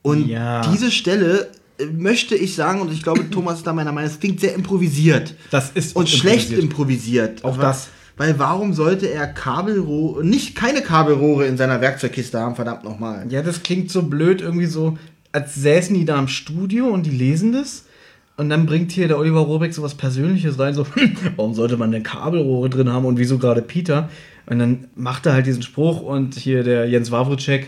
Und 0.02 0.28
Ja. 0.28 0.62
diese 0.72 0.90
Stelle 0.92 1.50
äh, 1.78 1.86
möchte 1.86 2.36
ich 2.36 2.56
sagen, 2.56 2.82
und 2.82 2.92
ich 2.92 3.04
glaube, 3.04 3.30
Thomas 3.30 3.58
ist 3.58 3.68
da 3.68 3.74
meiner 3.74 3.92
Meinung, 3.92 4.10
es 4.10 4.20
klingt 4.20 4.40
sehr 4.40 4.56
improvisiert. 4.56 5.36
Das 5.52 5.70
ist 5.72 5.96
und 5.96 6.06
auch 6.06 6.08
schlecht 6.08 6.52
improvisiert. 6.52 6.64
improvisiert. 6.64 7.44
Auch 7.46 7.58
Weil- 7.58 7.64
das. 7.66 7.88
Weil 8.18 8.38
warum 8.38 8.74
sollte 8.74 9.10
er 9.10 9.28
Kabelrohre, 9.28 10.26
nicht 10.26 10.54
keine 10.54 10.82
Kabelrohre 10.82 11.46
in 11.46 11.56
seiner 11.56 11.80
Werkzeugkiste 11.80 12.38
haben, 12.38 12.54
verdammt 12.56 12.84
nochmal. 12.84 13.26
Ja, 13.30 13.42
das 13.42 13.64
klingt 13.64 13.90
so 13.92 14.02
blöd, 14.04 14.42
irgendwie 14.42 14.66
so, 14.66 14.98
als 15.32 15.56
säßen 15.56 15.96
die 15.96 16.04
da 16.04 16.20
im 16.20 16.28
Studio 16.28 16.88
und 16.88 17.06
die 17.06 17.12
lesen 17.12 17.54
das. 17.54 17.86
Und 18.40 18.48
dann 18.48 18.66
bringt 18.66 18.94
hier 18.94 19.10
der 19.10 19.20
Oliver 19.20 19.42
Rohrbeck 19.42 19.74
so 19.74 19.84
was 19.84 19.96
Persönliches 19.96 20.58
rein, 20.58 20.74
so, 20.74 20.86
warum 21.36 21.54
sollte 21.54 21.76
man 21.76 21.92
denn 21.92 22.04
Kabelrohre 22.04 22.70
drin 22.70 22.88
haben 22.88 23.04
und 23.04 23.20
wieso 23.20 23.38
gerade 23.38 23.62
Peter? 23.62 24.10
Und 24.46 24.60
dann 24.60 24.88
macht 24.96 25.26
er 25.26 25.34
halt 25.34 25.46
diesen 25.46 25.62
Spruch 25.62 26.02
und 26.02 26.36
hier 26.36 26.64
der 26.64 26.88
Jens 26.88 27.12
Wawritschek 27.12 27.68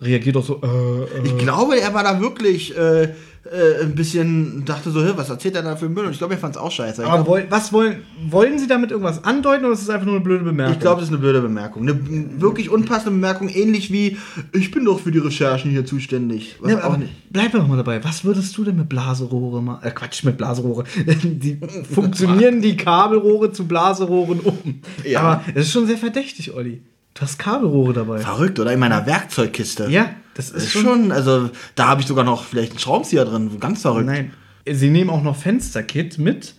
reagiert 0.00 0.36
auch 0.36 0.44
so, 0.44 0.60
äh, 0.62 1.18
äh. 1.18 1.26
Ich 1.26 1.36
glaube, 1.38 1.80
er 1.80 1.94
war 1.94 2.04
da 2.04 2.20
wirklich 2.20 2.78
äh, 2.78 3.08
äh, 3.50 3.82
ein 3.82 3.94
bisschen, 3.94 4.64
dachte 4.64 4.90
so, 4.90 5.02
"Hä, 5.04 5.10
was 5.16 5.28
erzählt 5.30 5.54
er 5.56 5.62
da 5.62 5.76
für 5.76 5.88
Müll? 5.88 6.06
Und 6.06 6.12
ich 6.12 6.18
glaube, 6.18 6.34
er 6.34 6.38
fand 6.40 6.56
es 6.56 6.60
auch 6.60 6.70
scheiße. 6.72 7.04
Aber 7.04 7.14
glaube, 7.24 7.28
woll, 7.30 7.46
was 7.50 7.72
wollen, 7.72 7.96
wollen 8.28 8.58
sie 8.58 8.66
damit 8.66 8.90
irgendwas 8.90 9.22
andeuten 9.24 9.64
oder 9.64 9.74
ist 9.74 9.82
es 9.82 9.90
einfach 9.90 10.06
nur 10.06 10.14
eine 10.16 10.24
blöde 10.24 10.44
Bemerkung? 10.44 10.74
ich 10.74 10.80
glaube, 10.80 11.00
das 11.00 11.08
ist 11.10 11.14
eine 11.14 11.20
blöde 11.22 11.40
Bemerkung. 11.42 11.82
Eine 11.82 12.40
wirklich 12.40 12.70
unpassende 12.70 13.10
Bemerkung, 13.10 13.48
ähnlich 13.48 13.92
wie, 13.92 14.16
ich 14.52 14.70
bin 14.70 14.84
doch 14.84 15.00
für 15.00 15.12
die 15.12 15.18
Recherchen 15.18 15.70
hier 15.70 15.84
zuständig. 15.84 16.56
Was 16.60 16.70
Ja, 16.70 16.76
auch 16.78 16.80
Ne, 16.80 16.84
aber 16.86 16.96
nicht. 16.98 17.12
bleib 17.30 17.52
doch 17.52 17.66
mal 17.68 17.76
dabei. 17.76 18.02
Was 18.02 18.24
würdest 18.24 18.56
du 18.56 18.64
denn 18.64 18.76
mit 18.76 18.88
Blaserohre 18.88 19.62
machen? 19.62 19.84
Äh, 19.86 19.90
Quatsch, 19.90 20.24
mit 20.24 20.38
Blaserohre. 20.38 20.84
Die 21.24 21.58
funktionieren 21.92 22.60
die 22.62 22.76
Kabelrohre 22.76 23.52
zu 23.52 23.66
Blaserohren 23.66 24.40
um. 24.40 24.80
Ja. 25.04 25.20
Aber 25.20 25.44
es 25.54 25.66
ist 25.66 25.72
schon 25.72 25.86
sehr 25.86 25.98
verdächtig, 25.98 26.54
Olli. 26.54 26.82
Du 27.14 27.22
hast 27.22 27.38
Kabelrohre 27.38 27.92
dabei. 27.92 28.18
Verrückt, 28.18 28.58
oder? 28.58 28.72
In 28.72 28.80
meiner 28.80 29.06
Werkzeugkiste. 29.06 29.88
Ja, 29.88 30.10
das 30.34 30.48
Das 30.52 30.56
ist 30.56 30.64
ist 30.64 30.72
schon. 30.72 30.82
schon, 30.82 31.12
also 31.12 31.50
da 31.76 31.88
habe 31.88 32.00
ich 32.00 32.06
sogar 32.08 32.24
noch 32.24 32.44
vielleicht 32.44 32.72
einen 32.72 32.80
Schraubenzieher 32.80 33.24
drin. 33.24 33.60
Ganz 33.60 33.82
verrückt. 33.82 34.06
Nein. 34.06 34.32
Sie 34.70 34.90
nehmen 34.90 35.10
auch 35.10 35.22
noch 35.22 35.36
Fensterkit 35.36 36.18
mit. 36.18 36.54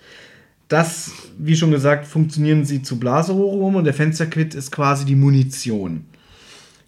Das, 0.68 1.12
wie 1.38 1.56
schon 1.56 1.72
gesagt, 1.72 2.08
funktionieren 2.08 2.66
sie 2.66 2.82
zu 2.82 2.98
Blaserohre 3.00 3.58
um 3.58 3.76
und 3.76 3.84
der 3.84 3.94
Fensterkit 3.94 4.56
ist 4.56 4.72
quasi 4.72 5.06
die 5.06 5.16
Munition. 5.16 6.06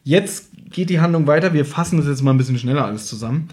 Jetzt 0.03 0.47
geht 0.71 0.89
die 0.89 0.99
Handlung 0.99 1.27
weiter. 1.27 1.53
Wir 1.53 1.65
fassen 1.65 1.97
das 1.97 2.07
jetzt 2.07 2.21
mal 2.23 2.31
ein 2.31 2.37
bisschen 2.37 2.57
schneller 2.57 2.85
alles 2.85 3.05
zusammen. 3.07 3.49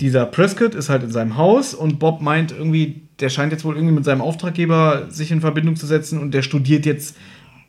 Dieser 0.00 0.26
Prescott 0.26 0.74
ist 0.74 0.88
halt 0.88 1.02
in 1.02 1.10
seinem 1.10 1.36
Haus 1.36 1.74
und 1.74 1.98
Bob 1.98 2.22
meint 2.22 2.52
irgendwie, 2.52 3.02
der 3.20 3.28
scheint 3.28 3.52
jetzt 3.52 3.64
wohl 3.64 3.74
irgendwie 3.74 3.94
mit 3.94 4.04
seinem 4.04 4.20
Auftraggeber 4.20 5.08
sich 5.10 5.30
in 5.30 5.40
Verbindung 5.40 5.76
zu 5.76 5.86
setzen 5.86 6.18
und 6.20 6.32
der 6.32 6.42
studiert 6.42 6.86
jetzt 6.86 7.16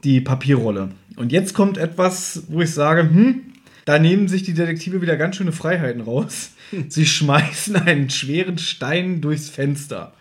die 0.03 0.21
Papierrolle. 0.21 0.89
Und 1.15 1.31
jetzt 1.31 1.53
kommt 1.53 1.77
etwas, 1.77 2.43
wo 2.47 2.61
ich 2.61 2.73
sage, 2.73 3.01
hm, 3.01 3.41
da 3.85 3.99
nehmen 3.99 4.27
sich 4.27 4.43
die 4.43 4.53
Detektive 4.53 5.01
wieder 5.01 5.17
ganz 5.17 5.35
schöne 5.35 5.51
Freiheiten 5.51 6.01
raus. 6.01 6.51
Sie 6.87 7.05
schmeißen 7.05 7.75
einen 7.75 8.09
schweren 8.09 8.57
Stein 8.57 9.21
durchs 9.21 9.49
Fenster, 9.49 10.13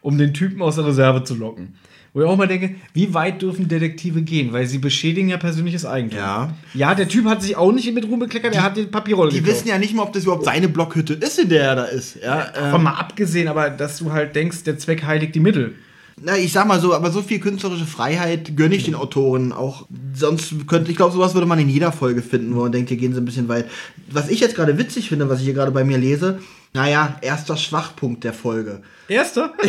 um 0.00 0.16
den 0.18 0.32
Typen 0.32 0.62
aus 0.62 0.76
der 0.76 0.86
Reserve 0.86 1.24
zu 1.24 1.34
locken. 1.34 1.74
Wo 2.14 2.22
ich 2.22 2.26
auch 2.28 2.36
mal 2.38 2.48
denke, 2.48 2.76
wie 2.94 3.12
weit 3.12 3.42
dürfen 3.42 3.68
Detektive 3.68 4.22
gehen? 4.22 4.52
Weil 4.54 4.66
sie 4.66 4.78
beschädigen 4.78 5.28
ja 5.28 5.36
persönliches 5.36 5.84
Eigentum. 5.84 6.18
Ja. 6.18 6.54
Ja, 6.72 6.94
der 6.94 7.08
Typ 7.08 7.26
hat 7.26 7.42
sich 7.42 7.56
auch 7.56 7.72
nicht 7.72 7.92
mit 7.92 8.06
Ruhm 8.06 8.20
bekleckert, 8.20 8.54
er 8.54 8.62
hat 8.62 8.78
die 8.78 8.84
Papierrolle 8.84 9.30
Die 9.32 9.38
geklaut. 9.38 9.54
wissen 9.54 9.68
ja 9.68 9.76
nicht 9.76 9.94
mal, 9.94 10.04
ob 10.04 10.14
das 10.14 10.22
überhaupt 10.22 10.46
seine 10.46 10.68
Blockhütte 10.68 11.12
ist, 11.12 11.38
in 11.38 11.50
der 11.50 11.62
er 11.64 11.76
da 11.76 11.84
ist. 11.84 12.16
Ja, 12.22 12.46
Davon 12.54 12.76
ähm, 12.80 12.84
mal 12.84 12.94
abgesehen, 12.94 13.48
aber 13.48 13.68
dass 13.68 13.98
du 13.98 14.12
halt 14.12 14.34
denkst, 14.34 14.62
der 14.62 14.78
Zweck 14.78 15.04
heiligt 15.04 15.34
die 15.34 15.40
Mittel. 15.40 15.74
Na, 16.22 16.36
ich 16.36 16.52
sag 16.52 16.66
mal 16.66 16.80
so, 16.80 16.94
aber 16.94 17.10
so 17.10 17.20
viel 17.22 17.40
künstlerische 17.40 17.84
Freiheit 17.84 18.56
gönne 18.56 18.74
ich 18.74 18.84
den 18.84 18.94
Autoren 18.94 19.52
auch. 19.52 19.86
Sonst 20.14 20.66
könnte, 20.66 20.90
ich 20.90 20.96
glaube, 20.96 21.12
sowas 21.12 21.34
würde 21.34 21.46
man 21.46 21.58
in 21.58 21.68
jeder 21.68 21.92
Folge 21.92 22.22
finden, 22.22 22.54
wo 22.54 22.60
man 22.60 22.72
denkt, 22.72 22.88
hier 22.88 22.96
gehen 22.98 23.12
sie 23.12 23.20
ein 23.20 23.24
bisschen 23.26 23.48
weit. 23.48 23.66
Was 24.10 24.28
ich 24.30 24.40
jetzt 24.40 24.54
gerade 24.54 24.78
witzig 24.78 25.08
finde, 25.10 25.28
was 25.28 25.40
ich 25.40 25.44
hier 25.44 25.54
gerade 25.54 25.72
bei 25.72 25.84
mir 25.84 25.98
lese, 25.98 26.38
naja, 26.72 27.16
erster 27.22 27.56
Schwachpunkt 27.56 28.24
der 28.24 28.32
Folge. 28.32 28.80
Erster? 29.08 29.52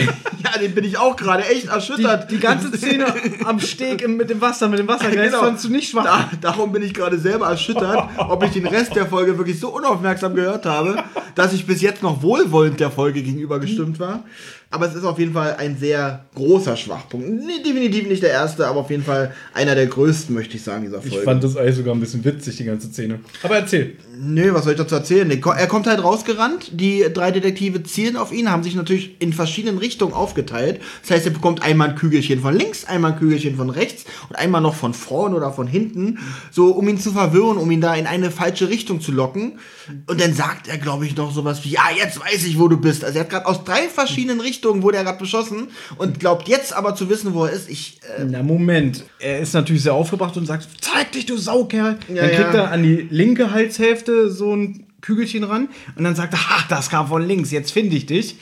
Ja, 0.44 0.58
den 0.60 0.74
bin 0.76 0.84
ich 0.86 0.98
auch 0.98 1.16
gerade 1.16 1.44
echt 1.46 1.64
Die, 1.64 1.68
erschüttert. 1.68 2.32
die 2.32 2.40
ganze 2.40 2.76
Szene 2.78 3.06
am 3.44 3.60
Steg 3.60 4.08
mit 4.08 4.30
dem 4.30 4.40
Wasser, 4.40 4.70
mit 4.70 4.80
dem 4.80 4.88
Wassergeist 4.88 5.32
Genau. 5.34 5.40
fandst 5.44 5.66
du 5.66 5.70
nicht 5.70 5.90
schwach. 5.90 6.04
Da, 6.06 6.30
darum 6.40 6.72
bin 6.72 6.84
ich 6.84 6.94
gerade 6.94 7.18
selber 7.20 7.48
erschüttert, 7.48 8.08
ob 8.18 8.44
ich 8.44 8.52
den 8.52 8.68
Rest 8.68 8.96
der 8.96 9.08
Folge 9.08 9.38
wirklich 9.38 9.60
so 9.60 9.70
unaufmerksam 9.76 10.36
gehört 10.36 10.66
habe, 10.66 11.04
dass 11.36 11.54
ich 11.54 11.66
bis 11.66 11.82
jetzt 11.82 12.04
noch 12.04 12.22
wohlwollend 12.22 12.80
der 12.80 12.92
Folge 12.92 13.24
gegenüber 13.24 13.60
gestimmt 13.60 14.00
war. 14.00 14.24
Aber 14.70 14.86
es 14.86 14.96
ist 14.96 15.06
auf 15.06 15.18
jeden 15.18 15.32
Fall 15.32 15.56
ein 15.58 15.78
sehr 15.78 16.26
großer 16.36 16.76
Schwachpunkt. 16.76 17.26
Nee, 17.30 17.64
definitiv 17.66 18.06
nicht 18.08 18.22
der 18.22 18.32
erste, 18.32 18.68
aber 18.68 18.82
auf 18.82 18.90
jeden 18.90 19.04
Fall 19.04 19.34
einer 19.54 19.76
der 19.76 19.88
größten, 19.88 20.36
möchte 20.36 20.58
ich 20.58 20.64
sagen, 20.64 20.84
dieser 20.84 21.02
Folge. 21.02 21.18
Ich 21.18 21.24
fand 21.24 21.42
das 21.42 21.56
eigentlich 21.56 21.78
sogar 21.78 21.96
ein 21.96 22.02
bisschen 22.02 22.26
witzig, 22.26 22.58
die 22.58 22.66
ganze 22.66 22.88
Szene. 22.88 23.22
Aber 23.44 23.56
erzähl. 23.56 23.96
Nö, 24.20 24.54
was 24.54 24.66
soll 24.66 24.74
ich 24.74 24.78
dazu 24.78 24.96
erzählen? 24.96 25.30
Er 25.32 25.68
kommt 25.68 25.88
halt 25.88 26.04
rausgerannt, 26.04 26.72
die 26.74 27.06
drei 27.14 27.32
Detektive 27.32 27.84
zielen 27.84 28.18
auf 28.18 28.34
ihn, 28.34 28.52
haben 28.52 28.64
sich 28.64 28.76
natürlich 28.76 29.16
in 29.20 29.32
verschiedenen 29.32 29.78
Richtungen 29.78 30.14
aufgeteilt. 30.14 30.82
Das 31.02 31.12
heißt, 31.12 31.28
er 31.28 31.32
bekommt 31.32 31.62
einmal 31.62 31.92
ein 31.92 31.96
Kügelchen 31.96 32.42
von 32.42 32.54
links, 32.54 32.84
einmal 32.84 33.14
ein 33.14 33.20
Kügelchen 33.20 33.56
von 33.56 33.70
rechts 33.70 34.04
und 34.28 34.36
einmal 34.36 34.60
noch 34.60 34.76
von 34.76 34.94
vorn 34.94 35.34
oder 35.34 35.54
von 35.54 35.68
hinten, 35.68 36.20
so 36.52 36.72
um 36.72 36.90
ihn 36.90 37.00
zu 37.00 37.14
verwirren, 37.14 37.58
um 37.58 37.72
ihn 37.72 37.80
da 37.80 37.96
in 37.96 38.06
eine 38.06 38.32
falsche 38.32 38.68
Richtung 38.68 39.00
zu 39.00 39.14
locken. 39.14 39.60
Und 40.08 40.20
dann 40.20 40.34
sagt 40.34 40.68
er, 40.68 40.78
glaube 40.78 41.06
ich, 41.06 41.16
noch 41.16 41.34
sowas 41.34 41.64
wie, 41.64 41.70
ja, 41.70 41.84
jetzt 41.96 42.20
weiß 42.20 42.46
ich, 42.46 42.60
wo 42.60 42.68
du 42.68 42.76
bist. 42.76 43.06
Also 43.06 43.20
er 43.20 43.24
hat 43.24 43.30
gerade 43.30 43.46
aus 43.46 43.64
drei 43.64 43.88
verschiedenen 43.88 44.42
Richtungen 44.42 44.57
wurde 44.64 44.98
er 44.98 45.04
gerade 45.04 45.20
beschossen 45.20 45.70
und 45.98 46.20
glaubt 46.20 46.48
jetzt 46.48 46.74
aber 46.74 46.96
zu 46.96 47.10
wissen, 47.10 47.34
wo 47.34 47.46
er 47.46 47.52
ist. 47.52 47.70
Ich, 47.70 48.00
äh, 48.18 48.26
Na, 48.26 48.44
Moment. 48.44 49.04
Er 49.20 49.40
ist 49.40 49.54
natürlich 49.54 49.84
sehr 49.84 49.94
aufgebracht 49.94 50.38
und 50.38 50.46
sagt, 50.46 50.68
zeig 50.82 51.12
dich, 51.12 51.26
du 51.26 51.38
Saukerl. 51.38 51.98
Ja, 52.08 52.22
dann 52.22 52.32
kriegt 52.32 52.54
ja. 52.54 52.64
er 52.64 52.72
an 52.72 52.84
die 52.84 53.08
linke 53.10 53.52
Halshälfte 53.52 54.30
so 54.30 54.56
ein 54.56 54.88
Kügelchen 55.02 55.44
ran 55.44 55.70
und 55.96 56.04
dann 56.04 56.16
sagt 56.16 56.34
er, 56.34 56.40
ach, 56.42 56.68
das 56.68 56.90
kam 56.90 57.08
von 57.08 57.26
links, 57.26 57.52
jetzt 57.52 57.72
finde 57.72 57.96
ich 57.96 58.06
dich. 58.06 58.38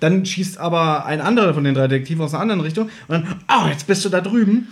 Dann 0.00 0.26
schießt 0.26 0.58
aber 0.58 1.06
ein 1.06 1.20
anderer 1.20 1.54
von 1.54 1.62
den 1.62 1.74
drei 1.74 1.86
Detektiven 1.86 2.24
aus 2.24 2.34
einer 2.34 2.42
anderen 2.42 2.60
Richtung 2.60 2.90
und 3.06 3.24
dann, 3.24 3.40
oh, 3.48 3.68
jetzt 3.68 3.86
bist 3.86 4.04
du 4.04 4.08
da 4.08 4.20
drüben. 4.20 4.68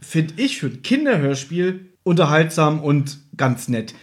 Finde 0.00 0.34
ich 0.36 0.58
für 0.58 0.66
ein 0.66 0.82
Kinderhörspiel 0.82 1.86
unterhaltsam 2.02 2.80
und 2.80 3.18
ganz 3.36 3.68
nett. 3.68 3.94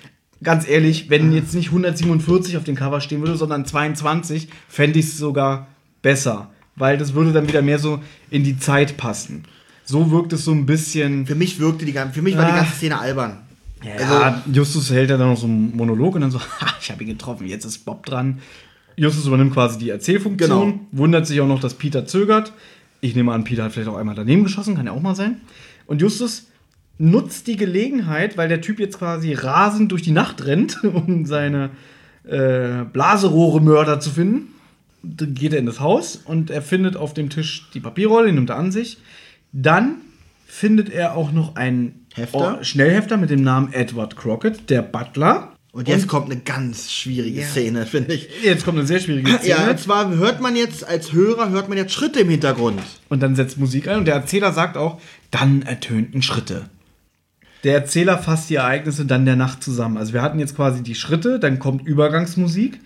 Ganz 0.41 0.67
ehrlich, 0.67 1.09
wenn 1.09 1.31
jetzt 1.31 1.53
nicht 1.53 1.67
147 1.67 2.57
auf 2.57 2.65
dem 2.65 2.75
Cover 2.75 2.99
stehen 2.99 3.21
würde, 3.21 3.37
sondern 3.37 3.65
22, 3.65 4.49
fände 4.67 4.99
ich 4.99 5.05
es 5.05 5.17
sogar 5.17 5.67
besser. 6.03 6.51
Weil 6.75 6.97
das 6.99 7.13
würde 7.15 7.31
dann 7.33 7.47
wieder 7.47 7.61
mehr 7.63 7.79
so 7.79 7.99
in 8.29 8.43
die 8.43 8.59
Zeit 8.59 8.97
passen. 8.97 9.43
So 9.85 10.11
wirkt 10.11 10.31
es 10.33 10.45
so 10.45 10.51
ein 10.51 10.65
bisschen. 10.67 11.25
für 11.25 11.35
mich 11.35 11.59
wirkte 11.59 11.85
die, 11.85 11.91
gan- 11.93 12.13
für 12.13 12.21
mich 12.21 12.37
war 12.37 12.45
die 12.45 12.51
Ah. 12.51 12.57
ganze 12.57 12.73
Szene 12.75 12.99
albern. 12.99 13.37
Ja, 13.83 14.41
Justus 14.51 14.89
hält 14.91 15.09
ja 15.09 15.17
dann 15.17 15.27
noch 15.29 15.37
so 15.37 15.45
einen 15.45 15.75
Monolog 15.75 16.15
und 16.15 16.21
dann 16.21 16.31
so, 16.31 16.39
ha, 16.61 16.67
ich 16.79 16.89
habe 16.89 17.03
ihn 17.03 17.09
getroffen, 17.09 17.47
jetzt 17.47 17.65
ist 17.65 17.79
Bob 17.85 18.05
dran. 18.05 18.39
Justus 18.95 19.25
übernimmt 19.27 19.53
quasi 19.53 19.77
die 19.79 19.89
Erzählfunktion, 19.89 20.71
Genau. 20.71 20.79
wundert 20.93 21.27
sich 21.27 21.41
auch 21.41 21.47
noch, 21.47 21.59
dass 21.59 21.73
Peter 21.73 22.05
zögert. 22.05 22.53
Ich 23.01 23.13
nehme 23.15 23.33
an, 23.33 23.43
Peter 23.43 23.63
hat 23.63 23.73
vielleicht 23.73 23.89
auch 23.89 23.97
einmal 23.97 24.15
daneben 24.15 24.43
geschossen, 24.43 24.75
kann 24.75 24.85
ja 24.85 24.93
auch 24.93 25.01
mal 25.01 25.15
sein. 25.15 25.41
Und 25.85 26.01
Justus 26.01 26.47
nutzt 26.97 27.47
die 27.47 27.57
Gelegenheit, 27.57 28.37
weil 28.37 28.47
der 28.47 28.61
Typ 28.61 28.79
jetzt 28.79 28.99
quasi 28.99 29.33
rasend 29.33 29.91
durch 29.91 30.03
die 30.03 30.11
Nacht 30.11 30.45
rennt, 30.45 30.81
um 30.83 31.25
seine 31.25 31.71
äh, 32.25 32.85
Blaserohre-Mörder 32.93 33.99
zu 33.99 34.11
finden. 34.11 34.52
Dann 35.03 35.33
geht 35.33 35.53
er 35.53 35.59
in 35.59 35.65
das 35.65 35.79
Haus 35.79 36.15
und 36.23 36.49
er 36.49 36.61
findet 36.61 36.95
auf 36.95 37.13
dem 37.13 37.29
Tisch 37.29 37.69
die 37.73 37.79
Papierrolle, 37.79 38.27
die 38.27 38.33
nimmt 38.33 38.49
er 38.49 38.55
an 38.55 38.71
sich. 38.71 38.97
Dann 39.51 39.97
findet 40.47 40.89
er 40.89 41.15
auch 41.15 41.31
noch 41.31 41.55
einen 41.55 42.05
Hefter? 42.13 42.57
Oh, 42.59 42.63
Schnellhefter 42.63 43.17
mit 43.17 43.29
dem 43.29 43.43
Namen 43.43 43.73
Edward 43.73 44.15
Crockett, 44.15 44.69
der 44.69 44.81
Butler. 44.81 45.53
Und 45.71 45.87
jetzt 45.87 46.07
kommt 46.07 46.31
eine 46.31 46.39
ganz 46.39 46.91
schwierige 46.91 47.41
Ja. 47.41 47.47
Szene, 47.47 47.87
finde 47.87 48.13
ich. 48.13 48.29
Jetzt 48.43 48.63
kommt 48.63 48.77
eine 48.77 48.85
sehr 48.85 48.99
schwierige 48.99 49.27
Szene. 49.39 49.49
Ja, 49.49 49.69
und 49.71 49.79
zwar 49.79 50.09
hört 50.15 50.39
man 50.39 50.55
jetzt 50.55 50.87
als 50.87 51.13
Hörer, 51.13 51.49
hört 51.49 51.67
man 51.67 51.79
jetzt 51.79 51.91
Schritte 51.93 52.19
im 52.19 52.29
Hintergrund. 52.29 52.79
Und 53.09 53.23
dann 53.23 53.35
setzt 53.35 53.57
Musik 53.57 53.87
ein 53.87 53.97
und 53.97 54.05
der 54.05 54.13
Erzähler 54.13 54.53
sagt 54.53 54.77
auch, 54.77 55.01
dann 55.31 55.63
ertönten 55.63 56.21
Schritte. 56.21 56.69
Der 57.63 57.73
Erzähler 57.73 58.19
fasst 58.19 58.51
die 58.51 58.55
Ereignisse 58.55 59.05
dann 59.05 59.25
der 59.25 59.35
Nacht 59.35 59.63
zusammen. 59.63 59.97
Also 59.97 60.13
wir 60.13 60.21
hatten 60.21 60.37
jetzt 60.37 60.55
quasi 60.55 60.83
die 60.83 60.95
Schritte, 60.95 61.39
dann 61.39 61.57
kommt 61.57 61.87
Übergangsmusik. 61.87 62.79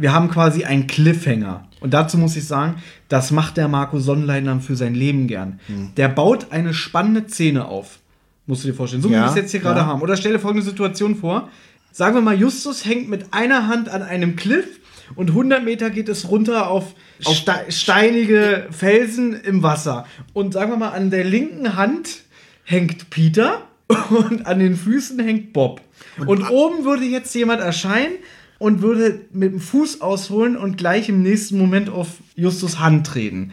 Wir 0.00 0.12
haben 0.12 0.30
quasi 0.30 0.64
einen 0.64 0.86
Cliffhanger. 0.86 1.68
Und 1.80 1.94
dazu 1.94 2.18
muss 2.18 2.36
ich 2.36 2.46
sagen, 2.46 2.76
das 3.08 3.30
macht 3.30 3.56
der 3.56 3.68
Marco 3.68 3.98
Sonnleitner 3.98 4.60
für 4.60 4.76
sein 4.76 4.94
Leben 4.94 5.26
gern. 5.26 5.60
Der 5.96 6.08
baut 6.08 6.52
eine 6.52 6.74
spannende 6.74 7.28
Szene 7.28 7.66
auf. 7.66 7.98
Musst 8.46 8.64
du 8.64 8.68
dir 8.68 8.74
vorstellen. 8.74 9.02
So 9.02 9.10
wie 9.10 9.14
Ja, 9.14 9.24
wir 9.24 9.28
es 9.28 9.36
jetzt 9.36 9.50
hier 9.50 9.60
gerade 9.60 9.80
ja. 9.80 9.86
haben. 9.86 10.02
Oder 10.02 10.16
stell 10.16 10.32
dir 10.32 10.38
folgende 10.38 10.64
Situation 10.64 11.16
vor. 11.16 11.48
Sagen 11.92 12.14
wir 12.14 12.22
mal, 12.22 12.38
Justus 12.38 12.84
hängt 12.84 13.08
mit 13.08 13.32
einer 13.32 13.66
Hand 13.68 13.88
an 13.88 14.02
einem 14.02 14.36
Cliff 14.36 14.80
und 15.16 15.30
100 15.30 15.64
Meter 15.64 15.90
geht 15.90 16.08
es 16.08 16.30
runter 16.30 16.68
auf, 16.68 16.94
Ste 17.20 17.52
steinige 17.68 18.68
Felsen 18.70 19.34
im 19.34 19.62
Wasser. 19.62 20.06
Und 20.32 20.52
sagen 20.52 20.70
wir 20.72 20.76
mal, 20.76 20.90
an 20.90 21.10
der 21.10 21.24
linken 21.24 21.76
Hand 21.76 22.22
hängt 22.64 23.10
Peter 23.10 23.62
und 24.10 24.46
an 24.46 24.58
den 24.58 24.76
Füßen 24.76 25.18
hängt 25.18 25.52
Bob. 25.52 25.80
Und, 26.26 26.50
oben 26.50 26.84
würde 26.84 27.04
jetzt 27.04 27.34
jemand 27.34 27.60
erscheinen, 27.60 28.14
und 28.60 28.82
würde 28.82 29.22
mit 29.32 29.52
dem 29.52 29.58
Fuß 29.58 30.02
ausholen 30.02 30.56
und 30.56 30.76
gleich 30.76 31.08
im 31.08 31.22
nächsten 31.22 31.58
Moment 31.58 31.88
auf 31.88 32.08
Justus 32.36 32.78
Hand 32.78 33.06
treten. 33.06 33.52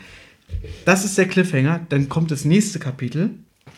Das 0.83 1.05
ist 1.05 1.17
der 1.17 1.29
Cliffhanger. 1.29 1.79
Dann 1.87 2.09
kommt 2.09 2.29
das 2.29 2.43
nächste 2.43 2.77
Kapitel. 2.77 3.31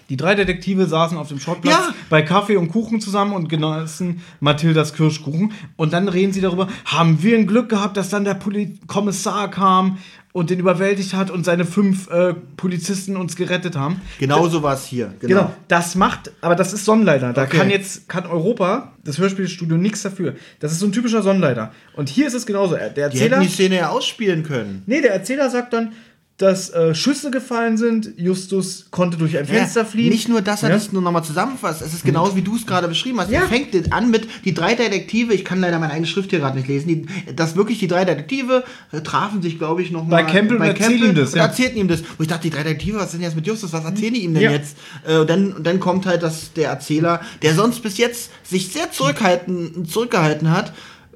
Die 0.09 0.17
drei 0.17 0.35
Detektive 0.35 0.87
saßen 0.87 1.17
auf 1.17 1.27
dem 1.27 1.39
Schrottplatz 1.39 1.73
Ja. 1.75 1.93
bei 2.09 2.21
Kaffee 2.23 2.57
und 2.57 2.69
Kuchen 2.69 2.99
zusammen 2.99 3.33
und 3.33 3.47
genossen 3.47 4.21
Mathildas 4.39 4.93
Kirschkuchen. 4.93 5.53
Und 5.75 5.93
dann 5.93 6.07
reden 6.07 6.33
sie 6.33 6.41
darüber, 6.41 6.67
haben 6.85 7.21
wir 7.23 7.37
ein 7.37 7.47
Glück 7.47 7.69
gehabt, 7.69 7.95
dass 7.97 8.09
dann 8.09 8.23
der 8.25 8.33
Poli 8.33 8.77
Kommissar 8.87 9.49
kam 9.51 9.97
und 10.31 10.51
den 10.51 10.59
überwältigt 10.59 11.13
hat 11.15 11.31
und 11.31 11.43
seine 11.43 11.65
fünf 11.65 12.07
äh, 12.11 12.33
Polizisten 12.55 13.17
uns 13.17 13.35
gerettet 13.35 13.75
haben. 13.75 13.99
Genauso 14.19 14.61
war 14.61 14.75
es 14.75 14.85
hier. 14.85 15.13
Genau. 15.19 15.51
das 15.67 15.95
macht, 15.95 16.31
aber 16.41 16.55
das 16.55 16.71
ist 16.71 16.85
Sonnenleiter. 16.85 17.33
Da 17.33 17.43
Okay. 17.43 17.57
kann 17.57 17.69
jetzt, 17.71 18.07
kann 18.07 18.27
Europa, 18.27 18.93
das 19.03 19.17
Hörspielstudio, 19.17 19.77
nichts 19.77 20.03
dafür. 20.03 20.35
Das 20.59 20.71
ist 20.71 20.79
so 20.79 20.85
ein 20.85 20.91
typischer 20.91 21.23
Sonnenleiter. 21.23 21.71
Und 21.95 22.09
hier 22.09 22.27
ist 22.27 22.35
es 22.35 22.45
genauso. 22.45 22.75
Der 22.75 22.89
Die 22.89 23.01
hätten 23.01 23.11
Erzähler, 23.17 23.39
die 23.39 23.47
Szene 23.47 23.75
ja 23.77 23.89
ausspielen 23.89 24.43
können. 24.43 24.83
nee, 24.85 25.01
der 25.01 25.13
Erzähler 25.13 25.49
sagt 25.49 25.73
dann, 25.73 25.93
dass 26.39 26.69
äh, 26.69 26.95
Schüsse 26.95 27.31
gefallen 27.31 27.77
sind. 27.77 28.13
Justus 28.15 28.85
konnte 28.91 29.17
durch 29.17 29.37
ein 29.37 29.45
Fenster 29.45 29.81
Ja, 29.81 29.85
fliehen. 29.85 30.09
Nicht 30.09 30.29
nur, 30.29 30.41
dass 30.41 30.63
er 30.63 30.69
Ja. 30.69 30.75
das 30.75 30.91
nur 30.93 31.01
nochmal 31.01 31.23
zusammenfasst. 31.23 31.81
Es 31.81 31.93
ist 31.93 32.05
genauso, 32.05 32.35
wie 32.37 32.41
du 32.41 32.55
es 32.55 32.65
gerade 32.65 32.87
beschrieben 32.87 33.19
hast. 33.19 33.29
Ja. 33.29 33.41
Er 33.41 33.47
fängt 33.47 33.93
an 33.93 34.09
mit 34.09 34.25
die 34.45 34.53
drei 34.53 34.73
Detektive. 34.73 35.33
Ich 35.33 35.43
kann 35.43 35.59
leider 35.59 35.77
meine 35.79 35.91
eigene 35.91 36.07
Schrift 36.07 36.29
hier 36.29 36.39
gerade 36.39 36.57
nicht 36.57 36.69
lesen. 36.69 36.87
Die, 36.87 37.33
dass 37.35 37.57
wirklich 37.57 37.79
die 37.79 37.87
drei 37.87 38.05
Detektive 38.05 38.63
äh, 38.93 39.01
trafen 39.01 39.41
sich, 39.41 39.57
glaube 39.57 39.81
ich, 39.81 39.91
nochmal 39.91 40.23
Bei 40.23 40.31
Campbell 40.31 40.57
und 40.57 40.63
erzählen 40.63 41.03
ihm 41.09 41.15
das, 41.15 41.31
und 41.33 41.35
ja. 41.39 41.43
erzählten 41.45 41.77
ihm 41.77 41.89
das. 41.89 42.03
Wo 42.17 42.23
ich 42.23 42.29
dachte, 42.29 42.43
die 42.43 42.51
drei 42.51 42.63
Detektive, 42.63 42.97
was 42.99 43.07
ist 43.07 43.13
denn 43.15 43.21
jetzt 43.21 43.35
mit 43.35 43.45
Justus? 43.45 43.73
Was 43.73 43.83
erzählen 43.83 44.13
die 44.13 44.23
ihm 44.23 44.33
denn 44.33 44.43
Ja. 44.43 44.51
jetzt? 44.51 44.77
Äh, 45.05 45.17
und, 45.17 45.29
dann, 45.29 45.51
und 45.51 45.67
dann 45.67 45.81
kommt 45.81 46.05
halt 46.05 46.23
das, 46.23 46.53
der 46.53 46.69
Erzähler, 46.69 47.19
der 47.41 47.53
sonst 47.53 47.83
bis 47.83 47.97
jetzt 47.97 48.31
sich 48.43 48.69
sehr 48.71 48.91
zurückhalten, 48.91 49.85
zurückgehalten 49.85 50.49
hat, 50.51 50.71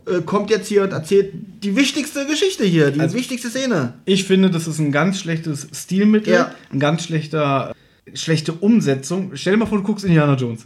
äh, 0.05 0.21
kommt 0.21 0.49
jetzt 0.49 0.67
hier 0.67 0.83
und 0.83 0.91
erzählt 0.91 1.33
die 1.63 1.75
wichtigste 1.75 2.25
Geschichte 2.25 2.63
hier, 2.65 2.91
die 2.91 2.99
Also- 2.99 3.15
wichtigste 3.15 3.49
Szene. 3.49 3.93
Ich 4.05 4.23
finde, 4.25 4.49
das 4.49 4.67
ist 4.67 4.79
ein 4.79 4.91
ganz 4.91 5.19
schlechtes 5.19 5.67
Stilmittel, 5.73 6.33
Ja. 6.33 6.51
ein 6.71 6.79
ganz 6.79 7.03
schlechter, 7.05 7.73
schlechte 8.13 8.53
Umsetzung. 8.53 9.31
Stell 9.35 9.53
dir 9.53 9.59
mal 9.59 9.65
vor, 9.65 9.77
du 9.77 9.83
guckst 9.83 10.05
Indiana 10.05 10.35
Jones. 10.35 10.65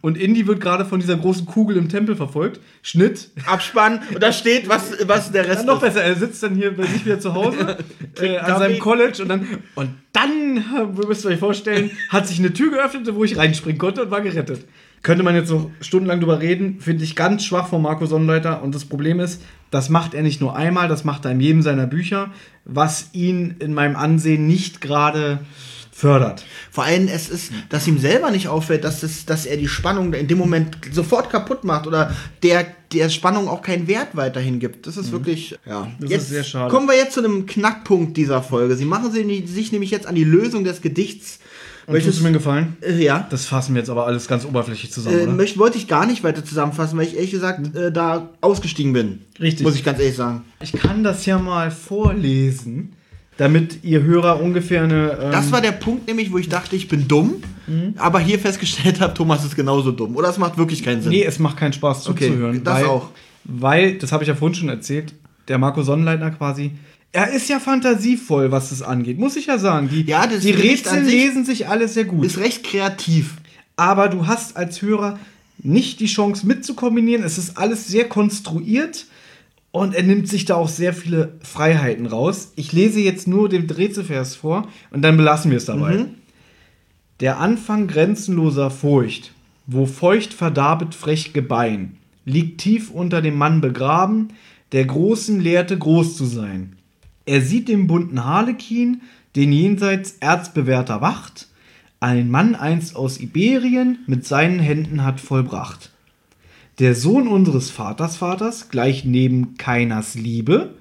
Und 0.00 0.18
Indy 0.18 0.46
wird 0.46 0.60
gerade 0.60 0.84
von 0.84 1.00
dieser 1.00 1.16
großen 1.16 1.46
Kugel 1.46 1.78
im 1.78 1.88
Tempel 1.88 2.14
verfolgt. 2.14 2.60
Schnitt. 2.82 3.30
Abspann 3.46 4.00
und 4.12 4.22
da 4.22 4.32
steht, 4.32 4.68
was, 4.68 4.92
was 5.06 5.32
der 5.32 5.46
Rest 5.48 5.60
Ja, 5.60 5.64
noch 5.66 5.82
ist. 5.82 5.94
besser, 5.94 6.02
er 6.04 6.14
sitzt 6.14 6.42
dann 6.42 6.54
hier 6.56 6.76
bei 6.76 6.84
sich 6.84 7.06
wieder 7.06 7.18
zu 7.20 7.32
Hause 7.32 7.78
äh, 8.20 8.36
an 8.36 8.58
seinem 8.58 8.78
College 8.80 9.22
und 9.22 9.28
dann, 9.30 9.48
und 9.76 9.88
dann, 10.12 10.62
müsst 11.08 11.24
ihr 11.24 11.30
euch 11.30 11.38
vorstellen, 11.38 11.90
hat 12.10 12.28
sich 12.28 12.38
eine 12.38 12.52
Tür 12.52 12.70
geöffnet, 12.70 13.08
wo 13.14 13.24
ich 13.24 13.38
reinspringen 13.38 13.78
konnte 13.78 14.02
und 14.02 14.10
war 14.10 14.20
gerettet. 14.20 14.66
Könnte 15.04 15.22
man 15.22 15.34
jetzt 15.34 15.50
noch 15.50 15.70
stundenlang 15.82 16.20
drüber 16.20 16.40
reden, 16.40 16.80
finde 16.80 17.04
ich 17.04 17.14
ganz 17.14 17.44
schwach 17.44 17.68
von 17.68 17.82
Marco 17.82 18.06
Sonnenleiter. 18.06 18.62
Und 18.62 18.74
das 18.74 18.86
Problem 18.86 19.20
ist, 19.20 19.42
das 19.70 19.90
macht 19.90 20.14
er 20.14 20.22
nicht 20.22 20.40
nur 20.40 20.56
einmal, 20.56 20.88
das 20.88 21.04
macht 21.04 21.26
er 21.26 21.32
in 21.32 21.40
jedem 21.40 21.60
seiner 21.60 21.86
Bücher, 21.86 22.30
was 22.64 23.10
ihn 23.12 23.56
in 23.58 23.74
meinem 23.74 23.96
Ansehen 23.96 24.46
nicht 24.46 24.80
gerade 24.80 25.40
fördert. 25.92 26.46
Vor 26.70 26.84
allem, 26.84 27.06
es 27.06 27.28
ist, 27.28 27.52
dass 27.68 27.86
ihm 27.86 27.98
selber 27.98 28.30
nicht 28.30 28.48
auffällt, 28.48 28.82
dass, 28.82 29.02
es, 29.02 29.26
dass 29.26 29.44
er 29.44 29.58
die 29.58 29.68
Spannung 29.68 30.14
in 30.14 30.26
dem 30.26 30.38
Moment 30.38 30.78
sofort 30.90 31.28
kaputt 31.28 31.64
macht 31.64 31.86
oder 31.86 32.14
der, 32.42 32.66
der 32.90 33.10
Spannung 33.10 33.46
auch 33.46 33.60
keinen 33.60 33.86
Wert 33.86 34.16
weiterhin 34.16 34.58
gibt. 34.58 34.86
Das 34.86 34.96
ist 34.96 35.12
wirklich, 35.12 35.58
ja. 35.66 35.84
Mhm. 35.84 35.90
Das 36.00 36.10
jetzt 36.10 36.22
ist 36.22 36.28
sehr 36.30 36.44
schade. 36.44 36.70
Kommen 36.70 36.88
wir 36.88 36.96
jetzt 36.96 37.12
zu 37.12 37.20
einem 37.20 37.44
Knackpunkt 37.44 38.16
dieser 38.16 38.42
Folge. 38.42 38.74
Sie 38.74 38.86
machen 38.86 39.12
sich 39.12 39.70
nämlich 39.70 39.90
jetzt 39.90 40.06
an 40.06 40.14
die 40.14 40.24
Lösung 40.24 40.64
des 40.64 40.80
Gedichts. 40.80 41.40
Tust 41.86 42.20
du 42.20 42.24
mir 42.24 42.32
Gefallen? 42.32 42.76
äh, 42.80 43.02
ja. 43.02 43.26
Das 43.30 43.46
fassen 43.46 43.74
wir 43.74 43.80
jetzt 43.80 43.90
aber 43.90 44.06
alles 44.06 44.26
ganz 44.28 44.44
oberflächlich 44.44 44.90
zusammen, 44.92 45.18
Äh, 45.18 45.22
oder? 45.24 45.32
möchte, 45.32 45.58
wollte 45.58 45.78
ich 45.78 45.86
gar 45.88 46.06
nicht 46.06 46.24
weiter 46.24 46.44
zusammenfassen, 46.44 46.98
weil 46.98 47.06
ich 47.06 47.14
ehrlich 47.16 47.30
gesagt 47.30 47.74
äh, 47.76 47.92
da 47.92 48.30
ausgestiegen 48.40 48.92
bin. 48.92 49.20
Richtig. 49.40 49.64
Muss 49.64 49.74
ich 49.74 49.84
ganz 49.84 49.98
ehrlich 49.98 50.16
sagen. 50.16 50.42
Ich 50.60 50.72
kann 50.72 51.04
das 51.04 51.26
ja 51.26 51.38
mal 51.38 51.70
vorlesen, 51.70 52.92
damit 53.36 53.82
ihr 53.82 54.02
Hörer 54.02 54.40
ungefähr 54.40 54.82
eine. 54.84 55.18
Ähm, 55.20 55.32
Das 55.32 55.50
war 55.52 55.60
der 55.60 55.72
Punkt 55.72 56.06
nämlich, 56.06 56.32
wo 56.32 56.38
ich 56.38 56.48
dachte, 56.48 56.76
ich 56.76 56.88
bin 56.88 57.08
dumm, 57.08 57.34
Mhm. 57.66 57.94
aber 57.96 58.20
hier 58.20 58.38
festgestellt 58.38 59.00
habe, 59.00 59.14
Thomas 59.14 59.44
ist 59.44 59.56
genauso 59.56 59.90
dumm. 59.90 60.16
Oder 60.16 60.28
es 60.28 60.38
macht 60.38 60.58
wirklich 60.58 60.82
keinen 60.82 61.00
Sinn. 61.02 61.10
Nee, 61.12 61.24
es 61.24 61.38
macht 61.38 61.56
keinen 61.56 61.72
Spaß 61.72 62.08
Okay, 62.08 62.28
zuzuhören. 62.28 62.62
das 62.62 62.74
weil, 62.74 62.84
auch. 62.86 63.08
Weil, 63.44 63.94
das 63.98 64.12
habe 64.12 64.22
ich 64.22 64.28
ja 64.28 64.34
vorhin 64.34 64.54
schon 64.54 64.68
erzählt, 64.68 65.14
der 65.48 65.58
Marco 65.58 65.82
Sonnenleitner 65.82 66.30
quasi, 66.30 66.72
er 67.14 67.30
ist 67.30 67.48
ja 67.48 67.60
fantasievoll, 67.60 68.50
was 68.50 68.70
das 68.70 68.82
angeht, 68.82 69.20
muss 69.20 69.36
ich 69.36 69.46
ja 69.46 69.56
sagen. 69.56 69.88
Die, 69.88 70.02
Ja, 70.02 70.26
die 70.26 70.50
Rätsel 70.50 71.04
sich 71.04 71.14
lesen 71.14 71.44
sich 71.44 71.68
alle 71.68 71.86
sehr 71.86 72.04
gut. 72.04 72.26
Ist 72.26 72.38
recht 72.38 72.64
kreativ. 72.64 73.36
Aber 73.76 74.08
du 74.08 74.26
hast 74.26 74.56
als 74.56 74.82
Hörer 74.82 75.20
nicht 75.58 76.00
die 76.00 76.06
Chance 76.06 76.44
mitzukombinieren. 76.44 77.24
Es 77.24 77.38
ist 77.38 77.56
alles 77.56 77.86
sehr 77.86 78.08
konstruiert 78.08 79.06
und 79.70 79.94
er 79.94 80.02
nimmt 80.02 80.28
sich 80.28 80.44
da 80.44 80.56
auch 80.56 80.68
sehr 80.68 80.92
viele 80.92 81.38
Freiheiten 81.40 82.06
raus. 82.06 82.52
Ich 82.56 82.72
lese 82.72 82.98
jetzt 82.98 83.28
nur 83.28 83.48
den 83.48 83.70
Rätselvers 83.70 84.34
vor 84.34 84.66
und 84.90 85.02
dann 85.02 85.16
belassen 85.16 85.52
wir 85.52 85.58
es 85.58 85.66
dabei. 85.66 85.98
Mhm. 85.98 86.14
Der 87.20 87.38
Anfang 87.38 87.86
grenzenloser 87.86 88.72
Furcht, 88.72 89.32
wo 89.68 89.86
feucht 89.86 90.34
verdarbet 90.34 90.96
frech 90.96 91.32
Gebein, 91.32 91.96
liegt 92.24 92.60
tief 92.60 92.90
unter 92.90 93.22
dem 93.22 93.36
Mann 93.36 93.60
begraben, 93.60 94.30
der 94.72 94.84
Großen 94.84 95.40
lehrte 95.40 95.78
groß 95.78 96.16
zu 96.16 96.24
sein. 96.24 96.74
Er 97.26 97.40
sieht 97.40 97.68
den 97.68 97.86
bunten 97.86 98.24
Harlekin, 98.24 99.02
den 99.36 99.52
jenseits 99.52 100.16
erzbewährter 100.20 101.00
wacht, 101.00 101.48
ein 102.00 102.30
Mann 102.30 102.54
einst 102.54 102.96
aus 102.96 103.18
Iberien 103.18 104.00
mit 104.06 104.26
seinen 104.26 104.58
Händen 104.58 105.04
hat 105.04 105.20
vollbracht. 105.20 105.90
Der 106.78 106.94
Sohn 106.94 107.28
unseres 107.28 107.70
Vaters 107.70 108.16
Vaters, 108.16 108.68
gleich 108.68 109.04
neben 109.06 109.56
Keiners 109.56 110.14
Liebe, 110.14 110.74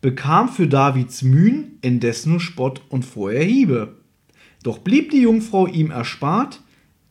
bekam 0.00 0.48
für 0.48 0.68
Davids 0.68 1.22
Mühen 1.22 1.78
indes 1.80 2.26
nur 2.26 2.38
Spott 2.38 2.82
und 2.90 3.04
vorher 3.04 3.42
Hiebe. 3.42 3.96
Doch 4.62 4.78
blieb 4.78 5.10
die 5.10 5.22
Jungfrau 5.22 5.66
ihm 5.66 5.90
erspart, 5.90 6.60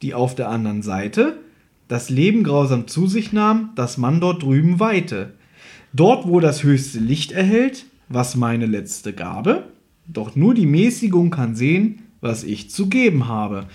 die 0.01 0.13
auf 0.13 0.35
der 0.35 0.49
anderen 0.49 0.81
Seite 0.81 1.39
das 1.89 2.09
Leben 2.09 2.43
grausam 2.43 2.87
zu 2.87 3.07
sich 3.07 3.33
nahm, 3.33 3.71
das 3.75 3.97
man 3.97 4.21
dort 4.21 4.43
drüben 4.43 4.79
weihte. 4.79 5.33
Dort, 5.91 6.25
wo 6.25 6.39
das 6.39 6.63
höchste 6.63 6.99
Licht 6.99 7.33
erhält, 7.33 7.86
was 8.09 8.35
meine 8.35 8.65
letzte 8.65 9.13
Gabe, 9.13 9.71
doch 10.07 10.35
nur 10.35 10.53
die 10.53 10.65
Mäßigung 10.65 11.29
kann 11.29 11.55
sehen, 11.55 12.03
was 12.21 12.43
ich 12.43 12.69
zu 12.69 12.87
geben 12.87 13.27
habe. 13.27 13.67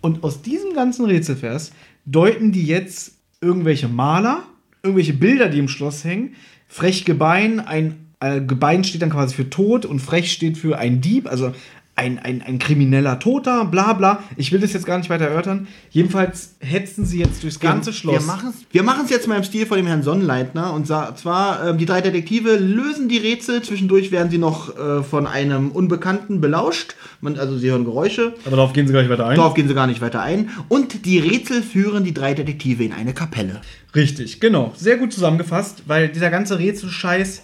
Und 0.00 0.24
aus 0.24 0.42
diesem 0.42 0.74
ganzen 0.74 1.06
Rätselvers 1.06 1.72
deuten 2.04 2.52
die 2.52 2.66
jetzt 2.66 3.14
irgendwelche 3.40 3.88
Maler, 3.88 4.42
irgendwelche 4.82 5.14
Bilder, 5.14 5.48
die 5.48 5.58
im 5.58 5.68
Schloss 5.68 6.04
hängen. 6.04 6.34
Frech 6.66 7.04
Gebein, 7.04 7.60
ein 7.60 8.08
äh, 8.20 8.40
Gebein 8.40 8.84
steht 8.84 9.02
dann 9.02 9.10
quasi 9.10 9.34
für 9.34 9.50
Tod 9.50 9.86
und 9.86 10.00
Frech 10.00 10.32
steht 10.32 10.58
für 10.58 10.78
ein 10.78 11.00
Dieb, 11.00 11.28
also 11.28 11.52
ein, 11.98 12.18
ein, 12.18 12.42
ein 12.42 12.58
krimineller 12.58 13.18
Toter, 13.18 13.64
bla 13.64 13.92
bla. 13.92 14.22
Ich 14.36 14.52
will 14.52 14.60
das 14.60 14.72
jetzt 14.72 14.86
gar 14.86 14.96
nicht 14.96 15.10
weiter 15.10 15.26
erörtern. 15.26 15.66
Jedenfalls 15.90 16.54
hetzen 16.60 17.04
sie 17.04 17.18
jetzt 17.18 17.42
durchs 17.42 17.60
ganze 17.60 17.92
Schloss. 17.92 18.26
Wir 18.70 18.82
machen 18.82 19.04
es 19.04 19.10
jetzt 19.10 19.26
mal 19.26 19.36
im 19.36 19.44
Stil 19.44 19.66
von 19.66 19.76
dem 19.76 19.86
Herrn 19.86 20.02
Sonnenleitner. 20.02 20.72
Und 20.72 20.86
zwar, 20.86 21.66
ähm, 21.66 21.78
die 21.78 21.86
drei 21.86 22.00
Detektive 22.00 22.56
lösen 22.56 23.08
die 23.08 23.18
Rätsel. 23.18 23.62
Zwischendurch 23.62 24.12
werden 24.12 24.30
sie 24.30 24.38
noch 24.38 24.76
äh, 24.78 25.02
von 25.02 25.26
einem 25.26 25.72
Unbekannten 25.72 26.40
belauscht. 26.40 26.94
Man, 27.20 27.38
also 27.38 27.58
sie 27.58 27.70
hören 27.70 27.84
Geräusche. 27.84 28.34
Aber 28.46 28.56
darauf 28.56 28.72
gehen 28.72 28.86
sie 28.86 28.92
gleich 28.92 29.08
weiter 29.08 29.26
ein. 29.26 29.36
Darauf 29.36 29.54
gehen 29.54 29.66
sie 29.66 29.74
gar 29.74 29.88
nicht 29.88 30.00
weiter 30.00 30.22
ein. 30.22 30.50
Und 30.68 31.04
die 31.04 31.18
Rätsel 31.18 31.62
führen 31.62 32.04
die 32.04 32.14
drei 32.14 32.34
Detektive 32.34 32.84
in 32.84 32.92
eine 32.92 33.12
Kapelle. 33.12 33.60
Richtig, 33.94 34.40
genau. 34.40 34.72
Sehr 34.76 34.98
gut 34.98 35.12
zusammengefasst, 35.12 35.82
weil 35.86 36.08
dieser 36.08 36.30
ganze 36.30 36.58
Rätselscheiß, 36.58 37.42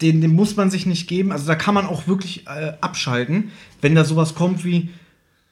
den, 0.00 0.22
den 0.22 0.34
muss 0.34 0.56
man 0.56 0.70
sich 0.70 0.86
nicht 0.86 1.08
geben. 1.08 1.32
Also 1.32 1.46
da 1.46 1.54
kann 1.54 1.74
man 1.74 1.86
auch 1.86 2.06
wirklich 2.06 2.46
äh, 2.46 2.72
abschalten, 2.80 3.50
wenn 3.80 3.94
da 3.94 4.04
sowas 4.04 4.34
kommt 4.34 4.64
wie 4.64 4.90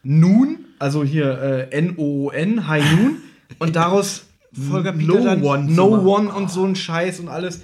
Nun, 0.03 0.61
also 0.79 1.05
hier 1.05 1.69
äh, 1.71 1.77
N-O-O-N, 1.77 2.69
High 2.69 2.93
Noon, 2.93 3.17
und 3.59 3.77
daraus 3.77 4.27
Volker 4.53 4.93
Peter 4.93 5.15
No 5.15 5.25
dann 5.25 5.43
One 5.43 5.73
No. 5.73 6.17
One 6.17 6.33
und 6.33 6.51
so 6.51 6.65
ein 6.65 6.77
Scheiß 6.77 7.21
und 7.21 7.29
alles. 7.29 7.61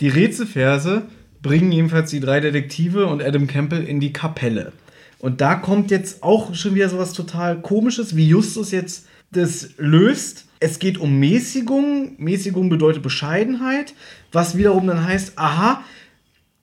Die 0.00 0.08
Rätselverse 0.08 1.02
bringen 1.42 1.72
jedenfalls 1.72 2.10
die 2.10 2.20
drei 2.20 2.40
Detektive 2.40 3.06
und 3.06 3.22
Adam 3.22 3.46
Campbell 3.46 3.84
in 3.84 4.00
die 4.00 4.12
Kapelle. 4.12 4.72
Und 5.18 5.40
da 5.40 5.54
kommt 5.54 5.90
jetzt 5.90 6.22
auch 6.22 6.54
schon 6.54 6.74
wieder 6.74 6.88
sowas 6.88 7.12
total 7.12 7.60
komisches, 7.60 8.16
wie 8.16 8.28
Justus 8.28 8.70
jetzt 8.70 9.06
das 9.30 9.70
löst. 9.78 10.46
Es 10.60 10.78
geht 10.78 10.98
um 10.98 11.18
Mäßigung. 11.18 12.14
Mäßigung 12.18 12.68
bedeutet 12.68 13.02
Bescheidenheit, 13.02 13.94
was 14.32 14.56
wiederum 14.56 14.86
dann 14.86 15.04
heißt, 15.04 15.38
aha, 15.38 15.82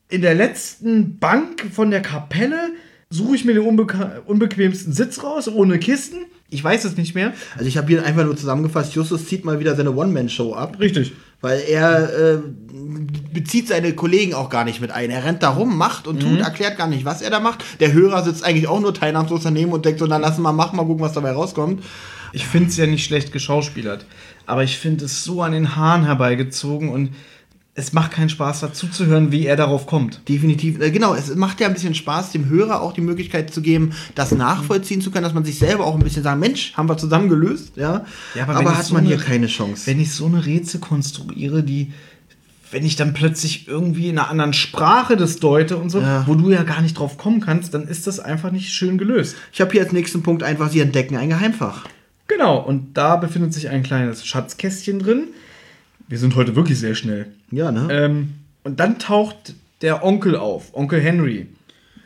in 0.10 0.22
der 0.22 0.36
letzten 0.36 1.18
Bank 1.18 1.66
von 1.72 1.90
der 1.90 2.02
Kapelle 2.02 2.74
suche 3.14 3.36
ich 3.36 3.46
mir 3.46 3.54
den 3.54 3.64
unbeka- 3.64 4.20
unbequemsten 4.26 4.92
Sitz 4.94 5.24
raus, 5.24 5.48
ohne 5.48 5.78
Kisten. 5.80 6.26
Ich 6.50 6.64
weiß 6.64 6.86
es 6.86 6.98
nicht 6.98 7.16
mehr. 7.16 7.34
Also 7.56 7.66
ich 7.68 7.78
habe 7.78 7.88
hier 7.88 8.06
einfach 8.06 8.24
nur 8.26 8.36
zusammengefasst, 8.36 8.94
Justus 8.94 9.28
zieht 9.28 9.44
mal 9.46 9.60
wieder 9.60 9.76
seine 9.76 9.92
One-Man-Show 9.92 10.54
ab. 10.54 10.78
Richtig. 10.80 11.14
Weil 11.42 11.62
er 11.68 12.34
äh, 12.36 12.38
bezieht 13.34 13.68
seine 13.68 13.94
Kollegen 13.94 14.34
auch 14.34 14.50
gar 14.50 14.64
nicht 14.64 14.80
mit 14.80 14.92
ein. 14.92 15.10
Er 15.10 15.26
rennt 15.26 15.44
da 15.44 15.50
rum, 15.50 15.78
macht 15.78 16.08
und 16.08 16.22
tut, 16.22 16.40
erklärt 16.40 16.78
gar 16.78 16.88
nicht, 16.88 17.06
was 17.06 17.22
er 17.22 17.30
da 17.30 17.40
macht. 17.40 17.64
Der 17.80 17.92
Hörer 17.92 18.24
sitzt 18.24 18.44
eigentlich 18.46 18.68
auch 18.68 18.80
nur 18.80 18.94
teilnahmslos 18.94 19.44
daneben 19.44 19.72
und 19.72 19.84
denkt 19.86 20.00
so, 20.00 20.08
dann 20.08 20.22
lass 20.22 20.38
mal 20.38 20.54
machen, 20.54 20.78
mal 20.78 20.86
gucken, 20.86 21.04
was 21.04 21.14
dabei 21.14 21.32
rauskommt. 21.32 21.84
Ich 22.32 22.48
finde 22.48 22.70
es 22.70 22.78
ja 22.78 22.88
nicht 22.88 23.04
schlecht 23.06 23.32
geschauspielert, 23.32 24.06
aber 24.48 24.64
ich 24.64 24.78
finde 24.78 25.06
es 25.06 25.24
so 25.24 25.42
an 25.44 25.52
den 25.52 25.76
Haaren 25.76 26.06
herbeigezogen 26.06 26.90
und 26.90 27.10
es 27.76 27.92
macht 27.92 28.12
keinen 28.12 28.30
Spaß, 28.30 28.60
dazu 28.62 28.88
zu 28.88 29.08
hören, 29.08 29.32
wie 29.32 29.48
er 29.48 29.56
darauf 29.56 29.88
kommt. 29.88 30.22
Definitiv. 30.30 30.80
Äh, 30.80 30.92
genau, 30.92 31.16
es 31.16 31.34
macht 31.36 31.60
ja 31.60 31.68
ein 31.68 31.74
bisschen 31.74 31.96
Spaß, 31.96 32.32
dem 32.32 32.48
Hörer 32.48 32.82
auch 32.82 32.94
die 32.94 33.02
Möglichkeit 33.02 33.52
zu 33.52 33.62
geben, 33.62 33.94
das 34.14 34.32
nachvollziehen 34.32 35.02
zu 35.02 35.10
können, 35.10 35.24
dass 35.24 35.34
man 35.34 35.44
sich 35.44 35.58
selber 35.58 35.86
auch 35.86 35.96
ein 35.96 36.04
bisschen 36.04 36.22
sagt, 36.22 36.40
Mensch, 36.40 36.74
haben 36.76 36.88
wir 36.88 36.98
zusammen 36.98 37.30
gelöst, 37.30 37.74
ja. 37.76 38.06
Ja, 38.36 38.48
aber 38.48 38.62
ich 38.62 38.68
hat 38.78 38.86
so 38.86 38.94
man 38.94 39.06
eine- 39.06 39.16
hier 39.16 39.24
keine 39.24 39.48
Chance. 39.48 39.88
Wenn 39.88 40.00
ich 40.00 40.12
so 40.14 40.28
eine 40.28 40.46
Rätsel 40.46 40.82
konstruiere, 40.82 41.64
die, 41.64 41.92
wenn 42.70 42.86
ich 42.86 42.96
dann 42.96 43.14
plötzlich 43.16 43.68
irgendwie 43.68 44.10
in 44.10 44.20
einer 44.20 44.30
anderen 44.30 44.54
Sprache 44.54 45.18
das 45.18 45.38
deute 45.40 45.78
und 45.78 45.90
so, 45.90 46.00
Ja. 46.00 46.28
wo 46.28 46.36
du 46.36 46.52
ja 46.52 46.62
gar 46.62 46.82
nicht 46.82 47.00
drauf 47.00 47.18
kommen 47.18 47.40
kannst, 47.40 47.74
dann 47.74 47.88
ist 47.88 48.06
das 48.06 48.20
einfach 48.20 48.52
nicht 48.52 48.72
schön 48.72 49.00
gelöst. 49.00 49.36
Ich 49.52 49.62
habe 49.62 49.72
hier 49.72 49.82
als 49.82 49.92
nächsten 49.94 50.22
Punkt 50.22 50.44
einfach, 50.44 50.70
sie 50.70 50.80
entdecken 50.80 51.18
ein 51.18 51.30
Geheimfach. 51.30 51.86
Genau, 52.28 52.58
und 52.60 52.96
da 52.96 53.16
befindet 53.16 53.52
sich 53.54 53.70
ein 53.70 53.82
kleines 53.84 54.26
Schatzkästchen 54.26 55.00
drin. 55.00 55.24
Wir 56.08 56.18
sind 56.18 56.36
heute 56.36 56.56
wirklich 56.56 56.80
sehr 56.80 56.96
schnell. 56.96 57.34
Ja, 57.52 57.72
ne? 57.72 57.88
Ähm, 57.92 58.34
und 58.64 58.80
dann 58.80 59.00
taucht 59.00 59.56
der 59.82 60.04
Onkel 60.04 60.36
auf, 60.36 60.74
Onkel 60.74 61.02
Henry. 61.02 61.48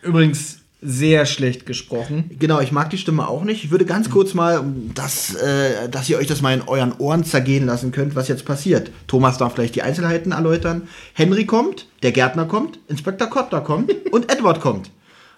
Übrigens 0.02 0.60
sehr 0.82 1.26
schlecht 1.26 1.66
gesprochen. 1.66 2.30
Genau, 2.38 2.60
ich 2.60 2.72
mag 2.72 2.90
die 2.92 3.00
Stimme 3.00 3.28
auch 3.28 3.44
nicht. 3.44 3.64
Ich 3.64 3.72
würde 3.72 3.86
ganz 3.86 4.10
kurz 4.10 4.34
mal, 4.36 4.60
um 4.60 4.92
das, 4.94 5.34
äh, 5.36 5.90
dass 5.90 6.08
ihr 6.08 6.18
euch 6.18 6.28
das 6.28 6.42
mal 6.42 6.54
in 6.54 6.62
euren 6.62 6.94
Ohren 7.00 7.24
zergehen 7.24 7.66
lassen 7.66 7.92
könnt, 7.92 8.16
was 8.16 8.28
jetzt 8.28 8.46
passiert. 8.46 8.92
Thomas 9.08 9.40
darf 9.40 9.56
gleich 9.56 9.72
die 9.72 9.82
Einzelheiten 9.82 10.32
erläutern. 10.32 10.88
Henry 11.14 11.46
kommt, 11.46 11.88
der 12.04 12.12
Gärtner 12.12 12.46
kommt, 12.46 12.80
Inspektor 12.88 13.28
Kotter 13.28 13.62
kommt 13.62 13.92
und 14.12 14.32
Edward 14.32 14.62
kommt. 14.62 14.92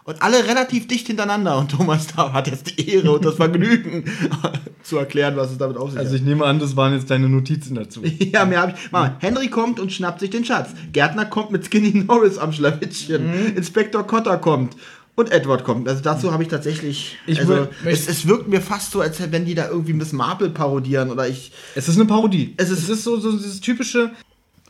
Und 0.06 0.22
alle 0.24 0.48
relativ 0.48 0.88
dicht 0.88 1.08
hintereinander. 1.08 1.58
Und 1.60 1.70
Thomas 1.72 2.08
da 2.08 2.34
hat 2.34 2.48
jetzt 2.48 2.78
die 2.78 2.90
Ehre 2.90 3.12
und 3.12 3.24
das 3.26 3.36
Vergnügen 3.36 4.06
zu 4.84 4.98
erklären, 4.98 5.36
was 5.38 5.52
es 5.52 5.58
damit 5.60 5.78
auf 5.78 5.92
sich 5.92 6.00
Also 6.00 6.12
hat. 6.14 6.20
ich 6.20 6.26
nehme 6.26 6.46
an, 6.46 6.58
das 6.60 6.76
waren 6.76 6.94
jetzt 6.94 7.10
deine 7.12 7.30
Notizen 7.30 7.76
dazu. 7.76 8.02
Ja, 8.20 8.46
mehr 8.46 8.62
habe 8.62 8.74
ich. 8.76 8.92
Mal, 8.92 9.16
Henry 9.20 9.50
kommt 9.50 9.80
und 9.80 9.92
schnappt 9.92 10.20
sich 10.22 10.30
den 10.32 10.46
Schatz. 10.46 10.70
Gärtner 10.94 11.26
kommt 11.26 11.52
mit 11.52 11.66
Skinny 11.66 11.92
Norris 12.08 12.38
am 12.40 12.52
Schlawittchen. 12.54 13.56
Inspektor 13.56 14.06
Cotter 14.08 14.38
kommt. 14.38 14.76
Und 15.16 15.32
Edward 15.34 15.66
kommt. 15.66 15.88
Also 15.90 16.02
dazu 16.02 16.32
habe 16.32 16.44
ich 16.44 16.50
tatsächlich. 16.50 17.18
Ich 17.28 17.40
also, 17.42 17.68
es, 17.84 18.08
es 18.08 18.26
wirkt 18.26 18.48
mir 18.48 18.62
fast 18.62 18.92
so, 18.92 19.02
als 19.02 19.20
wenn 19.32 19.44
die 19.46 19.54
da 19.54 19.68
irgendwie 19.68 19.92
Miss 19.94 20.14
Marple 20.14 20.50
parodieren 20.50 21.12
oder 21.12 21.28
ich. 21.28 21.52
Es 21.76 21.90
ist 21.90 21.98
eine 21.98 22.06
Parodie. 22.06 22.54
Es 22.56 22.70
Es 22.70 22.80
ist- 22.84 22.90
ist, 22.90 23.04
so, 23.04 23.20
so 23.20 23.34
dieses 23.34 23.60
typische, 23.60 24.12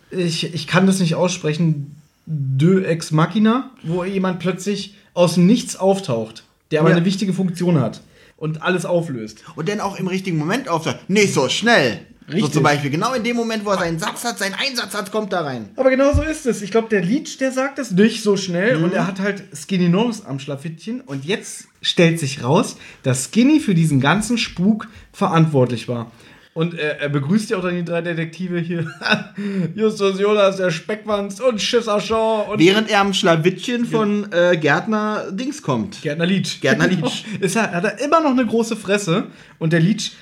ich, 0.10 0.52
ich 0.54 0.66
kann 0.66 0.88
das 0.88 1.00
nicht 1.00 1.14
aussprechen, 1.14 1.96
De 2.26 2.84
Ex 2.84 3.12
Machina, 3.12 3.70
wo 3.84 4.04
jemand 4.04 4.40
plötzlich 4.40 4.96
aus 5.20 5.34
dem 5.36 5.46
Nichts 5.46 5.76
auftaucht, 5.76 6.44
der 6.72 6.80
aber 6.80 6.90
Ja. 6.92 6.96
eine 6.96 7.06
wichtige 7.06 7.34
Funktion 7.34 7.80
hat 7.82 8.02
und 8.38 8.62
alles 8.64 8.86
auflöst. 8.86 9.44
Und 9.58 9.68
dann 9.68 9.82
auch 9.82 10.00
im 10.00 10.08
richtigen 10.08 10.38
Moment 10.38 10.70
aufsagt. 10.70 11.10
Nicht 11.10 11.34
so 11.34 11.50
schnell. 11.50 12.00
So 12.28 12.36
Richtig. 12.36 12.54
zum 12.54 12.64
Beispiel, 12.64 12.92
genau 12.92 13.14
in 13.14 13.24
dem 13.24 13.36
Moment, 13.36 13.66
wo 13.66 13.72
er 13.72 13.80
seinen 13.80 13.98
Satz 13.98 14.24
hat, 14.24 14.38
seinen 14.38 14.54
Einsatzsatz 14.54 15.10
kommt 15.12 15.34
da 15.34 15.42
rein. 15.42 15.70
Aber 15.76 15.90
genau 15.90 16.14
so 16.14 16.22
ist 16.22 16.46
es. 16.46 16.62
Ich 16.62 16.70
glaube, 16.72 16.88
der 16.88 17.02
Leech, 17.04 17.38
der 17.38 17.52
sagt 17.52 17.80
es 17.80 17.90
nicht 17.92 18.22
so 18.22 18.38
schnell 18.38 18.78
und 18.84 18.94
er 18.94 19.08
hat 19.08 19.20
halt 19.20 19.44
Skinny 19.56 19.90
Norris 19.90 20.24
am 20.24 20.40
Schlafittchen 20.40 21.02
und 21.02 21.26
jetzt 21.26 21.66
stellt 21.82 22.20
sich 22.20 22.44
raus, 22.44 22.78
dass 23.02 23.26
Skinny 23.26 23.60
für 23.60 23.74
diesen 23.74 24.00
ganzen 24.00 24.38
Spuk 24.38 24.88
verantwortlich 25.12 25.88
war. 25.88 26.12
Und 26.54 26.74
er, 26.74 27.00
er 27.00 27.10
begrüßt 27.10 27.52
ja 27.52 27.58
auch 27.58 27.62
dann 27.62 27.76
die 27.76 27.86
drei 27.86 28.02
Detektive 28.02 28.60
hier. 28.60 28.88
Justus 29.76 30.20
Jonas, 30.20 30.58
der 30.58 30.72
Speckwanz 30.72 31.40
und 31.40 31.62
Schisser 31.62 32.02
Shaw 32.02 32.52
und 32.52 32.60
Während 32.60 32.90
er 32.90 33.02
am 33.02 33.14
Schlawittchen 33.14 33.86
von 33.86 34.32
äh, 34.34 34.58
Gärtner 34.58 35.32
Dings 35.32 35.62
kommt. 35.62 36.02
Gärtner 36.02 36.26
Leach. 36.26 36.60
Gärtner 36.60 36.88
Genau. 36.90 37.06
Leach. 37.08 37.24
Ist 37.40 37.56
er, 37.56 37.72
hat 37.72 37.84
er 37.86 38.00
immer 38.04 38.20
noch 38.20 38.32
eine 38.32 38.46
große 38.46 38.76
Fresse 38.76 39.28
und 39.60 39.72
der 39.74 39.80
Leach, 39.80 40.14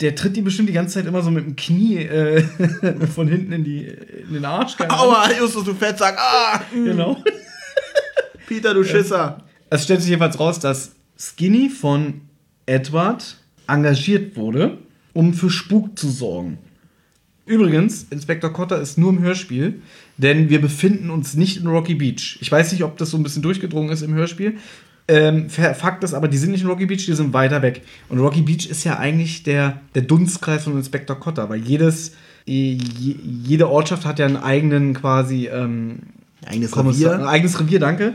der 0.00 0.14
tritt 0.14 0.36
ihm 0.36 0.44
bestimmt 0.44 0.68
die 0.68 0.72
ganze 0.72 0.94
Zeit 0.94 1.06
immer 1.06 1.20
so 1.22 1.30
mit 1.30 1.44
dem 1.44 1.56
Knie 1.56 1.98
äh, 1.98 2.42
von 3.14 3.28
hinten 3.28 3.52
in, 3.52 3.64
die, 3.64 3.84
in 3.84 4.32
den 4.34 4.44
Arsch. 4.44 4.74
Aua, 4.88 5.28
Justus, 5.38 5.64
du 5.64 5.74
Fettsack. 5.74 6.16
Ah, 6.18 6.60
Genau. 6.72 7.22
Peter, 8.46 8.72
du 8.74 8.84
Schisser. 8.84 9.42
Es 9.70 9.84
stellt 9.84 10.00
sich 10.00 10.10
jedenfalls 10.10 10.38
raus, 10.38 10.58
dass 10.58 10.94
Skinny 11.18 11.70
von 11.70 12.22
Edward 12.66 13.36
engagiert 13.68 14.36
wurde, 14.36 14.78
um 15.12 15.34
für 15.34 15.50
Spuk 15.50 15.98
zu 15.98 16.08
sorgen. 16.08 16.58
Übrigens, 17.44 18.06
Inspektor 18.10 18.52
Cotter 18.52 18.80
ist 18.80 18.98
nur 18.98 19.10
im 19.10 19.20
Hörspiel, 19.20 19.82
denn 20.16 20.48
wir 20.48 20.60
befinden 20.60 21.10
uns 21.10 21.34
nicht 21.34 21.56
in 21.60 21.66
Rocky 21.66 21.94
Beach. 21.96 22.38
Ich 22.40 22.50
weiß 22.52 22.70
nicht, 22.72 22.84
ob 22.84 22.96
das 22.98 23.10
so 23.10 23.16
ein 23.16 23.22
bisschen 23.24 23.42
durchgedrungen 23.42 23.90
ist 23.90 24.02
im 24.02 24.14
Hörspiel. 24.14 24.58
Ähm, 25.08 25.50
Fa- 25.50 25.74
Fakt 25.74 26.04
ist 26.04 26.14
aber, 26.14 26.28
die 26.28 26.36
sind 26.38 26.52
nicht 26.52 26.62
in 26.62 26.68
Rocky 26.68 26.86
Beach, 26.86 27.04
die 27.04 27.14
sind 27.14 27.32
weiter 27.32 27.60
weg. 27.60 27.82
Und 28.08 28.20
Rocky 28.20 28.42
Beach 28.42 28.68
ist 28.70 28.84
ja 28.84 28.98
eigentlich 28.98 29.42
der, 29.42 29.80
der 29.96 30.02
Dunstkreis 30.02 30.62
von 30.64 30.76
Inspektor 30.76 31.18
Cotter, 31.18 31.48
weil 31.50 31.58
jedes, 31.60 32.12
je, 32.44 32.78
jede 33.44 33.68
Ortschaft 33.68 34.06
hat 34.06 34.20
ja 34.20 34.26
einen 34.26 34.36
eigenen 34.36 34.94
quasi 34.94 35.48
ähm, 35.48 35.98
Eigenes 36.46 36.70
Kommissar, 36.70 37.14
Revier. 37.14 37.26
ein 37.26 37.28
eigenes 37.28 37.58
Revier, 37.58 37.80
danke. 37.80 38.14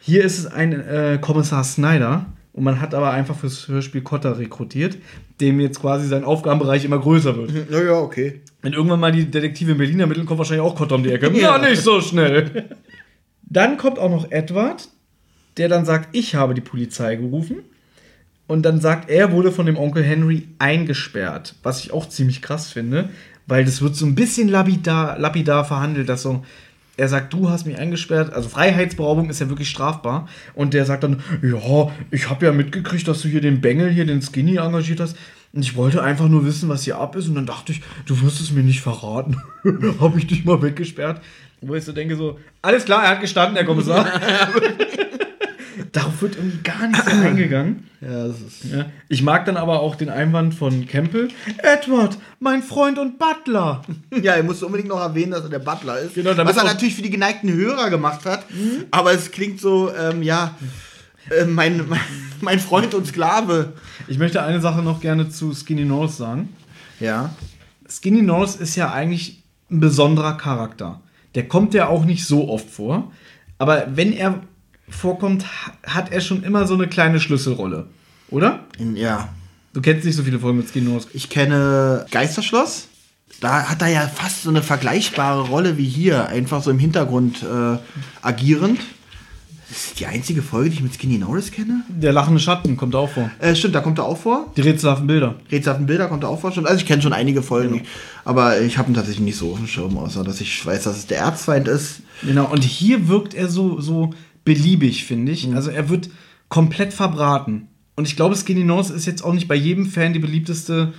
Hier 0.00 0.24
ist 0.24 0.38
es 0.38 0.46
ein 0.46 0.72
äh, 0.72 1.18
Kommissar 1.20 1.64
Snyder 1.64 2.26
und 2.60 2.64
man 2.64 2.78
hat 2.78 2.92
aber 2.92 3.10
einfach 3.10 3.38
fürs 3.38 3.68
Hörspiel 3.68 4.02
Cotter 4.02 4.38
rekrutiert, 4.38 4.98
dem 5.40 5.60
jetzt 5.60 5.80
quasi 5.80 6.06
sein 6.06 6.24
Aufgabenbereich 6.24 6.84
immer 6.84 6.98
größer 6.98 7.34
wird. 7.34 7.70
Ja, 7.70 7.82
ja, 7.82 7.92
okay. 7.94 8.42
Wenn 8.60 8.74
irgendwann 8.74 9.00
mal 9.00 9.12
die 9.12 9.24
Detektive 9.24 9.72
in 9.72 9.78
Berlin 9.78 10.00
ermitteln, 10.00 10.26
kommt 10.26 10.36
wahrscheinlich 10.36 10.66
auch 10.66 10.74
Cotter 10.74 10.96
um 10.96 11.02
die 11.02 11.10
Ecke. 11.10 11.30
Ja. 11.34 11.56
Ja, 11.56 11.58
nicht 11.70 11.80
so 11.80 12.02
schnell. 12.02 12.68
Dann 13.40 13.78
kommt 13.78 13.98
auch 13.98 14.10
noch 14.10 14.30
Edward, 14.30 14.88
der 15.56 15.70
dann 15.70 15.86
sagt, 15.86 16.14
ich 16.14 16.34
habe 16.34 16.52
die 16.52 16.60
Polizei 16.60 17.16
gerufen. 17.16 17.60
Und 18.46 18.62
dann 18.64 18.78
sagt, 18.78 19.08
er 19.08 19.32
wurde 19.32 19.52
von 19.52 19.64
dem 19.64 19.78
Onkel 19.78 20.02
Henry 20.02 20.48
eingesperrt. 20.58 21.54
Was 21.62 21.82
ich 21.82 21.94
auch 21.94 22.10
ziemlich 22.10 22.42
krass 22.42 22.70
finde, 22.70 23.08
weil 23.46 23.64
das 23.64 23.80
wird 23.80 23.96
so 23.96 24.04
ein 24.04 24.14
bisschen 24.14 24.48
lapidar, 24.48 25.18
lapidar 25.18 25.64
verhandelt, 25.64 26.10
dass 26.10 26.20
so. 26.20 26.44
Er 27.00 27.08
sagt, 27.08 27.32
du 27.32 27.48
hast 27.48 27.64
mich 27.64 27.78
eingesperrt. 27.78 28.34
Also 28.34 28.50
Freiheitsberaubung 28.50 29.30
ist 29.30 29.40
ja 29.40 29.48
wirklich 29.48 29.70
strafbar. 29.70 30.28
Und 30.54 30.74
der 30.74 30.84
sagt 30.84 31.02
dann, 31.02 31.22
ja, 31.40 31.90
ich 32.10 32.28
habe 32.28 32.44
ja 32.44 32.52
mitgekriegt, 32.52 33.08
dass 33.08 33.22
du 33.22 33.28
hier 33.28 33.40
den 33.40 33.62
Bengel, 33.62 33.90
hier 33.90 34.04
den 34.04 34.20
Skinny 34.20 34.56
engagiert 34.56 35.00
hast. 35.00 35.16
Und 35.54 35.62
ich 35.62 35.76
wollte 35.76 36.02
einfach 36.02 36.28
nur 36.28 36.44
wissen, 36.44 36.68
was 36.68 36.84
hier 36.84 36.98
ab 36.98 37.16
ist. 37.16 37.26
Und 37.28 37.36
dann 37.36 37.46
dachte 37.46 37.72
ich, 37.72 37.80
du 38.04 38.20
wirst 38.20 38.42
es 38.42 38.52
mir 38.52 38.62
nicht 38.62 38.82
verraten. 38.82 39.38
habe 39.98 40.18
ich 40.18 40.26
dich 40.26 40.44
mal 40.44 40.60
weggesperrt. 40.60 41.22
Wo 41.62 41.74
ich 41.74 41.86
so 41.86 41.92
denke, 41.92 42.16
so, 42.16 42.38
alles 42.60 42.84
klar, 42.84 43.02
er 43.02 43.10
hat 43.12 43.22
gestanden, 43.22 43.54
der 43.54 43.64
Kommissar. 43.64 44.06
Darauf 45.92 46.22
wird 46.22 46.36
irgendwie 46.36 46.62
gar 46.62 46.86
nicht 46.86 47.04
so 47.04 47.10
eingegangen. 47.10 47.86
Ja, 48.00 48.28
das 48.28 48.40
ist. 48.40 48.64
Ja. 48.64 48.86
Ich 49.10 49.22
mag 49.22 49.44
dann 49.44 49.58
aber 49.58 49.80
auch 49.80 49.94
den 49.94 50.08
Einwand 50.08 50.54
von 50.54 50.86
Campbell. 50.86 51.28
Edward, 51.58 52.16
mein 52.38 52.62
Freund 52.62 52.98
und 52.98 53.18
Butler. 53.18 53.82
Ja, 54.22 54.32
er 54.32 54.42
musste 54.42 54.64
unbedingt 54.64 54.88
noch 54.88 55.00
erwähnen, 55.00 55.32
dass 55.32 55.42
er 55.42 55.50
der 55.50 55.58
Butler 55.58 55.98
ist. 55.98 56.14
Genau, 56.14 56.32
damit 56.32 56.56
was 56.56 56.62
er 56.62 56.66
natürlich 56.66 56.94
für 56.94 57.02
die 57.02 57.10
geneigten 57.10 57.52
Hörer 57.52 57.90
gemacht 57.90 58.24
hat. 58.24 58.46
Aber 58.90 59.12
es 59.12 59.30
klingt 59.32 59.60
so, 59.60 59.92
ähm, 59.94 60.22
ja, 60.22 60.56
äh, 61.28 61.44
mein, 61.44 61.86
mein, 61.88 62.00
mein 62.40 62.58
Freund 62.58 62.94
und 62.94 63.06
Sklave. 63.06 63.74
Ich 64.08 64.16
möchte 64.16 64.42
eine 64.42 64.62
Sache 64.62 64.82
noch 64.82 65.00
gerne 65.00 65.28
zu 65.28 65.52
Skinny 65.52 65.84
Norris 65.84 66.16
sagen. 66.16 66.48
Ja. 67.00 67.34
Skinny 67.86 68.22
Norris 68.22 68.56
ist 68.56 68.76
ja 68.76 68.90
eigentlich 68.92 69.42
ein 69.70 69.80
besonderer 69.80 70.38
Charakter. 70.38 71.02
Der 71.34 71.46
kommt 71.48 71.74
ja 71.74 71.88
auch 71.88 72.06
nicht 72.06 72.24
so 72.24 72.48
oft 72.48 72.70
vor. 72.70 73.12
Aber 73.58 73.88
wenn 73.94 74.12
er 74.12 74.40
vorkommt, 74.90 75.44
ha- 75.44 75.72
hat 75.86 76.12
er 76.12 76.20
schon 76.20 76.42
immer 76.42 76.66
so 76.66 76.74
eine 76.74 76.86
kleine 76.88 77.20
Schlüsselrolle. 77.20 77.86
Oder? 78.30 78.60
Ja. 78.94 79.28
Du 79.72 79.80
kennst 79.80 80.04
nicht 80.04 80.16
so 80.16 80.22
viele 80.22 80.38
Folgen 80.38 80.58
mit 80.58 80.68
Skinny 80.68 80.88
Norris. 80.88 81.08
Ich 81.12 81.28
kenne 81.30 82.06
Geisterschloss. 82.10 82.88
Da 83.40 83.64
hat 83.68 83.80
er 83.82 83.88
ja 83.88 84.00
fast 84.08 84.42
so 84.42 84.50
eine 84.50 84.62
vergleichbare 84.62 85.42
Rolle 85.48 85.78
wie 85.78 85.86
hier. 85.88 86.26
Einfach 86.28 86.62
so 86.62 86.70
im 86.70 86.78
Hintergrund 86.78 87.42
äh, 87.42 87.78
agierend. 88.22 88.80
Das 89.68 89.84
ist 89.86 90.00
die 90.00 90.06
einzige 90.06 90.42
Folge, 90.42 90.70
die 90.70 90.76
ich 90.76 90.82
mit 90.82 90.94
Skinny 90.94 91.16
Norris 91.18 91.52
kenne. 91.52 91.84
Der 91.88 92.12
lachende 92.12 92.40
Schatten 92.40 92.76
kommt 92.76 92.96
auch 92.96 93.08
vor. 93.08 93.30
Äh, 93.38 93.54
stimmt, 93.54 93.76
da 93.76 93.80
kommt 93.80 93.98
er 93.98 94.04
auch 94.04 94.18
vor. 94.18 94.52
Die 94.56 94.62
rätselhaften 94.62 95.06
Bilder. 95.06 95.36
Rätselhaften 95.52 95.86
Bilder 95.86 96.08
kommt 96.08 96.24
er 96.24 96.28
auch 96.30 96.40
vor. 96.40 96.50
Stimmt. 96.50 96.66
Also 96.66 96.80
ich 96.80 96.86
kenne 96.86 97.00
schon 97.02 97.12
einige 97.12 97.40
Folgen. 97.40 97.82
Aber 98.24 98.60
ich 98.60 98.78
habe 98.78 98.90
ihn 98.90 98.94
tatsächlich 98.94 99.24
nicht 99.24 99.36
so 99.38 99.52
auf 99.52 99.58
dem 99.58 99.68
Schirm, 99.68 99.96
außer 99.96 100.24
dass 100.24 100.40
ich 100.40 100.66
weiß, 100.66 100.82
dass 100.82 100.96
es 100.96 101.06
der 101.06 101.18
Erzfeind 101.18 101.68
ist. 101.68 102.00
Genau, 102.22 102.46
und 102.50 102.64
hier 102.64 103.06
wirkt 103.06 103.32
er 103.32 103.48
so, 103.48 103.80
so 103.80 104.12
beliebig, 104.54 105.04
finde 105.04 105.30
ich. 105.32 105.52
Also 105.54 105.70
er 105.70 105.88
wird 105.88 106.10
komplett 106.48 106.92
verbraten. 106.92 107.68
Und 107.96 108.08
ich 108.08 108.16
glaube, 108.16 108.34
Skinny 108.34 108.64
Nose 108.64 108.92
ist 108.94 109.06
jetzt 109.06 109.22
auch 109.24 109.32
nicht 109.32 109.46
bei 109.46 109.54
jedem 109.54 109.86
Fan 109.86 110.12
die 110.12 110.18
beliebteste 110.18 110.92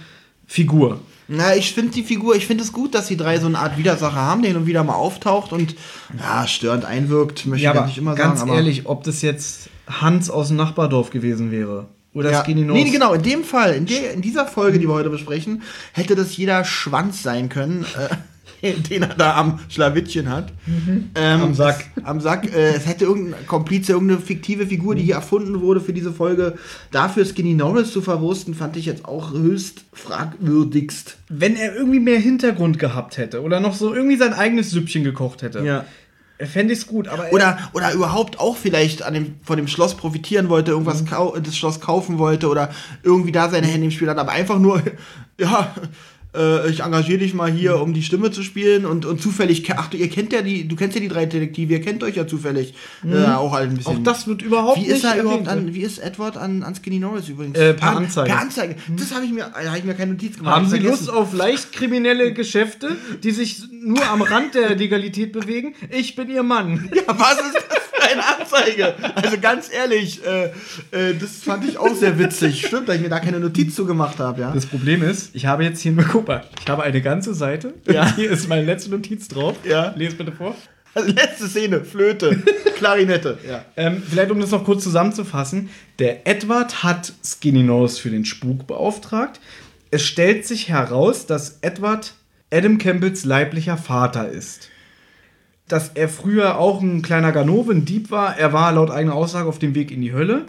Figur. 0.48 1.00
Na, 1.28 1.56
ich 1.56 1.74
finde 1.74 1.92
die 1.92 2.04
Figur, 2.04 2.36
ich 2.36 2.46
finde 2.46 2.64
es 2.64 2.72
gut, 2.74 2.94
dass 2.96 3.08
die 3.08 3.18
drei 3.18 3.40
so 3.40 3.48
eine 3.48 3.60
Art 3.60 3.78
Widersacher 3.78 4.16
haben, 4.16 4.42
der 4.42 4.52
hin 4.52 4.58
und 4.62 4.68
wieder 4.68 4.84
mal 4.84 4.96
auftaucht 4.96 5.52
und 5.54 5.76
ja, 6.18 6.46
störend 6.48 6.86
einwirkt, 6.86 7.46
möchte 7.46 7.64
Ja, 7.66 7.74
ich 7.82 7.86
nicht 7.88 7.98
immer 7.98 8.16
ganz 8.16 8.40
sagen. 8.40 8.52
aber- 8.52 8.60
ehrlich, 8.60 8.86
ob 8.86 9.04
das 9.04 9.22
jetzt 9.22 9.70
Hans 9.88 10.30
aus 10.30 10.50
dem 10.50 10.58
Nachbardorf 10.58 11.10
gewesen 11.10 11.52
wäre 11.52 11.88
oder 12.14 12.32
Ja. 12.32 12.44
Skinny 12.44 12.62
Nose. 12.64 12.84
Nee, 12.84 12.90
genau, 12.90 13.14
in 13.14 13.24
dem 13.24 13.44
Fall, 13.44 13.74
in, 13.76 13.86
der, 13.86 14.14
in 14.14 14.22
dieser 14.22 14.46
Folge, 14.46 14.78
die 14.80 14.88
wir 14.88 14.94
heute 14.94 15.10
besprechen, 15.10 15.62
hätte 15.94 16.16
das 16.16 16.36
jeder 16.38 16.64
Schwanz 16.66 17.24
sein 17.24 17.48
können. 17.50 17.86
Den 18.90 19.04
er 19.04 19.16
da 19.16 19.36
am 19.38 19.60
Schlawittchen 19.70 20.30
hat. 20.30 20.54
Ähm, 21.16 21.42
Am 21.42 21.54
Sack. 21.56 21.86
Es, 21.96 22.04
am 22.06 22.22
Sack. 22.22 22.54
Äh, 22.54 22.74
es 22.76 22.86
hätte 22.88 23.06
irgendein 23.06 23.48
Komplize, 23.48 23.94
irgendeine 23.94 24.20
fiktive 24.22 24.68
Figur, 24.68 24.96
die 24.96 25.04
hier 25.04 25.16
erfunden 25.16 25.62
wurde 25.62 25.82
für 25.82 25.94
diese 25.94 26.14
Folge, 26.14 26.56
dafür 26.92 27.26
Skinny 27.26 27.54
Norris 27.56 27.92
zu 27.92 28.02
verwursten, 28.02 28.54
fand 28.54 28.78
ich 28.78 28.86
jetzt 28.86 29.06
auch 29.06 29.32
höchst 29.34 29.84
fragwürdigst. 29.94 31.18
Wenn 31.30 31.56
er 31.56 31.76
irgendwie 31.76 32.00
mehr 32.00 32.20
Hintergrund 32.20 32.80
gehabt 32.80 33.18
hätte 33.18 33.42
oder 33.42 33.60
noch 33.60 33.74
so 33.76 33.94
irgendwie 33.94 34.18
sein 34.18 34.34
eigenes 34.34 34.72
Süppchen 34.72 35.04
gekocht 35.04 35.42
hätte, 35.42 35.60
Ja. 35.64 35.86
fände 36.46 36.74
ich 36.74 36.80
es 36.80 36.88
gut. 36.88 37.08
Aber 37.08 37.26
er- 37.28 37.34
Oder, 37.34 37.58
oder 37.74 37.94
überhaupt 37.94 38.40
auch 38.40 38.58
vielleicht 38.58 39.04
an 39.04 39.14
dem, 39.14 39.36
von 39.44 39.58
dem 39.58 39.68
Schloss 39.68 39.96
profitieren 39.96 40.50
wollte, 40.50 40.72
irgendwas 40.72 41.06
kau 41.06 41.38
das 41.38 41.58
Schloss 41.58 41.80
kaufen 41.80 42.18
wollte 42.20 42.48
oder 42.50 42.70
irgendwie 43.04 43.32
da 43.32 43.50
seine 43.50 43.68
Hände 43.68 43.86
im 43.86 43.92
Spiel 43.92 44.10
hat, 44.10 44.18
aber 44.18 44.32
einfach 44.32 44.60
nur, 44.60 44.82
ja, 45.40 45.74
äh, 46.36 46.70
ich 46.70 46.82
engagiere 46.82 47.20
dich 47.20 47.34
mal 47.34 47.52
hier, 47.52 47.80
um 47.82 47.94
die 47.94 48.04
Stimme 48.04 48.32
zu 48.32 48.44
spielen 48.44 48.86
und, 48.86 49.06
und 49.06 49.22
zufällig, 49.22 49.70
ach 49.76 49.90
du, 49.90 49.98
ihr 49.98 50.10
kennt 50.10 50.32
ja 50.34 50.42
die, 50.42 50.68
du 50.68 50.76
kennst 50.76 50.96
ja 50.96 51.02
die 51.02 51.08
drei 51.08 51.26
Detektive, 51.26 51.74
ihr 51.74 51.82
kennt 51.82 52.04
euch 52.04 52.16
ja 52.16 52.28
zufällig. 52.28 52.74
Äh, 53.06 53.26
auch 53.26 53.52
halt 53.54 53.70
ein 53.70 53.78
bisschen. 53.78 53.98
auch 53.98 54.04
das 54.04 54.28
wird 54.28 54.42
überhaupt 54.42 54.80
wie 54.80 54.86
ist 54.86 55.04
nicht 55.04 55.16
er 55.16 55.22
überhaupt 55.22 55.48
an, 55.48 55.74
wie 55.74 55.82
ist 55.82 56.00
Edward 56.00 56.38
an, 56.38 56.64
an 56.64 56.76
Skinny 56.76 57.00
Norris 57.00 57.28
übrigens? 57.30 57.58
Äh, 57.58 57.74
per 57.74 57.98
Anzeige. 57.98 58.30
Per 58.30 58.40
Anzeige. 58.40 58.76
Das 58.98 59.14
habe 59.14 59.26
ich 59.26 59.32
mir, 59.32 59.52
da 59.54 59.68
habe 59.68 59.78
ich 59.78 59.84
mir 59.84 59.94
keine 59.94 60.14
Notiz 60.14 60.38
gemacht. 60.38 60.56
Haben 60.56 60.66
Hab 60.66 60.72
Sie. 60.72 60.80
Lust 60.80 61.10
auf 61.10 61.34
leicht 61.34 61.74
kriminelle 61.74 62.34
Geschäfte, 62.34 62.96
die 63.24 63.32
sich 63.32 63.64
nur 63.72 64.06
am 64.08 64.22
Rand 64.22 64.56
der 64.56 64.76
Legalität 64.76 65.32
bewegen? 65.32 65.74
Ich 65.90 66.16
bin 66.16 66.30
Ihr 66.30 66.44
Mann. 66.44 66.90
Ja, 67.02 67.18
was 67.18 67.40
ist 67.40 67.71
das 68.16 68.48
für 68.48 68.58
eine 68.58 68.94
Anzeige? 68.94 69.16
Also 69.16 69.38
ganz 69.40 69.70
ehrlich, 69.72 70.22
äh, 70.26 70.46
äh, 70.92 71.16
das 71.20 71.38
fand 71.44 71.68
ich 71.68 71.78
auch 71.78 71.94
sehr 71.96 72.18
witzig. 72.18 72.66
Stimmt, 72.66 72.90
dass 72.90 72.96
ich 72.96 73.02
mir 73.02 73.10
da 73.10 73.20
keine 73.20 73.40
Notiz 73.40 73.76
zu 73.76 73.86
gemacht 73.86 74.20
habe, 74.20 74.42
ja. 74.42 74.52
Das 74.52 74.66
Problem 74.66 75.04
ist, 75.04 75.36
ich 75.36 75.46
habe 75.46 75.64
jetzt 75.64 75.82
hier 75.82 75.92
nur, 75.92 76.06
guck 76.06 76.28
mal, 76.28 76.44
ich 76.62 76.70
habe 76.70 76.84
eine 76.84 77.02
ganze 77.02 77.34
Seite. 77.34 77.74
Ja. 77.88 78.16
Hier 78.16 78.32
ist 78.32 78.48
meine 78.48 78.66
letzte 78.66 78.92
Notiz 78.92 79.28
drauf. 79.28 79.56
Ja. 79.64 79.94
Lies 79.96 80.16
bitte 80.16 80.32
vor. 80.32 80.56
Also 80.94 81.10
letzte 81.12 81.48
Szene, 81.48 81.86
Flöte, 81.86 82.42
Klarinette. 82.78 83.38
Ja. 83.48 83.64
Ähm, 83.78 84.04
vielleicht 84.08 84.32
um 84.32 84.40
das 84.40 84.52
noch 84.52 84.66
kurz 84.66 84.84
zusammenzufassen. 84.84 85.70
Der 86.00 86.28
Edward 86.28 86.84
hat 86.84 87.14
Skinny 87.24 87.64
Norris 87.64 87.98
für 87.98 88.10
den 88.10 88.26
Spuk 88.26 88.68
beauftragt. 88.68 89.40
Es 89.90 90.04
stellt 90.04 90.46
sich 90.46 90.70
heraus, 90.70 91.26
dass 91.26 91.60
Edward 91.62 92.14
Adam 92.52 92.78
Campbells 92.78 93.24
leiblicher 93.24 93.78
Vater 93.78 94.28
ist. 94.28 94.71
Dass 95.72 95.92
er 95.94 96.10
früher 96.10 96.58
auch 96.58 96.82
ein 96.82 97.02
kleiner 97.02 97.32
Ganove, 97.32 97.72
ein 97.72 97.86
Dieb 97.86 98.12
war. 98.12 98.38
Er 98.38 98.52
war 98.52 98.74
laut 98.74 98.92
eigener 98.92 99.16
Aussage 99.16 99.48
auf 99.48 99.58
dem 99.58 99.74
Weg 99.74 99.90
in 99.90 100.02
die 100.02 100.12
Hölle. 100.12 100.48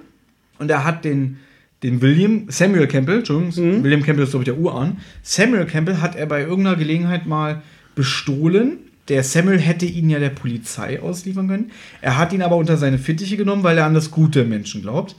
Und 0.58 0.68
er 0.68 0.82
hat 0.82 1.04
den, 1.04 1.36
den 1.84 2.02
William, 2.02 2.46
Samuel 2.48 2.88
Campbell, 2.88 3.18
Entschuldigung, 3.18 3.84
William 3.84 4.02
Campbell 4.02 4.24
ist, 4.24 4.30
glaube 4.30 4.42
ich, 4.42 4.48
der 4.48 4.58
Urahn. 4.58 4.98
Samuel 5.22 5.66
Campbell 5.66 6.00
hat 6.00 6.16
er 6.16 6.26
bei 6.26 6.40
irgendeiner 6.40 6.74
Gelegenheit 6.74 7.26
mal 7.26 7.62
bestohlen. 7.94 8.78
Der 9.06 9.22
Samuel 9.22 9.60
hätte 9.60 9.86
ihn 9.86 10.10
ja 10.10 10.18
der 10.18 10.30
Polizei 10.30 11.00
ausliefern 11.00 11.46
können. 11.46 11.70
Er 12.00 12.18
hat 12.18 12.32
ihn 12.32 12.42
aber 12.42 12.56
unter 12.56 12.76
seine 12.76 12.98
Fittiche 12.98 13.36
genommen, 13.36 13.62
weil 13.62 13.78
er 13.78 13.86
an 13.86 13.94
das 13.94 14.10
Gute 14.10 14.42
Menschen 14.42 14.82
glaubt. 14.82 15.14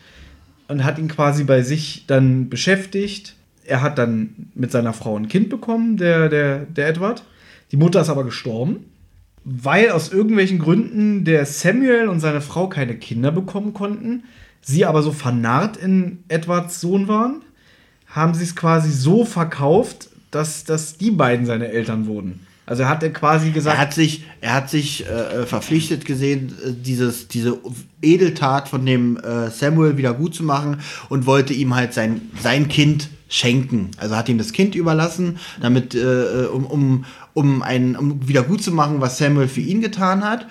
Und 0.67 0.83
hat 0.83 0.99
ihn 0.99 1.07
quasi 1.07 1.45
bei 1.45 1.61
sich 1.61 2.03
dann 2.07 2.49
beschäftigt. 2.49 3.35
Er 3.63 3.81
hat 3.81 3.97
dann 3.97 4.49
mit 4.53 4.69
seiner 4.69 4.91
Frau 4.91 5.15
ein 5.15 5.29
Kind 5.29 5.47
bekommen, 5.47 5.95
der, 5.95 6.27
der, 6.27 6.65
der 6.65 6.89
Edward. 6.89 7.23
Die 7.71 7.77
Mutter 7.77 8.01
ist 8.01 8.09
aber 8.09 8.25
gestorben 8.25 8.87
weil 9.45 9.91
aus 9.91 10.11
irgendwelchen 10.11 10.59
Gründen 10.59 11.25
der 11.25 11.45
Samuel 11.45 12.07
und 12.07 12.19
seine 12.19 12.41
Frau 12.41 12.67
keine 12.67 12.95
Kinder 12.95 13.31
bekommen 13.31 13.73
konnten, 13.73 14.23
sie 14.61 14.85
aber 14.85 15.03
so 15.03 15.11
vernarrt 15.11 15.77
in 15.77 16.23
Edwards 16.29 16.79
Sohn 16.79 17.07
waren, 17.07 17.41
haben 18.07 18.33
sie 18.33 18.43
es 18.43 18.55
quasi 18.55 18.91
so 18.91 19.25
verkauft, 19.25 20.09
dass, 20.31 20.63
dass 20.63 20.97
die 20.97 21.11
beiden 21.11 21.45
seine 21.45 21.67
Eltern 21.67 22.07
wurden. 22.07 22.45
Also 22.65 22.83
er 22.83 22.89
hat 22.89 23.03
er 23.03 23.11
quasi 23.11 23.51
gesagt, 23.51 23.75
Er 23.75 23.81
hat 23.81 23.93
sich, 23.93 24.23
er 24.39 24.53
hat 24.53 24.69
sich 24.69 25.05
äh, 25.05 25.45
verpflichtet 25.45 26.05
gesehen, 26.05 26.53
äh, 26.65 26.71
dieses, 26.71 27.27
diese 27.27 27.59
Edeltat 28.01 28.69
von 28.69 28.85
dem 28.85 29.17
äh, 29.17 29.49
Samuel 29.49 29.97
wieder 29.97 30.13
gut 30.13 30.33
zu 30.33 30.43
machen 30.43 30.77
und 31.09 31.25
wollte 31.25 31.53
ihm 31.53 31.75
halt 31.75 31.93
sein, 31.93 32.21
sein 32.41 32.69
Kind 32.69 33.09
schenken. 33.27 33.91
Also 33.97 34.15
hat 34.15 34.29
ihm 34.29 34.37
das 34.37 34.53
Kind 34.53 34.75
überlassen, 34.75 35.39
damit, 35.59 35.93
äh, 35.93 36.45
um, 36.53 36.65
um, 36.65 37.05
um, 37.33 37.61
ein, 37.61 37.95
um 37.95 38.27
wieder 38.27 38.43
gut 38.43 38.63
zu 38.63 38.71
machen, 38.71 39.01
was 39.01 39.17
Samuel 39.17 39.47
für 39.47 39.61
ihn 39.61 39.81
getan 39.81 40.23
hat. 40.23 40.47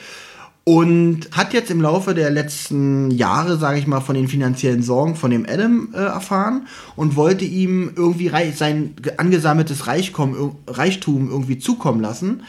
Und 0.65 1.27
hat 1.33 1.55
jetzt 1.55 1.73
im 1.73 1.81
Laufe 1.81 2.15
der 2.15 2.31
letzten 2.31 3.11
Jahre, 3.11 3.59
sage 3.59 3.81
ich 3.81 3.89
mal, 3.89 4.01
von 4.01 4.15
den 4.15 4.29
finanziellen 4.29 4.85
Sorgen 4.85 5.17
von 5.17 5.33
dem 5.33 5.45
Adam 5.45 5.89
äh, 5.93 5.97
erfahren 5.99 6.69
und 6.95 7.17
wollte 7.17 7.45
ihm 7.45 7.91
irgendwie 7.97 8.29
rei- 8.29 8.53
sein 8.53 8.95
ge- 9.03 9.15
angesammeltes 9.17 9.89
Reichtum 9.89 11.29
irgendwie 11.31 11.59
zukommen 11.59 12.01
lassen. 12.01 12.45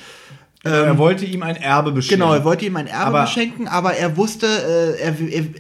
Er 0.70 0.98
wollte 0.98 1.26
ihm 1.26 1.44
ein 1.44 1.58
Erbe 1.58 1.92
bescheren. 1.92 2.20
Genau, 2.20 2.34
er 2.34 2.44
wollte 2.46 2.66
ihm 2.66 2.78
ein 2.78 2.88
Erbe 2.88 3.06
Aber- 3.08 3.22
beschenken, 3.24 3.68
aber 3.68 3.96
er 3.96 4.16
wusste, 4.16 4.48
äh, 4.48 5.02
er, 5.02 5.16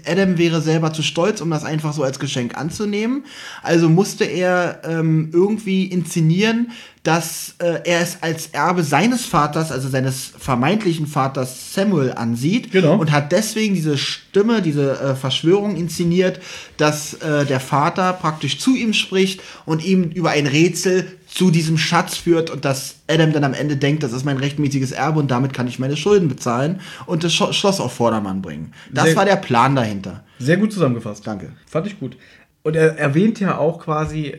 Adam 0.09 0.38
wäre 0.38 0.61
selber 0.61 0.93
zu 0.93 1.03
stolz, 1.03 1.41
um 1.41 1.49
das 1.49 1.65
einfach 1.65 1.91
so 1.93 2.03
als 2.03 2.19
Geschenk 2.19 2.57
anzunehmen. 2.57 3.25
Also 3.61 3.89
musste 3.89 4.23
er 4.23 4.81
ähm, 4.85 5.30
irgendwie 5.34 5.85
inszenieren, 5.85 6.71
dass 7.03 7.55
äh, 7.59 7.81
er 7.84 7.99
es 7.99 8.19
als 8.21 8.47
Erbe 8.53 8.81
seines 8.81 9.25
Vaters, 9.25 9.73
also 9.73 9.89
seines 9.89 10.31
vermeintlichen 10.39 11.05
Vaters 11.05 11.73
Samuel 11.73 12.13
ansieht 12.13 12.71
Genau. 12.71 12.95
und 12.95 13.11
hat 13.11 13.34
deswegen 13.34 13.75
diese 13.75 13.97
Stimme, 13.97 14.61
diese 14.61 14.97
äh, 15.01 15.15
Verschwörung 15.15 15.75
inszeniert, 15.75 16.39
dass 16.77 17.15
äh, 17.15 17.45
der 17.45 17.59
Vater 17.59 18.13
praktisch 18.13 18.57
zu 18.57 18.73
ihm 18.77 18.93
spricht 18.93 19.41
und 19.65 19.84
ihm 19.84 20.03
über 20.11 20.30
ein 20.30 20.47
Rätsel 20.47 21.05
zu 21.34 21.49
diesem 21.49 21.80
Schatz 21.80 22.15
führt 22.18 22.51
und 22.51 22.64
dass 22.64 22.97
Adam 23.07 23.34
dann 23.34 23.43
am 23.43 23.55
Ende 23.55 23.76
denkt, 23.76 24.03
das 24.03 24.14
ist 24.14 24.23
mein 24.23 24.38
rechtmäßiges 24.38 24.91
Erbe 24.91 25.19
und 25.19 25.31
damit 25.31 25.51
kann 25.51 25.68
ich 25.68 25.80
meine 25.80 25.97
Schulden 25.97 26.27
bezahlen 26.27 26.80
und 27.07 27.23
das 27.23 27.34
Schloss 27.34 27.80
auf 27.80 27.93
Vordermann 27.93 28.43
bringen. 28.43 28.73
Das 28.91 29.05
Sehr- 29.05 29.15
war 29.15 29.26
der 29.26 29.38
Plan 29.38 29.76
dahinter. 29.76 30.23
Sehr 30.38 30.57
gut 30.57 30.72
zusammengefasst. 30.72 31.26
Danke. 31.26 31.53
Fand 31.65 31.88
ich 31.88 31.99
gut. 31.99 32.18
Und 32.61 32.76
er 32.76 32.99
erwähnt 32.99 33.39
ja 33.39 33.57
auch 33.57 33.80
quasi, 33.80 34.38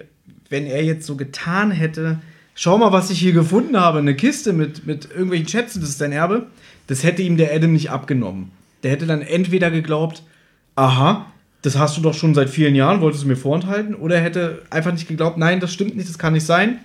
wenn 0.51 0.67
er 0.67 0.85
jetzt 0.85 1.07
so 1.07 1.17
getan 1.17 1.73
hätte, 1.73 2.21
schau 2.55 2.79
mal, 2.79 2.93
was 2.93 3.11
ich 3.11 3.19
hier 3.19 3.33
gefunden 3.33 3.77
habe, 3.79 3.99
eine 3.99 4.15
Kiste 4.15 4.53
mit, 4.53 4.87
mit 4.87 5.11
irgendwelchen 5.11 5.49
Schätzen, 5.49 5.81
das 5.81 5.91
ist 5.91 6.01
dein 6.01 6.13
Erbe, 6.13 6.47
das 6.87 7.03
hätte 7.03 7.23
ihm 7.23 7.37
der 7.37 7.53
Adam 7.53 7.73
nicht 7.73 7.91
abgenommen. 7.91 8.53
Der 8.85 8.93
hätte 8.93 9.07
dann 9.07 9.21
entweder 9.23 9.73
geglaubt, 9.73 10.23
aha, 10.77 11.27
das 11.65 11.79
hast 11.79 11.97
du 11.97 12.03
doch 12.03 12.13
schon 12.13 12.35
seit 12.35 12.51
vielen 12.51 12.75
Jahren, 12.75 13.01
wolltest 13.01 13.25
du 13.25 13.29
mir 13.29 13.37
vorenthalten, 13.37 13.95
oder 13.95 14.17
er 14.17 14.23
hätte 14.23 14.63
einfach 14.69 14.93
nicht 14.93 15.09
geglaubt, 15.09 15.39
nein, 15.39 15.61
das 15.61 15.73
stimmt 15.73 15.97
nicht, 15.97 16.09
das 16.11 16.19
kann 16.19 16.35
nicht 16.35 16.45
sein. 16.45 16.79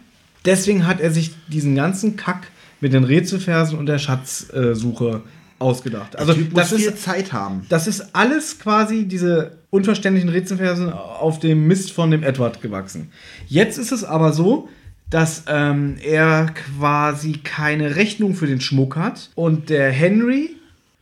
Deswegen 0.45 0.88
hat 0.88 1.01
er 1.01 1.11
sich 1.11 1.31
diesen 1.47 1.76
ganzen 1.76 2.15
Kack 2.15 2.47
mit 2.80 2.93
den 2.93 3.03
Rätselversen 3.03 3.77
und 3.77 3.88
der 3.88 3.99
Schatzsuche 3.99 5.22
ausgedacht. 5.60 6.18
Also 6.18 6.31
der 6.31 6.43
typ 6.43 6.53
das 6.53 6.72
muss 6.72 6.80
viel 6.80 6.89
ist 6.91 7.03
Zeit 7.03 7.34
haben. 7.34 7.65
das 7.68 7.88
ist 7.88 8.15
alles 8.15 8.57
quasi 8.57 9.03
diese 9.03 9.57
unverständlichen 9.69 10.30
Rätselversen 10.30 10.93
auf 10.93 11.39
dem 11.39 11.68
Mist 11.68 11.91
von 11.91 12.10
dem 12.10 12.23
Edward 12.23 12.61
gewachsen. 12.61 13.11
Jetzt 13.47 13.77
ist 13.77 13.91
es 13.91 14.06
aber 14.06 14.31
so, 14.31 14.69
dass 15.10 15.43
ähm, 15.47 15.97
er 16.01 16.53
quasi 16.77 17.34
keine 17.43 17.97
Rechnung 17.97 18.34
für 18.34 18.47
den 18.47 18.61
Schmuck 18.61 18.95
hat. 18.95 19.30
Und 19.35 19.69
der 19.69 19.91
Henry, 19.91 20.51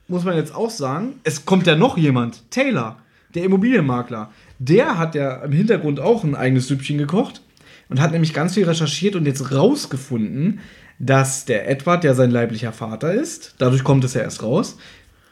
muss 0.07 0.23
man 0.23 0.35
jetzt 0.35 0.55
auch 0.55 0.71
sagen, 0.71 1.19
es 1.23 1.45
kommt 1.45 1.67
ja 1.67 1.75
noch 1.75 1.95
jemand, 1.95 2.41
Taylor, 2.49 2.97
der 3.35 3.43
Immobilienmakler. 3.43 4.31
Der 4.59 4.97
hat 4.97 5.15
ja 5.15 5.43
im 5.43 5.51
Hintergrund 5.51 5.99
auch 5.99 6.23
ein 6.23 6.35
eigenes 6.35 6.67
Süppchen 6.67 6.97
gekocht 6.97 7.41
und 7.89 7.99
hat 8.01 8.11
nämlich 8.11 8.33
ganz 8.33 8.53
viel 8.55 8.65
recherchiert 8.65 9.15
und 9.15 9.25
jetzt 9.25 9.51
rausgefunden, 9.51 10.59
dass 10.99 11.45
der 11.45 11.69
Edward 11.69 12.03
ja 12.03 12.13
sein 12.13 12.31
leiblicher 12.31 12.71
Vater 12.73 13.13
ist. 13.13 13.55
Dadurch 13.59 13.83
kommt 13.83 14.03
es 14.03 14.13
ja 14.15 14.21
erst 14.21 14.41
raus. 14.43 14.77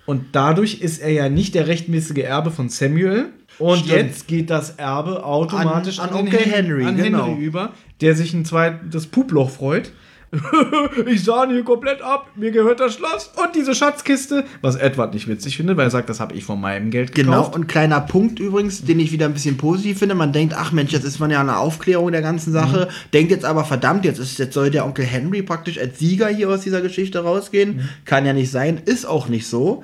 Und 0.06 0.28
dadurch 0.34 0.82
ist 0.82 1.00
er 1.00 1.10
ja 1.12 1.30
nicht 1.30 1.56
der 1.56 1.66
rechtmäßige 1.68 2.20
Erbe 2.20 2.52
von 2.52 2.70
Samuel. 2.70 3.30
Und 3.58 3.78
Stimmt. 3.80 3.92
jetzt 3.94 4.28
geht 4.28 4.50
das 4.52 4.72
Erbe 4.72 5.24
automatisch 5.26 6.00
An- 6.00 6.10
an, 6.10 6.16
an 6.16 6.22
Onkel 6.26 6.40
Hen- 6.40 6.52
Henry, 6.52 6.86
an 6.86 6.98
genau. 6.98 7.26
Henry 7.28 7.44
über, 7.44 7.74
der 8.02 8.14
sich 8.16 8.34
ein 8.34 8.46
zweites 8.46 9.08
Puploch 9.08 9.50
freut. 9.50 9.92
ich 11.06 11.24
sah 11.24 11.44
ihn 11.46 11.52
hier 11.52 11.64
komplett 11.64 12.02
ab, 12.02 12.28
mir 12.36 12.52
gehört 12.52 12.80
das 12.80 12.96
Schloss 12.96 13.32
und 13.36 13.56
diese 13.56 13.74
Schatzkiste, 13.76 14.44
was 14.62 14.76
Edward 14.76 15.14
nicht 15.14 15.28
witzig 15.28 15.58
findet, 15.58 15.78
weil 15.78 15.88
er 15.88 15.92
sagt, 15.92 16.10
das 16.10 16.20
habe 16.20 16.34
ich 16.36 16.44
von 16.44 16.60
meinem 16.60 16.92
Geld 16.92 17.14
Genau, 17.16 17.32
gekauft. 17.32 17.56
und 17.56 17.68
kleiner 17.68 18.02
Punkt 18.02 18.40
übrigens, 18.40 18.84
den 18.84 19.00
ich 19.00 19.12
wieder 19.12 19.26
ein 19.26 19.34
bisschen 19.34 19.58
positiv 19.58 20.00
finde. 20.00 20.16
Man 20.16 20.34
denkt, 20.34 20.54
ach 20.58 20.72
Mensch, 20.72 20.92
jetzt 20.92 21.06
ist 21.06 21.20
man 21.20 21.32
ja 21.32 21.40
an 21.40 21.48
der 21.48 21.60
Aufklärung 21.60 22.12
der 22.12 22.22
ganzen 22.22 22.52
Sache. 22.52 22.90
Denkt 23.14 23.32
jetzt 23.32 23.46
aber, 23.46 23.64
verdammt, 23.66 24.04
jetzt, 24.06 24.20
ist, 24.20 24.38
jetzt 24.40 24.54
soll 24.54 24.70
der 24.72 24.86
Onkel 24.86 25.06
Henry 25.06 25.42
praktisch 25.42 25.80
als 25.80 26.00
Sieger 26.00 26.28
hier 26.28 26.50
aus 26.50 26.62
dieser 26.62 26.82
Geschichte 26.82 27.20
rausgehen. 27.24 27.90
Kann 28.06 28.26
ja 28.26 28.34
nicht 28.34 28.52
sein, 28.52 28.82
ist 28.86 29.06
auch 29.06 29.28
nicht 29.28 29.48
so. 29.48 29.84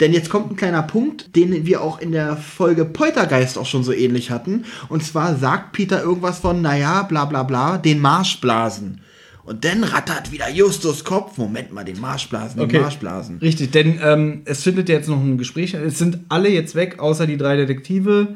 Denn 0.00 0.12
jetzt 0.12 0.30
kommt 0.30 0.52
ein 0.52 0.56
kleiner 0.56 0.82
Punkt, 0.82 1.34
den 1.34 1.66
wir 1.66 1.82
auch 1.82 1.98
in 2.00 2.12
der 2.12 2.36
Folge 2.36 2.84
Poltergeist 2.84 3.58
auch 3.58 3.66
schon 3.66 3.82
so 3.82 3.92
ähnlich 3.92 4.30
hatten. 4.30 4.64
Und 4.88 5.02
zwar 5.02 5.34
sagt 5.36 5.72
Peter 5.72 6.00
irgendwas 6.02 6.38
von, 6.38 6.62
naja, 6.62 7.02
bla 7.02 7.24
bla 7.24 7.42
bla, 7.42 7.78
den 7.78 8.00
Marschblasen. 8.00 9.00
Und 9.48 9.64
dann 9.64 9.82
rattert 9.82 10.30
wieder 10.30 10.50
Justus 10.50 11.04
Kopf. 11.04 11.38
Moment 11.38 11.72
mal, 11.72 11.82
den 11.82 11.98
Marschblasen, 11.98 12.58
den 12.60 12.66
Okay. 12.66 12.80
Marschblasen. 12.80 13.38
Richtig, 13.38 13.70
denn 13.70 13.98
ähm, 14.04 14.42
es 14.44 14.62
findet 14.62 14.90
ja 14.90 14.96
jetzt 14.96 15.08
noch 15.08 15.16
ein 15.16 15.38
Gespräch. 15.38 15.72
Es 15.72 15.96
sind 15.96 16.18
alle 16.28 16.50
jetzt 16.50 16.74
weg, 16.74 16.98
außer 16.98 17.26
die 17.26 17.38
drei 17.38 17.56
Detektive, 17.56 18.34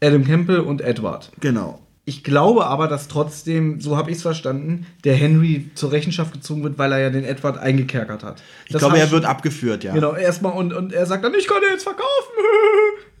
Adam 0.00 0.24
Campbell 0.24 0.60
und 0.60 0.82
Edward. 0.82 1.32
Genau. 1.40 1.80
Ich 2.04 2.22
glaube 2.22 2.66
aber, 2.66 2.86
dass 2.86 3.08
trotzdem, 3.08 3.80
so 3.80 3.96
habe 3.96 4.12
ich 4.12 4.18
es 4.18 4.22
verstanden, 4.22 4.86
der 5.02 5.16
Henry 5.16 5.68
zur 5.74 5.90
Rechenschaft 5.90 6.32
gezogen 6.32 6.62
wird, 6.62 6.78
weil 6.78 6.92
er 6.92 7.00
ja 7.00 7.10
den 7.10 7.24
Edward 7.24 7.58
eingekerkert 7.58 8.22
hat. 8.22 8.40
Ich 8.66 8.72
Das 8.72 8.78
glaube, 8.78 8.94
hab 8.94 9.00
er 9.00 9.10
wird 9.10 9.24
abgeführt, 9.24 9.82
ja. 9.82 9.94
Genau, 9.94 10.14
erstmal 10.14 10.52
und, 10.52 10.72
und 10.72 10.92
er 10.92 11.06
sagt 11.06 11.24
dann, 11.24 11.34
ich 11.34 11.48
kann 11.48 11.60
den 11.60 11.72
jetzt 11.72 11.82
verkaufen. 11.82 12.06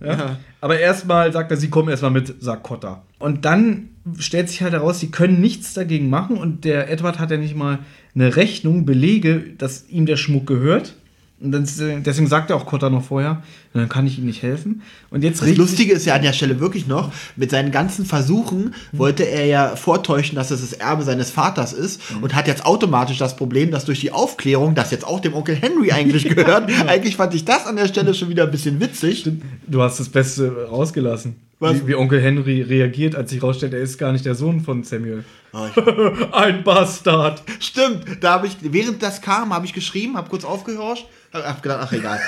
ja. 0.00 0.38
Aber 0.60 0.78
erstmal 0.78 1.32
sagt 1.32 1.50
er, 1.50 1.56
sie 1.56 1.70
kommen 1.70 1.88
erstmal 1.88 2.12
mit, 2.12 2.40
sagt 2.40 2.62
Cotta. 2.62 3.02
Und 3.18 3.44
dann 3.44 3.95
stellt 4.18 4.48
sich 4.48 4.62
halt 4.62 4.72
heraus, 4.72 5.00
sie 5.00 5.10
können 5.10 5.40
nichts 5.40 5.74
dagegen 5.74 6.10
machen 6.10 6.36
und 6.36 6.64
der 6.64 6.90
Edward 6.90 7.18
hat 7.18 7.30
ja 7.30 7.36
nicht 7.36 7.56
mal 7.56 7.80
eine 8.14 8.36
Rechnung, 8.36 8.86
Belege, 8.86 9.44
dass 9.58 9.88
ihm 9.88 10.06
der 10.06 10.16
Schmuck 10.16 10.46
gehört. 10.46 10.94
Und 11.38 11.52
dann, 11.52 11.68
deswegen 12.02 12.28
sagt 12.28 12.48
er 12.48 12.56
auch 12.56 12.64
Cotta 12.64 12.88
noch 12.88 13.04
vorher, 13.04 13.42
dann 13.74 13.90
kann 13.90 14.06
ich 14.06 14.18
ihm 14.18 14.24
nicht 14.24 14.42
helfen. 14.42 14.80
Und 15.10 15.22
jetzt 15.22 15.42
Das 15.42 15.54
Lustige 15.54 15.92
ist 15.92 16.06
ja 16.06 16.14
an 16.14 16.22
der 16.22 16.32
Stelle 16.32 16.60
wirklich 16.60 16.86
noch, 16.86 17.12
mit 17.36 17.50
seinen 17.50 17.70
ganzen 17.72 18.06
Versuchen 18.06 18.74
wollte 18.92 19.24
er 19.24 19.44
ja 19.44 19.76
vortäuschen, 19.76 20.34
dass 20.34 20.50
es 20.50 20.62
das 20.62 20.72
Erbe 20.72 21.02
seines 21.02 21.30
Vaters 21.30 21.74
ist 21.74 22.00
und 22.22 22.34
hat 22.34 22.48
jetzt 22.48 22.64
automatisch 22.64 23.18
das 23.18 23.36
Problem, 23.36 23.70
dass 23.70 23.84
durch 23.84 24.00
die 24.00 24.12
Aufklärung, 24.12 24.74
das 24.74 24.90
jetzt 24.90 25.06
auch 25.06 25.20
dem 25.20 25.34
Onkel 25.34 25.56
Henry 25.56 25.92
eigentlich 25.92 26.26
gehört, 26.34 26.70
eigentlich 26.86 27.16
fand 27.16 27.34
ich 27.34 27.44
das 27.44 27.66
an 27.66 27.76
der 27.76 27.88
Stelle 27.88 28.14
schon 28.14 28.30
wieder 28.30 28.44
ein 28.44 28.50
bisschen 28.50 28.80
witzig. 28.80 29.28
Du 29.66 29.82
hast 29.82 30.00
das 30.00 30.08
Beste 30.08 30.68
rausgelassen. 30.70 31.36
Was? 31.58 31.74
Wie, 31.82 31.86
wie 31.88 31.94
Onkel 31.94 32.20
Henry 32.20 32.60
reagiert, 32.62 33.14
als 33.14 33.30
sich 33.30 33.42
rausstellt, 33.42 33.72
er 33.72 33.80
ist 33.80 33.96
gar 33.96 34.12
nicht 34.12 34.26
der 34.26 34.34
Sohn 34.34 34.60
von 34.60 34.84
Samuel. 34.84 35.24
Oh, 35.54 35.66
ich- 35.74 36.32
Ein 36.34 36.62
Bastard. 36.64 37.42
Stimmt, 37.60 38.04
da 38.20 38.32
habe 38.34 38.46
ich, 38.46 38.58
während 38.60 39.02
das 39.02 39.22
kam, 39.22 39.54
habe 39.54 39.64
ich 39.64 39.72
geschrieben, 39.72 40.16
habe 40.18 40.28
kurz 40.28 40.44
aufgehorcht, 40.44 41.06
habe 41.32 41.48
hab 41.48 41.62
gedacht, 41.62 41.80
ach 41.82 41.92
egal. 41.92 42.20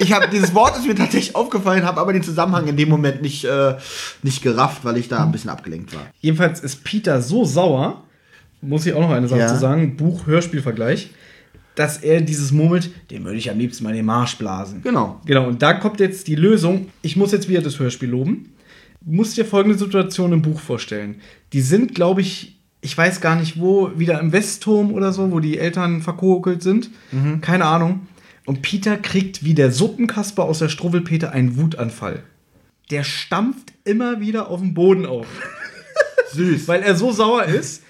Ich 0.00 0.12
habe 0.12 0.26
dieses 0.28 0.52
Wort 0.56 0.76
ist 0.76 0.86
mir 0.88 0.96
tatsächlich 0.96 1.36
aufgefallen, 1.36 1.84
habe 1.84 2.00
aber 2.00 2.12
den 2.12 2.24
Zusammenhang 2.24 2.66
in 2.66 2.76
dem 2.76 2.88
Moment 2.88 3.22
nicht, 3.22 3.44
äh, 3.44 3.76
nicht 4.24 4.42
gerafft, 4.42 4.84
weil 4.84 4.96
ich 4.96 5.06
da 5.08 5.22
ein 5.22 5.30
bisschen 5.30 5.50
abgelenkt 5.50 5.94
war. 5.94 6.02
Jedenfalls 6.20 6.58
ist 6.58 6.82
Peter 6.82 7.22
so 7.22 7.44
sauer, 7.44 8.02
muss 8.60 8.84
ich 8.86 8.94
auch 8.94 9.00
noch 9.02 9.10
eine 9.12 9.28
Sache 9.28 9.40
Ja. 9.40 9.46
zu 9.48 9.56
sagen, 9.56 9.96
Buch-Hörspiel-Vergleich, 9.96 11.10
dass 11.76 11.98
er 11.98 12.20
dieses 12.22 12.50
murmelt, 12.50 12.90
dem 13.12 13.24
würde 13.24 13.38
ich 13.38 13.50
am 13.50 13.58
liebsten 13.58 13.84
mal 13.84 13.90
in 13.90 13.96
den 13.98 14.06
Marsch 14.06 14.36
blasen. 14.36 14.82
Genau. 14.82 15.20
Genau, 15.26 15.46
und 15.46 15.62
da 15.62 15.74
kommt 15.74 16.00
jetzt 16.00 16.26
die 16.26 16.34
Lösung. 16.36 16.88
Ich 17.02 17.16
muss 17.16 17.30
jetzt 17.30 17.48
wieder 17.48 17.62
das 17.62 17.78
Hörspiel 17.78 18.08
loben. 18.10 18.50
Du 19.06 19.12
musst 19.12 19.36
dir 19.36 19.44
folgende 19.44 19.76
Situation 19.76 20.32
im 20.32 20.40
Buch 20.42 20.60
vorstellen. 20.60 21.20
Die 21.52 21.60
sind, 21.60 21.94
glaube 21.94 22.22
ich, 22.22 22.58
ich 22.80 22.96
weiß 22.96 23.20
gar 23.20 23.36
nicht 23.36 23.60
wo, 23.60 23.90
wieder 23.98 24.18
im 24.20 24.32
Westturm 24.32 24.92
oder 24.92 25.12
so, 25.12 25.30
wo 25.30 25.40
die 25.40 25.58
Eltern 25.58 26.00
verkokelt 26.00 26.62
sind. 26.62 26.90
Keine 27.42 27.66
Ahnung. 27.66 28.06
Und 28.46 28.62
Peter 28.62 28.96
kriegt 28.96 29.44
wie 29.44 29.54
der 29.54 29.72
Suppenkasper 29.72 30.44
aus 30.44 30.58
der 30.58 30.68
Struwwelpeter 30.68 31.32
einen 31.32 31.56
Wutanfall. 31.58 32.22
Der 32.90 33.04
stampft 33.04 33.72
immer 33.84 34.20
wieder 34.20 34.48
auf 34.48 34.60
den 34.60 34.74
Boden 34.74 35.06
auf 35.06 35.26
Süß. 36.32 36.68
weil 36.68 36.82
er 36.82 36.94
so 36.94 37.12
sauer 37.12 37.44
ist. 37.44 37.82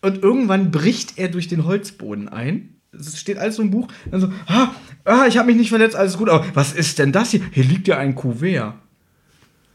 Und 0.00 0.22
irgendwann 0.22 0.70
bricht 0.70 1.18
er 1.18 1.28
durch 1.28 1.48
den 1.48 1.64
Holzboden 1.64 2.28
ein. 2.28 2.74
Es 2.92 3.18
steht 3.18 3.38
alles 3.38 3.56
so 3.56 3.62
im 3.62 3.70
Buch. 3.70 3.88
Dann 4.10 4.20
so, 4.20 4.32
ah, 4.46 4.68
ah 5.04 5.26
ich 5.26 5.36
habe 5.36 5.48
mich 5.48 5.56
nicht 5.56 5.70
verletzt, 5.70 5.96
alles 5.96 6.16
gut. 6.16 6.28
Aber 6.28 6.44
was 6.54 6.72
ist 6.72 6.98
denn 6.98 7.12
das 7.12 7.32
hier? 7.32 7.40
Hier 7.52 7.64
liegt 7.64 7.88
ja 7.88 7.98
ein 7.98 8.14
Kuvert. 8.14 8.74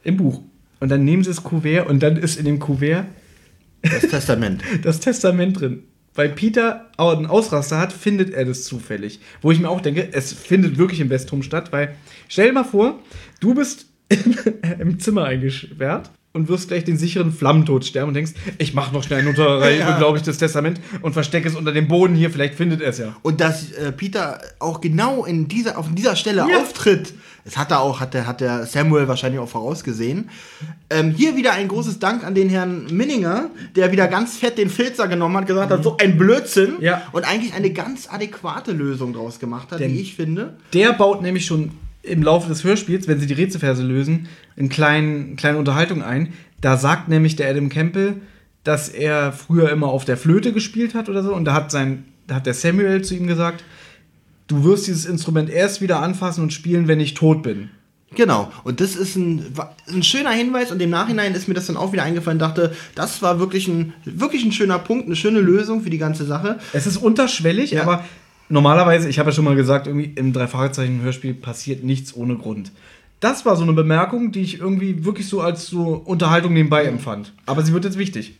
Im 0.03 0.17
Buch. 0.17 0.41
Und 0.83 0.89
dann 0.89 1.05
nehmen 1.05 1.23
sie 1.23 1.29
das 1.29 1.43
Kuvert 1.43 1.87
und 1.87 2.03
dann 2.03 2.17
ist 2.17 2.37
in 2.37 2.43
dem 2.43 2.59
Kuvert 2.59 3.05
Das 3.83 4.01
Testament. 4.01 4.61
das 4.83 4.99
Testament 4.99 5.57
drin. 5.61 5.83
Weil 6.13 6.27
Peter 6.27 6.91
einen 6.97 7.25
Ausraster 7.25 7.77
hat, 7.79 7.93
findet 7.93 8.31
er 8.33 8.43
das 8.43 8.65
zufällig. 8.65 9.21
Wo 9.41 9.49
ich 9.53 9.61
mir 9.61 9.69
auch 9.69 9.79
denke, 9.79 10.09
es 10.11 10.33
findet 10.33 10.77
wirklich 10.77 10.99
im 10.99 11.09
Westturm 11.09 11.41
statt, 11.41 11.71
weil 11.71 11.95
stell 12.27 12.47
dir 12.47 12.53
mal 12.53 12.65
vor, 12.65 12.99
du 13.39 13.55
bist 13.55 13.85
im, 14.09 14.35
im 14.79 14.99
Zimmer 14.99 15.23
eingesperrt 15.23 16.11
und 16.33 16.49
wirst 16.49 16.67
gleich 16.67 16.83
den 16.83 16.97
sicheren 16.97 17.31
Flammentod 17.31 17.85
sterben 17.85 18.09
und 18.09 18.15
denkst, 18.15 18.33
ich 18.57 18.73
mache 18.73 18.93
noch 18.93 19.03
schnell 19.03 19.25
ein 19.25 19.33
Ja. 19.79 19.93
unglaubliches 19.93 20.37
Testament 20.37 20.81
und 21.01 21.13
verstecke 21.13 21.47
es 21.47 21.55
unter 21.55 21.71
dem 21.71 21.87
Boden 21.87 22.13
hier, 22.13 22.29
vielleicht 22.29 22.55
findet 22.55 22.81
er 22.81 22.89
es 22.89 22.97
ja. 22.97 23.15
Und 23.21 23.39
dass 23.39 23.71
äh, 23.71 23.93
Peter 23.93 24.41
auch 24.59 24.81
genau 24.81 25.23
in 25.23 25.47
dieser, 25.47 25.77
auf 25.77 25.87
dieser 25.95 26.17
Stelle 26.17 26.39
Ja. 26.49 26.57
auftritt, 26.59 27.13
das 27.45 27.57
hat 27.57 27.71
er 27.71 27.81
auch, 27.81 27.99
hat 27.99 28.13
der, 28.13 28.25
hat 28.25 28.39
der 28.41 28.65
Samuel 28.65 29.07
wahrscheinlich 29.07 29.39
auch 29.39 29.49
vorausgesehen. 29.49 30.29
Ähm, 30.89 31.11
hier 31.11 31.35
wieder 31.35 31.53
ein 31.53 31.67
großes 31.67 31.99
Dank 31.99 32.23
an 32.23 32.35
den 32.35 32.49
Herrn 32.49 32.85
Minninger, 32.91 33.49
der 33.75 33.91
wieder 33.91 34.07
ganz 34.07 34.37
fett 34.37 34.57
den 34.57 34.69
Filzer 34.69 35.07
genommen 35.07 35.35
hat, 35.37 35.47
gesagt 35.47 35.71
hat, 35.71 35.83
so 35.83 35.97
ein 35.97 36.17
Blödsinn. 36.17 36.75
Ja. 36.79 37.01
Und 37.11 37.27
eigentlich 37.27 37.53
eine 37.53 37.71
ganz 37.71 38.07
adäquate 38.09 38.71
Lösung 38.71 39.13
draus 39.13 39.39
gemacht 39.39 39.71
hat, 39.71 39.79
Denn- 39.79 39.91
wie 39.91 39.99
ich 39.99 40.15
finde. 40.15 40.57
Der 40.73 40.93
baut 40.93 41.21
nämlich 41.21 41.45
schon 41.45 41.71
im 42.01 42.21
Laufe 42.23 42.49
des 42.49 42.63
Hörspiels, 42.63 43.07
wenn 43.07 43.19
sie 43.19 43.27
die 43.27 43.33
Rätselverse 43.33 43.83
lösen, 43.83 44.27
eine 44.57 44.69
kleine, 44.69 45.35
kleine 45.35 45.57
Unterhaltung 45.57 46.01
ein. 46.01 46.33
Da 46.61 46.77
sagt 46.77 47.07
nämlich 47.07 47.35
der 47.35 47.49
Adam 47.49 47.69
Campbell, 47.69 48.15
dass 48.63 48.89
er 48.89 49.33
früher 49.33 49.69
immer 49.69 49.87
auf 49.87 50.05
der 50.05 50.15
Flöte 50.17 50.53
gespielt 50.53 50.93
hat 50.95 51.09
oder 51.09 51.23
so. 51.23 51.33
Und 51.33 51.45
da 51.45 51.53
hat, 51.53 51.71
sein, 51.71 52.05
da 52.27 52.35
hat 52.35 52.45
der 52.45 52.53
Samuel 52.53 53.03
zu 53.03 53.15
ihm 53.15 53.27
gesagt, 53.27 53.63
du 54.53 54.63
wirst 54.63 54.87
dieses 54.87 55.05
Instrument 55.05 55.49
erst 55.49 55.81
wieder 55.81 55.99
anfassen 56.01 56.43
und 56.43 56.53
spielen, 56.53 56.87
wenn 56.87 56.99
ich 56.99 57.13
tot 57.13 57.43
bin. 57.43 57.69
Genau. 58.15 58.51
Und 58.63 58.79
das 58.79 58.95
ist 58.95 59.15
ein, 59.15 59.43
ein 59.87 60.03
schöner 60.03 60.31
Hinweis 60.31 60.71
und 60.71 60.81
im 60.81 60.89
Nachhinein 60.91 61.33
ist 61.33 61.47
mir 61.47 61.53
das 61.55 61.65
dann 61.67 61.77
auch 61.77 61.93
wieder 61.93 62.03
eingefallen, 62.03 62.37
dachte, 62.39 62.75
das 62.95 63.21
war 63.21 63.39
wirklich 63.39 63.67
ein, 63.67 63.93
wirklich 64.05 64.45
ein 64.45 64.51
schöner 64.51 64.77
Punkt, 64.79 65.07
eine 65.07 65.15
schöne 65.15 65.39
Lösung 65.39 65.81
für 65.81 65.89
die 65.89 65.97
ganze 65.97 66.25
Sache. 66.25 66.59
Es 66.73 66.85
ist 66.85 66.97
unterschwellig, 66.97 67.71
Ja. 67.71 67.81
aber 67.83 68.05
normalerweise, 68.49 69.09
ich 69.09 69.17
habe 69.19 69.29
ja 69.31 69.35
schon 69.35 69.45
mal 69.45 69.55
gesagt, 69.55 69.87
irgendwie 69.87 70.11
im 70.15 70.31
Drei-Fragezeichen-Hörspiel 70.33 71.33
passiert 71.33 71.83
nichts 71.83 72.15
ohne 72.15 72.35
Grund. 72.35 72.71
Das 73.19 73.45
war 73.45 73.55
so 73.55 73.63
eine 73.63 73.73
Bemerkung, 73.73 74.31
die 74.31 74.41
ich 74.41 74.59
irgendwie 74.59 75.05
wirklich 75.05 75.27
so 75.27 75.41
als 75.41 75.65
so 75.67 75.93
Unterhaltung 76.05 76.53
nebenbei 76.53 76.83
empfand. 76.83 77.33
Aber 77.45 77.63
sie 77.63 77.73
wird 77.73 77.85
jetzt 77.85 77.97
wichtig. 77.97 78.37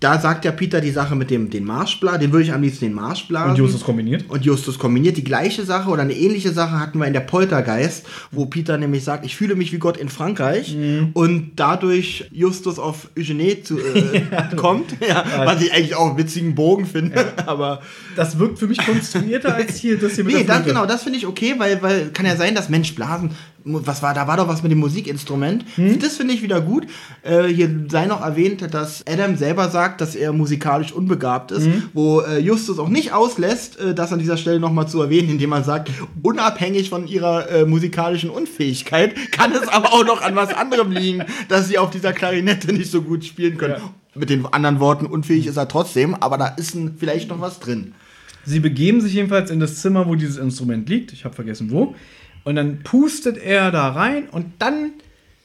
Da 0.00 0.20
sagt 0.20 0.44
ja 0.44 0.52
Peter 0.52 0.80
die 0.80 0.90
Sache 0.90 1.14
mit 1.14 1.30
dem 1.30 1.50
den 1.50 1.64
Marschblasen, 1.64 2.20
den 2.20 2.32
würde 2.32 2.44
ich 2.44 2.52
am 2.52 2.62
liebsten 2.62 2.86
den 2.86 2.94
Marschblasen. 2.94 3.50
Und 3.50 3.58
Justus 3.58 3.84
kombiniert. 3.84 4.24
Und 4.28 4.44
Justus 4.44 4.78
kombiniert. 4.78 5.16
Die 5.16 5.24
gleiche 5.24 5.64
Sache 5.64 5.90
oder 5.90 6.02
eine 6.02 6.14
ähnliche 6.14 6.52
Sache 6.52 6.78
hatten 6.78 6.98
wir 6.98 7.06
in 7.06 7.12
der 7.12 7.20
Poltergeist, 7.20 8.06
wo 8.30 8.46
Peter 8.46 8.76
nämlich 8.78 9.04
sagt, 9.04 9.24
ich 9.24 9.36
fühle 9.36 9.54
mich 9.54 9.72
wie 9.72 9.78
Gott 9.78 9.96
in 9.96 10.08
Frankreich 10.08 10.76
und 11.14 11.52
dadurch 11.56 12.28
Justus 12.30 12.78
auf 12.78 13.08
Eugenie 13.18 13.62
zu, 13.62 13.78
äh, 13.78 14.22
kommt, 14.56 14.96
ja, 15.06 15.24
was 15.44 15.62
ich 15.62 15.72
eigentlich 15.72 15.94
auch 15.94 16.08
einen 16.08 16.18
witzigen 16.18 16.54
Bogen 16.54 16.86
finde, 16.86 17.32
aber 17.46 17.80
Das 18.16 18.38
wirkt 18.38 18.58
für 18.58 18.66
mich 18.66 18.78
konstruierter 18.78 19.54
als 19.54 19.76
hier 19.76 19.98
das 19.98 20.14
hier 20.14 20.24
mit 20.24 20.34
nee, 20.34 20.44
das, 20.44 20.64
genau, 20.64 20.86
das 20.86 21.02
finde 21.02 21.18
ich 21.18 21.26
okay, 21.26 21.54
weil, 21.58 21.82
weil 21.82 22.10
kann 22.10 22.26
ja 22.26 22.36
sein, 22.36 22.54
dass 22.54 22.68
Mensch 22.68 22.94
Blasen, 22.94 23.30
was 23.68 24.00
war, 24.02 24.14
da 24.14 24.28
war 24.28 24.36
doch 24.36 24.46
was 24.46 24.62
mit 24.62 24.70
dem 24.70 24.78
Musikinstrument. 24.78 25.64
Hm? 25.74 25.98
Das 25.98 26.16
finde 26.16 26.34
ich 26.34 26.42
wieder 26.42 26.60
gut. 26.60 26.86
Äh, 27.22 27.48
hier 27.48 27.68
sei 27.88 28.06
noch 28.06 28.20
erwähnt, 28.22 28.62
dass 28.72 29.04
Adam 29.06 29.36
selber 29.36 29.68
sagt, 29.70 30.00
dass 30.00 30.14
er 30.14 30.32
musikalisch 30.32 30.92
unbegabt 30.92 31.50
ist, 31.50 31.64
Hm? 31.66 31.82
wo 31.92 32.20
äh, 32.20 32.38
Justus 32.38 32.78
auch 32.78 32.88
nicht 32.88 33.12
auslässt, 33.12 33.78
äh, 33.80 33.92
das 33.94 34.12
an 34.12 34.20
dieser 34.20 34.36
Stelle 34.36 34.60
nochmal 34.60 34.86
zu 34.86 35.02
erwähnen, 35.02 35.30
indem 35.30 35.52
er 35.52 35.64
sagt, 35.64 35.90
unabhängig 36.22 36.90
von 36.90 37.08
ihrer 37.08 37.50
äh, 37.50 37.66
musikalischen 37.66 38.30
Unfähigkeit 38.30 39.14
kann 39.32 39.52
es 39.52 39.66
aber 39.68 39.92
auch 39.92 40.04
noch 40.06 40.22
an 40.22 40.36
was 40.36 40.54
anderem 40.54 40.92
liegen, 40.92 41.24
dass 41.48 41.66
sie 41.68 41.78
auf 41.78 41.90
dieser 41.90 42.12
Klarinette 42.12 42.72
nicht 42.72 42.90
so 42.90 43.02
gut 43.02 43.24
spielen 43.24 43.58
können. 43.58 43.74
Ja. 43.78 43.90
Mit 44.14 44.30
den 44.30 44.46
anderen 44.46 44.80
Worten, 44.80 45.06
unfähig 45.06 45.46
ist 45.46 45.56
er 45.56 45.68
trotzdem, 45.68 46.14
aber 46.14 46.38
da 46.38 46.46
ist 46.46 46.74
ein, 46.74 46.94
vielleicht 46.98 47.28
noch 47.28 47.40
was 47.40 47.58
drin. 47.60 47.94
Sie 48.44 48.60
begeben 48.60 49.00
sich 49.00 49.14
jedenfalls 49.14 49.50
in 49.50 49.58
das 49.58 49.82
Zimmer, 49.82 50.06
wo 50.06 50.14
dieses 50.14 50.36
Instrument 50.36 50.88
liegt. 50.88 51.12
Ich 51.12 51.24
habe 51.24 51.34
vergessen 51.34 51.70
wo. 51.72 51.96
Und 52.46 52.54
dann 52.54 52.84
pustet 52.84 53.38
er 53.38 53.72
da 53.72 53.88
rein 53.88 54.28
und 54.28 54.46
dann 54.60 54.92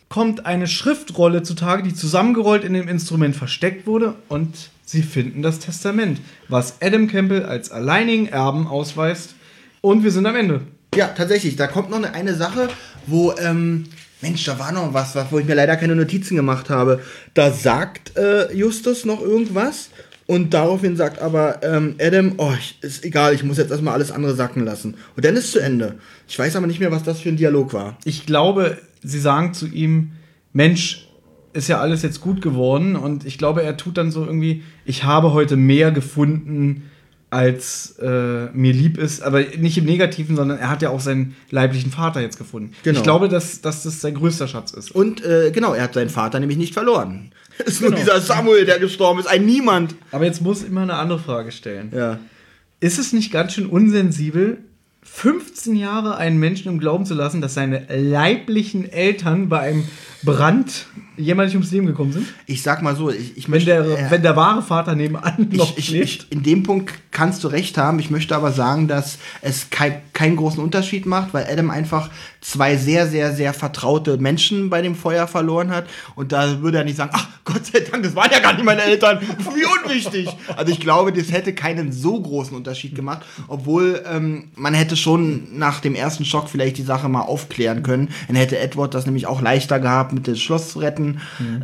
kommt 0.07 0.45
eine 0.45 0.67
Schriftrolle 0.67 1.41
zutage, 1.41 1.81
die 1.81 1.95
zusammengerollt 1.95 2.63
in 2.63 2.75
dem 2.75 2.87
Instrument 2.87 3.35
versteckt 3.35 3.87
wurde 3.87 4.13
und 4.27 4.69
sie 4.85 5.01
finden 5.01 5.41
das 5.41 5.57
Testament, 5.57 6.21
was 6.47 6.79
Adam 6.79 7.07
Campbell 7.07 7.43
als 7.43 7.71
alleinigen 7.71 8.27
Erben 8.27 8.67
ausweist. 8.67 9.33
Und 9.81 10.03
wir 10.03 10.11
sind 10.11 10.27
am 10.27 10.35
Ende. 10.35 10.61
Ja, 10.93 11.07
tatsächlich. 11.07 11.55
Da 11.55 11.65
kommt 11.65 11.89
noch 11.89 11.97
eine, 11.97 12.13
eine 12.13 12.35
Sache, 12.35 12.69
wo, 13.07 13.33
ähm, 13.35 13.85
Mensch, 14.21 14.43
da 14.43 14.59
war 14.59 14.71
noch 14.71 14.93
was, 14.93 15.17
wo 15.31 15.39
ich 15.39 15.47
mir 15.47 15.55
leider 15.55 15.77
keine 15.77 15.95
Notizen 15.95 16.35
gemacht 16.35 16.69
habe. 16.69 16.99
Da 17.33 17.51
sagt 17.51 18.15
äh, 18.15 18.53
Justus 18.53 19.05
noch 19.05 19.21
irgendwas 19.21 19.89
und 20.31 20.53
daraufhin 20.53 20.95
sagt 20.95 21.19
aber 21.19 21.61
ähm, 21.61 21.95
Adam, 21.99 22.35
oh, 22.37 22.53
ich, 22.57 22.77
ist 22.79 23.03
egal, 23.03 23.33
ich 23.33 23.43
muss 23.43 23.57
jetzt 23.57 23.69
erstmal 23.69 23.95
alles 23.95 24.13
andere 24.13 24.33
sacken 24.33 24.63
lassen. 24.63 24.95
Und 25.17 25.25
dann 25.25 25.35
ist 25.35 25.51
zu 25.51 25.59
Ende. 25.59 25.95
Ich 26.25 26.39
weiß 26.39 26.55
aber 26.55 26.67
nicht 26.67 26.79
mehr, 26.79 26.89
was 26.89 27.03
das 27.03 27.19
für 27.19 27.27
ein 27.27 27.35
Dialog 27.35 27.73
war. 27.73 27.97
Ich 28.05 28.25
glaube, 28.25 28.77
sie 29.03 29.19
sagen 29.19 29.53
zu 29.53 29.67
ihm, 29.67 30.13
Mensch, 30.53 31.09
ist 31.51 31.67
ja 31.67 31.81
alles 31.81 32.01
jetzt 32.01 32.21
gut 32.21 32.41
geworden. 32.41 32.95
Und 32.95 33.25
ich 33.25 33.37
glaube, 33.37 33.63
er 33.63 33.75
tut 33.75 33.97
dann 33.97 34.09
so 34.09 34.23
irgendwie, 34.23 34.63
ich 34.85 35.03
habe 35.03 35.33
heute 35.33 35.57
mehr 35.57 35.91
gefunden, 35.91 36.89
als 37.29 37.97
äh, 38.01 38.45
mir 38.53 38.71
lieb 38.71 38.97
ist. 38.97 39.23
Aber 39.23 39.41
nicht 39.41 39.77
im 39.77 39.83
Negativen, 39.83 40.37
sondern 40.37 40.59
er 40.59 40.69
hat 40.69 40.81
ja 40.81 40.91
auch 40.91 41.01
seinen 41.01 41.35
leiblichen 41.49 41.91
Vater 41.91 42.21
jetzt 42.21 42.37
gefunden. 42.37 42.71
Genau. 42.83 42.97
Ich 42.97 43.03
glaube, 43.03 43.27
dass, 43.27 43.59
dass 43.59 43.83
das 43.83 43.99
sein 43.99 44.15
größter 44.15 44.47
Schatz 44.47 44.71
ist. 44.71 44.91
Und 44.91 45.25
äh, 45.25 45.51
genau, 45.51 45.73
er 45.73 45.83
hat 45.83 45.93
seinen 45.93 46.09
Vater 46.09 46.39
nämlich 46.39 46.57
nicht 46.57 46.73
verloren. 46.73 47.33
Es 47.59 47.73
ist 47.73 47.81
nur 47.81 47.91
Genau. 47.91 48.01
dieser 48.01 48.21
Samuel, 48.21 48.65
der 48.65 48.79
gestorben 48.79 49.19
ist, 49.19 49.27
ein 49.27 49.45
Niemand. 49.45 49.95
Aber 50.11 50.25
jetzt 50.25 50.41
muss 50.41 50.61
ich 50.61 50.67
immer 50.69 50.81
eine 50.81 50.95
andere 50.95 51.19
Frage 51.19 51.51
stellen. 51.51 51.91
Ja. 51.95 52.19
Ist 52.79 52.97
es 52.97 53.13
nicht 53.13 53.31
ganz 53.31 53.53
schön 53.53 53.67
unsensibel, 53.67 54.57
15 55.03 55.75
Jahre 55.75 56.17
einen 56.17 56.37
Menschen 56.39 56.71
im 56.71 56.79
Glauben 56.79 57.05
zu 57.05 57.13
lassen, 57.13 57.41
dass 57.41 57.53
seine 57.55 57.85
leiblichen 57.89 58.89
Eltern 58.91 59.49
bei 59.49 59.59
einem 59.59 59.83
Brand 60.23 60.85
jemals 61.21 61.53
ums 61.53 61.71
Leben 61.71 61.87
gekommen 61.87 62.11
sind? 62.11 62.27
Ich 62.45 62.63
sag 62.63 62.81
mal 62.81 62.95
so, 62.95 63.09
ich, 63.09 63.37
ich 63.37 63.45
Wenn 63.45 63.51
möchte. 63.51 63.71
der, 63.71 63.81
äh, 63.81 64.11
wenn 64.11 64.21
der 64.21 64.35
wahre 64.35 64.61
Vater 64.61 64.95
nebenan 64.95 65.49
noch 65.51 65.77
ich, 65.77 65.93
ich, 65.93 66.27
in 66.29 66.43
dem 66.43 66.63
Punkt 66.63 66.93
kannst 67.11 67.43
du 67.43 67.47
recht 67.49 67.77
haben. 67.77 67.99
Ich 67.99 68.09
möchte 68.09 68.35
aber 68.35 68.51
sagen, 68.51 68.87
dass 68.87 69.17
es 69.41 69.69
kei 69.69 70.01
keinen 70.13 70.35
großen 70.35 70.63
Unterschied 70.63 71.05
macht, 71.05 71.33
weil 71.33 71.47
Adam 71.51 71.71
einfach 71.71 72.09
zwei 72.41 72.75
sehr, 72.75 73.07
sehr, 73.07 73.33
sehr 73.33 73.53
vertraute 73.53 74.17
Menschen 74.17 74.69
bei 74.69 74.81
dem 74.81 74.95
Feuer 74.95 75.27
verloren 75.27 75.71
hat. 75.71 75.85
Und 76.15 76.31
da 76.31 76.61
würde 76.61 76.79
er 76.79 76.83
nicht 76.83 76.97
sagen, 76.97 77.11
ach 77.13 77.27
Gott 77.43 77.65
sei 77.65 77.79
Dank, 77.79 78.03
das 78.03 78.15
waren 78.15 78.29
ja 78.31 78.39
gar 78.39 78.53
nicht 78.53 78.63
meine 78.63 78.83
Eltern. 78.83 79.19
Wie 79.55 79.65
unwichtig. 79.85 80.29
Also 80.55 80.71
ich 80.71 80.79
glaube, 80.79 81.11
das 81.11 81.31
hätte 81.31 81.53
keinen 81.53 81.91
so 81.91 82.19
großen 82.19 82.55
Unterschied 82.55 82.95
gemacht, 82.95 83.25
obwohl 83.47 84.03
ähm, 84.07 84.49
man 84.55 84.73
hätte 84.73 84.95
schon 84.95 85.57
nach 85.57 85.79
dem 85.79 85.95
ersten 85.95 86.25
Schock 86.25 86.49
vielleicht 86.49 86.77
die 86.77 86.83
Sache 86.83 87.09
mal 87.09 87.21
aufklären 87.21 87.83
können. 87.83 88.09
Dann 88.27 88.35
hätte 88.35 88.57
Edward 88.59 88.93
das 88.93 89.05
nämlich 89.05 89.27
auch 89.27 89.41
leichter 89.41 89.79
gehabt, 89.79 90.13
mit 90.13 90.27
dem 90.27 90.35
Schloss 90.35 90.73
zu 90.73 90.79
retten. 90.79 91.10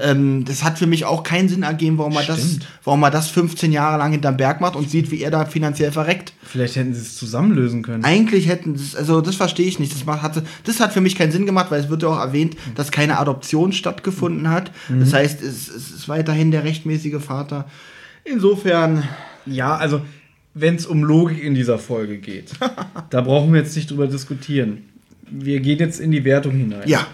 Ähm, 0.02 0.45
das 0.45 0.64
hat 0.64 0.80
für 0.80 0.88
mich 0.88 1.06
auch 1.06 1.24
keinen 1.24 1.49
Sinn 1.49 1.64
ergeben, 1.64 1.98
warum 1.98 2.14
man 2.14 2.26
das 2.26 2.60
warum 2.84 2.99
man 2.99 3.11
das 3.11 3.30
15 3.30 3.72
Jahre 3.72 3.98
lang 3.98 4.11
hinterm 4.11 4.38
Berg 4.38 4.61
macht 4.61 4.76
und 4.76 4.90
sieht, 4.90 5.11
wie 5.11 5.22
er 5.22 5.32
da 5.32 5.45
finanziell 5.45 5.91
verreckt. 5.91 6.34
Vielleicht 6.44 6.76
hätten 6.76 6.94
sie 6.94 7.02
es 7.02 7.15
zusammenlösen 7.18 7.84
können. 7.84 8.03
Eigentlich 8.03 8.48
hätten 8.48 8.74
das, 8.74 8.95
also 8.95 9.22
das 9.22 9.36
verstehe 9.36 9.68
ich 9.68 9.80
nicht. 9.80 9.94
Das, 9.94 10.06
macht, 10.06 10.22
hatte, 10.22 10.44
das 10.64 10.80
hat 10.80 10.94
für 10.94 11.02
mich 11.02 11.15
keinen 11.15 11.32
Sinn 11.32 11.45
gemacht, 11.45 11.72
weil 11.72 11.82
es 11.82 11.90
wird 11.90 12.03
ja 12.03 12.10
auch 12.10 12.19
erwähnt, 12.19 12.56
dass 12.76 12.91
keine 12.91 13.19
Adoption 13.19 13.72
stattgefunden 13.74 14.49
hat. 14.49 14.72
Das 14.90 15.14
heißt, 15.14 15.41
es, 15.41 15.68
es 15.68 15.91
ist 15.91 16.10
weiterhin 16.10 16.52
der 16.52 16.64
rechtmäßige 16.64 17.22
Vater. 17.22 17.65
Insofern, 18.24 19.03
Ja, 19.45 19.76
also, 19.76 20.02
wenn 20.53 20.76
es 20.76 20.86
um 20.86 21.03
Logik 21.03 21.44
in 21.44 21.53
dieser 21.56 21.78
Folge 21.80 22.18
geht, 22.18 22.52
da 23.10 23.22
brauchen 23.22 23.53
wir 23.53 23.61
jetzt 23.61 23.76
nicht 23.76 23.91
drüber 23.91 24.07
diskutieren. 24.07 24.84
Wir 25.30 25.60
gehen 25.60 25.80
jetzt 25.80 25.99
in 25.99 26.11
die 26.11 26.24
Wertung 26.24 26.53
hinein. 26.53 26.88
ja, 26.88 27.06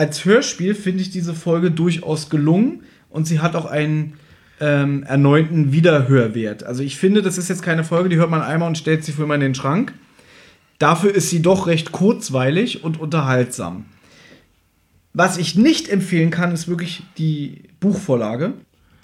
Als 0.00 0.24
Hörspiel 0.24 0.74
finde 0.74 1.02
ich 1.02 1.10
diese 1.10 1.34
Folge 1.34 1.70
durchaus 1.70 2.30
gelungen 2.30 2.84
und 3.10 3.26
sie 3.26 3.40
hat 3.40 3.54
auch 3.54 3.66
einen 3.66 4.14
ähm, 4.58 5.02
erneuten 5.02 5.72
Wiederhörwert. 5.72 6.64
Also 6.64 6.82
ich 6.82 6.96
finde, 6.96 7.20
das 7.20 7.36
ist 7.36 7.50
jetzt 7.50 7.62
keine 7.62 7.84
Folge, 7.84 8.08
die 8.08 8.16
hört 8.16 8.30
man 8.30 8.40
einmal 8.40 8.68
und 8.68 8.78
stellt 8.78 9.04
sie 9.04 9.12
für 9.12 9.24
immer 9.24 9.34
in 9.34 9.42
den 9.42 9.54
Schrank. 9.54 9.92
Dafür 10.78 11.14
ist 11.14 11.28
sie 11.28 11.42
doch 11.42 11.66
recht 11.66 11.92
kurzweilig 11.92 12.82
und 12.82 12.98
unterhaltsam. 12.98 13.84
Was 15.12 15.36
ich 15.36 15.54
nicht 15.54 15.90
empfehlen 15.90 16.30
kann, 16.30 16.50
ist 16.52 16.66
wirklich 16.66 17.02
die 17.18 17.64
Buchvorlage. 17.78 18.54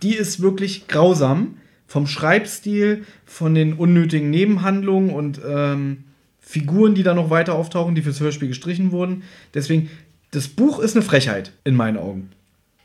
Die 0.02 0.14
ist 0.14 0.40
wirklich 0.40 0.88
grausam. 0.88 1.58
Vom 1.86 2.06
Schreibstil, 2.06 3.04
von 3.26 3.54
den 3.54 3.74
unnötigen 3.74 4.30
Nebenhandlungen 4.30 5.10
und 5.10 5.42
ähm, 5.46 6.04
Figuren, 6.40 6.94
die 6.94 7.02
da 7.02 7.12
noch 7.12 7.28
weiter 7.28 7.54
auftauchen, 7.54 7.96
die 7.96 8.02
fürs 8.02 8.20
Hörspiel 8.20 8.46
gestrichen 8.46 8.92
wurden. 8.92 9.24
Deswegen, 9.52 9.90
das 10.36 10.48
Buch 10.48 10.80
ist 10.80 10.94
eine 10.94 11.02
Frechheit, 11.02 11.52
in 11.64 11.74
meinen 11.74 11.96
Augen. 11.96 12.28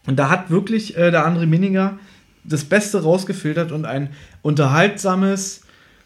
Und 0.08 0.18
da 0.18 0.30
hat 0.30 0.50
wirklich 0.50 0.96
äh, 0.96 1.12
der 1.12 1.28
André 1.28 1.46
Minninger 1.46 2.00
das 2.46 2.64
Beste 2.64 3.04
rausgefiltert 3.04 3.74
und 3.74 3.84
ein 3.84 4.12
unterhaltsames, 4.42 5.64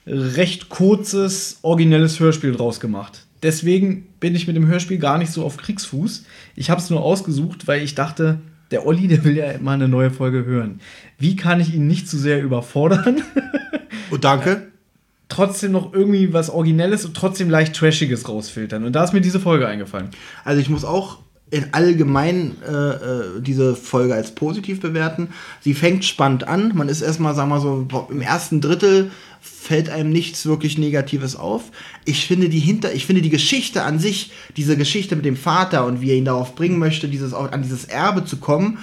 recht 0.08 0.70
kurzes, 0.70 1.60
originelles 1.62 2.20
Hörspiel 2.20 2.54
draus 2.54 2.80
gemacht. 2.80 3.28
Deswegen 3.44 4.08
bin 4.20 4.34
ich 4.34 4.48
mit 4.48 4.56
dem 4.56 4.66
Hörspiel 4.66 4.98
gar 4.98 5.20
nicht 5.20 5.32
so 5.32 5.46
auf 5.46 5.58
Kriegsfuß. 5.58 6.26
Ich 6.56 6.72
habe 6.72 6.82
es 6.82 6.90
nur 6.90 7.04
ausgesucht, 7.04 7.68
weil 7.68 7.84
ich 7.84 7.94
dachte, 7.94 8.40
der 8.72 8.88
Olli, 8.88 9.08
der 9.08 9.24
will 9.24 9.38
ja 9.38 9.52
immer 9.52 9.72
eine 9.72 9.88
neue 9.88 10.10
Folge 10.10 10.46
hören. 10.46 10.80
Wie 11.20 11.36
kann 11.36 11.62
ich 11.62 11.76
ihn 11.76 11.86
nicht 11.86 12.10
zu 12.10 12.18
sehr 12.18 12.42
überfordern? 12.42 13.22
und 14.10 14.24
danke. 14.24 14.72
trotzdem 15.30 15.74
noch 15.74 15.94
irgendwie 15.94 16.34
was 16.34 16.50
Originelles 16.50 17.06
und 17.06 17.16
trotzdem 17.16 17.52
leicht 17.52 17.76
Trashiges 17.76 18.28
rausfiltern. 18.28 18.84
Und 18.84 18.94
da 18.94 19.04
ist 19.04 19.14
mir 19.14 19.22
diese 19.22 19.40
Folge 19.40 19.68
eingefallen. 19.68 20.10
Also 20.44 20.60
ich 20.60 20.70
muss 20.70 20.84
auch 20.84 21.20
in 21.52 21.74
allgemein 21.74 22.56
äh, 22.68 22.72
äh, 22.72 23.42
diese 23.42 23.76
Folge 23.76 24.16
als 24.16 24.34
positiv 24.34 24.82
bewerten. 24.82 25.30
Sie 25.62 25.74
fängt 25.74 26.04
spannend 26.04 26.48
an. 26.48 26.72
Man 26.76 26.90
ist 26.90 27.02
erstmal, 27.02 27.36
sagen 27.36 27.50
wir 27.50 27.62
so, 27.62 27.88
im 28.10 28.22
ersten 28.22 28.62
Drittel 28.62 29.12
fällt 29.42 29.90
einem 29.90 30.10
nichts 30.10 30.46
wirklich 30.48 30.78
Negatives 30.78 31.36
auf. 31.36 31.66
Ich 32.04 32.26
finde 32.26 32.50
die 32.50 32.60
hinter, 32.60 32.94
ich 32.94 33.06
finde 33.06 33.22
die 33.22 33.30
Geschichte 33.30 33.84
an 33.84 34.00
sich, 34.00 34.32
diese 34.58 34.76
Geschichte 34.76 35.16
mit 35.16 35.26
dem 35.26 35.38
Vater 35.38 35.86
und 35.86 36.02
wie 36.02 36.10
er 36.10 36.18
ihn 36.18 36.26
darauf 36.26 36.56
bringen 36.56 36.80
möchte, 36.80 37.08
dieses 37.08 37.34
an 37.34 37.62
dieses 37.62 37.86
Erbe 37.86 38.26
zu 38.26 38.38
kommen. 38.38 38.80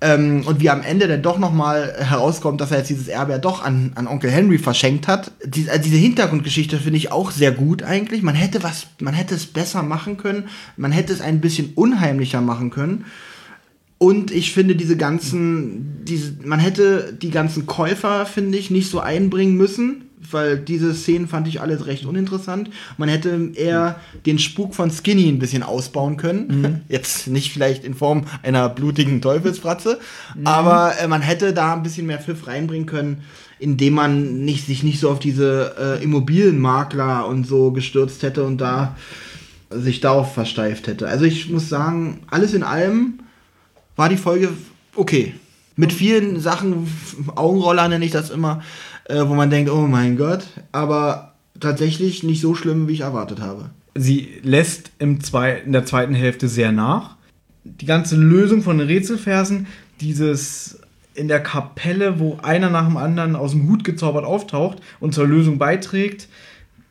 Ähm, 0.00 0.44
und 0.46 0.60
wie 0.60 0.70
am 0.70 0.82
Ende 0.82 1.08
dann 1.08 1.22
doch 1.22 1.38
nochmal 1.38 1.94
herauskommt, 1.98 2.60
dass 2.60 2.70
er 2.70 2.78
jetzt 2.78 2.90
dieses 2.90 3.08
Erbe 3.08 3.32
ja 3.32 3.38
doch 3.38 3.64
an, 3.64 3.92
an 3.96 4.06
Onkel 4.06 4.30
Henry 4.30 4.58
verschenkt 4.58 5.08
hat. 5.08 5.32
Die, 5.44 5.68
also 5.68 5.82
diese 5.82 5.96
Hintergrundgeschichte 5.96 6.78
finde 6.78 6.98
ich 6.98 7.10
auch 7.10 7.32
sehr 7.32 7.50
gut 7.50 7.82
eigentlich. 7.82 8.22
Man 8.22 8.36
hätte 8.36 8.62
was, 8.62 8.86
man 9.00 9.14
hätte 9.14 9.34
es 9.34 9.46
besser 9.46 9.82
machen 9.82 10.16
können. 10.16 10.48
Man 10.76 10.92
hätte 10.92 11.12
es 11.12 11.20
ein 11.20 11.40
bisschen 11.40 11.72
unheimlicher 11.74 12.40
machen 12.40 12.70
können. 12.70 13.06
Und 13.98 14.30
ich 14.30 14.52
finde 14.52 14.76
diese 14.76 14.96
ganzen, 14.96 16.04
diese, 16.04 16.34
man 16.44 16.60
hätte 16.60 17.12
die 17.20 17.30
ganzen 17.30 17.66
Käufer, 17.66 18.26
finde 18.26 18.56
ich, 18.56 18.70
nicht 18.70 18.88
so 18.88 19.00
einbringen 19.00 19.56
müssen, 19.56 20.04
weil 20.30 20.56
diese 20.56 20.94
Szenen 20.94 21.26
fand 21.26 21.48
ich 21.48 21.60
alles 21.60 21.86
recht 21.86 22.04
uninteressant. 22.04 22.70
Man 22.96 23.08
hätte 23.08 23.50
eher 23.54 24.00
den 24.24 24.38
Spuk 24.38 24.74
von 24.74 24.90
Skinny 24.90 25.28
ein 25.28 25.40
bisschen 25.40 25.64
ausbauen 25.64 26.16
können. 26.16 26.82
Jetzt 26.88 27.26
nicht 27.26 27.52
vielleicht 27.52 27.84
in 27.84 27.94
Form 27.94 28.24
einer 28.42 28.68
blutigen 28.68 29.20
Teufelsfratze, 29.20 29.98
aber 30.44 30.92
äh, 31.00 31.08
man 31.08 31.22
hätte 31.22 31.52
da 31.52 31.74
ein 31.74 31.82
bisschen 31.82 32.06
mehr 32.06 32.20
Pfiff 32.20 32.46
reinbringen 32.46 32.86
können, 32.86 33.22
indem 33.58 33.94
man 33.94 34.44
nicht, 34.44 34.66
sich 34.66 34.84
nicht 34.84 35.00
so 35.00 35.10
auf 35.10 35.18
diese 35.18 35.74
äh, 35.78 36.04
Immobilienmakler 36.04 37.26
und 37.26 37.46
so 37.46 37.72
gestürzt 37.72 38.22
hätte 38.22 38.44
und 38.44 38.58
da 38.58 38.96
sich 39.70 40.00
darauf 40.00 40.34
versteift 40.34 40.86
hätte. 40.86 41.08
Also 41.08 41.24
ich 41.24 41.50
muss 41.50 41.68
sagen, 41.68 42.20
alles 42.30 42.54
in 42.54 42.62
allem 42.62 43.20
war 43.98 44.08
die 44.08 44.16
Folge 44.16 44.50
okay. 44.94 45.34
Mit 45.76 45.92
vielen 45.92 46.40
Sachen, 46.40 46.88
Augenroller 47.34 47.88
nenne 47.88 48.04
ich 48.04 48.10
das 48.10 48.30
immer, 48.30 48.62
äh, 49.04 49.24
wo 49.26 49.34
man 49.34 49.50
denkt, 49.50 49.70
oh 49.70 49.86
mein 49.86 50.16
Gott, 50.16 50.44
aber 50.72 51.34
tatsächlich 51.60 52.22
nicht 52.22 52.40
so 52.40 52.54
schlimm, 52.54 52.88
wie 52.88 52.94
ich 52.94 53.00
erwartet 53.00 53.40
habe. 53.40 53.70
Sie 53.94 54.28
lässt 54.42 54.92
im 54.98 55.20
zwei, 55.20 55.56
in 55.58 55.72
der 55.72 55.84
zweiten 55.84 56.14
Hälfte 56.14 56.48
sehr 56.48 56.72
nach. 56.72 57.16
Die 57.64 57.86
ganze 57.86 58.16
Lösung 58.16 58.62
von 58.62 58.78
den 58.78 58.86
Rätselversen, 58.86 59.66
dieses 60.00 60.80
in 61.14 61.26
der 61.26 61.42
Kapelle, 61.42 62.20
wo 62.20 62.38
einer 62.42 62.70
nach 62.70 62.86
dem 62.86 62.96
anderen 62.96 63.34
aus 63.34 63.50
dem 63.50 63.68
Hut 63.68 63.82
gezaubert 63.82 64.24
auftaucht 64.24 64.78
und 65.00 65.14
zur 65.14 65.26
Lösung 65.26 65.58
beiträgt, 65.58 66.28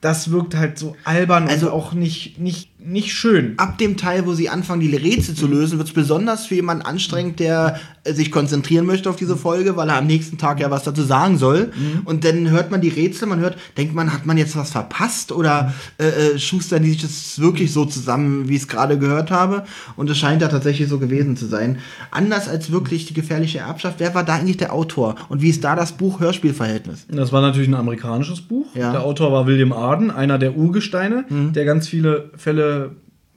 das 0.01 0.31
wirkt 0.31 0.55
halt 0.55 0.77
so 0.77 0.95
albern 1.03 1.47
Also- 1.47 1.67
und 1.67 1.73
auch 1.73 1.93
nicht, 1.93 2.39
nicht, 2.39 2.69
nicht 2.87 3.11
schön. 3.11 3.53
Ab 3.57 3.77
dem 3.77 3.97
Teil, 3.97 4.25
wo 4.25 4.33
sie 4.33 4.49
anfangen, 4.49 4.81
die 4.81 4.95
Rätsel 4.95 5.35
zu 5.35 5.47
lösen, 5.47 5.77
wird 5.77 5.89
es 5.89 5.93
besonders 5.93 6.45
für 6.45 6.55
jemanden 6.55 6.85
anstrengend, 6.85 7.39
der 7.39 7.79
äh, 8.03 8.13
sich 8.13 8.31
konzentrieren 8.31 8.85
möchte 8.85 9.09
auf 9.09 9.17
diese 9.17 9.35
Folge, 9.35 9.75
weil 9.75 9.89
er 9.89 9.97
am 9.97 10.07
nächsten 10.07 10.37
Tag 10.37 10.59
ja 10.59 10.71
was 10.71 10.83
dazu 10.83 11.03
sagen 11.03 11.37
soll. 11.37 11.71
Und 12.05 12.23
dann 12.23 12.49
hört 12.49 12.71
man 12.71 12.79
die 12.79 12.89
Rätsel, 12.89 13.27
man 13.27 13.39
hört, 13.39 13.57
denkt 13.77 13.93
man, 13.93 14.13
hat 14.13 14.25
man 14.25 14.37
jetzt 14.37 14.55
was 14.55 14.71
verpasst 14.71 15.31
oder 15.31 15.73
äh, 15.97 16.07
äh, 16.07 16.39
schustern 16.39 16.83
die 16.83 16.91
sich 16.91 17.01
das 17.01 17.39
wirklich 17.39 17.73
so 17.73 17.85
zusammen, 17.85 18.47
wie 18.47 18.55
ich 18.55 18.61
es 18.61 18.67
gerade 18.67 18.97
gehört 18.97 19.31
habe? 19.31 19.63
Und 19.95 20.09
es 20.09 20.17
scheint 20.17 20.41
ja 20.41 20.47
tatsächlich 20.47 20.87
so 20.87 20.99
gewesen 20.99 21.35
zu 21.35 21.45
sein. 21.45 21.79
Anders 22.11 22.47
als 22.47 22.71
wirklich 22.71 23.05
die 23.05 23.13
gefährliche 23.13 23.59
Erbschaft, 23.59 23.95
wer 23.99 24.15
war 24.15 24.23
da 24.23 24.35
eigentlich 24.35 24.57
der 24.57 24.73
Autor? 24.73 25.15
Und 25.27 25.41
wie 25.41 25.49
ist 25.49 25.63
da 25.63 25.75
das 25.75 25.91
Buch-Hörspiel-Verhältnis? 25.93 27.05
Das 27.09 27.33
war 27.33 27.41
natürlich 27.41 27.67
ein 27.67 27.75
amerikanisches 27.75 28.41
Buch. 28.41 28.67
Ja. 28.75 28.91
Der 28.91 29.03
Autor 29.03 29.31
war 29.31 29.45
William 29.45 29.73
Arden, 29.73 30.09
einer 30.09 30.37
der 30.37 30.55
Urgesteine, 30.55 31.25
der 31.29 31.65
ganz 31.65 31.87
viele 31.87 32.31
Fälle 32.37 32.76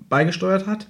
beigesteuert 0.09 0.67
hat. 0.67 0.87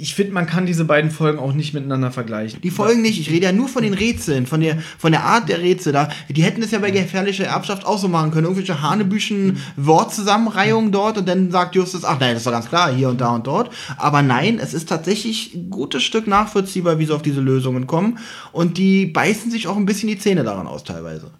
Ich 0.00 0.14
finde, 0.14 0.32
man 0.32 0.46
kann 0.46 0.64
diese 0.64 0.84
beiden 0.84 1.10
Folgen 1.10 1.40
auch 1.40 1.52
nicht 1.52 1.74
miteinander 1.74 2.12
vergleichen. 2.12 2.60
Die 2.60 2.70
Folgen 2.70 3.02
nicht, 3.02 3.18
ich 3.18 3.30
rede 3.30 3.46
ja 3.46 3.52
nur 3.52 3.66
von 3.66 3.82
den 3.82 3.94
Rätseln, 3.94 4.46
von 4.46 4.60
der, 4.60 4.78
von 4.96 5.10
der 5.10 5.24
Art 5.24 5.48
der 5.48 5.58
Rätsel. 5.58 5.92
Da, 5.92 6.08
die 6.28 6.44
hätten 6.44 6.62
es 6.62 6.70
ja 6.70 6.78
bei 6.78 6.92
gefährlicher 6.92 7.46
Erbschaft 7.46 7.84
auch 7.84 7.98
so 7.98 8.06
machen 8.06 8.30
können. 8.30 8.44
Irgendwelche 8.44 8.80
Hanebüchen 8.80 9.58
Wortzusammenreihungen 9.76 10.92
dort 10.92 11.18
und 11.18 11.28
dann 11.28 11.50
sagt 11.50 11.74
Justus, 11.74 12.04
ach 12.04 12.20
nein, 12.20 12.34
das 12.34 12.42
ist 12.42 12.46
doch 12.46 12.52
ganz 12.52 12.68
klar, 12.68 12.94
hier 12.94 13.08
und 13.08 13.20
da 13.20 13.34
und 13.34 13.48
dort. 13.48 13.74
Aber 13.96 14.22
nein, 14.22 14.60
es 14.62 14.72
ist 14.72 14.88
tatsächlich 14.88 15.54
ein 15.56 15.68
gutes 15.68 16.04
Stück 16.04 16.28
nachvollziehbar, 16.28 17.00
wie 17.00 17.06
sie 17.06 17.14
auf 17.14 17.22
diese 17.22 17.40
Lösungen 17.40 17.88
kommen. 17.88 18.20
Und 18.52 18.78
die 18.78 19.06
beißen 19.06 19.50
sich 19.50 19.66
auch 19.66 19.76
ein 19.76 19.86
bisschen 19.86 20.08
die 20.08 20.18
Zähne 20.18 20.44
daran 20.44 20.68
aus 20.68 20.84
teilweise. 20.84 21.32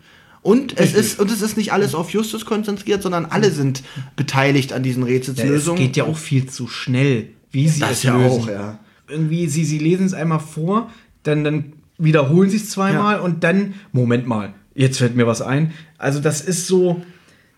Und 0.43 0.78
es, 0.78 0.94
ist, 0.94 1.19
und 1.20 1.31
es 1.31 1.43
ist 1.43 1.56
nicht 1.56 1.73
alles 1.73 1.94
auf 1.94 2.10
Justus 2.10 2.44
konzentriert, 2.47 3.02
sondern 3.02 3.27
alle 3.27 3.51
sind 3.51 3.82
beteiligt 4.16 4.73
an 4.73 4.82
diesen 4.82 5.02
Ja, 5.02 5.09
es 5.09 5.15
Rätselslösungen. 5.28 5.82
geht 5.82 5.97
ja 5.97 6.05
auch 6.05 6.16
viel 6.16 6.47
zu 6.47 6.69
schnell, 6.69 7.28
wie 7.51 7.69
sie 7.69 7.81
Das 7.81 7.90
es 7.90 8.02
ja 8.05 8.16
lösen. 8.16 8.43
auch, 8.43 8.48
ja. 8.48 8.78
Irgendwie, 9.09 9.47
sie, 9.48 9.65
sie 9.65 9.78
lesen 9.78 10.06
es 10.06 10.15
einmal 10.15 10.40
vor, 10.40 10.90
dann, 11.23 11.44
dann 11.44 11.73
wiederholen 11.98 12.51
sie 12.51 12.56
es 12.59 12.70
zweimal 12.70 13.16
Ja. 13.16 13.20
und 13.23 13.43
dann, 13.43 13.74
Moment 13.93 14.27
mal, 14.27 14.55
jetzt 14.74 14.98
fällt 14.98 15.16
mir 15.16 15.27
was 15.27 15.43
ein. 15.43 15.73
Also 15.98 16.20
das 16.20 16.40
ist 16.40 16.66
so 16.66 17.02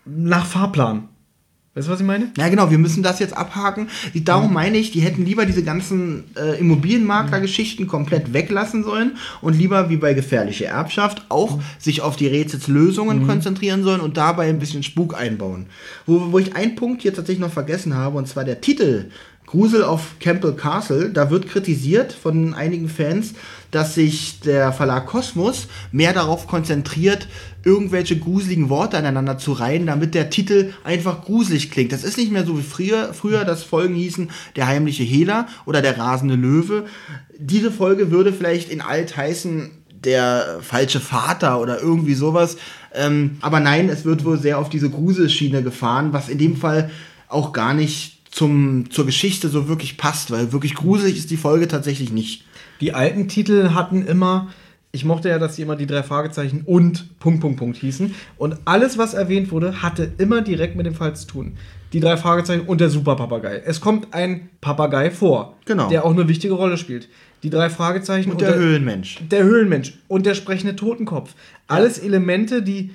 nach 0.05 0.45
Fahrplan. 0.45 1.07
Weißt 1.73 1.87
du, 1.87 1.91
was 1.93 2.01
ich 2.01 2.05
meine? 2.05 2.31
Ja, 2.37 2.49
genau, 2.49 2.69
wir 2.69 2.77
müssen 2.77 3.01
das 3.01 3.19
jetzt 3.19 3.35
abhaken. 3.37 3.87
Die- 4.13 4.25
Darum 4.25 4.47
Mhm. 4.49 4.53
meine 4.53 4.77
ich, 4.77 4.91
die 4.91 4.99
hätten 4.99 5.23
lieber 5.23 5.45
diese 5.45 5.63
ganzen 5.63 6.25
äh, 6.35 6.59
Immobilienmakler-Geschichten 6.59 7.87
komplett 7.87 8.33
weglassen 8.33 8.83
sollen 8.83 9.13
und 9.41 9.57
lieber 9.57 9.89
wie 9.89 9.95
bei 9.95 10.13
gefährliche 10.13 10.65
Erbschaft 10.65 11.25
auch 11.29 11.57
Mhm. 11.57 11.61
sich 11.79 12.01
auf 12.01 12.17
die 12.17 12.27
Rätselslösungen 12.27 13.25
konzentrieren 13.25 13.83
sollen 13.83 14.01
und 14.01 14.17
dabei 14.17 14.49
ein 14.49 14.59
bisschen 14.59 14.83
Spuk 14.83 15.17
einbauen. 15.17 15.67
Wo, 16.05 16.31
wo 16.33 16.39
ich 16.39 16.55
einen 16.57 16.75
Punkt 16.75 17.03
hier 17.03 17.13
tatsächlich 17.13 17.39
noch 17.41 17.53
vergessen 17.53 17.95
habe, 17.95 18.17
und 18.17 18.27
zwar 18.27 18.43
der 18.43 18.59
Titel. 18.59 19.05
Grusel 19.51 19.83
auf 19.83 20.15
Campbell 20.21 20.53
Castle, 20.53 21.09
da 21.09 21.29
wird 21.29 21.49
kritisiert 21.49 22.13
von 22.13 22.53
einigen 22.53 22.87
Fans, 22.87 23.33
dass 23.69 23.95
sich 23.95 24.39
der 24.39 24.71
Verlag 24.71 25.07
Kosmos 25.07 25.67
mehr 25.91 26.13
darauf 26.13 26.47
konzentriert, 26.47 27.27
irgendwelche 27.65 28.17
gruseligen 28.17 28.69
Worte 28.69 28.97
aneinander 28.97 29.37
zu 29.37 29.51
reihen, 29.51 29.87
damit 29.87 30.15
der 30.15 30.29
Titel 30.29 30.71
einfach 30.85 31.25
gruselig 31.25 31.69
klingt. 31.69 31.91
Das 31.91 32.05
ist 32.05 32.17
nicht 32.17 32.31
mehr 32.31 32.45
so 32.45 32.57
wie 32.57 32.63
früher, 32.63 33.13
früher 33.13 33.43
dass 33.43 33.63
Folgen 33.63 33.93
hießen 33.93 34.29
Der 34.55 34.67
heimliche 34.67 35.03
Hehler 35.03 35.47
oder 35.65 35.81
Der 35.81 35.97
rasende 35.97 36.35
Löwe. 36.35 36.85
Diese 37.37 37.71
Folge 37.71 38.09
würde 38.09 38.31
vielleicht 38.31 38.69
in 38.69 38.79
alt 38.79 39.17
heißen 39.17 39.69
Der 39.89 40.59
falsche 40.61 41.01
Vater 41.01 41.59
oder 41.59 41.81
irgendwie 41.81 42.15
sowas. 42.15 42.55
Ähm, 42.93 43.37
aber 43.41 43.59
nein, 43.59 43.89
es 43.89 44.05
wird 44.05 44.23
wohl 44.23 44.39
sehr 44.39 44.59
auf 44.59 44.69
diese 44.69 44.89
Gruselschiene 44.89 45.61
gefahren, 45.61 46.13
was 46.13 46.29
in 46.29 46.37
dem 46.37 46.55
Fall 46.55 46.89
auch 47.27 47.51
gar 47.51 47.73
nicht 47.73 48.20
zum, 48.31 48.89
zur 48.89 49.05
Geschichte 49.05 49.49
so 49.49 49.67
wirklich 49.67 49.97
passt, 49.97 50.31
weil 50.31 50.51
wirklich 50.53 50.75
gruselig 50.75 51.17
ist 51.17 51.31
die 51.31 51.37
Folge 51.37 51.67
tatsächlich 51.67 52.11
nicht. 52.11 52.45
Die 52.79 52.93
alten 52.93 53.27
Titel 53.27 53.71
hatten 53.73 54.05
immer, 54.05 54.49
ich 54.91 55.05
mochte 55.05 55.29
ja, 55.29 55.37
dass 55.37 55.55
sie 55.57 55.61
immer 55.61 55.75
die 55.75 55.85
drei 55.85 56.01
Fragezeichen 56.01 56.63
und 56.65 57.19
Punkt, 57.19 57.41
Punkt, 57.41 57.57
Punkt 57.59 57.77
hießen. 57.77 58.15
Und 58.37 58.57
alles, 58.65 58.97
was 58.97 59.13
erwähnt 59.13 59.51
wurde, 59.51 59.81
hatte 59.81 60.11
immer 60.17 60.41
direkt 60.41 60.75
mit 60.75 60.85
dem 60.85 60.95
Fall 60.95 61.15
zu 61.15 61.27
tun. 61.27 61.57
Die 61.93 61.99
drei 61.99 62.15
Fragezeichen 62.15 62.67
und 62.67 62.79
der 62.79 62.89
Superpapagei. 62.89 63.61
Es 63.65 63.81
kommt 63.81 64.13
ein 64.13 64.49
Papagei 64.61 65.11
vor, 65.11 65.57
Genau. 65.65 65.89
der 65.89 66.05
auch 66.05 66.11
eine 66.11 66.27
wichtige 66.29 66.53
Rolle 66.53 66.77
spielt. 66.77 67.09
Die 67.43 67.49
drei 67.49 67.69
Fragezeichen 67.69 68.31
Und 68.31 68.39
der 68.41 68.55
Höhlenmensch. 68.55 69.19
der 69.29 69.43
Höhlenmensch 69.43 69.93
und 70.07 70.25
der 70.25 70.35
sprechende 70.35 70.75
Totenkopf. 70.75 71.33
Alles 71.67 71.99
Elemente, 71.99 72.61
die 72.63 72.91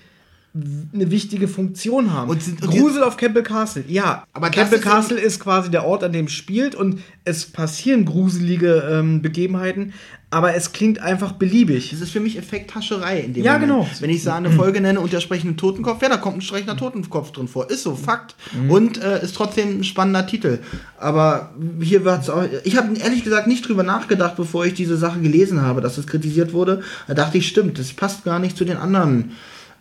eine 0.93 1.11
wichtige 1.11 1.49
Funktion 1.49 2.13
haben. 2.13 2.31
Und 2.31 2.43
sind- 2.43 2.63
und 2.63 2.71
Grusel 2.71 3.03
auf 3.03 3.17
Campbell 3.17 3.43
Castle, 3.43 3.85
ja. 3.89 4.25
Aber 4.33 4.51
Campbell 4.51 4.79
ist 4.79 4.85
Castle 4.85 5.21
ist 5.21 5.41
quasi 5.41 5.71
der 5.71 5.85
Ort, 5.85 6.03
an 6.05 6.13
dem 6.13 6.27
es 6.27 6.33
spielt 6.33 6.75
und 6.75 7.01
es 7.25 7.47
passieren 7.47 8.05
gruselige 8.05 8.89
ähm, 8.91 9.21
Begebenheiten, 9.23 9.93
aber 10.31 10.55
es 10.55 10.73
klingt 10.73 10.99
einfach 11.01 11.33
beliebig. 11.33 11.91
Das 11.91 12.01
ist 12.01 12.11
für 12.11 12.21
mich 12.21 12.37
Effekthascherei 12.37 13.21
in 13.21 13.35
dem 13.35 13.45
Ja, 13.45 13.55
Moment. 13.55 13.71
genau. 13.71 13.89
Wenn 14.01 14.11
ich 14.11 14.23
so 14.23 14.31
eine 14.31 14.51
Folge 14.51 14.81
nenne 14.81 15.01
und 15.01 15.13
der 15.13 15.21
sprechende 15.21 15.57
Totenkopf, 15.57 16.03
ja, 16.03 16.09
da 16.09 16.17
kommt 16.17 16.39
ein 16.39 16.41
sprechender 16.43 16.77
Totenkopf 16.77 17.31
drin 17.33 17.49
vor. 17.49 17.71
Ist 17.71 17.85
so, 17.85 17.95
Fakt. 17.95 18.35
Und 18.69 19.03
äh, 19.03 19.23
ist 19.23 19.37
trotzdem 19.37 19.81
ein 19.81 19.85
spannender 19.85 20.27
Titel. 20.27 20.59
Aber 20.99 21.53
hier 21.81 22.05
war 22.05 22.21
es 22.21 22.29
auch. 22.29 22.45
Ich 22.65 22.77
habe 22.77 22.97
ehrlich 22.99 23.23
gesagt 23.25 23.47
nicht 23.47 23.67
drüber 23.69 23.83
nachgedacht, 23.85 24.37
bevor 24.37 24.67
ich 24.67 24.75
diese 24.75 24.97
Sache 24.97 25.21
gelesen 25.21 25.63
habe, 25.63 25.81
dass 25.81 25.97
es 25.97 26.07
kritisiert 26.07 26.53
wurde. 26.53 26.83
Da 27.07 27.15
dachte 27.15 27.39
ich, 27.39 27.47
stimmt, 27.47 27.79
das 27.79 27.93
passt 27.93 28.25
gar 28.25 28.39
nicht 28.39 28.57
zu 28.57 28.65
den 28.65 28.77
anderen 28.77 29.33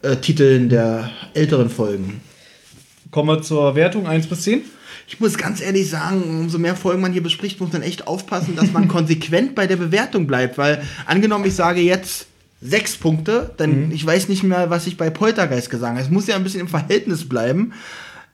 äh, 0.06 0.18
Titeln 0.18 0.70
der 0.70 1.10
älteren 1.34 1.70
Folgen. 1.70 2.22
Kommen 3.12 3.30
wir 3.30 3.42
zur 3.42 3.76
Wertung 3.76 4.08
1 4.08 4.28
bis 4.28 4.42
10. 4.44 4.62
Ich 5.08 5.20
muss 5.20 5.38
ganz 5.38 5.62
ehrlich 5.62 5.90
sagen, 5.90 6.42
umso 6.42 6.58
mehr 6.58 6.76
Folgen 6.76 7.02
man 7.02 7.14
hier 7.14 7.24
bespricht, 7.24 7.60
muss 7.60 7.72
man 7.72 7.82
echt 7.82 8.08
aufpassen, 8.08 8.56
dass 8.56 8.72
man 8.72 8.88
konsequent 8.90 9.56
bei 9.56 9.68
der 9.68 9.78
Bewertung 9.78 10.28
bleibt. 10.28 10.58
Weil 10.58 10.84
angenommen, 11.06 11.46
ich 11.46 11.56
sage 11.56 11.82
jetzt 11.82 12.28
sechs 12.62 12.96
Punkte, 12.98 13.54
dann 13.58 13.92
ich 13.92 14.06
weiß 14.06 14.30
nicht 14.30 14.44
mehr, 14.44 14.70
was 14.70 14.88
ich 14.88 14.98
bei 14.98 15.10
Poltergeist 15.10 15.70
gesagt 15.70 15.92
habe. 15.92 16.02
Es 16.02 16.10
muss 16.10 16.28
ja 16.28 16.36
ein 16.36 16.44
bisschen 16.44 16.62
im 16.62 16.68
Verhältnis 16.68 17.28
bleiben. 17.28 17.74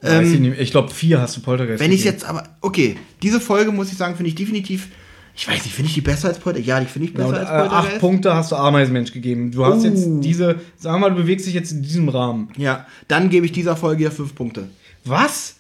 Weiß 0.02 0.30
ich. 0.30 0.42
Ich 0.42 0.72
glaube, 0.72 0.92
4 0.92 1.22
hast 1.22 1.38
du 1.38 1.42
Poltergeist. 1.42 1.80
Wenn 1.80 1.92
ich 1.92 2.04
jetzt 2.04 2.26
aber, 2.26 2.44
okay, 2.62 2.96
diese 3.22 3.40
Folge 3.40 3.72
muss 3.72 3.92
ich 3.92 3.98
sagen, 3.98 4.16
finde 4.16 4.30
ich 4.30 4.36
definitiv, 4.36 4.88
ich 5.36 5.48
weiß 5.48 5.64
nicht, 5.66 5.74
finde 5.74 5.88
ich 5.90 5.94
die 5.96 6.02
besser 6.02 6.28
als 6.28 6.40
Poltergeist? 6.40 6.68
Ja, 6.68 6.80
die 6.80 6.86
finde 6.86 7.08
ich 7.08 7.14
besser 7.14 7.30
und, 7.30 7.36
als 7.36 7.50
äh, 7.50 7.54
Poltergeist. 7.60 7.88
acht 7.94 8.00
Punkte 8.00 8.34
hast 8.36 8.52
du 8.52 8.56
Ameisenmensch 8.56 9.12
gegeben. 9.14 9.52
Du 9.52 9.66
hast 9.66 9.82
Oh. 9.84 9.88
jetzt 9.88 10.06
diese, 10.22 10.56
sagen 10.78 10.96
wir 11.02 11.10
mal, 11.10 11.16
du 11.16 11.22
bewegst 11.22 11.46
dich 11.48 11.54
jetzt 11.54 11.72
in 11.72 11.82
diesem 11.82 12.10
Rahmen. 12.10 12.50
Ja, 12.58 12.86
dann 13.08 13.30
gebe 13.30 13.46
ich 13.46 13.52
dieser 13.52 13.76
Folge 13.76 14.04
ja 14.04 14.10
fünf 14.12 14.36
Punkte. 14.36 14.68
Was? 15.06 15.56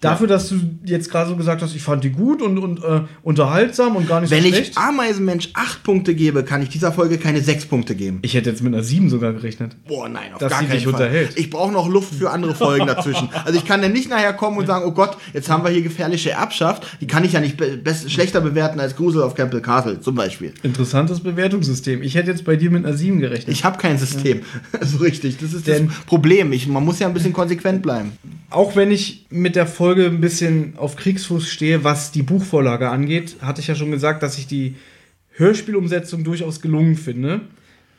Dafür, 0.00 0.26
dass 0.26 0.50
du 0.50 0.56
jetzt 0.84 1.10
gerade 1.10 1.30
so 1.30 1.36
gesagt 1.36 1.62
hast, 1.62 1.74
ich 1.74 1.80
fand 1.82 2.04
die 2.04 2.10
gut 2.10 2.42
und, 2.42 2.58
und 2.58 2.84
äh, 2.84 3.00
unterhaltsam 3.22 3.96
und 3.96 4.06
gar 4.06 4.20
nicht 4.20 4.30
Wenn 4.30 4.42
so 4.42 4.48
ich 4.48 4.54
schlecht. 4.54 4.76
Ameisenmensch 4.76 5.48
acht 5.54 5.82
Punkte 5.82 6.14
gebe, 6.14 6.44
kann 6.44 6.60
ich 6.62 6.68
dieser 6.68 6.92
Folge 6.92 7.16
keine 7.16 7.40
sechs 7.40 7.64
Punkte 7.64 7.94
geben. 7.94 8.18
Ich 8.20 8.34
hätte 8.34 8.50
jetzt 8.50 8.62
mit 8.62 8.74
einer 8.74 8.82
7 8.82 9.08
sogar 9.08 9.32
gerechnet. 9.32 9.76
Boah, 9.88 10.08
nein, 10.10 10.34
auf 10.34 10.40
Dass 10.40 10.50
gar 10.52 10.62
keinen 10.62 10.78
Fall. 10.80 10.92
unterhält. 10.92 11.38
Ich 11.38 11.48
brauche 11.48 11.72
noch 11.72 11.88
Luft 11.88 12.14
für 12.14 12.30
andere 12.30 12.54
Folgen 12.54 12.86
dazwischen. 12.86 13.28
Also 13.44 13.58
ich 13.58 13.64
kann 13.64 13.80
dann 13.82 13.92
nicht 13.92 14.08
nachher 14.10 14.32
kommen 14.34 14.58
und 14.58 14.66
sagen, 14.66 14.84
oh 14.86 14.92
Gott, 14.92 15.16
jetzt 15.32 15.48
haben 15.50 15.64
wir 15.64 15.70
hier 15.70 15.82
gefährliche 15.82 16.30
Erbschaft. 16.30 16.86
Die 17.00 17.06
kann 17.06 17.24
ich 17.24 17.32
ja 17.32 17.40
nicht 17.40 17.56
be 17.56 17.80
schlechter 18.06 18.40
bewerten 18.40 18.80
als 18.80 18.96
Grusel 18.96 19.22
auf 19.22 19.34
Campbell 19.34 19.60
Castle 19.62 20.00
zum 20.00 20.14
Beispiel. 20.14 20.52
Interessantes 20.62 21.20
Bewertungssystem. 21.20 22.02
Ich 22.02 22.14
hätte 22.14 22.30
jetzt 22.30 22.44
bei 22.44 22.56
dir 22.56 22.70
mit 22.70 22.84
einer 22.84 22.96
7 22.96 23.20
gerechnet. 23.20 23.48
Ich 23.54 23.64
habe 23.64 23.78
kein 23.78 23.96
System. 23.98 24.42
so 24.82 24.98
richtig. 24.98 25.38
Das 25.38 25.52
ist 25.52 25.66
Denn- 25.66 25.88
das 25.88 25.96
Problem. 26.06 26.52
Ich, 26.52 26.66
man 26.68 26.84
muss 26.84 26.98
ja 26.98 27.06
ein 27.06 27.14
bisschen 27.14 27.32
konsequent 27.32 27.82
bleiben. 27.82 28.12
Auch 28.50 28.76
wenn 28.76 28.90
ich 28.90 29.26
mit 29.30 29.56
der 29.56 29.66
Folge 29.66 29.93
ein 30.02 30.20
bisschen 30.20 30.74
auf 30.76 30.96
Kriegsfuß 30.96 31.48
stehe, 31.48 31.84
was 31.84 32.12
die 32.12 32.22
Buchvorlage 32.22 32.90
angeht, 32.90 33.36
hatte 33.40 33.60
ich 33.60 33.66
ja 33.68 33.74
schon 33.74 33.90
gesagt, 33.90 34.22
dass 34.22 34.38
ich 34.38 34.46
die 34.46 34.74
Hörspielumsetzung 35.36 36.24
durchaus 36.24 36.60
gelungen 36.60 36.96
finde. 36.96 37.40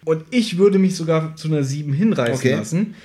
Und 0.06 0.24
ich 0.30 0.58
würde 0.58 0.78
mich 0.80 0.96
sogar 0.96 1.36
zu 1.36 1.48
einer 1.48 1.64
7 1.64 1.92
hinreißen 1.94 2.36
Okay. 2.36 2.52
lassen. 2.56 2.96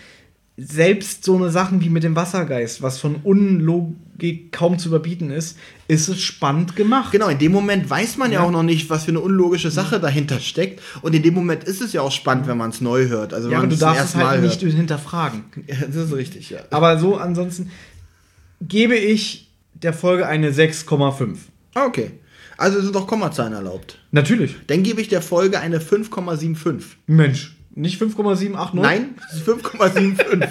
Selbst 0.62 1.24
so 1.24 1.36
eine 1.36 1.50
Sachen 1.50 1.80
wie 1.80 1.88
mit 1.88 2.02
dem 2.04 2.14
Wassergeist, 2.16 2.82
was 2.82 2.98
von 2.98 3.14
Unlogik 3.22 4.52
kaum 4.52 4.78
zu 4.78 4.88
überbieten 4.90 5.30
ist, 5.30 5.56
ist 5.88 6.08
es 6.08 6.20
spannend 6.20 6.76
gemacht. 6.76 7.12
Genau, 7.12 7.28
in 7.28 7.38
dem 7.38 7.52
Moment 7.52 7.88
weiß 7.88 8.18
man 8.18 8.30
ja, 8.30 8.40
Ja. 8.40 8.46
auch 8.46 8.50
noch 8.50 8.62
nicht, 8.62 8.90
was 8.90 9.04
für 9.04 9.10
eine 9.12 9.20
unlogische 9.20 9.70
Sache 9.70 9.98
dahinter 10.00 10.38
steckt. 10.40 10.82
Und 11.00 11.14
in 11.14 11.22
dem 11.22 11.32
Moment 11.32 11.64
ist 11.64 11.80
es 11.80 11.94
ja 11.94 12.02
auch 12.02 12.12
spannend, 12.12 12.46
wenn 12.46 12.58
man 12.58 12.68
es 12.70 12.82
neu 12.82 13.08
hört. 13.08 13.32
Also 13.32 13.46
wenn 13.46 13.52
Ja, 13.54 13.60
man 13.60 13.70
du 13.70 13.76
darfst 13.76 14.04
es 14.04 14.14
halt 14.16 14.26
Mal 14.26 14.40
nicht 14.42 14.60
hört. 14.62 14.74
hinterfragen. 14.74 15.44
Ja, 15.66 15.76
das 15.86 15.96
ist 15.96 16.14
richtig, 16.14 16.50
ja. 16.50 16.58
Aber 16.70 16.98
so 16.98 17.16
ansonsten 17.16 17.70
gebe 18.60 18.96
ich 18.96 19.50
der 19.74 19.92
Folge 19.92 20.26
eine 20.26 20.50
6,5. 20.50 21.36
Ah, 21.74 21.86
Okay. 21.86 22.12
Also 22.56 22.78
sind 22.82 22.94
doch 22.94 23.06
Kommazahlen 23.06 23.54
erlaubt. 23.54 23.98
Natürlich. 24.10 24.54
Dann 24.66 24.82
gebe 24.82 25.00
ich 25.00 25.08
der 25.08 25.22
Folge 25.22 25.60
eine 25.60 25.78
5,75. 25.78 26.82
Mensch. 27.06 27.56
Nicht 27.74 27.96
5,789? 27.96 28.82
Nein, 28.82 29.14
das 29.16 29.38
ist 29.38 29.48
5,75. 29.48 30.48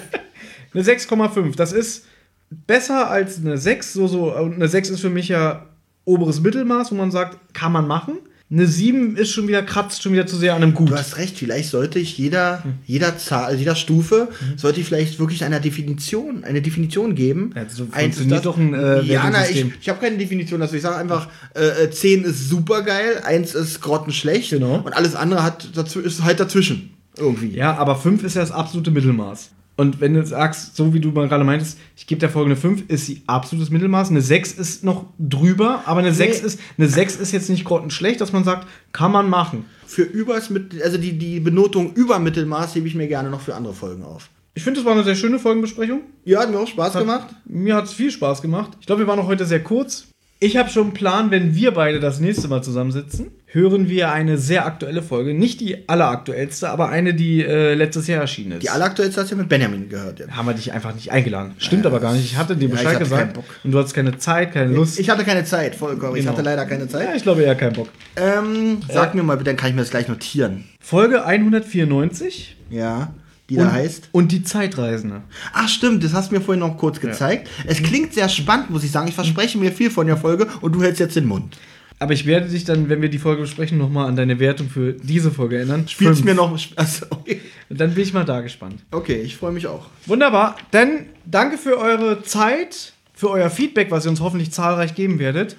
Eine 0.74 0.84
6,5. 0.84 1.56
Das 1.56 1.72
ist 1.72 2.06
besser 2.50 3.12
als 3.12 3.38
eine 3.38 3.60
6. 3.60 3.94
So, 3.94 4.08
so, 4.08 4.34
eine 4.34 4.68
6 4.68 4.90
ist 4.90 5.02
für 5.02 5.12
mich 5.12 5.28
ja 5.28 5.68
oberes 6.04 6.42
Mittelmaß, 6.42 6.92
wo 6.92 6.96
man 6.96 7.12
sagt, 7.12 7.54
kann 7.54 7.72
man 7.72 7.88
machen. 7.88 8.18
Eine 8.52 8.66
7 8.66 9.16
ist 9.16 9.30
schon 9.30 9.48
wieder, 9.48 9.62
kratzt 9.62 10.02
schon 10.02 10.12
wieder 10.12 10.26
zu 10.26 10.36
sehr 10.36 10.56
an 10.56 10.64
einem 10.64 10.74
Gut. 10.74 10.90
Du 10.90 10.96
hast 10.96 11.18
recht, 11.18 11.38
vielleicht 11.38 11.70
sollte 11.70 12.00
ich 12.00 12.18
jeder, 12.18 12.64
jeder 12.88 13.16
Zahl, 13.20 13.56
jeder 13.58 13.76
Stufe, 13.76 14.30
sollte 14.56 14.80
ich 14.82 14.88
vielleicht 14.88 15.20
wirklich 15.20 15.44
einer 15.44 15.60
Definition, 15.60 16.44
eine 16.44 16.60
Definition 16.64 17.14
geben. 17.14 17.52
Ja, 17.56 17.66
so 17.70 17.84
Eins 17.92 18.16
funktioniert 18.18 18.38
das- 18.38 18.44
doch 18.44 18.58
ein, 18.58 18.74
äh, 18.74 19.02
Ja, 19.04 19.30
na, 19.32 19.48
ich, 19.48 19.66
ich 19.80 19.88
habe 19.90 20.00
keine 20.00 20.18
Definition 20.18 20.60
dazu. 20.62 20.76
Ich 20.76 20.82
sage 20.82 20.96
einfach, 20.98 21.28
äh, 21.56 21.84
äh, 21.84 21.92
10 21.92 22.24
ist 22.24 22.50
super 22.50 22.82
geil, 22.82 23.22
1 23.24 23.54
ist 23.54 23.82
grottenschlecht 23.82 24.50
Genau. 24.50 24.78
und 24.84 24.94
alles 24.94 25.14
andere 25.16 25.44
hat 25.44 25.70
dazu, 25.76 26.00
ist 26.00 26.24
halt 26.24 26.40
dazwischen. 26.40 26.90
Irgendwie. 27.18 27.50
Ja, 27.56 27.76
aber 27.78 27.98
5 27.98 28.24
ist 28.24 28.36
ja 28.36 28.42
das 28.42 28.52
absolute 28.52 28.90
Mittelmaß. 28.90 29.52
Und 29.80 30.02
wenn 30.02 30.14
du 30.14 30.26
sagst, 30.26 30.76
so 30.76 30.94
wie 30.94 31.00
du 31.00 31.12
mal 31.12 31.30
gerade 31.30 31.46
meintest, 31.46 31.78
ich 31.96 32.06
gebe 32.06 32.20
der 32.20 32.30
Folge 32.30 32.48
eine 32.48 32.58
5, 32.58 32.90
ist 32.90 33.06
sie 33.06 33.22
absolutes 33.28 33.70
Mittelmaß. 33.70 34.10
Eine 34.10 34.20
6 34.20 34.52
ist 34.52 34.84
noch 34.84 35.06
drüber, 35.18 35.84
aber 35.86 36.02
eine 36.02 36.14
6 36.14 36.42
ist, 36.42 36.60
eine 36.78 36.90
6 36.90 37.16
ist 37.16 37.32
jetzt 37.32 37.50
nicht 37.50 37.64
grottenschlecht, 37.64 38.20
dass 38.20 38.34
man 38.34 38.44
sagt, 38.44 38.68
kann 38.92 39.14
man 39.14 39.30
machen. 39.30 39.64
Für 39.88 40.02
übers 40.02 40.50
mit, 40.50 40.82
also 40.82 40.98
die, 40.98 41.18
die 41.18 41.40
Benotung 41.40 41.94
über 41.94 42.20
Mittelmaß 42.20 42.76
hebe 42.76 42.90
ich 42.90 42.96
mir 42.96 43.08
gerne 43.08 43.30
noch 43.30 43.40
für 43.40 43.56
andere 43.56 43.74
Folgen 43.74 44.04
auf. 44.04 44.30
Ich 44.54 44.64
finde, 44.64 44.82
das 44.82 44.86
war 44.86 44.92
eine 44.92 45.06
sehr 45.06 45.16
schöne 45.16 45.40
Folgenbesprechung. 45.40 46.02
Ja, 46.26 46.42
hat 46.42 46.52
mir 46.52 46.60
auch 46.60 46.68
Spaß 46.68 46.96
gemacht. 46.96 47.30
Mir 47.46 47.76
hat 47.76 47.86
es 47.86 47.94
viel 47.94 48.12
Spaß 48.12 48.42
gemacht. 48.42 48.72
Ich 48.82 48.86
glaube, 48.86 49.04
wir 49.04 49.08
waren 49.08 49.20
auch 49.20 49.28
heute 49.28 49.46
sehr 49.46 49.64
kurz. 49.64 50.09
Ich 50.42 50.56
habe 50.56 50.70
schon 50.70 50.84
einen 50.84 50.94
Plan, 50.94 51.32
wenn 51.32 51.54
wir 51.54 51.72
beide 51.72 52.00
das 52.00 52.22
nächste 52.22 52.48
Mal 52.48 52.64
zusammensitzen, 52.64 53.28
hören 53.48 53.90
wir 53.90 54.14
eine 54.14 54.38
sehr 54.38 54.66
aktuelle 54.66 55.02
Folge. 55.02 55.34
Nicht 55.34 55.60
die 55.60 55.90
alleraktuellste, 55.90 56.70
aber 56.70 56.88
eine, 56.88 57.14
die 57.14 57.44
äh, 57.44 57.74
letztes 57.74 58.08
Jahr 58.08 58.22
erschienen 58.22 58.54
ist. 58.54 58.64
Die 58.64 58.70
alleraktuellste 58.70 59.20
hast 59.20 59.32
du 59.32 59.36
ja 59.36 59.42
mit 59.42 59.50
Benjamin 59.50 59.90
gehört. 59.90 60.20
Jetzt. 60.20 60.32
haben 60.32 60.46
wir 60.48 60.54
dich 60.54 60.72
einfach 60.72 60.96
nicht 60.96 61.12
eingeladen. 61.12 61.56
Stimmt 61.58 61.86
aber 61.86 62.00
gar 62.00 62.14
nicht. 62.14 62.24
Ich 62.24 62.38
hatte 62.38 62.56
dir 62.56 62.70
Ja, 62.70 62.74
ich 62.76 62.80
Bescheid 62.80 62.88
hatte 62.96 63.04
gesagt 63.04 63.22
keinen 63.22 63.34
Bock. 63.34 63.44
und 63.66 63.72
du 63.74 63.80
hattest 63.80 63.96
keine 63.96 64.18
Zeit, 64.18 64.54
keine 64.54 64.72
Lust. 64.74 64.98
Ich 64.98 65.10
hatte 65.10 65.26
keine 65.26 65.44
Zeit, 65.44 65.76
vollkommen. 65.76 66.16
Ich 66.16 66.22
Genau. 66.22 66.32
hatte 66.32 66.42
leider 66.44 66.66
keine 66.66 66.84
ja, 66.84 66.90
Zeit. 66.90 67.10
ich 67.18 67.24
glaube 67.24 67.42
eher 67.44 67.56
keinen 67.56 67.74
Bock. 67.74 67.90
Ähm, 68.16 68.78
sag 68.90 69.16
mir 69.16 69.24
mal 69.24 69.36
bitte, 69.36 69.50
dann 69.50 69.58
kann 69.58 69.70
ich 69.72 69.76
mir 69.76 69.82
das 69.82 69.90
gleich 69.92 70.08
notieren. 70.08 70.64
Folge 70.80 71.26
194 71.26 72.56
Ja, 72.70 73.14
die 73.50 73.58
und, 73.58 73.66
da 73.66 73.72
heißt. 73.72 74.10
und 74.12 74.32
die 74.32 74.44
Zeitreisende. 74.44 75.22
Ach 75.54 75.68
stimmt, 75.68 76.04
das 76.04 76.14
hast 76.14 76.32
du 76.32 76.36
mir 76.36 76.42
vorhin 76.42 76.60
noch 76.60 76.78
kurz 76.78 77.00
gezeigt. 77.00 77.50
Es 77.66 77.82
klingt 77.82 78.14
sehr 78.14 78.30
spannend, 78.30 78.70
muss 78.70 78.84
ich 78.84 78.92
sagen. 78.92 79.08
Ich 79.08 79.16
verspreche 79.16 79.58
mir 79.58 79.72
viel 79.72 79.90
von 79.92 80.08
der 80.08 80.18
Folge 80.18 80.48
und 80.62 80.74
du 80.74 80.82
hältst 80.82 81.00
jetzt 81.00 81.16
den 81.16 81.26
Mund. 81.26 81.58
Aber 82.02 82.14
ich 82.14 82.26
werde 82.26 82.48
dich 82.48 82.64
dann, 82.64 82.88
wenn 82.88 83.02
wir 83.02 83.10
die 83.10 83.18
Folge 83.18 83.42
besprechen, 83.42 83.78
nochmal 83.78 84.08
an 84.08 84.16
deine 84.16 84.40
Wertung 84.40 84.70
für 84.70 84.94
diese 84.94 85.32
Folge 85.32 85.58
erinnern. 85.58 85.86
Spielst 85.88 86.24
mir 86.24 86.34
noch. 86.34 86.58
Also, 86.78 87.06
okay. 87.10 87.42
Und 87.70 87.80
dann 87.80 87.94
bin 87.94 88.04
ich 88.04 88.14
mal 88.14 88.24
da 88.24 88.40
gespannt. 88.42 88.82
okay, 88.92 89.22
ich 89.22 89.36
freue 89.36 89.52
mich 89.52 89.68
auch. 89.68 89.88
Wunderbar. 90.06 90.56
Dann 90.72 91.08
danke 91.26 91.58
für 91.58 91.78
eure 91.78 92.24
Zeit, 92.24 92.94
für 93.14 93.30
euer 93.30 93.50
Feedback, 93.50 93.92
was 93.92 94.06
ihr 94.06 94.12
uns 94.12 94.22
hoffentlich 94.22 94.52
zahlreich 94.52 94.96
geben 94.96 95.20
werdet. 95.20 95.58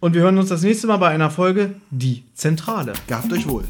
Und 0.00 0.12
wir 0.12 0.20
hören 0.20 0.36
uns 0.36 0.50
das 0.50 0.62
nächste 0.62 0.86
Mal 0.86 0.98
bei 0.98 1.08
einer 1.08 1.30
Folge 1.30 1.76
Die 1.90 2.24
Zentrale. 2.34 2.92
Gehabt 3.06 3.32
euch 3.32 3.48
wohl. 3.48 3.64